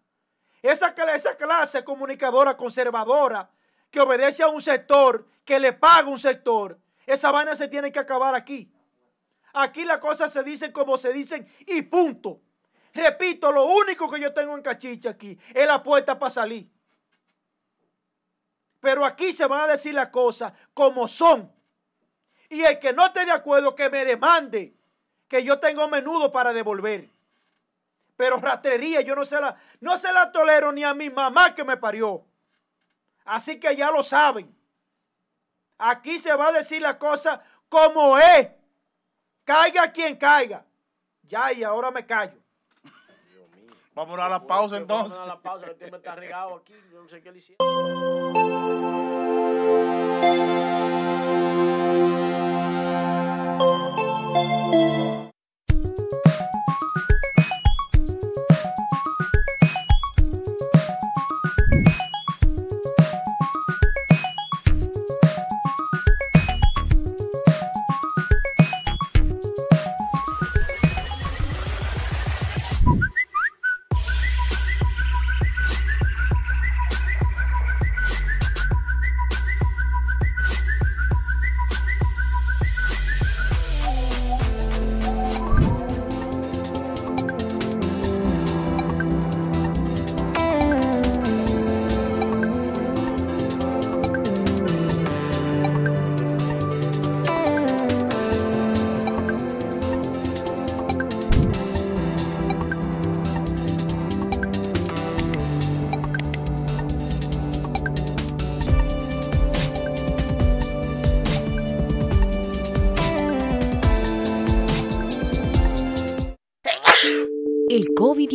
Esa, 0.61 0.89
esa 1.15 1.35
clase 1.35 1.83
comunicadora 1.83 2.55
conservadora 2.55 3.49
que 3.89 4.01
obedece 4.01 4.43
a 4.43 4.49
un 4.49 4.61
sector, 4.61 5.25
que 5.43 5.59
le 5.59 5.73
paga 5.73 6.09
un 6.09 6.19
sector, 6.19 6.77
esa 7.07 7.31
vaina 7.31 7.55
se 7.55 7.67
tiene 7.67 7.91
que 7.91 7.97
acabar 7.97 8.35
aquí. 8.35 8.71
Aquí 9.57 9.85
las 9.85 9.99
cosas 9.99 10.33
se 10.33 10.43
dicen 10.43 10.73
como 10.73 10.97
se 10.97 11.13
dicen 11.13 11.47
y 11.65 11.81
punto. 11.83 12.41
Repito, 12.93 13.53
lo 13.53 13.65
único 13.65 14.09
que 14.09 14.19
yo 14.19 14.33
tengo 14.33 14.53
en 14.53 14.61
cachicha 14.61 15.11
aquí 15.11 15.39
es 15.53 15.65
la 15.65 15.81
puerta 15.81 16.19
para 16.19 16.29
salir. 16.29 16.69
Pero 18.81 19.05
aquí 19.05 19.31
se 19.31 19.45
van 19.45 19.61
a 19.61 19.67
decir 19.67 19.95
las 19.95 20.09
cosas 20.09 20.51
como 20.73 21.07
son. 21.07 21.49
Y 22.49 22.63
el 22.63 22.79
que 22.79 22.91
no 22.91 23.05
esté 23.05 23.25
de 23.25 23.31
acuerdo, 23.31 23.75
que 23.75 23.89
me 23.89 24.03
demande 24.03 24.75
que 25.29 25.41
yo 25.41 25.57
tengo 25.57 25.87
menudo 25.87 26.33
para 26.33 26.51
devolver. 26.51 27.09
Pero 28.17 28.37
rastrería, 28.37 28.99
yo 29.01 29.15
no 29.15 29.23
se 29.23 29.39
la, 29.39 29.55
no 29.79 29.97
se 29.97 30.11
la 30.11 30.33
tolero 30.33 30.73
ni 30.73 30.83
a 30.83 30.93
mi 30.93 31.09
mamá 31.09 31.55
que 31.55 31.63
me 31.63 31.77
parió. 31.77 32.25
Así 33.23 33.57
que 33.57 33.73
ya 33.73 33.89
lo 33.89 34.03
saben. 34.03 34.53
Aquí 35.77 36.17
se 36.17 36.35
va 36.35 36.49
a 36.49 36.51
decir 36.51 36.81
la 36.81 36.99
cosa 36.99 37.41
como 37.69 38.17
es. 38.17 38.49
Caiga 39.45 39.91
quien 39.91 40.17
caiga. 40.17 40.65
Ya, 41.21 41.53
y 41.53 41.63
ahora 41.63 41.91
me 41.91 42.05
callo. 42.05 42.39
Vamos 43.93 44.19
a 44.19 44.27
la 44.27 44.45
pausa 44.45 44.75
entonces. 44.77 45.17
Vamos 45.17 45.31
a 45.31 45.35
la 45.35 45.41
pausa, 45.41 45.67
el 45.67 45.77
tiempo 45.77 45.97
está 45.97 46.15
regado 46.15 46.55
aquí. 46.55 46.73
Yo 46.91 47.01
no 47.01 47.07
sé 47.07 47.21
qué 47.21 47.31
le 47.31 47.37
hicieron. 47.39 47.65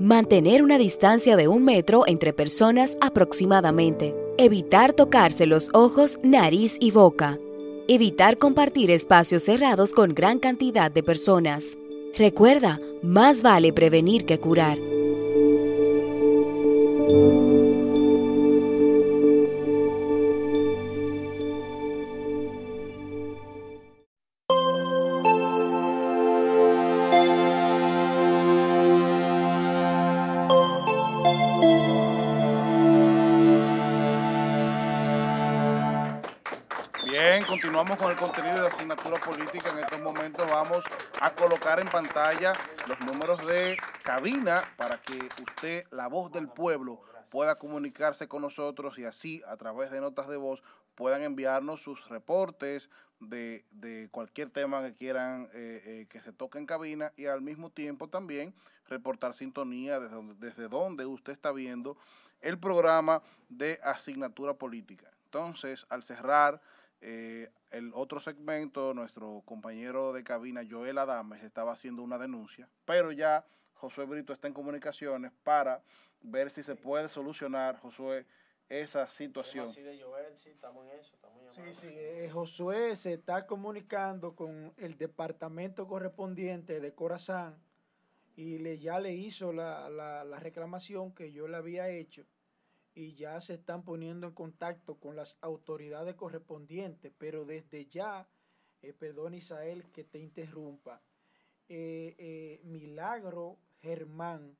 Mantener 0.00 0.62
una 0.62 0.78
distancia 0.78 1.36
de 1.36 1.48
un 1.48 1.64
metro 1.64 2.04
entre 2.06 2.32
personas 2.32 2.96
aproximadamente. 3.00 4.14
Evitar 4.38 4.92
tocarse 4.92 5.44
los 5.44 5.70
ojos, 5.72 6.20
nariz 6.22 6.76
y 6.78 6.92
boca. 6.92 7.36
Evitar 7.88 8.38
compartir 8.38 8.92
espacios 8.92 9.42
cerrados 9.42 9.94
con 9.94 10.14
gran 10.14 10.38
cantidad 10.38 10.88
de 10.88 11.02
personas. 11.02 11.76
Recuerda, 12.16 12.78
más 13.02 13.42
vale 13.42 13.72
prevenir 13.72 14.24
que 14.24 14.38
curar. 14.38 14.78
Contenido 38.18 38.62
de 38.62 38.68
asignatura 38.68 39.18
política. 39.20 39.70
En 39.70 39.78
estos 39.78 40.00
momentos 40.00 40.50
vamos 40.50 40.84
a 41.20 41.30
colocar 41.30 41.78
en 41.80 41.88
pantalla 41.88 42.52
los 42.88 42.98
números 43.00 43.46
de 43.46 43.76
cabina 44.02 44.62
para 44.76 45.00
que 45.00 45.28
usted, 45.40 45.86
la 45.92 46.08
voz 46.08 46.32
del 46.32 46.48
pueblo, 46.48 47.00
pueda 47.30 47.58
comunicarse 47.58 48.26
con 48.26 48.42
nosotros 48.42 48.98
y 48.98 49.04
así 49.04 49.40
a 49.46 49.56
través 49.56 49.90
de 49.90 50.00
notas 50.00 50.26
de 50.28 50.36
voz 50.36 50.62
puedan 50.96 51.22
enviarnos 51.22 51.80
sus 51.80 52.08
reportes 52.08 52.90
de, 53.20 53.64
de 53.70 54.08
cualquier 54.10 54.50
tema 54.50 54.82
que 54.82 54.94
quieran 54.94 55.48
eh, 55.52 55.82
eh, 55.84 56.06
que 56.08 56.20
se 56.20 56.32
toque 56.32 56.58
en 56.58 56.66
cabina 56.66 57.12
y 57.16 57.26
al 57.26 57.40
mismo 57.40 57.70
tiempo 57.70 58.08
también 58.08 58.52
reportar 58.88 59.34
sintonía 59.34 60.00
desde 60.00 60.16
desde 60.38 60.68
donde 60.68 61.06
usted 61.06 61.32
está 61.32 61.52
viendo 61.52 61.96
el 62.40 62.58
programa 62.58 63.22
de 63.48 63.78
asignatura 63.82 64.54
política. 64.54 65.08
Entonces, 65.24 65.86
al 65.90 66.02
cerrar 66.02 66.60
eh, 67.00 67.50
el 67.70 67.92
otro 67.94 68.20
segmento, 68.20 68.94
nuestro 68.94 69.42
compañero 69.44 70.12
de 70.12 70.24
cabina, 70.24 70.62
Joel 70.68 70.98
Adames, 70.98 71.44
estaba 71.44 71.72
haciendo 71.72 72.02
una 72.02 72.18
denuncia, 72.18 72.68
pero 72.84 73.12
ya 73.12 73.44
Josué 73.74 74.06
Brito 74.06 74.32
está 74.32 74.48
en 74.48 74.54
comunicaciones 74.54 75.32
para 75.44 75.82
ver 76.20 76.50
si 76.50 76.62
se 76.62 76.74
puede 76.74 77.08
solucionar, 77.08 77.78
Josué, 77.78 78.26
esa 78.68 79.08
situación. 79.08 79.72
Sí, 81.52 81.72
sí, 81.72 81.86
eh, 81.90 82.28
Josué 82.32 82.96
se 82.96 83.14
está 83.14 83.46
comunicando 83.46 84.34
con 84.34 84.74
el 84.76 84.98
departamento 84.98 85.86
correspondiente 85.86 86.80
de 86.80 86.92
Corazán 86.92 87.56
y 88.36 88.58
le, 88.58 88.78
ya 88.78 89.00
le 89.00 89.14
hizo 89.14 89.52
la, 89.52 89.88
la, 89.88 90.24
la 90.24 90.38
reclamación 90.38 91.14
que 91.14 91.32
yo 91.32 91.48
le 91.48 91.56
había 91.56 91.88
hecho 91.88 92.26
y 92.98 93.14
ya 93.14 93.40
se 93.40 93.54
están 93.54 93.84
poniendo 93.84 94.26
en 94.26 94.32
contacto 94.32 94.96
con 94.98 95.14
las 95.14 95.38
autoridades 95.40 96.16
correspondientes, 96.16 97.12
pero 97.16 97.44
desde 97.44 97.86
ya, 97.86 98.28
eh, 98.82 98.92
perdón 98.92 99.34
Isael 99.34 99.84
que 99.92 100.02
te 100.02 100.18
interrumpa, 100.18 101.00
eh, 101.68 102.16
eh, 102.18 102.60
Milagro 102.64 103.60
Germán, 103.80 104.58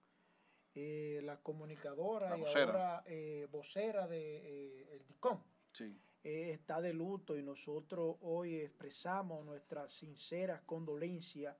la 0.74 1.40
comunicadora 1.43 2.31
La 2.31 2.39
y 2.39 2.44
ahora 2.44 3.05
vocera 3.51 4.06
de 4.06 4.82
el 4.93 5.05
DICOM, 5.09 5.43
Sí. 5.73 6.01
está 6.23 6.81
de 6.81 6.93
luto 6.93 7.36
y 7.36 7.43
nosotros 7.43 8.19
hoy 8.20 8.60
expresamos 8.60 9.44
nuestra 9.44 9.89
sincera 9.89 10.62
condolencia 10.65 11.59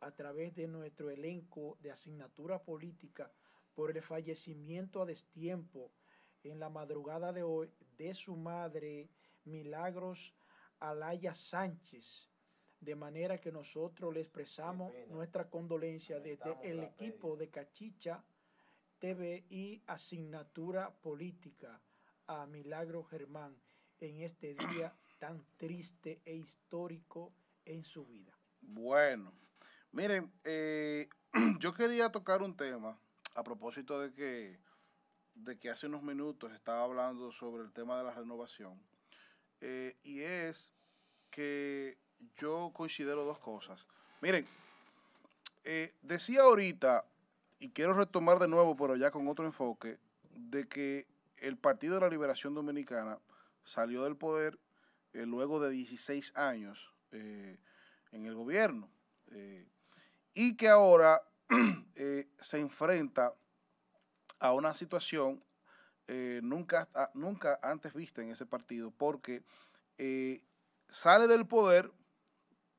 a 0.00 0.10
través 0.10 0.54
de 0.54 0.68
nuestro 0.68 1.08
elenco 1.10 1.78
de 1.80 1.90
asignatura 1.90 2.62
política 2.62 3.32
por 3.74 3.96
el 3.96 4.02
fallecimiento 4.02 5.00
a 5.00 5.06
destiempo 5.06 5.90
en 6.44 6.58
la 6.60 6.68
madrugada 6.68 7.32
de 7.32 7.42
hoy 7.42 7.70
de 7.96 8.14
su 8.14 8.36
madre 8.36 9.08
Milagros 9.44 10.34
Alaya 10.80 11.34
Sánchez. 11.34 12.28
De 12.80 12.94
manera 12.94 13.38
que 13.38 13.50
nosotros 13.50 14.14
le 14.14 14.20
expresamos 14.20 14.92
nuestra 15.08 15.50
condolencia 15.50 16.20
desde 16.20 16.56
el 16.62 16.80
equipo 16.80 17.36
de 17.36 17.48
Cachicha 17.48 18.22
TV 18.98 19.44
y 19.50 19.82
asignatura 19.86 20.90
política 20.90 21.80
a 22.26 22.46
Milagro 22.46 23.02
Germán 23.04 23.56
en 24.00 24.20
este 24.20 24.54
día 24.54 24.94
tan 25.18 25.44
triste 25.56 26.20
e 26.24 26.34
histórico 26.34 27.32
en 27.64 27.82
su 27.82 28.04
vida. 28.04 28.32
Bueno, 28.60 29.32
miren, 29.92 30.32
eh, 30.44 31.08
yo 31.58 31.74
quería 31.74 32.10
tocar 32.10 32.42
un 32.42 32.56
tema 32.56 32.98
a 33.34 33.42
propósito 33.42 34.00
de 34.00 34.12
que, 34.12 34.58
de 35.38 35.58
que 35.58 35.70
hace 35.70 35.86
unos 35.86 36.02
minutos 36.02 36.52
estaba 36.52 36.84
hablando 36.84 37.30
sobre 37.32 37.62
el 37.62 37.72
tema 37.72 37.98
de 37.98 38.04
la 38.04 38.10
renovación. 38.10 38.80
eh, 39.60 39.96
y 40.04 40.20
es 40.20 40.72
que 41.30 41.98
yo 42.36 42.70
considero 42.72 43.24
dos 43.24 43.40
cosas. 43.40 43.86
Miren, 44.20 44.46
eh, 45.64 45.94
decía 46.02 46.42
ahorita 46.42 47.04
y 47.58 47.70
quiero 47.70 47.92
retomar 47.94 48.38
de 48.38 48.46
nuevo, 48.46 48.76
pero 48.76 48.94
ya 48.94 49.10
con 49.10 49.26
otro 49.26 49.44
enfoque, 49.44 49.98
de 50.30 50.68
que 50.68 51.08
el 51.38 51.56
Partido 51.56 51.94
de 51.96 52.02
la 52.02 52.08
Liberación 52.08 52.54
Dominicana 52.54 53.18
salió 53.64 54.04
del 54.04 54.16
poder 54.16 54.60
eh, 55.12 55.26
luego 55.26 55.60
de 55.60 55.70
16 55.70 56.36
años 56.36 56.92
en 57.10 58.26
el 58.26 58.34
gobierno 58.34 58.90
y 60.34 60.56
que 60.56 60.68
ahora 60.68 61.22
se 62.40 62.58
enfrenta 62.58 63.34
a 64.40 64.52
una 64.52 64.74
situación 64.74 65.42
nunca, 66.42 66.88
ah, 66.94 67.10
nunca 67.12 67.58
antes 67.62 67.92
vista 67.92 68.22
en 68.22 68.30
ese 68.30 68.46
partido 68.46 68.90
porque 68.90 69.42
sale 70.88 71.26
del 71.26 71.46
poder 71.46 71.92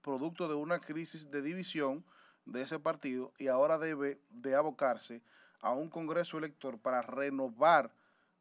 producto 0.01 0.47
de 0.47 0.55
una 0.55 0.79
crisis 0.79 1.29
de 1.29 1.41
división 1.41 2.03
de 2.45 2.61
ese 2.61 2.79
partido 2.79 3.31
y 3.37 3.47
ahora 3.47 3.77
debe 3.77 4.19
de 4.29 4.55
abocarse 4.55 5.21
a 5.61 5.71
un 5.71 5.89
congreso 5.89 6.37
elector 6.37 6.79
para 6.79 7.01
renovar 7.01 7.91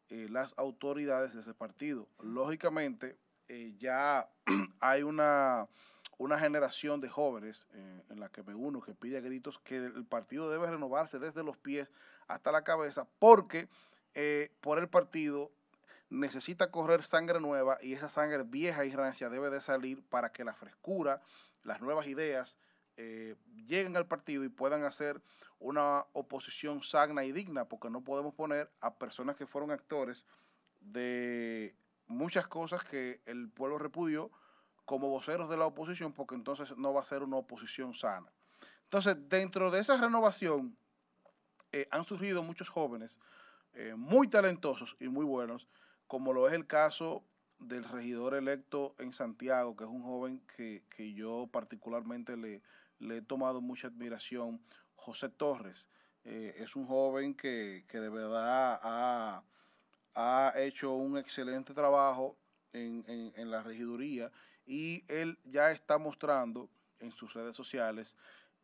eh, 0.09 0.29
las 0.31 0.55
autoridades 0.57 1.35
de 1.35 1.41
ese 1.41 1.55
partido. 1.55 2.09
Lógicamente, 2.21 3.19
eh, 3.49 3.75
ya 3.79 4.31
hay 4.81 5.03
una, 5.03 5.69
una 6.17 6.39
generación 6.39 7.01
de 7.01 7.09
jóvenes 7.09 7.67
eh, 7.73 8.03
en 8.09 8.21
la 8.21 8.29
que 8.29 8.43
me 8.43 8.55
uno 8.55 8.81
que 8.81 8.95
pide 8.95 9.19
a 9.19 9.21
gritos 9.21 9.59
que 9.59 9.77
el 9.77 10.07
partido 10.07 10.51
debe 10.51 10.71
renovarse 10.71 11.19
desde 11.19 11.43
los 11.43 11.57
pies 11.57 11.89
hasta 12.29 12.53
la 12.53 12.63
cabeza 12.63 13.09
porque 13.19 13.69
por 14.61 14.79
el 14.79 14.89
partido 14.89 15.51
necesita 16.11 16.71
correr 16.71 17.05
sangre 17.05 17.41
nueva 17.41 17.79
y 17.83 17.93
esa 17.93 18.09
sangre 18.09 18.43
vieja 18.43 18.85
y 18.85 18.91
rancia 18.91 19.29
debe 19.29 19.51
de 19.51 19.61
salir 19.61 20.03
para 20.09 20.33
que 20.33 20.45
la 20.45 20.55
frescura, 20.55 21.23
las 21.63 21.81
nuevas 21.81 22.07
ideas 22.07 22.59
lleguen 23.67 23.97
al 23.97 24.07
partido 24.07 24.45
y 24.45 24.49
puedan 24.49 24.85
hacer 24.85 25.21
una 25.61 26.05
oposición 26.13 26.83
sagna 26.83 27.25
y 27.25 27.33
digna, 27.33 27.65
porque 27.67 27.91
no 27.91 28.03
podemos 28.03 28.35
poner 28.35 28.71
a 28.81 28.95
personas 28.97 29.37
que 29.37 29.47
fueron 29.47 29.71
actores 29.71 30.25
de 30.81 31.77
muchas 32.07 32.49
cosas 32.49 32.83
que 32.85 33.21
el 33.27 33.49
pueblo 33.51 33.79
repudió 33.79 34.31
como 34.85 35.11
voceros 35.11 35.49
de 35.49 35.57
la 35.57 35.67
oposición, 35.67 36.13
porque 36.13 36.35
entonces 36.35 36.77
no 36.77 36.93
va 36.93 37.03
a 37.03 37.05
ser 37.05 37.23
una 37.23 37.37
oposición 37.37 37.95
sana. 37.95 38.33
Entonces, 38.85 39.17
dentro 39.29 39.71
de 39.71 39.81
esa 39.81 39.97
renovación, 39.97 40.77
eh, 41.73 41.89
han 41.91 42.05
surgido 42.05 42.43
muchos 42.43 42.69
jóvenes 42.69 43.19
eh, 43.75 43.95
muy 43.97 44.29
talentosos 44.29 44.97
y 45.01 45.09
muy 45.09 45.25
buenos, 45.25 45.69
como 46.07 46.33
lo 46.33 46.49
es 46.49 46.55
el 46.55 46.67
caso 46.67 47.25
del 47.59 47.85
regidor 47.85 48.35
electo 48.35 48.95
en 48.99 49.13
Santiago, 49.13 49.77
que 49.77 49.85
es 49.85 49.91
un 49.91 50.03
joven 50.03 50.41
que, 50.57 50.83
yo 51.15 51.49
particularmente 51.51 52.37
le, 52.37 52.63
le 52.99 53.19
he 53.19 53.23
tomado 53.23 53.61
mucha 53.61 53.89
admiración, 53.89 54.61
José 54.95 55.29
Torres. 55.29 55.89
Eh, 56.25 56.55
es 56.59 56.77
un 56.77 56.87
joven 56.87 57.35
que, 57.35 57.85
de 57.91 58.09
verdad 58.11 58.81
ha, 58.83 60.53
hecho 60.57 60.93
un 60.93 61.17
excelente 61.17 61.73
trabajo 61.73 62.37
en, 62.73 63.51
la 63.51 63.63
regiduría 63.63 64.31
y 64.67 65.05
él 65.09 65.39
ya 65.45 65.71
está 65.71 65.97
mostrando 65.97 66.69
en 66.99 67.13
sus 67.13 67.33
redes 67.33 67.57
sociales 67.57 68.15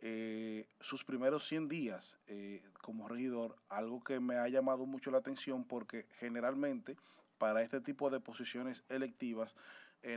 eh, 0.05 0.69
sus 0.79 1.03
primeros 1.03 1.49
100 1.49 1.69
días 1.69 2.17
eh, 2.29 2.63
como 2.81 3.09
regidor, 3.09 3.57
algo 3.69 4.05
que 4.05 4.21
me 4.21 4.37
ha 4.37 4.47
llamado 4.47 4.87
mucho 4.87 5.11
la 5.11 5.19
atención 5.19 5.65
porque 5.65 6.07
generalmente 6.21 6.97
para 7.39 7.63
este 7.63 7.81
tipo 7.81 8.11
de 8.11 8.21
posiciones 8.21 8.85
electivas 8.89 9.57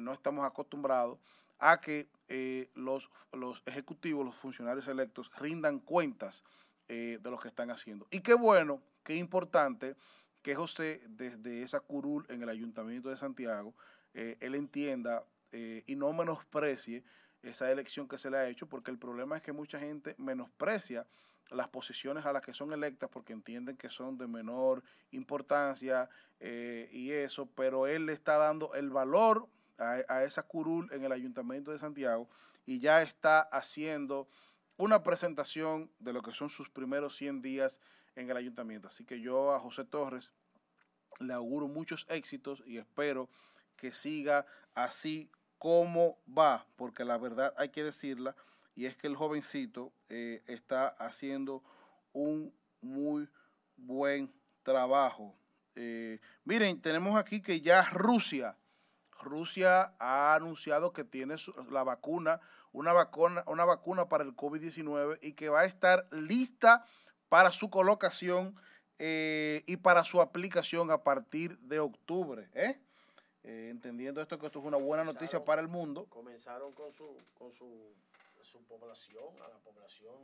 no 0.02 0.12
estamos 0.12 0.46
acostumbrados 0.46 1.18
a 1.60 1.82
que 1.82 2.08
eh, 2.28 2.70
los, 2.76 3.10
los 3.34 3.64
ejecutivos, 3.66 4.26
los 4.26 4.36
funcionarios 4.36 4.88
electos, 4.88 5.32
rindan 5.38 5.80
cuentas 5.80 6.44
eh, 6.88 7.20
de 7.22 7.32
lo 7.32 7.40
que 7.40 7.48
están 7.48 7.72
haciendo. 7.72 8.08
Y 8.12 8.22
qué 8.22 8.34
bueno, 8.34 8.82
qué 9.04 9.16
importante 9.16 9.96
que 10.42 10.56
José, 10.56 11.02
desde 11.08 11.64
esa 11.64 11.80
curul 11.80 12.26
en 12.30 12.44
el 12.44 12.50
Ayuntamiento 12.50 13.10
de 13.10 13.18
Santiago, 13.18 13.74
eh, 14.14 14.38
él 14.40 14.56
entienda 14.56 15.26
y 15.50 15.96
no 15.96 16.14
menosprecie 16.14 17.04
esa 17.44 17.72
elección 17.72 18.08
que 18.08 18.18
se 18.18 18.30
le 18.30 18.38
ha 18.38 18.48
hecho, 18.48 18.68
porque 18.68 18.92
el 18.92 18.98
problema 18.98 19.38
es 19.38 19.44
que 19.44 19.52
mucha 19.52 19.80
gente 19.80 20.16
menosprecia 20.18 21.06
las 21.52 21.70
posiciones 21.70 22.26
a 22.26 22.34
las 22.34 22.42
que 22.42 22.54
son 22.54 22.74
electas 22.74 23.10
porque 23.10 23.34
entienden 23.34 23.78
que 23.78 23.90
son 23.90 24.18
de 24.18 24.28
menor 24.28 24.84
importancia 25.12 26.10
y 26.40 27.12
eso, 27.12 27.48
pero 27.56 27.88
él 27.88 28.06
le 28.06 28.14
está 28.14 28.38
dando 28.38 28.74
el 28.76 28.90
valor 28.90 29.48
a, 29.78 30.24
esa 30.24 30.44
curul 30.44 30.92
en 30.92 31.04
el 31.04 31.12
Ayuntamiento 31.12 31.72
de 31.72 31.80
Santiago 31.80 32.28
y 32.66 32.80
ya 32.80 33.02
está 33.02 33.42
haciendo 33.42 34.28
una 34.78 35.04
presentación 35.04 35.90
de 36.00 36.14
lo 36.14 36.22
que 36.22 36.32
son 36.32 36.50
sus 36.50 36.70
primeros 36.70 37.16
100 37.16 37.42
días 37.42 37.80
en 38.16 38.30
el 38.30 38.38
ayuntamiento. 38.38 38.88
Así 38.88 39.06
que 39.06 39.22
yo 39.22 39.54
a 39.54 39.60
José 39.60 39.86
Torres 39.86 40.34
le 41.20 41.34
auguro 41.34 41.68
muchos 41.68 42.06
éxitos 42.10 42.64
y 42.66 42.78
espero 42.78 43.30
que 43.76 43.94
siga 43.94 44.46
así 44.76 45.32
como 45.58 46.18
va, 46.28 46.66
porque 46.76 47.04
la 47.04 47.18
verdad 47.18 47.54
hay 47.58 47.70
que 47.70 47.84
decirla, 47.84 48.36
y 48.76 48.86
es 48.86 48.96
que 48.96 49.08
el 49.08 49.16
jovencito 49.16 49.92
eh, 50.10 50.44
está 50.48 50.88
haciendo 50.88 51.64
un 52.14 52.54
muy 52.82 53.28
buen 53.76 54.32
trabajo. 54.64 55.36
Eh, 55.76 56.20
miren, 56.44 56.82
tenemos 56.82 57.16
aquí 57.16 57.42
que 57.42 57.62
ya 57.62 57.84
Rusia 57.90 58.56
Rusia 59.22 59.94
ha 60.00 60.36
anunciado 60.36 60.94
que 60.94 61.04
tiene 61.04 61.36
la 61.70 61.84
vacuna, 61.84 62.40
una 62.72 62.94
vacuna, 62.94 63.44
una 63.48 63.66
vacuna 63.66 64.08
para 64.08 64.24
el 64.24 64.36
COVID-19 64.36 65.20
y 65.22 65.34
que 65.34 65.50
va 65.50 65.62
a 65.62 65.66
estar 65.66 66.08
lista 66.12 66.86
para 67.30 67.52
su 67.52 67.70
colocación 67.70 68.56
eh, 69.00 69.64
y 69.68 69.78
para 69.78 70.04
su 70.04 70.22
aplicación 70.22 70.92
a 70.92 71.04
partir 71.04 71.58
de 71.60 71.80
octubre. 71.80 72.50
¿eh? 72.54 72.80
Eh, 73.44 73.70
entendiendo 73.72 74.22
esto 74.22 74.38
que 74.38 74.48
esto 74.48 74.60
es 74.60 74.66
una 74.66 74.78
buena 74.78 75.04
noticia 75.04 75.44
para 75.44 75.62
el 75.62 75.68
mundo. 75.68 76.06
Comenzaron 76.10 76.74
con 76.74 76.92
su, 76.94 77.16
con 77.38 77.52
su, 77.54 77.94
su 78.44 78.64
población, 78.64 79.36
a 79.42 79.48
la 79.48 79.58
población 79.60 80.16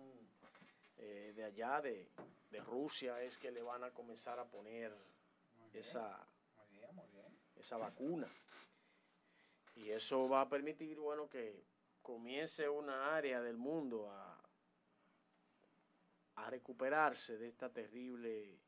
de 1.36 1.44
allá, 1.44 1.82
de, 1.82 2.08
de, 2.50 2.60
Rusia, 2.62 3.22
es 3.22 3.38
que 3.38 3.52
le 3.52 3.62
van 3.62 3.84
a 3.84 3.92
comenzar 3.92 4.40
a 4.40 4.46
poner 4.46 4.96
esa, 5.74 6.26
esa 7.58 7.78
vacuna. 7.78 8.28
Y 9.76 9.90
eso 9.90 10.30
va 10.30 10.42
a 10.42 10.50
permitir, 10.50 11.00
bueno, 11.00 11.30
que 11.30 11.66
comience 12.02 12.70
una 12.70 13.16
área 13.16 13.42
del 13.42 13.58
mundo 13.58 14.10
a, 14.12 14.44
a 16.36 16.50
recuperarse 16.50 17.38
de 17.38 17.48
esta 17.48 17.72
terrible 17.72 18.60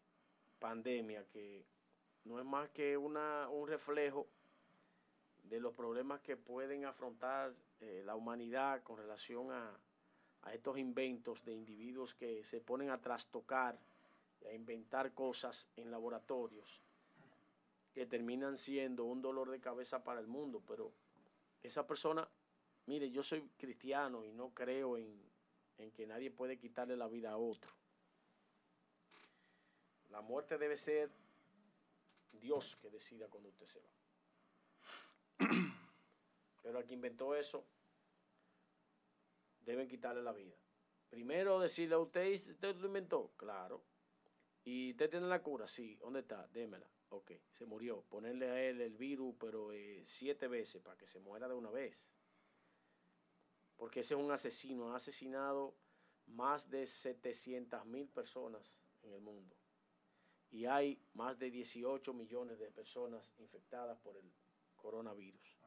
pandemia 0.60 1.26
que 1.28 1.66
no 2.24 2.40
es 2.40 2.46
más 2.46 2.70
que 2.70 2.98
una, 2.98 3.50
un 3.50 3.68
reflejo 3.68 4.28
de 5.50 5.60
los 5.60 5.74
problemas 5.74 6.22
que 6.22 6.38
pueden 6.38 6.86
afrontar 6.86 7.54
eh, 7.80 8.04
la 8.06 8.16
humanidad 8.16 8.84
con 8.84 8.98
relación 8.98 9.52
a, 9.52 9.80
a, 10.44 10.54
estos 10.54 10.78
inventos 10.78 11.44
de 11.46 11.54
individuos 11.54 12.14
que 12.14 12.44
se 12.44 12.62
ponen 12.62 12.90
a 12.90 13.02
trastocar 13.02 13.80
a 14.48 14.54
inventar 14.54 15.14
cosas 15.14 15.70
en 15.76 15.92
laboratorios 15.92 16.82
que 17.94 18.06
terminan 18.06 18.58
siendo 18.58 19.06
un 19.06 19.22
dolor 19.22 19.50
de 19.50 19.60
cabeza 19.60 20.04
para 20.04 20.20
el 20.20 20.28
mundo, 20.28 20.62
pero 20.68 20.92
esa 21.64 21.88
persona, 21.88 22.28
mire, 22.88 23.10
yo 23.10 23.24
soy 23.24 23.50
cristiano 23.58 24.26
y 24.26 24.34
no 24.34 24.54
creo 24.54 24.98
en, 24.98 25.24
que 25.94 26.06
nadie 26.06 26.30
puede 26.32 26.58
quitarle 26.58 26.98
la 26.98 27.08
vida 27.08 27.32
a 27.32 27.38
otro. 27.38 27.72
La 30.10 30.22
muerte 30.22 30.58
debe 30.58 30.78
ser 30.78 31.10
Dios 32.34 32.76
que 32.78 32.90
decida 32.90 33.28
cuando 33.28 33.50
usted 33.50 33.66
se 33.66 33.80
va. 33.80 33.90
Pero 36.64 36.78
al 36.78 36.86
que 36.86 36.94
inventó 36.94 37.36
eso, 37.36 37.66
deben 39.62 39.88
quitarle 39.88 40.24
la 40.24 40.32
vida. 40.32 40.56
Primero 41.10 41.60
decirle 41.60 41.95
a 41.95 41.99
usted, 41.99 42.34
¿usted 42.34 42.76
lo 42.76 42.88
inventó? 42.88 43.32
Claro. 43.38 43.84
¿Y 44.64 44.91
usted 44.91 45.10
tiene 45.10 45.28
la 45.28 45.41
cura? 45.41 45.68
Sí. 45.68 45.95
¿Dónde 45.95 46.22
está? 46.22 46.48
Démela. 46.48 46.90
Ok, 47.10 47.32
se 47.52 47.66
murió. 47.66 48.02
Ponerle 48.10 48.49
a 48.49 48.62
él 48.62 48.82
el 48.82 48.95
virus, 48.95 49.36
pero 49.40 49.72
eh, 49.72 50.03
siete 50.06 50.48
veces 50.48 50.82
para 50.82 50.98
que 50.98 51.07
se 51.07 51.20
muera 51.20 51.48
de 51.48 51.53
una 51.53 51.70
vez. 51.70 52.12
Porque 53.78 53.99
ese 53.99 54.16
es 54.16 54.20
un 54.20 54.32
asesino. 54.32 54.91
Ha 54.91 54.95
asesinado 54.95 55.76
más 56.28 56.70
de 56.70 56.88
700 56.88 57.86
mil 57.86 58.07
personas 58.10 58.80
en 59.03 59.14
el 59.14 59.22
mundo. 59.22 59.56
Y 60.52 60.66
hay 60.66 60.99
más 61.14 61.38
de 61.38 61.52
18 61.52 62.14
millones 62.14 62.60
de 62.60 62.72
personas 62.72 63.32
infectadas 63.38 63.98
por 63.99 64.18
el 64.18 64.24
coronavirus. 64.86 65.57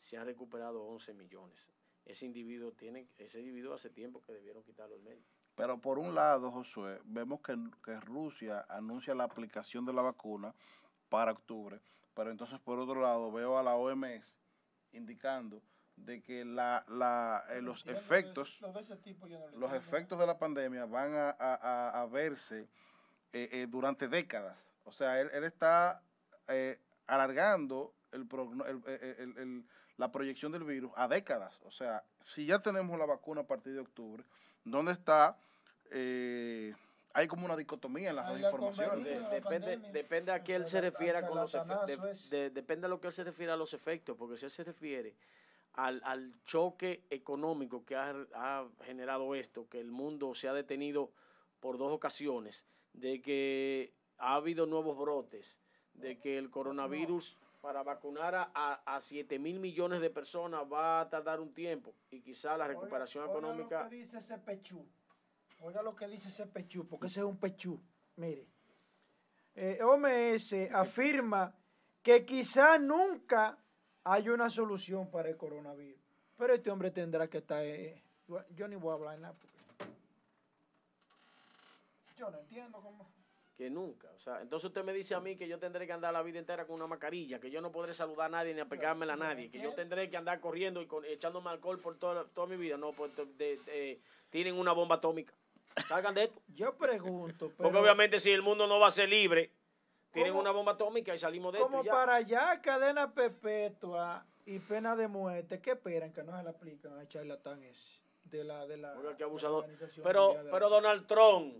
Se 0.00 0.16
han 0.16 0.26
recuperado 0.26 0.84
11 0.84 1.14
millones. 1.14 1.68
Ese 2.04 2.26
individuo 2.26 2.72
tiene, 2.72 3.08
ese 3.18 3.40
individuo 3.40 3.74
hace 3.74 3.90
tiempo 3.90 4.22
que 4.22 4.32
debieron 4.32 4.62
quitarlo 4.62 4.94
del 4.94 5.02
medio. 5.02 5.24
Pero 5.56 5.80
por 5.80 5.98
un 5.98 6.14
lado, 6.14 6.52
Josué, 6.52 7.00
vemos 7.04 7.40
que, 7.40 7.58
que 7.84 7.98
Rusia 7.98 8.64
anuncia 8.68 9.14
la 9.14 9.24
aplicación 9.24 9.84
de 9.84 9.92
la 9.92 10.02
vacuna 10.02 10.54
para 11.08 11.32
octubre. 11.32 11.80
Pero 12.14 12.30
entonces, 12.30 12.60
por 12.60 12.78
otro 12.78 13.00
lado, 13.00 13.32
veo 13.32 13.58
a 13.58 13.62
la 13.64 13.74
OMS 13.74 14.38
indicando 14.92 15.60
de 15.96 16.22
que 16.22 16.44
la, 16.44 16.84
la, 16.88 17.44
eh, 17.50 17.60
los 17.60 17.84
efectos 17.86 18.60
los 19.54 19.72
efectos 19.72 20.18
de 20.18 20.26
la 20.26 20.38
pandemia 20.38 20.86
van 20.86 21.12
a, 21.16 22.06
verse 22.10 22.68
eh, 23.32 23.48
eh, 23.52 23.66
durante 23.68 24.06
décadas. 24.06 24.72
O 24.84 24.92
sea, 24.92 25.20
él, 25.20 25.28
él 25.32 25.42
está 25.42 26.00
alargando 27.06 27.97
el, 28.12 28.26
el, 29.36 29.64
la 29.96 30.10
proyección 30.10 30.52
del 30.52 30.64
virus 30.64 30.92
a 30.96 31.08
décadas. 31.08 31.60
O 31.64 31.70
sea, 31.70 32.02
si 32.24 32.46
ya 32.46 32.60
tenemos 32.60 32.98
la 32.98 33.06
vacuna 33.06 33.42
a 33.42 33.46
partir 33.46 33.74
de 33.74 33.80
octubre, 33.80 34.24
¿dónde 34.64 34.92
está? 34.92 35.36
hay 37.14 37.26
como 37.26 37.46
una 37.46 37.56
dicotomía 37.56 38.10
en 38.10 38.16
las 38.16 38.28
dos 38.28 38.40
informaciones. 38.40 39.30
depende, 39.30 39.76
depende 39.92 40.32
a 40.32 40.44
qué 40.44 40.54
él 40.54 40.66
se 40.66 40.80
refiera 40.80 41.26
con 41.26 41.38
los 41.38 41.54
efectos. 41.54 42.30
depende 42.30 42.86
a 42.86 42.88
lo 42.88 43.00
que 43.00 43.08
él 43.08 43.12
se 43.12 43.24
refiere 43.24 43.52
a 43.52 43.56
los 43.56 43.74
efectos, 43.74 44.16
porque 44.16 44.36
si 44.36 44.44
él 44.44 44.50
se 44.50 44.64
refiere 44.64 45.14
al, 45.74 46.02
al 46.04 46.32
choque 46.44 47.04
económico 47.10 47.84
que 47.84 47.96
ha, 47.96 48.66
generado 48.84 49.34
esto, 49.34 49.68
que 49.68 49.80
el 49.80 49.90
mundo 49.90 50.34
se 50.34 50.48
ha 50.48 50.52
detenido 50.52 51.10
por 51.60 51.78
dos 51.78 51.92
ocasiones, 51.92 52.64
de 52.92 53.20
que 53.22 53.92
ha 54.18 54.34
habido 54.34 54.66
nuevos 54.66 54.98
brotes, 54.98 55.58
de 55.94 56.18
que 56.18 56.38
el 56.38 56.50
coronavirus 56.50 57.36
para 57.60 57.82
vacunar 57.82 58.34
a, 58.34 58.82
a 58.84 59.00
7 59.00 59.38
mil 59.38 59.58
millones 59.58 60.00
de 60.00 60.10
personas 60.10 60.62
va 60.70 61.00
a 61.00 61.08
tardar 61.08 61.40
un 61.40 61.52
tiempo 61.52 61.94
y 62.10 62.20
quizá 62.20 62.56
la 62.56 62.68
recuperación 62.68 63.28
económica... 63.28 63.76
Oiga 63.76 63.84
lo 63.84 63.90
que 63.90 63.96
dice 63.96 64.18
ese 64.18 64.38
pechú, 64.38 64.86
oiga 65.60 65.82
lo 65.82 65.96
que 65.96 66.08
dice 66.08 66.28
ese 66.28 66.46
pechú, 66.46 66.86
porque 66.86 67.08
ese 67.08 67.20
es 67.20 67.26
un 67.26 67.38
pechú, 67.38 67.80
mire. 68.16 68.46
Eh, 69.54 69.82
OMS 69.82 70.54
afirma 70.72 71.52
que 72.02 72.24
quizá 72.24 72.78
nunca 72.78 73.58
hay 74.04 74.28
una 74.28 74.48
solución 74.48 75.10
para 75.10 75.28
el 75.28 75.36
coronavirus. 75.36 76.00
Pero 76.36 76.54
este 76.54 76.70
hombre 76.70 76.92
tendrá 76.92 77.28
que 77.28 77.38
estar... 77.38 77.64
Eh, 77.64 78.02
yo 78.54 78.68
ni 78.68 78.76
voy 78.76 78.92
a 78.92 78.94
hablar 78.94 79.18
nada. 79.18 79.34
Porque 79.34 79.58
yo 82.16 82.30
no 82.30 82.38
entiendo 82.38 82.80
cómo... 82.80 83.17
Que 83.58 83.68
nunca. 83.68 84.08
O 84.16 84.20
sea, 84.20 84.40
entonces 84.40 84.68
usted 84.68 84.84
me 84.84 84.92
dice 84.92 85.16
a 85.16 85.20
mí 85.20 85.34
que 85.34 85.48
yo 85.48 85.58
tendré 85.58 85.84
que 85.84 85.92
andar 85.92 86.12
la 86.12 86.22
vida 86.22 86.38
entera 86.38 86.64
con 86.64 86.76
una 86.76 86.86
mascarilla, 86.86 87.40
que 87.40 87.50
yo 87.50 87.60
no 87.60 87.72
podré 87.72 87.92
saludar 87.92 88.26
a 88.26 88.28
nadie 88.28 88.54
ni 88.54 88.60
apegármela 88.60 89.14
a 89.14 89.16
nadie, 89.16 89.50
que 89.50 89.60
yo 89.60 89.74
tendré 89.74 90.08
que 90.08 90.16
andar 90.16 90.38
corriendo 90.38 90.80
y 90.80 90.86
con, 90.86 91.04
echándome 91.04 91.50
alcohol 91.50 91.80
por 91.80 91.98
toda, 91.98 92.24
toda 92.26 92.46
mi 92.46 92.56
vida. 92.56 92.76
No, 92.76 92.92
pues 92.92 93.10
tienen 94.30 94.54
una 94.54 94.70
bomba 94.70 94.94
atómica. 94.94 95.34
Salgan 95.88 96.14
de 96.14 96.24
esto. 96.24 96.40
Yo 96.54 96.76
pregunto. 96.76 97.52
Porque 97.56 97.76
obviamente 97.76 98.20
si 98.20 98.30
el 98.30 98.42
mundo 98.42 98.68
no 98.68 98.78
va 98.78 98.86
a 98.86 98.92
ser 98.92 99.08
libre, 99.08 99.50
tienen 100.12 100.36
una 100.36 100.52
bomba 100.52 100.72
atómica 100.72 101.12
y 101.12 101.18
salimos 101.18 101.52
de 101.52 101.58
Como 101.58 101.82
para 101.82 102.14
allá, 102.14 102.60
cadena 102.62 103.12
perpetua 103.12 104.24
y 104.46 104.60
pena 104.60 104.94
de 104.94 105.08
muerte, 105.08 105.60
¿qué 105.60 105.72
esperan 105.72 106.12
que 106.12 106.22
no 106.22 106.36
se 106.36 106.44
le 106.44 106.50
aplican 106.50 106.96
a 106.96 107.08
charlatán 107.08 107.60
ese? 107.64 107.98
De 108.22 108.44
la, 108.44 108.66
de 108.66 108.76
la, 108.76 108.92
Oiga, 108.92 109.16
qué 109.16 109.24
abusador. 109.24 109.66
Pero, 110.02 110.36
pero 110.50 110.68
Donald 110.68 111.06
Trump, 111.06 111.56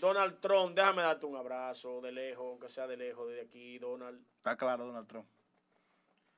Donald 0.00 0.40
Trump, 0.40 0.74
déjame 0.74 1.02
darte 1.02 1.26
un 1.26 1.36
abrazo 1.36 2.00
de 2.00 2.12
lejos, 2.12 2.46
aunque 2.46 2.68
sea 2.68 2.86
de 2.86 2.96
lejos, 2.96 3.28
desde 3.28 3.42
aquí, 3.42 3.78
Donald. 3.78 4.20
Está 4.38 4.56
claro, 4.56 4.86
Donald 4.86 5.06
Trump. 5.06 5.26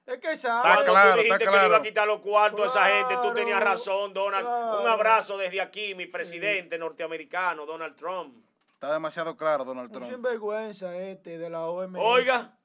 Es 0.05 0.19
que 0.19 0.35
sabe. 0.35 0.69
Está 0.69 0.85
claro, 0.85 1.13
tú 1.13 1.23
dijiste 1.23 1.45
que 1.45 1.51
le 1.51 1.67
iba 1.67 1.77
a 1.77 1.83
quitar 1.83 2.07
los 2.09 2.21
cuartos 2.21 2.77
a 2.77 2.89
esa 2.91 2.97
gente, 2.97 3.23
tú 3.23 3.33
tenías 3.35 3.61
razón, 3.61 4.13
Donald. 4.13 4.47
Un 4.81 4.89
abrazo 4.89 5.39
desde 5.39 5.61
aquí, 5.61 5.95
mi 5.95 6.07
presidente 6.07 6.77
norteamericano, 6.77 7.65
Donald 7.65 7.95
Trump. 7.97 8.45
Está 8.75 8.93
demasiado 8.93 9.37
claro, 9.37 9.65
Donald 9.65 9.93
Trump. 9.93 10.07
Un 10.07 10.11
sinvergüenza 10.11 10.97
este 10.97 11.39
de 11.39 11.49
la 11.49 11.67
OMS. 11.67 12.01
Oiga, 12.01 12.59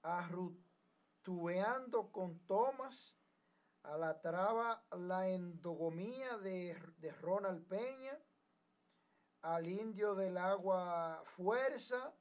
a 0.02 0.28
Rutueando 0.28 2.12
con 2.12 2.40
Tomás, 2.46 3.18
a 3.84 3.98
la 3.98 4.20
traba 4.20 4.86
La 4.92 5.30
Endogomía 5.30 6.38
de, 6.38 6.78
de 6.98 7.12
Ronald 7.12 7.66
Peña, 7.68 8.18
al 9.42 9.68
Indio 9.68 10.16
del 10.16 10.38
Agua 10.38 11.24
Fuerza, 11.38 12.14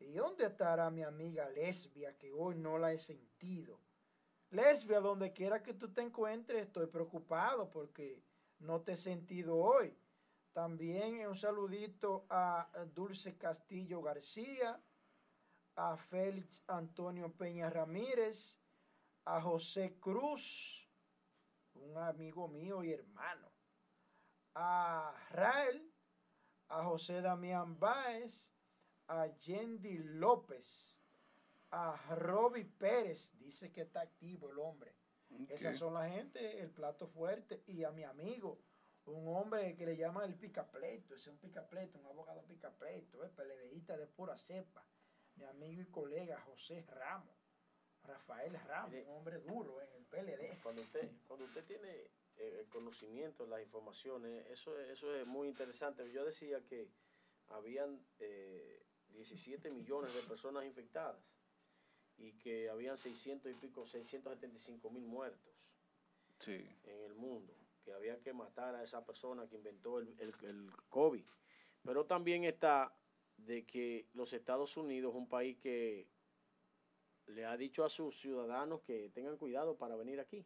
¿Y 0.00 0.12
dónde 0.12 0.46
estará 0.46 0.90
mi 0.90 1.02
amiga 1.02 1.50
lesbia 1.50 2.16
que 2.16 2.32
hoy 2.32 2.54
no 2.54 2.78
la 2.78 2.90
he 2.92 2.98
sentido? 2.98 3.78
Lesbia, 4.50 5.00
donde 5.00 5.32
quiera 5.32 5.62
que 5.62 5.74
tú 5.74 5.92
te 5.92 6.02
encuentres, 6.02 6.66
estoy 6.66 6.86
preocupado 6.86 7.70
porque 7.70 8.22
no 8.58 8.80
te 8.82 8.92
he 8.92 8.96
sentido 8.96 9.56
hoy. 9.56 9.96
También 10.52 11.26
un 11.26 11.36
saludito 11.36 12.26
a 12.28 12.68
Dulce 12.92 13.38
Castillo 13.38 14.02
García, 14.02 14.82
a 15.76 15.96
Félix 15.96 16.64
Antonio 16.66 17.32
Peña 17.32 17.70
Ramírez, 17.70 18.60
a 19.24 19.40
José 19.40 19.98
Cruz, 20.00 20.88
un 21.74 21.96
amigo 21.96 22.48
mío 22.48 22.82
y 22.82 22.92
hermano, 22.92 23.52
a 24.54 25.14
Rael, 25.30 25.94
a 26.68 26.84
José 26.84 27.20
Damián 27.20 27.78
Báez, 27.78 28.52
a 29.06 29.26
Yendi 29.38 29.98
López, 29.98 30.99
a 31.70 31.96
Roby 32.16 32.64
Pérez, 32.64 33.32
dice 33.38 33.70
que 33.72 33.82
está 33.82 34.00
activo 34.00 34.50
el 34.50 34.58
hombre. 34.58 34.94
Esas 35.48 35.78
son 35.78 35.94
la 35.94 36.08
gente, 36.08 36.60
el 36.60 36.70
plato 36.70 37.06
fuerte, 37.06 37.62
y 37.66 37.84
a 37.84 37.92
mi 37.92 38.02
amigo 38.02 38.58
un 39.06 39.34
hombre 39.34 39.74
que 39.76 39.86
le 39.86 39.96
llaman 39.96 40.24
el 40.24 40.34
picapleto, 40.36 41.14
ese 41.14 41.30
es 41.30 41.34
un 41.34 41.38
picapleto, 41.38 41.98
un 41.98 42.06
abogado 42.06 42.42
picapleto, 42.42 43.24
es 43.24 43.30
peledeísta 43.30 43.96
de 43.96 44.06
pura 44.06 44.36
cepa, 44.36 44.86
mi 45.36 45.44
amigo 45.44 45.82
y 45.82 45.86
colega 45.86 46.40
José 46.40 46.84
Ramos, 46.88 47.34
Rafael 48.02 48.58
Ramos, 48.66 48.94
un 49.06 49.16
hombre 49.16 49.38
duro 49.40 49.80
en 49.80 49.88
el 49.94 50.04
PLD. 50.04 50.62
Cuando 50.62 50.82
usted, 50.82 51.10
cuando 51.26 51.46
usted 51.46 51.64
tiene 51.64 51.88
eh, 52.36 52.58
el 52.60 52.68
conocimiento, 52.68 53.46
las 53.46 53.62
informaciones, 53.62 54.46
eso, 54.48 54.78
eso 54.78 55.14
es 55.14 55.26
muy 55.26 55.48
interesante. 55.48 56.10
Yo 56.12 56.24
decía 56.24 56.64
que 56.66 56.90
habían 57.48 58.04
17 59.08 59.68
eh, 59.68 59.70
millones 59.70 60.14
de 60.14 60.22
personas 60.22 60.64
infectadas 60.64 61.20
y 62.20 62.32
que 62.34 62.68
habían 62.68 62.96
600 62.96 63.50
y 63.50 63.54
pico, 63.54 63.86
675 63.86 64.90
mil 64.90 65.04
muertos 65.06 65.54
en 66.46 67.02
el 67.04 67.14
mundo 67.14 67.54
que 67.84 67.92
había 67.92 68.18
que 68.20 68.32
matar 68.32 68.74
a 68.74 68.82
esa 68.82 69.04
persona 69.04 69.46
que 69.48 69.56
inventó 69.56 69.98
el, 69.98 70.08
el, 70.18 70.70
COVID. 70.90 71.24
Pero 71.82 72.04
también 72.04 72.44
está 72.44 72.94
de 73.36 73.64
que 73.64 74.06
los 74.12 74.32
Estados 74.32 74.76
Unidos 74.76 75.12
es 75.12 75.16
un 75.16 75.28
país 75.28 75.56
que 75.58 76.06
le 77.26 77.46
ha 77.46 77.56
dicho 77.56 77.84
a 77.84 77.88
sus 77.88 78.20
ciudadanos 78.20 78.82
que 78.82 79.08
tengan 79.10 79.36
cuidado 79.36 79.76
para 79.76 79.96
venir 79.96 80.20
aquí. 80.20 80.44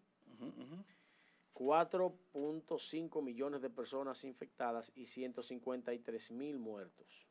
4.5 1.55 3.23
millones 3.23 3.63
de 3.63 3.71
personas 3.71 4.25
infectadas 4.25 4.93
y 4.95 5.07
153 5.07 6.31
mil 6.33 6.59
muertos. 6.59 7.24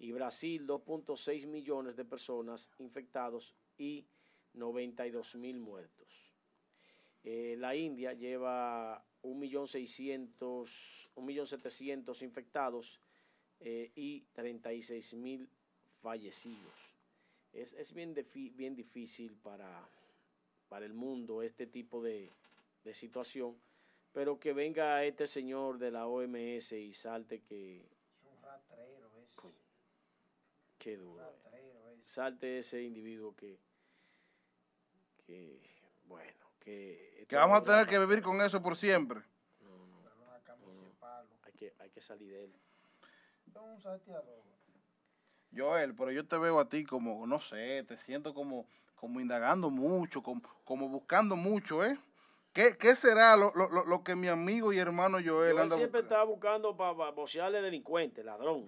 Y 0.00 0.10
Brasil, 0.12 0.66
2.6 0.66 1.46
millones 1.46 1.94
de 1.94 2.04
personas 2.04 2.68
infectados 2.78 3.54
y 3.78 4.04
92 4.54 5.36
mil 5.36 5.60
muertos. 5.60 6.08
Eh, 7.22 7.54
la 7.58 7.76
India 7.76 8.14
lleva 8.14 9.04
1.700.000 9.22 12.22
infectados 12.22 12.98
eh, 13.60 13.92
y 13.94 14.24
36.000 14.34 15.46
fallecidos. 16.00 16.96
Es, 17.52 17.74
es 17.74 17.92
bien, 17.92 18.14
bien 18.54 18.74
difícil 18.74 19.36
para, 19.36 19.86
para 20.68 20.86
el 20.86 20.94
mundo 20.94 21.42
este 21.42 21.66
tipo 21.66 22.02
de, 22.02 22.32
de 22.84 22.94
situación, 22.94 23.60
pero 24.12 24.40
que 24.40 24.52
venga 24.52 25.04
este 25.04 25.26
señor 25.26 25.78
de 25.78 25.90
la 25.90 26.06
OMS 26.06 26.72
y 26.72 26.94
salte 26.94 27.42
que... 27.42 27.80
Es 27.80 28.24
un 28.24 28.40
ratrero 28.42 29.10
ese. 29.22 29.48
Qué 30.80 30.96
duro. 30.96 31.22
Salte 32.02 32.58
ese 32.58 32.82
individuo 32.82 33.36
que 33.36 33.60
que, 35.30 35.60
bueno, 36.06 36.46
que... 36.58 37.24
Que 37.28 37.36
vamos 37.36 37.60
a 37.60 37.64
tener 37.64 37.86
que 37.86 37.98
vivir 38.00 38.20
con 38.22 38.40
eso 38.40 38.60
por 38.60 38.76
siempre. 38.76 39.20
No, 39.60 39.68
no, 39.68 40.32
hay, 41.44 41.52
que, 41.52 41.72
hay 41.78 41.90
que 41.90 42.02
salir 42.02 42.32
de 42.32 42.44
él. 42.44 42.52
Un 43.54 43.78
Joel, 45.56 45.94
pero 45.94 46.10
yo 46.10 46.26
te 46.26 46.38
veo 46.38 46.58
a 46.58 46.68
ti 46.68 46.84
como, 46.84 47.26
no 47.26 47.40
sé, 47.40 47.84
te 47.86 47.96
siento 47.98 48.34
como, 48.34 48.66
como 48.94 49.20
indagando 49.20 49.70
mucho, 49.70 50.22
como, 50.22 50.42
como 50.64 50.88
buscando 50.88 51.36
mucho, 51.36 51.84
¿eh? 51.84 51.98
¿Qué, 52.52 52.76
qué 52.78 52.96
será 52.96 53.36
lo, 53.36 53.52
lo, 53.54 53.84
lo, 53.84 54.02
que 54.02 54.16
mi 54.16 54.28
amigo 54.28 54.72
y 54.72 54.78
hermano 54.78 55.18
Joel, 55.24 55.58
anda 55.58 55.76
siempre 55.76 56.00
estaba 56.00 56.24
buscando 56.24 56.76
para 56.76 57.10
bocearle 57.10 57.62
delincuente, 57.62 58.24
ladrón. 58.24 58.66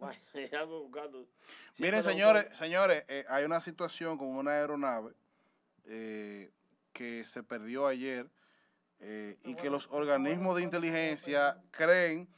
Miren, 1.78 2.02
señores, 2.02 2.46
señores, 2.56 3.04
eh, 3.08 3.24
hay 3.28 3.44
una 3.44 3.60
situación 3.60 4.16
con 4.16 4.28
una 4.28 4.52
aeronave 4.52 5.12
eh, 5.84 6.50
que 6.92 7.26
se 7.26 7.42
perdió 7.42 7.86
ayer 7.86 8.28
eh, 9.00 9.38
y 9.44 9.54
que 9.54 9.70
los 9.70 9.88
organismos 9.90 10.56
de 10.56 10.62
inteligencia 10.62 11.60
creen 11.70 12.28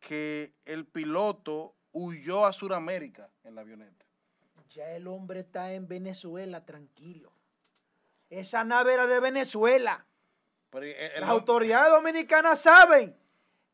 que 0.00 0.52
el 0.64 0.86
piloto 0.86 1.74
huyó 1.92 2.46
a 2.46 2.52
Sudamérica 2.52 3.28
en 3.44 3.54
la 3.54 3.60
avioneta. 3.60 4.04
Ya 4.70 4.90
el 4.90 5.06
hombre 5.08 5.40
está 5.40 5.72
en 5.72 5.88
Venezuela, 5.88 6.64
tranquilo. 6.64 7.32
Esa 8.28 8.62
nave 8.62 8.94
era 8.94 9.06
de 9.06 9.18
Venezuela. 9.18 10.06
Las 10.72 11.28
autoridades 11.28 11.92
dominicanas 11.92 12.60
saben 12.60 13.16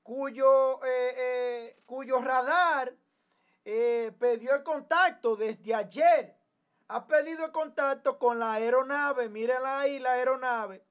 cuyo, 0.02 0.84
eh, 0.84 1.14
eh, 1.16 1.80
cuyo 1.86 2.20
radar 2.20 2.94
eh, 3.64 4.12
perdió 4.18 4.54
el 4.54 4.62
contacto 4.62 5.36
desde 5.36 5.74
ayer. 5.74 6.36
Ha 6.88 7.06
pedido 7.06 7.50
contacto 7.52 8.18
con 8.18 8.38
la 8.38 8.54
aeronave, 8.54 9.28
mírenla 9.28 9.80
ahí, 9.80 9.98
la 9.98 10.12
aeronave. 10.12 10.82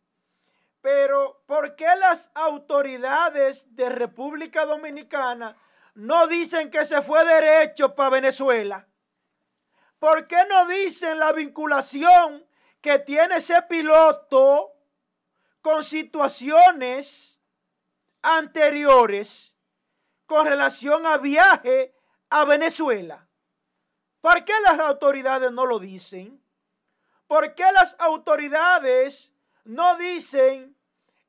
Pero, 0.84 1.42
¿por 1.46 1.78
qué 1.78 1.88
las 1.98 2.30
autoridades 2.36 3.74
de 3.74 3.88
República 3.88 4.66
Dominicana 4.66 5.56
no 5.94 6.28
dicen 6.28 6.70
que 6.70 6.84
se 6.84 7.02
fue 7.02 7.24
derecho 7.24 7.96
para 7.96 8.10
Venezuela? 8.10 8.86
¿Por 9.98 10.28
qué 10.28 10.46
no 10.50 10.66
dicen 10.68 11.20
la 11.20 11.32
vinculación 11.32 12.46
que 12.82 13.00
tiene 13.00 13.38
ese 13.38 13.62
piloto 13.62 14.74
con 15.62 15.86
situaciones 15.86 17.40
anteriores 18.22 19.56
con 20.26 20.46
relación 20.46 21.06
a 21.06 21.18
viaje 21.18 21.96
a 22.30 22.44
Venezuela? 22.44 23.26
¿Por 24.20 24.44
qué 24.44 24.54
las 24.66 24.78
autoridades 24.82 25.50
no 25.54 25.66
lo 25.66 25.80
dicen? 25.80 26.44
¿Por 27.26 27.56
qué 27.56 27.72
las 27.72 27.96
autoridades 28.00 29.33
no 29.66 29.98
dicen 29.98 30.76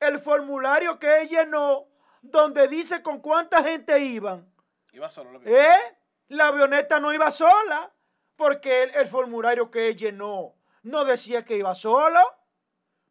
el 0.01 0.19
formulario 0.19 0.99
que 0.99 1.23
él 1.23 1.29
llenó 1.29 1.87
donde 2.23 2.69
dice 2.69 3.03
con 3.03 3.21
cuánta 3.21 3.63
gente 3.63 3.99
iban? 3.99 4.51
Iba 4.93 5.11
solo 5.11 5.33
la 5.33 5.39
avioneta. 5.39 5.75
¿Eh? 5.77 5.97
La 6.29 6.47
avioneta 6.49 7.01
no 7.01 7.13
iba 7.13 7.31
sola 7.31 7.93
porque 8.37 8.85
el, 8.85 9.07
formulario 9.07 9.71
que 9.71 9.89
él 9.89 9.97
llenó 9.97 10.55
no 10.83 11.05
decía 11.05 11.45
que 11.45 11.57
iba 11.57 11.75
solo. 11.75 12.21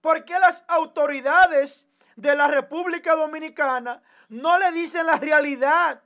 ¿Por 0.01 0.25
qué 0.25 0.37
las 0.39 0.63
autoridades 0.67 1.87
de 2.15 2.35
la 2.35 2.47
República 2.47 3.15
Dominicana 3.15 4.01
no 4.29 4.57
le 4.59 4.71
dicen 4.71 5.05
la 5.05 5.17
realidad 5.17 6.03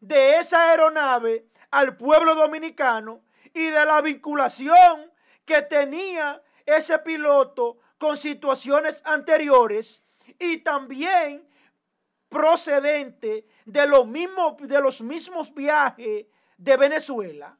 de 0.00 0.36
esa 0.36 0.70
aeronave 0.70 1.48
al 1.70 1.96
pueblo 1.96 2.34
dominicano 2.34 3.22
y 3.52 3.66
de 3.66 3.84
la 3.84 4.00
vinculación 4.00 5.12
que 5.44 5.62
tenía 5.62 6.42
ese 6.64 6.98
piloto 6.98 7.78
con 7.98 8.16
situaciones 8.16 9.02
anteriores 9.04 10.02
y 10.38 10.58
también 10.58 11.46
procedente 12.28 13.46
de, 13.64 13.86
lo 13.86 14.04
mismo, 14.04 14.56
de 14.60 14.80
los 14.80 15.00
mismos 15.00 15.52
viajes 15.52 16.26
de 16.56 16.76
Venezuela? 16.76 17.56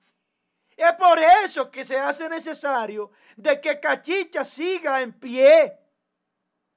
Es 0.77 0.93
por 0.93 1.19
eso 1.19 1.71
que 1.71 1.85
se 1.85 1.99
hace 1.99 2.29
necesario 2.29 3.11
de 3.37 3.61
que 3.61 3.81
Cachicha 3.81 4.45
siga 4.45 5.01
en 5.03 5.13
pie 5.13 5.77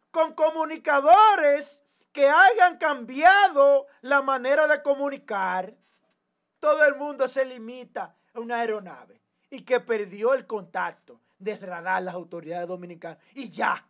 con 0.10 0.34
comunicadores 0.34 1.84
que 2.12 2.28
hayan 2.28 2.78
cambiado 2.78 3.88
la 4.02 4.22
manera 4.22 4.68
de 4.68 4.82
comunicar. 4.82 5.74
Todo 6.60 6.84
el 6.86 6.96
mundo 6.96 7.28
se 7.28 7.46
limita 7.46 8.16
a 8.34 8.40
una 8.40 8.58
aeronave 8.58 9.22
y 9.50 9.62
que 9.62 9.80
perdió 9.80 10.34
el 10.34 10.46
contacto 10.46 11.20
de 11.42 11.58
radar 11.58 12.04
las 12.04 12.14
autoridades 12.14 12.68
dominicanas. 12.68 13.18
Y 13.34 13.50
ya, 13.50 13.86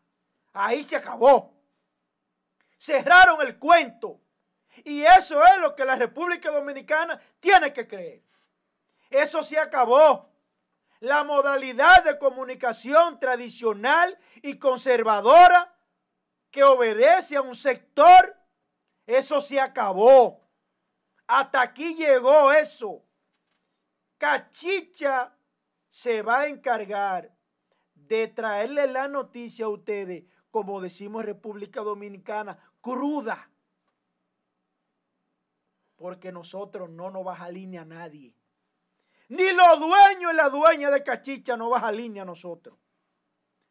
ahí 0.53 0.83
se 0.83 0.95
acabó. 0.95 1.53
Cerraron 2.77 3.41
el 3.41 3.59
cuento. 3.59 4.21
Y 4.83 5.03
eso 5.03 5.43
es 5.43 5.59
lo 5.59 5.75
que 5.75 5.85
la 5.85 5.95
República 5.95 6.49
Dominicana 6.49 7.19
tiene 7.39 7.73
que 7.73 7.85
creer. 7.87 8.23
Eso 9.09 9.43
se 9.43 9.59
acabó. 9.59 10.29
La 11.01 11.23
modalidad 11.23 12.03
de 12.05 12.17
comunicación 12.17 13.19
tradicional 13.19 14.17
y 14.41 14.57
conservadora 14.57 15.75
que 16.49 16.63
obedece 16.63 17.35
a 17.35 17.41
un 17.41 17.55
sector, 17.55 18.37
eso 19.05 19.41
se 19.41 19.59
acabó. 19.59 20.41
Hasta 21.27 21.61
aquí 21.61 21.95
llegó 21.95 22.51
eso. 22.51 23.03
Cachicha 24.17 25.33
se 25.89 26.21
va 26.21 26.41
a 26.41 26.47
encargar 26.47 27.31
de 28.07 28.27
traerle 28.27 28.87
la 28.87 29.07
noticia 29.07 29.65
a 29.65 29.69
ustedes, 29.69 30.25
como 30.49 30.81
decimos 30.81 31.21
en 31.21 31.27
República 31.27 31.81
Dominicana, 31.81 32.57
cruda. 32.81 33.49
Porque 35.95 36.31
nosotros 36.31 36.89
no 36.89 37.11
nos 37.11 37.23
baja 37.23 37.49
línea 37.49 37.81
a 37.81 37.85
nadie. 37.85 38.35
Ni 39.29 39.53
los 39.53 39.79
dueños 39.79 40.33
y 40.33 40.35
la 40.35 40.49
dueña 40.49 40.91
de 40.91 41.03
Cachicha 41.03 41.55
no 41.55 41.69
baja 41.69 41.91
línea 41.91 42.23
a 42.23 42.25
nosotros. 42.25 42.77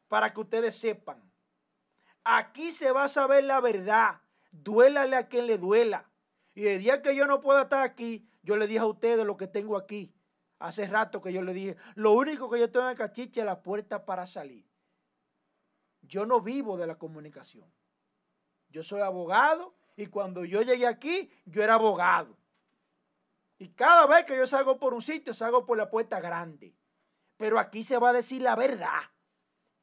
Para 0.09 0.33
que 0.33 0.41
ustedes 0.41 0.75
sepan. 0.77 1.31
Aquí 2.25 2.71
se 2.71 2.93
va 2.93 3.05
a 3.05 3.09
saber 3.09 3.45
la 3.45 3.61
verdad. 3.61 4.21
Duélale 4.51 5.17
a 5.17 5.29
quien 5.29 5.47
le 5.47 5.59
duela. 5.59 6.11
Y 6.55 6.67
el 6.67 6.81
día 6.81 7.03
que 7.03 7.15
yo 7.15 7.27
no 7.27 7.41
pueda 7.41 7.63
estar 7.63 7.83
aquí, 7.83 8.29
yo 8.43 8.57
le 8.57 8.67
dije 8.67 8.81
a 8.81 8.87
ustedes 8.87 9.25
lo 9.25 9.37
que 9.37 9.47
tengo 9.47 9.77
aquí. 9.77 10.15
Hace 10.61 10.87
rato 10.87 11.23
que 11.23 11.33
yo 11.33 11.41
le 11.41 11.55
dije, 11.55 11.77
lo 11.95 12.13
único 12.13 12.51
que 12.51 12.61
yo 12.61 12.71
tengo 12.71 12.91
en 12.91 12.97
Cachicha 12.97 13.41
es 13.41 13.47
la 13.47 13.63
puerta 13.63 14.05
para 14.05 14.27
salir. 14.27 14.69
Yo 16.03 16.27
no 16.27 16.43
vivo 16.43 16.77
de 16.77 16.87
la 16.87 16.99
comunicación. 16.99 17.73
Yo 18.69 18.83
soy 18.83 19.01
abogado 19.01 19.75
y 19.97 20.07
cuando 20.07 20.45
yo 20.45 20.61
llegué 20.61 20.87
aquí, 20.87 21.31
yo 21.47 21.63
era 21.63 21.75
abogado. 21.75 22.37
Y 23.59 23.71
cada 23.71 24.07
vez 24.07 24.27
que 24.27 24.37
yo 24.37 24.47
salgo 24.47 24.79
por 24.79 24.93
un 24.93 25.01
sitio, 25.01 25.33
salgo 25.33 25.65
por 25.65 25.79
la 25.79 25.89
puerta 25.89 26.21
grande. 26.21 26.77
Pero 27.39 27.59
aquí 27.59 27.83
se 27.83 27.97
va 27.97 28.11
a 28.11 28.15
decir 28.15 28.43
la 28.43 28.55
verdad. 28.55 29.01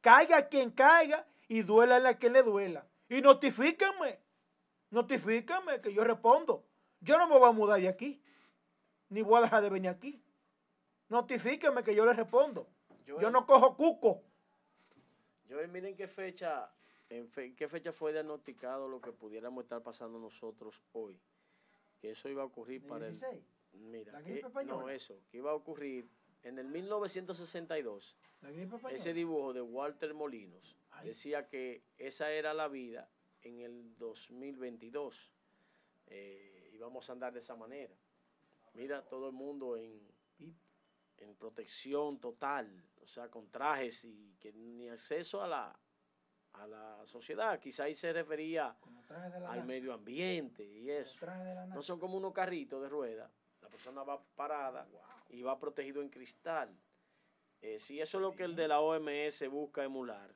Caiga 0.02 0.48
quien 0.48 0.70
caiga 0.70 1.28
y 1.48 1.64
duela 1.64 2.08
a 2.08 2.18
quien 2.18 2.34
le 2.34 2.44
duela. 2.44 2.88
Y 3.10 3.22
notifíquenme. 3.22 4.20
Notifíquenme 4.92 5.82
que 5.82 5.92
yo 5.92 6.04
respondo. 6.04 6.68
Yo 7.00 7.18
no 7.18 7.28
me 7.28 7.40
voy 7.40 7.50
a 7.50 7.52
mudar 7.52 7.82
de 7.82 7.88
aquí. 7.88 8.22
Ni 9.10 9.24
voy 9.24 9.40
a 9.40 9.42
dejar 9.42 9.64
de 9.64 9.72
venir 9.72 9.90
aquí. 9.90 10.24
Notifíquenme 11.10 11.84
que 11.84 11.96
yo 11.96 12.06
le 12.06 12.14
respondo. 12.14 12.68
Yo, 13.06 13.32
no 13.32 13.46
cojo 13.46 13.76
cuco. 13.76 14.24
Yo 15.48 15.66
miren 15.70 15.96
qué 15.96 16.08
fecha, 16.08 16.70
en 17.10 17.32
qué 17.32 17.70
fecha 17.70 17.94
fue 17.94 18.12
diagnosticado 18.12 18.88
lo 18.90 19.00
que 19.00 19.14
pudiéramos 19.14 19.64
estar 19.64 19.82
pasando 19.82 20.20
nosotros 20.20 20.82
hoy. 20.92 21.18
Que 22.02 22.12
eso 22.12 22.28
iba 22.28 22.44
a 22.44 22.46
ocurrir 22.46 22.86
para 22.86 23.08
el 23.08 23.18
Mira, 23.74 24.20
no, 24.66 24.90
eso, 24.90 25.20
que 25.30 25.38
iba 25.38 25.52
a 25.52 25.54
ocurrir 25.54 26.10
en 26.44 26.58
el 26.58 26.68
1962. 26.68 28.18
ese 28.92 29.14
dibujo 29.14 29.54
de 29.54 29.62
Walter 29.62 30.14
Molinos 30.14 30.76
decía 31.04 31.48
que 31.48 31.84
esa 31.98 32.32
era 32.32 32.54
la 32.54 32.68
vida 32.68 33.10
en 33.42 33.60
el 33.60 33.96
2022. 33.98 35.32
Eh, 36.08 36.72
íbamos 36.74 37.10
a 37.10 37.14
andar 37.14 37.34
de 37.34 37.40
esa 37.40 37.56
manera. 37.56 37.96
Mira, 38.74 39.04
todo 39.08 39.28
el 39.28 39.34
mundo 39.34 39.78
en, 39.78 40.02
en 41.20 41.36
protección 41.36 42.20
total, 42.20 42.68
o 43.02 43.08
sea, 43.08 43.30
con 43.30 43.50
trajes 43.50 44.06
y 44.06 44.36
que 44.40 44.52
ni 44.54 44.88
acceso 44.88 45.42
a 45.42 45.48
la, 45.48 45.80
a 46.54 46.68
la 46.68 47.06
sociedad. 47.06 47.60
Quizá 47.60 47.86
ahí 47.86 47.96
se 47.96 48.12
refería 48.14 48.76
al 49.48 49.66
medio 49.66 49.94
ambiente 49.94 50.64
y 50.64 50.90
eso. 50.90 51.26
No 51.70 51.82
son 51.82 52.00
como 52.00 52.18
unos 52.18 52.34
carritos 52.34 52.82
de 52.82 52.90
rueda. 52.90 53.30
La 53.62 53.70
persona 53.70 54.04
va 54.04 54.22
parada 54.36 54.88
y 55.30 55.42
va 55.42 55.60
protegido 55.60 56.02
en 56.02 56.10
cristal. 56.10 56.70
Eh, 57.62 57.80
si 57.80 58.00
eso 58.00 58.18
es 58.18 58.22
lo 58.22 58.36
que 58.36 58.44
el 58.44 58.56
de 58.56 58.68
la 58.68 58.80
OMS 58.82 59.50
busca 59.50 59.84
emular, 59.84 60.34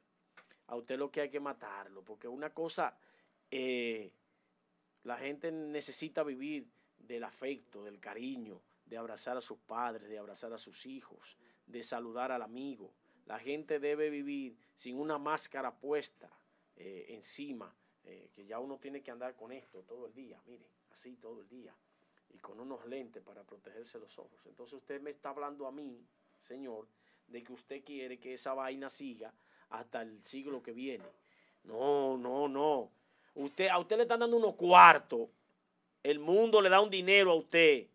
a 0.67 0.75
usted 0.75 0.97
lo 0.97 1.11
que 1.11 1.21
hay 1.21 1.29
que 1.29 1.39
matarlo, 1.39 2.03
porque 2.03 2.27
una 2.27 2.51
cosa, 2.51 2.97
eh, 3.51 4.11
la 5.03 5.17
gente 5.17 5.51
necesita 5.51 6.23
vivir 6.23 6.67
del 6.97 7.23
afecto, 7.23 7.83
del 7.83 7.99
cariño, 7.99 8.61
de 8.91 8.97
abrazar 8.97 9.38
a 9.38 9.41
sus 9.41 9.57
padres, 9.57 10.09
de 10.09 10.19
abrazar 10.19 10.51
a 10.51 10.57
sus 10.57 10.85
hijos, 10.85 11.38
de 11.65 11.81
saludar 11.81 12.30
al 12.30 12.41
amigo. 12.41 12.91
La 13.26 13.39
gente 13.39 13.80
debe 13.80 14.09
vivir 14.09 14.57
sin 14.76 14.99
una 14.99 15.18
máscara 15.18 15.73
puesta 15.73 16.30
eh, 16.76 17.05
encima, 17.07 17.73
eh, 18.03 18.30
que 18.35 18.45
ya 18.45 18.59
uno 18.59 18.77
tiene 18.80 19.01
que 19.01 19.09
andar 19.09 19.34
con 19.38 19.53
esto 19.53 19.81
todo 19.84 20.07
el 20.07 20.13
día, 20.13 20.38
mire, 20.45 20.65
así 20.91 21.15
todo 21.15 21.39
el 21.39 21.47
día, 21.47 21.73
y 22.31 22.38
con 22.39 22.59
unos 22.59 22.85
lentes 22.85 23.23
para 23.23 23.43
protegerse 23.43 23.97
los 23.97 24.19
ojos. 24.19 24.45
Entonces 24.45 24.73
usted 24.73 24.99
me 24.99 25.11
está 25.11 25.30
hablando 25.30 25.68
a 25.68 25.72
mí, 25.72 26.05
Señor, 26.38 26.85
de 27.27 27.41
que 27.43 27.53
usted 27.53 27.85
quiere 27.85 28.19
que 28.19 28.34
esa 28.34 28.53
vaina 28.53 28.89
siga 28.89 29.34
hasta 29.69 30.01
el 30.01 30.22
siglo 30.26 30.61
que 30.61 30.73
viene. 30.73 31.05
No, 31.63 32.18
no, 32.18 32.49
no. 32.49 32.91
Usted, 33.35 33.69
a 33.69 33.80
usted 33.80 33.95
le 33.95 34.03
están 34.03 34.19
dando 34.19 34.35
unos 34.35 34.55
cuartos. 34.55 35.30
El 36.03 36.19
mundo 36.19 36.61
le 36.61 36.68
da 36.68 36.81
un 36.81 36.89
dinero 36.89 37.31
a 37.31 37.35
usted 37.35 37.88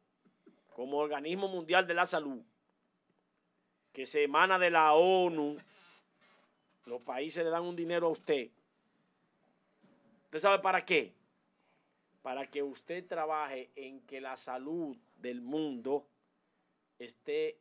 como 0.77 0.99
organismo 0.99 1.49
mundial 1.49 1.87
de 1.87 1.95
la 1.95 2.05
salud 2.05 2.43
que 3.95 4.05
se 4.05 4.25
emana 4.25 4.59
de 4.59 4.69
la 4.69 4.93
ONU, 4.93 5.57
los 6.85 7.01
países 7.01 7.43
le 7.43 7.49
dan 7.49 7.63
un 7.63 7.75
dinero 7.75 8.09
a 8.09 8.11
usted. 8.11 8.51
¿Usted 10.25 10.39
sabe 10.39 10.59
para 10.59 10.85
qué? 10.85 11.15
Para 12.21 12.45
que 12.45 12.63
usted 12.63 13.07
trabaje 13.07 13.71
en 13.75 14.03
que 14.03 14.21
la 14.21 14.37
salud 14.37 14.95
del 15.17 15.41
mundo 15.41 16.07
esté 16.99 17.57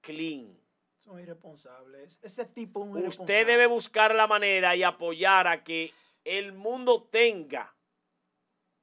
clean. 0.00 0.56
Son 1.00 1.20
irresponsables. 1.20 2.18
Ese 2.22 2.46
tipo 2.46 2.96
es 2.96 3.18
Usted 3.18 3.46
debe 3.46 3.66
buscar 3.66 4.14
la 4.14 4.26
manera 4.26 4.74
y 4.74 4.84
apoyar 4.84 5.46
a 5.46 5.62
que 5.62 5.92
el 6.24 6.54
mundo 6.54 7.06
tenga 7.10 7.74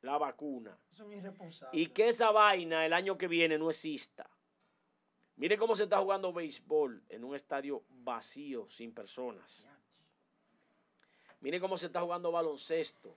la 0.01 0.17
vacuna. 0.17 0.77
Son 0.91 1.11
irresponsables. 1.11 1.79
Y 1.79 1.87
que 1.87 2.09
esa 2.09 2.31
vaina 2.31 2.85
el 2.85 2.93
año 2.93 3.17
que 3.17 3.27
viene 3.27 3.57
no 3.57 3.69
exista. 3.69 4.29
Mire 5.37 5.57
cómo 5.57 5.75
se 5.75 5.83
está 5.83 5.99
jugando 5.99 6.33
béisbol 6.33 7.03
en 7.09 7.23
un 7.23 7.35
estadio 7.35 7.83
vacío, 7.89 8.67
sin 8.69 8.91
personas. 8.91 9.67
Mire 11.41 11.59
cómo 11.59 11.77
se 11.77 11.85
está 11.85 12.01
jugando 12.01 12.31
baloncesto, 12.31 13.15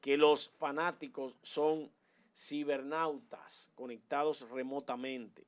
que 0.00 0.16
los 0.16 0.50
fanáticos 0.50 1.34
son 1.42 1.90
cibernautas 2.32 3.68
conectados 3.74 4.48
remotamente. 4.50 5.44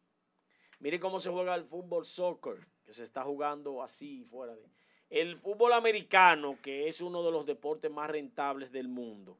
Mire 0.80 0.98
cómo 0.98 1.20
se 1.20 1.30
juega 1.30 1.54
el 1.54 1.64
fútbol 1.64 2.04
soccer, 2.04 2.66
que 2.84 2.92
se 2.92 3.04
está 3.04 3.22
jugando 3.22 3.80
así 3.80 4.24
fuera 4.24 4.56
de... 4.56 4.68
El 5.10 5.38
fútbol 5.38 5.72
americano, 5.72 6.58
que 6.60 6.88
es 6.88 7.00
uno 7.00 7.22
de 7.22 7.30
los 7.30 7.46
deportes 7.46 7.90
más 7.90 8.10
rentables 8.10 8.72
del 8.72 8.88
mundo. 8.88 9.38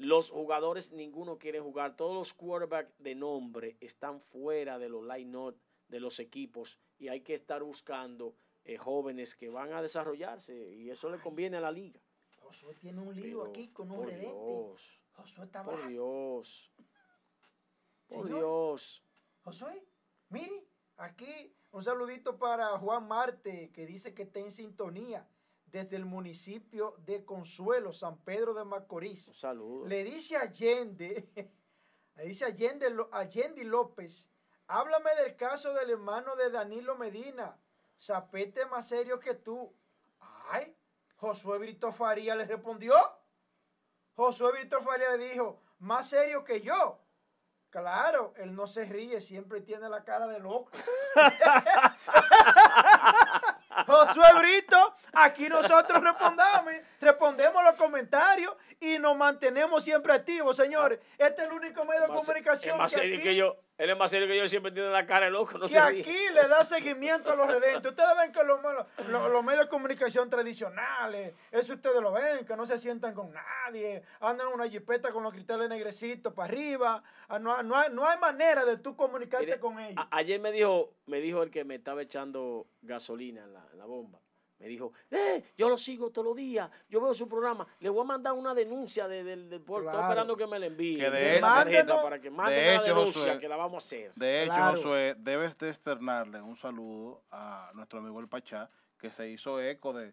Los 0.00 0.30
jugadores, 0.30 0.92
ninguno 0.92 1.36
quiere 1.36 1.60
jugar. 1.60 1.94
Todos 1.94 2.14
los 2.14 2.32
quarterbacks 2.32 2.98
de 3.02 3.14
nombre 3.14 3.76
están 3.80 4.18
fuera 4.18 4.78
de 4.78 4.88
los 4.88 5.04
line-up 5.04 5.60
de 5.88 6.00
los 6.00 6.20
equipos 6.20 6.78
y 6.98 7.08
hay 7.08 7.20
que 7.20 7.34
estar 7.34 7.62
buscando 7.62 8.34
eh, 8.64 8.78
jóvenes 8.78 9.34
que 9.34 9.50
van 9.50 9.74
a 9.74 9.82
desarrollarse 9.82 10.56
y 10.74 10.88
eso 10.88 11.10
le 11.10 11.20
conviene 11.20 11.58
a 11.58 11.60
la 11.60 11.70
liga. 11.70 12.00
Josué 12.38 12.76
tiene 12.76 13.02
un 13.02 13.14
lío 13.14 13.44
aquí 13.44 13.68
con 13.68 13.90
un 13.90 13.98
por 13.98 14.18
Dios, 14.18 15.02
Josué 15.12 15.44
está 15.44 15.62
Por 15.64 15.86
Dios. 15.86 16.72
Por 18.08 18.26
Dios. 18.26 19.04
Josué, 19.42 19.84
mire, 20.30 20.64
aquí 20.96 21.54
un 21.72 21.84
saludito 21.84 22.38
para 22.38 22.78
Juan 22.78 23.06
Marte 23.06 23.70
que 23.74 23.84
dice 23.84 24.14
que 24.14 24.22
está 24.22 24.40
en 24.40 24.50
sintonía 24.50 25.28
desde 25.70 25.96
el 25.96 26.04
municipio 26.04 26.96
de 27.06 27.24
Consuelo, 27.24 27.92
San 27.92 28.18
Pedro 28.18 28.54
de 28.54 28.64
Macorís. 28.64 29.28
Un 29.28 29.34
saludo. 29.34 29.86
Le 29.86 30.04
dice 30.04 30.36
Allende, 30.36 31.28
le 32.16 32.24
dice 32.24 32.44
Allende, 32.44 32.86
Allende 33.12 33.64
López 33.64 34.30
Háblame 34.72 35.10
del 35.16 35.34
caso 35.34 35.74
del 35.74 35.90
hermano 35.90 36.36
de 36.36 36.48
Danilo 36.48 36.94
Medina. 36.94 37.56
Zapete 38.00 38.66
más 38.66 38.86
serio 38.86 39.18
que 39.18 39.34
tú. 39.34 39.74
Ay, 40.48 40.76
Josué 41.16 41.58
Brito 41.58 41.92
Faría 41.92 42.36
le 42.36 42.44
respondió. 42.44 42.94
Josué 44.14 44.52
Brito 44.52 44.80
Faría 44.80 45.16
le 45.16 45.30
dijo, 45.30 45.60
más 45.80 46.08
serio 46.08 46.44
que 46.44 46.60
yo. 46.60 47.00
Claro, 47.68 48.32
él 48.36 48.54
no 48.54 48.68
se 48.68 48.84
ríe, 48.84 49.20
siempre 49.20 49.60
tiene 49.60 49.88
la 49.88 50.04
cara 50.04 50.28
de 50.28 50.38
loco. 50.38 50.70
Josué 53.86 54.32
Brito, 54.38 54.94
aquí 55.12 55.48
nosotros 55.48 56.02
respondamos, 56.02 56.72
respondemos 57.00 57.62
los 57.64 57.74
comentarios 57.74 58.54
y 58.78 58.98
nos 58.98 59.16
mantenemos 59.16 59.82
siempre 59.82 60.12
activos, 60.12 60.56
señores. 60.56 61.00
Este 61.18 61.42
es 61.42 61.48
el 61.48 61.54
único 61.54 61.84
medio 61.84 62.02
de 62.02 62.08
comunicación. 62.08 62.78
más 62.78 62.92
que, 62.92 63.00
serio 63.00 63.22
que 63.22 63.34
yo. 63.34 63.56
Él 63.78 63.88
es 63.88 63.96
más 63.96 64.10
serio 64.10 64.28
que 64.28 64.36
yo, 64.36 64.46
siempre 64.46 64.72
tiene 64.72 64.90
la 64.90 65.06
cara 65.06 65.24
de 65.24 65.32
loco, 65.32 65.56
no 65.56 65.66
y 65.66 65.74
aquí 65.74 66.28
le 66.34 66.48
da 66.48 66.62
seguimiento 66.64 67.32
a 67.32 67.34
los 67.34 67.46
redentes. 67.46 67.90
Ustedes 67.90 68.10
ven 68.18 68.30
que 68.30 68.44
los, 68.44 68.60
los, 69.08 69.42
medios 69.42 69.62
de 69.62 69.68
comunicación 69.68 70.28
tradicionales, 70.28 71.32
eso 71.50 71.72
ustedes 71.72 71.98
lo 72.02 72.12
ven, 72.12 72.44
que 72.44 72.56
no 72.56 72.66
se 72.66 72.76
sientan 72.76 73.14
con 73.14 73.32
nadie, 73.32 74.02
andan 74.20 74.48
una 74.48 74.68
jipeta 74.68 75.10
con 75.12 75.22
los 75.22 75.32
cristales 75.32 75.66
negrecitos 75.70 76.34
para 76.34 76.52
arriba. 76.52 77.02
Ah, 77.26 77.38
no, 77.38 77.54
hay, 77.54 77.90
no 77.90 78.06
hay 78.06 78.18
manera 78.18 78.66
de 78.66 78.76
tú 78.76 78.94
comunicarte 78.94 79.58
con 79.58 79.80
ellos. 79.80 80.04
ayer 80.10 80.38
me 80.38 80.52
dijo, 80.52 80.92
me 81.06 81.20
dijo 81.20 81.42
el 81.42 81.50
que 81.50 81.64
me 81.64 81.76
estaba 81.76 82.02
echando 82.02 82.66
gasolina 82.82 83.44
en 83.44 83.78
la 83.78 83.86
bomba 83.86 84.20
me 84.60 84.68
dijo, 84.68 84.92
eh, 85.10 85.42
yo 85.56 85.70
lo 85.70 85.78
sigo 85.78 86.10
todos 86.10 86.28
los 86.28 86.36
días, 86.36 86.70
yo 86.90 87.00
veo 87.00 87.14
su 87.14 87.26
programa, 87.26 87.66
le 87.80 87.88
voy 87.88 88.02
a 88.02 88.04
mandar 88.04 88.34
una 88.34 88.54
denuncia 88.54 89.08
del 89.08 89.48
de, 89.48 89.58
puerto, 89.58 89.88
estoy 89.88 90.02
esperando 90.02 90.36
que 90.36 90.46
me 90.46 90.58
la 90.58 90.66
envíe. 90.66 90.98
Que 90.98 91.10
de 91.10 91.40
tarjeta 91.40 92.02
para 92.02 92.20
que 92.20 92.30
mande 92.30 92.76
una 92.76 92.82
denuncia 92.82 93.38
que 93.38 93.48
la 93.48 93.56
vamos 93.56 93.82
a 93.82 93.86
hacer. 93.86 94.12
De 94.14 94.44
hecho, 94.44 94.52
Josué, 94.52 95.16
debes 95.18 95.56
de 95.56 95.70
externarle 95.70 96.42
un 96.42 96.56
saludo 96.56 97.22
a 97.30 97.70
nuestro 97.74 98.00
amigo 98.00 98.20
el 98.20 98.28
Pachá, 98.28 98.68
que 98.98 99.10
se 99.10 99.30
hizo 99.30 99.58
eco 99.60 99.94
de, 99.94 100.12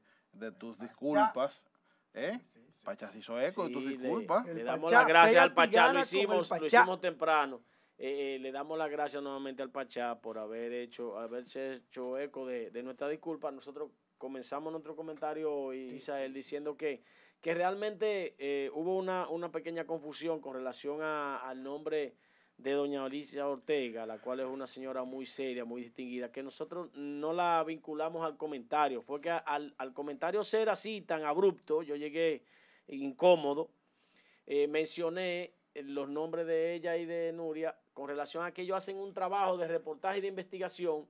tus 0.57 0.79
disculpas. 0.79 1.65
¿Eh? 2.13 2.39
Pachá 2.85 3.11
se 3.11 3.19
hizo 3.19 3.39
eco 3.41 3.67
de 3.67 3.73
tus 3.73 3.85
disculpas. 3.85 4.45
Le, 4.45 4.63
damos 4.63 4.89
las 4.89 5.05
gracias 5.05 5.43
al 5.43 5.53
Pachá, 5.53 5.91
lo 5.91 5.99
hicimos, 5.99 6.49
lo 6.49 6.65
hicimos 6.65 7.01
temprano. 7.01 7.61
Eh, 7.97 8.35
eh, 8.35 8.39
le 8.39 8.51
damos 8.51 8.77
las 8.77 8.89
gracias 8.89 9.21
nuevamente 9.21 9.61
al 9.61 9.71
Pachá 9.71 10.15
por 10.19 10.37
haber 10.37 10.71
hecho, 10.71 11.19
haberse 11.19 11.73
hecho 11.73 12.17
eco 12.17 12.45
de, 12.45 12.71
de 12.71 12.83
nuestra 12.83 13.09
disculpa. 13.09 13.51
Nosotros 13.51 13.89
comenzamos 14.17 14.71
nuestro 14.71 14.95
comentario, 14.95 15.73
Isael, 15.73 16.33
diciendo 16.33 16.75
que, 16.75 17.01
que 17.41 17.53
realmente 17.53 18.35
eh, 18.37 18.69
hubo 18.73 18.97
una, 18.97 19.27
una, 19.29 19.51
pequeña 19.51 19.85
confusión 19.85 20.39
con 20.39 20.53
relación 20.53 21.01
al 21.01 21.63
nombre 21.63 22.15
de 22.57 22.71
doña 22.71 23.05
Alicia 23.05 23.47
Ortega, 23.47 24.05
la 24.05 24.19
cual 24.19 24.39
es 24.39 24.47
una 24.47 24.65
señora 24.65 25.03
muy 25.03 25.25
seria, 25.25 25.63
muy 25.63 25.83
distinguida, 25.83 26.31
que 26.31 26.41
nosotros 26.41 26.91
no 26.95 27.31
la 27.31 27.63
vinculamos 27.63 28.25
al 28.25 28.35
comentario. 28.35 29.01
Fue 29.01 29.21
que 29.21 29.29
al, 29.29 29.75
comentario 29.93 30.43
ser 30.43 30.69
así 30.69 31.01
tan 31.01 31.23
abrupto, 31.23 31.83
yo 31.83 31.95
llegué 31.95 32.43
incómodo, 32.87 33.69
eh, 34.47 34.67
mencioné 34.67 35.53
los 35.75 36.09
nombres 36.09 36.47
de 36.47 36.73
ella 36.73 36.97
y 36.97 37.05
de 37.05 37.31
Nuria 37.31 37.77
con 37.93 38.07
relación 38.07 38.43
a 38.43 38.51
que 38.51 38.63
ellos 38.63 38.77
hacen 38.77 38.97
un 38.97 39.13
trabajo 39.13 39.57
de 39.57 39.67
reportaje 39.67 40.17
y 40.19 40.21
de 40.21 40.27
investigación 40.27 41.07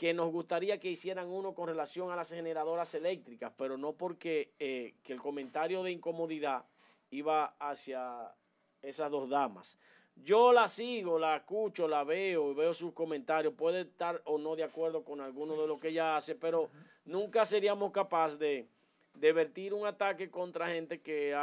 que 0.00 0.14
nos 0.14 0.32
gustaría 0.32 0.80
que 0.80 0.88
hicieran 0.88 1.28
uno 1.28 1.52
con 1.52 1.68
relación 1.68 2.10
a 2.10 2.16
las 2.16 2.30
generadoras 2.30 2.94
eléctricas, 2.94 3.52
pero 3.54 3.76
no 3.76 3.92
porque 3.92 4.54
eh, 4.58 4.94
que 5.02 5.12
el 5.12 5.20
comentario 5.20 5.82
de 5.82 5.90
incomodidad 5.90 6.64
iba 7.10 7.54
hacia 7.58 8.34
esas 8.80 9.10
dos 9.10 9.28
damas. 9.28 9.76
Yo 10.16 10.54
la 10.54 10.68
sigo, 10.68 11.18
la 11.18 11.36
escucho, 11.36 11.86
la 11.86 12.02
veo 12.02 12.50
y 12.50 12.54
veo 12.54 12.72
sus 12.72 12.94
comentarios. 12.94 13.52
Puede 13.52 13.82
estar 13.82 14.22
o 14.24 14.38
no 14.38 14.56
de 14.56 14.64
acuerdo 14.64 15.04
con 15.04 15.20
alguno 15.20 15.60
de 15.60 15.66
lo 15.66 15.78
que 15.78 15.88
ella 15.88 16.16
hace, 16.16 16.34
pero 16.34 16.70
nunca 17.04 17.44
seríamos 17.44 17.92
capaces 17.92 18.38
de, 18.38 18.66
de 19.12 19.32
vertir 19.34 19.74
un 19.74 19.86
ataque 19.86 20.30
contra 20.30 20.68
gente 20.68 21.02
que 21.02 21.36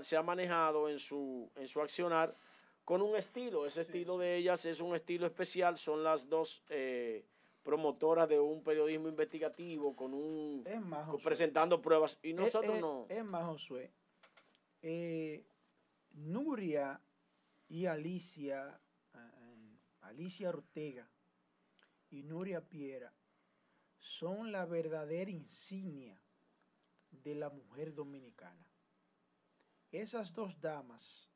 se 0.00 0.16
ha 0.16 0.22
manejado 0.22 0.88
en 0.88 0.98
su, 0.98 1.50
en 1.54 1.68
su 1.68 1.82
accionar 1.82 2.34
con 2.82 3.02
un 3.02 3.14
estilo. 3.14 3.66
Ese 3.66 3.82
estilo 3.82 4.16
de 4.16 4.36
ellas 4.36 4.64
es 4.64 4.80
un 4.80 4.94
estilo 4.94 5.26
especial. 5.26 5.76
Son 5.76 6.02
las 6.02 6.30
dos 6.30 6.62
eh, 6.70 7.26
promotoras 7.62 8.28
de 8.28 8.40
un 8.40 8.62
periodismo 8.62 9.08
investigativo 9.08 9.94
con 9.94 10.14
un 10.14 10.64
presentando 11.22 11.80
pruebas. 11.80 12.18
Y 12.22 12.32
nosotros 12.32 12.80
no. 12.80 13.06
Es 13.08 13.24
más, 13.24 13.44
Josué. 13.44 13.90
Eh, 14.82 15.44
Nuria 16.12 17.00
y 17.68 17.86
Alicia, 17.86 18.80
eh, 19.14 19.78
Alicia 20.00 20.48
Ortega 20.48 21.08
y 22.10 22.22
Nuria 22.22 22.60
Piera 22.60 23.12
son 23.98 24.50
la 24.50 24.64
verdadera 24.64 25.30
insignia 25.30 26.20
de 27.10 27.34
la 27.34 27.50
mujer 27.50 27.94
dominicana. 27.94 28.66
Esas 29.92 30.32
dos 30.32 30.60
damas, 30.60 31.28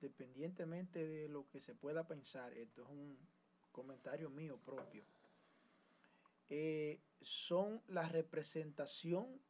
dependientemente 0.00 1.06
de 1.06 1.28
lo 1.28 1.48
que 1.48 1.60
se 1.60 1.74
pueda 1.74 2.06
pensar, 2.06 2.52
esto 2.54 2.82
es 2.84 2.88
un 2.88 3.18
comentario 3.70 4.30
mío 4.30 4.58
propio, 4.58 5.04
eh, 6.54 7.00
son 7.22 7.80
la 7.88 8.06
representación 8.10 9.40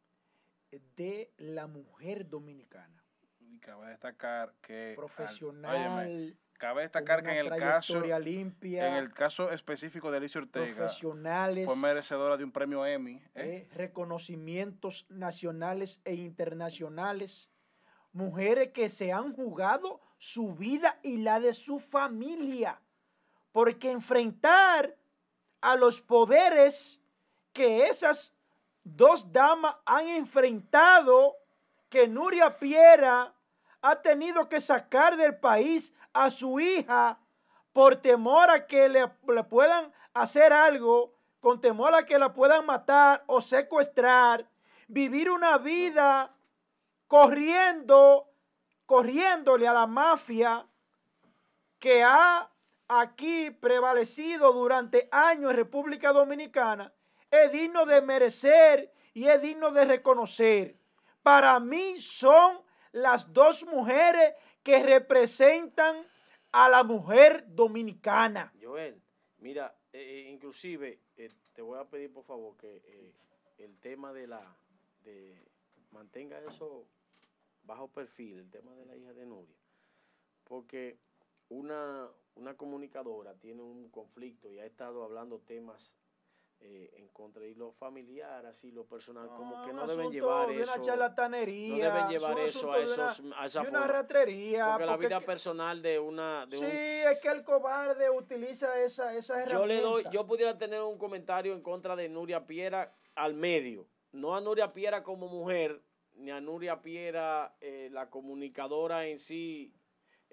de 0.94 1.32
la 1.36 1.66
mujer 1.66 2.28
dominicana. 2.28 3.04
Y 3.40 3.58
cabe 3.58 3.88
destacar 3.88 4.54
que... 4.60 4.92
Profesional. 4.94 6.38
cabe 6.58 6.82
destacar 6.82 7.24
que 7.24 7.30
en 7.30 7.46
el 7.46 7.58
caso 7.58 8.00
limpia, 8.20 8.86
en 8.86 8.94
el 8.94 9.12
caso 9.12 9.50
específico 9.50 10.12
de 10.12 10.18
Alicia 10.18 10.42
Ortega 10.42 10.76
profesionales, 10.76 11.66
fue 11.66 11.74
merecedora 11.74 12.36
de 12.36 12.44
un 12.44 12.52
premio 12.52 12.86
Emmy 12.86 13.14
¿eh? 13.14 13.22
Eh, 13.34 13.68
reconocimientos 13.74 15.06
nacionales 15.08 16.00
e 16.04 16.14
internacionales 16.14 17.50
mujeres 18.12 18.68
que 18.68 18.88
se 18.88 19.12
han 19.12 19.32
jugado 19.32 20.00
su 20.18 20.54
vida 20.54 21.00
y 21.02 21.16
la 21.16 21.40
de 21.40 21.52
su 21.52 21.80
familia 21.80 22.80
porque 23.50 23.90
enfrentar 23.90 24.96
a 25.62 25.76
los 25.76 26.00
poderes 26.00 27.00
que 27.52 27.86
esas 27.86 28.34
dos 28.84 29.32
damas 29.32 29.76
han 29.86 30.08
enfrentado, 30.08 31.36
que 31.88 32.08
Nuria 32.08 32.58
Piera 32.58 33.32
ha 33.80 34.02
tenido 34.02 34.48
que 34.48 34.60
sacar 34.60 35.16
del 35.16 35.38
país 35.38 35.94
a 36.12 36.30
su 36.30 36.60
hija 36.60 37.18
por 37.72 37.96
temor 37.96 38.50
a 38.50 38.66
que 38.66 38.88
le, 38.88 39.08
puedan 39.48 39.92
hacer 40.14 40.52
algo, 40.52 41.14
con 41.40 41.60
temor 41.60 41.94
a 41.94 42.04
que 42.04 42.18
la 42.18 42.32
puedan 42.32 42.66
matar 42.66 43.24
o 43.26 43.40
secuestrar, 43.40 44.48
vivir 44.88 45.30
una 45.30 45.58
vida 45.58 46.34
corriendo, 47.06 48.28
corriéndole 48.86 49.66
a 49.66 49.72
la 49.72 49.86
mafia 49.86 50.66
que 51.78 52.02
ha 52.02 52.51
aquí 53.00 53.50
prevalecido 53.50 54.52
durante 54.52 55.08
años 55.10 55.50
en 55.50 55.56
República 55.56 56.12
Dominicana, 56.12 56.92
es 57.30 57.50
digno 57.52 57.86
de 57.86 58.02
merecer 58.02 58.92
y 59.14 59.26
es 59.26 59.40
digno 59.40 59.70
de 59.70 59.84
reconocer. 59.84 60.76
Para 61.22 61.58
mí 61.60 62.00
son 62.00 62.60
las 62.92 63.32
dos 63.32 63.64
mujeres 63.64 64.34
que 64.62 64.82
representan 64.82 66.06
a 66.52 66.68
la 66.68 66.84
mujer 66.84 67.44
dominicana. 67.48 68.52
Joel, 68.60 69.00
mira, 69.38 69.74
eh, 69.92 70.00
eh, 70.00 70.30
inclusive 70.30 71.00
eh, 71.16 71.30
te 71.54 71.62
voy 71.62 71.78
a 71.78 71.84
pedir 71.84 72.12
por 72.12 72.24
favor 72.24 72.56
que 72.56 72.82
el 73.58 73.78
tema 73.78 74.12
de 74.12 74.26
la, 74.26 74.56
mantenga 75.90 76.38
eso 76.40 76.86
bajo 77.64 77.88
perfil, 77.88 78.38
el 78.38 78.50
tema 78.50 78.74
de 78.74 78.84
la 78.86 78.96
hija 78.96 79.12
de 79.12 79.24
Nuria, 79.24 79.56
porque 80.44 80.98
una, 81.48 82.08
una 82.34 82.56
comunicadora 82.56 83.34
tiene 83.34 83.62
un 83.62 83.90
conflicto 83.90 84.50
y 84.50 84.58
ha 84.58 84.66
estado 84.66 85.04
hablando 85.04 85.40
temas 85.40 85.96
eh, 86.64 86.94
en 86.96 87.08
contra 87.08 87.44
y 87.44 87.54
lo 87.54 87.72
familiar, 87.72 88.46
así 88.46 88.70
lo 88.70 88.86
personal, 88.86 89.28
como 89.36 89.64
que 89.66 89.72
no 89.72 89.84
deben 89.84 90.12
llevar 90.12 90.48
de 90.48 90.62
eso. 90.62 90.72
Una 90.74 90.82
charlatanería, 90.82 91.88
no 91.88 91.94
deben 91.94 92.08
llevar 92.08 92.38
eso 92.38 92.72
a 92.72 92.78
esos 92.78 93.18
una, 93.18 93.40
a 93.40 93.46
esa 93.46 93.62
una 93.62 93.86
ratrería. 93.88 94.68
Porque, 94.70 94.86
la 94.86 94.96
vida 94.96 95.20
personal 95.20 95.82
de 95.82 95.98
una 95.98 96.46
de 96.46 96.58
Sí, 96.58 96.64
es 96.64 97.20
que 97.20 97.28
el 97.30 97.42
cobarde 97.42 98.08
utiliza 98.10 98.80
esa, 98.80 99.12
esa 99.12 99.42
herramienta. 99.42 99.58
Yo 99.58 99.66
le 99.66 99.80
doy, 99.80 100.04
yo 100.12 100.24
pudiera 100.24 100.56
tener 100.56 100.80
un 100.82 100.98
comentario 100.98 101.52
en 101.52 101.62
contra 101.62 101.96
de 101.96 102.08
Nuria 102.08 102.46
Piera 102.46 102.94
al 103.16 103.34
medio. 103.34 103.88
No 104.12 104.36
a 104.36 104.40
Nuria 104.40 104.72
Piera 104.72 105.02
como 105.02 105.26
mujer, 105.26 105.82
ni 106.14 106.30
a 106.30 106.40
Nuria 106.40 106.80
Piera, 106.80 107.56
eh, 107.60 107.88
la 107.90 108.08
comunicadora 108.08 109.06
en 109.08 109.18
sí, 109.18 109.74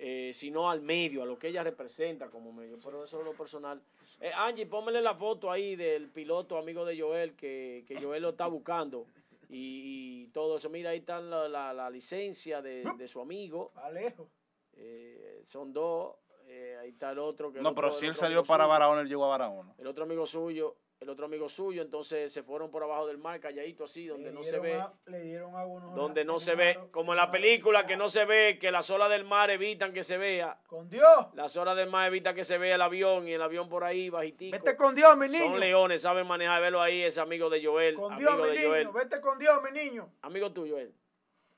eh, 0.02 0.32
sino 0.34 0.70
al 0.70 0.82
medio, 0.82 1.24
a 1.24 1.26
lo 1.26 1.38
que 1.38 1.50
ella 1.50 1.62
representa 1.62 2.30
como 2.30 2.54
medio. 2.54 2.78
Pero 2.84 3.04
eso 3.04 3.20
es 3.20 3.26
lo 3.26 3.34
personal. 3.34 3.82
Eh, 4.22 4.32
Angie, 4.34 4.66
póngale 4.66 5.02
la 5.02 5.14
foto 5.14 5.52
ahí 5.52 5.76
del 5.76 6.08
piloto 6.10 6.58
amigo 6.58 6.86
de 6.86 7.00
Joel, 7.00 7.36
que, 7.36 7.84
que 7.86 8.02
Joel 8.02 8.24
lo 8.24 8.30
está 8.30 8.48
buscando. 8.48 9.08
Y, 9.50 10.28
todo 10.28 10.58
eso. 10.58 10.70
Mira, 10.70 10.92
ahí 10.92 11.00
está 11.00 11.20
la, 11.20 11.74
la, 11.74 11.90
licencia 11.90 12.62
de, 12.62 12.84
de, 12.98 13.08
su 13.08 13.20
amigo. 13.20 13.72
Alejo. 13.76 14.30
Eh, 14.74 15.42
son 15.44 15.74
dos. 15.74 16.16
Eh, 16.48 16.78
ahí 16.80 16.90
está 16.90 17.12
el 17.12 17.20
otro. 17.20 17.52
Que 17.52 17.60
no, 17.60 17.76
pero 17.76 17.92
si 17.92 18.06
él 18.06 18.16
salió 18.16 18.44
para 18.44 18.66
Barahona, 18.66 19.02
él 19.02 19.10
llegó 19.10 19.26
a 19.26 19.30
Barahona. 19.30 19.74
El 19.78 19.88
otro 19.88 20.04
amigo 20.04 20.26
suyo 20.26 20.78
el 21.00 21.10
otro 21.10 21.28
amigo 21.28 21.48
suyo, 21.48 21.82
entonces 21.82 22.32
se 22.32 22.44
fueron 22.44 22.70
por 22.70 22.84
abajo 22.84 23.08
del 23.08 23.18
mar, 23.18 23.40
calladito 23.40 23.86
así, 23.86 24.06
donde 24.06 24.34
no 24.34 24.44
se 24.44 24.60
ve. 24.60 24.84
le 25.06 25.22
dieron 25.22 25.54
Donde 25.96 26.26
no 26.26 26.40
se 26.40 26.56
ve, 26.56 26.78
como 26.92 27.14
en 27.14 27.18
la 27.18 27.32
película, 27.32 27.88
que 27.88 27.96
no 27.96 28.10
se 28.10 28.26
ve, 28.26 28.60
que 28.60 28.70
las 28.70 28.90
olas 28.90 29.10
del 29.10 29.24
mar 29.24 29.50
evitan 29.50 29.94
que 29.94 30.04
se 30.04 30.18
vea. 30.18 30.60
Con 30.68 30.90
Dios. 30.90 31.28
Las 31.36 31.56
olas 31.56 31.78
del 31.78 31.90
mar 31.90 32.08
evitan 32.08 32.36
que 32.36 32.44
se 32.44 32.58
vea 32.58 32.76
el 32.76 32.82
avión 32.82 33.28
y 33.30 33.32
el 33.32 33.42
avión 33.42 33.70
por 33.70 33.86
ahí 33.86 34.10
bajitico. 34.10 34.58
Vete 34.58 34.76
con 34.76 34.94
Dios, 34.94 35.16
mi 35.16 35.30
niño. 35.30 35.46
Son 35.46 35.60
leones, 35.60 36.02
saben 36.02 36.28
manejar, 36.28 36.62
verlo 36.62 36.82
ahí, 36.82 37.02
ese 37.02 37.22
amigo 37.22 37.50
de 37.50 37.64
Joel. 37.64 37.96
Con 37.96 38.18
Dios, 38.18 38.36
mi 38.38 38.58
niño. 38.58 38.92
Vete 38.92 39.22
con 39.22 39.40
Dios, 39.40 39.58
mi 39.64 39.72
niño. 39.72 40.12
Amigo 40.22 40.52
tuyo, 40.52 40.74
Joel. 40.74 40.94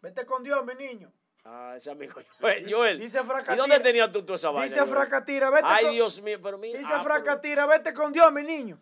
Vete 0.02 0.24
con 0.24 0.44
Dios, 0.44 0.64
mi 0.64 0.76
niño. 0.76 1.12
Ah, 1.44 1.74
ese 1.78 1.90
amigo 1.90 2.14
Joel. 2.40 2.72
Joel. 2.72 3.00
Dice 3.00 3.24
Fracatira. 3.24 3.56
¿Y 3.56 3.58
dónde 3.58 3.80
tenías 3.80 4.12
tú, 4.12 4.22
toda 4.22 4.36
esa 4.36 4.52
vaina? 4.52 4.72
Dice 4.72 4.86
Fracatira, 4.86 5.50
vete 5.50 5.68
Ay, 5.68 5.96
Dios 5.96 6.22
mío, 6.22 6.38
pero 6.44 6.60
mira. 6.60 6.78
Dice 6.78 6.94
ah, 6.94 7.02
Fracatira, 7.02 7.66
vete 7.66 7.92
con 7.92 8.14
Dios, 8.14 8.32
mi 8.32 8.44
niño. 8.44 8.80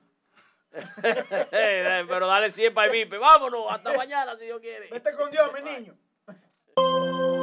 Pero 1.02 2.28
dale 2.28 2.52
siempre 2.52 2.84
al 2.84 2.92
vipe. 2.92 3.18
Vámonos, 3.18 3.66
hasta 3.70 3.94
mañana 3.94 4.38
si 4.38 4.46
Dios 4.46 4.60
quiere. 4.60 4.90
Vete 4.90 5.14
con 5.14 5.32
Dios, 5.32 5.50
mi 5.54 5.62
niño. 5.62 5.98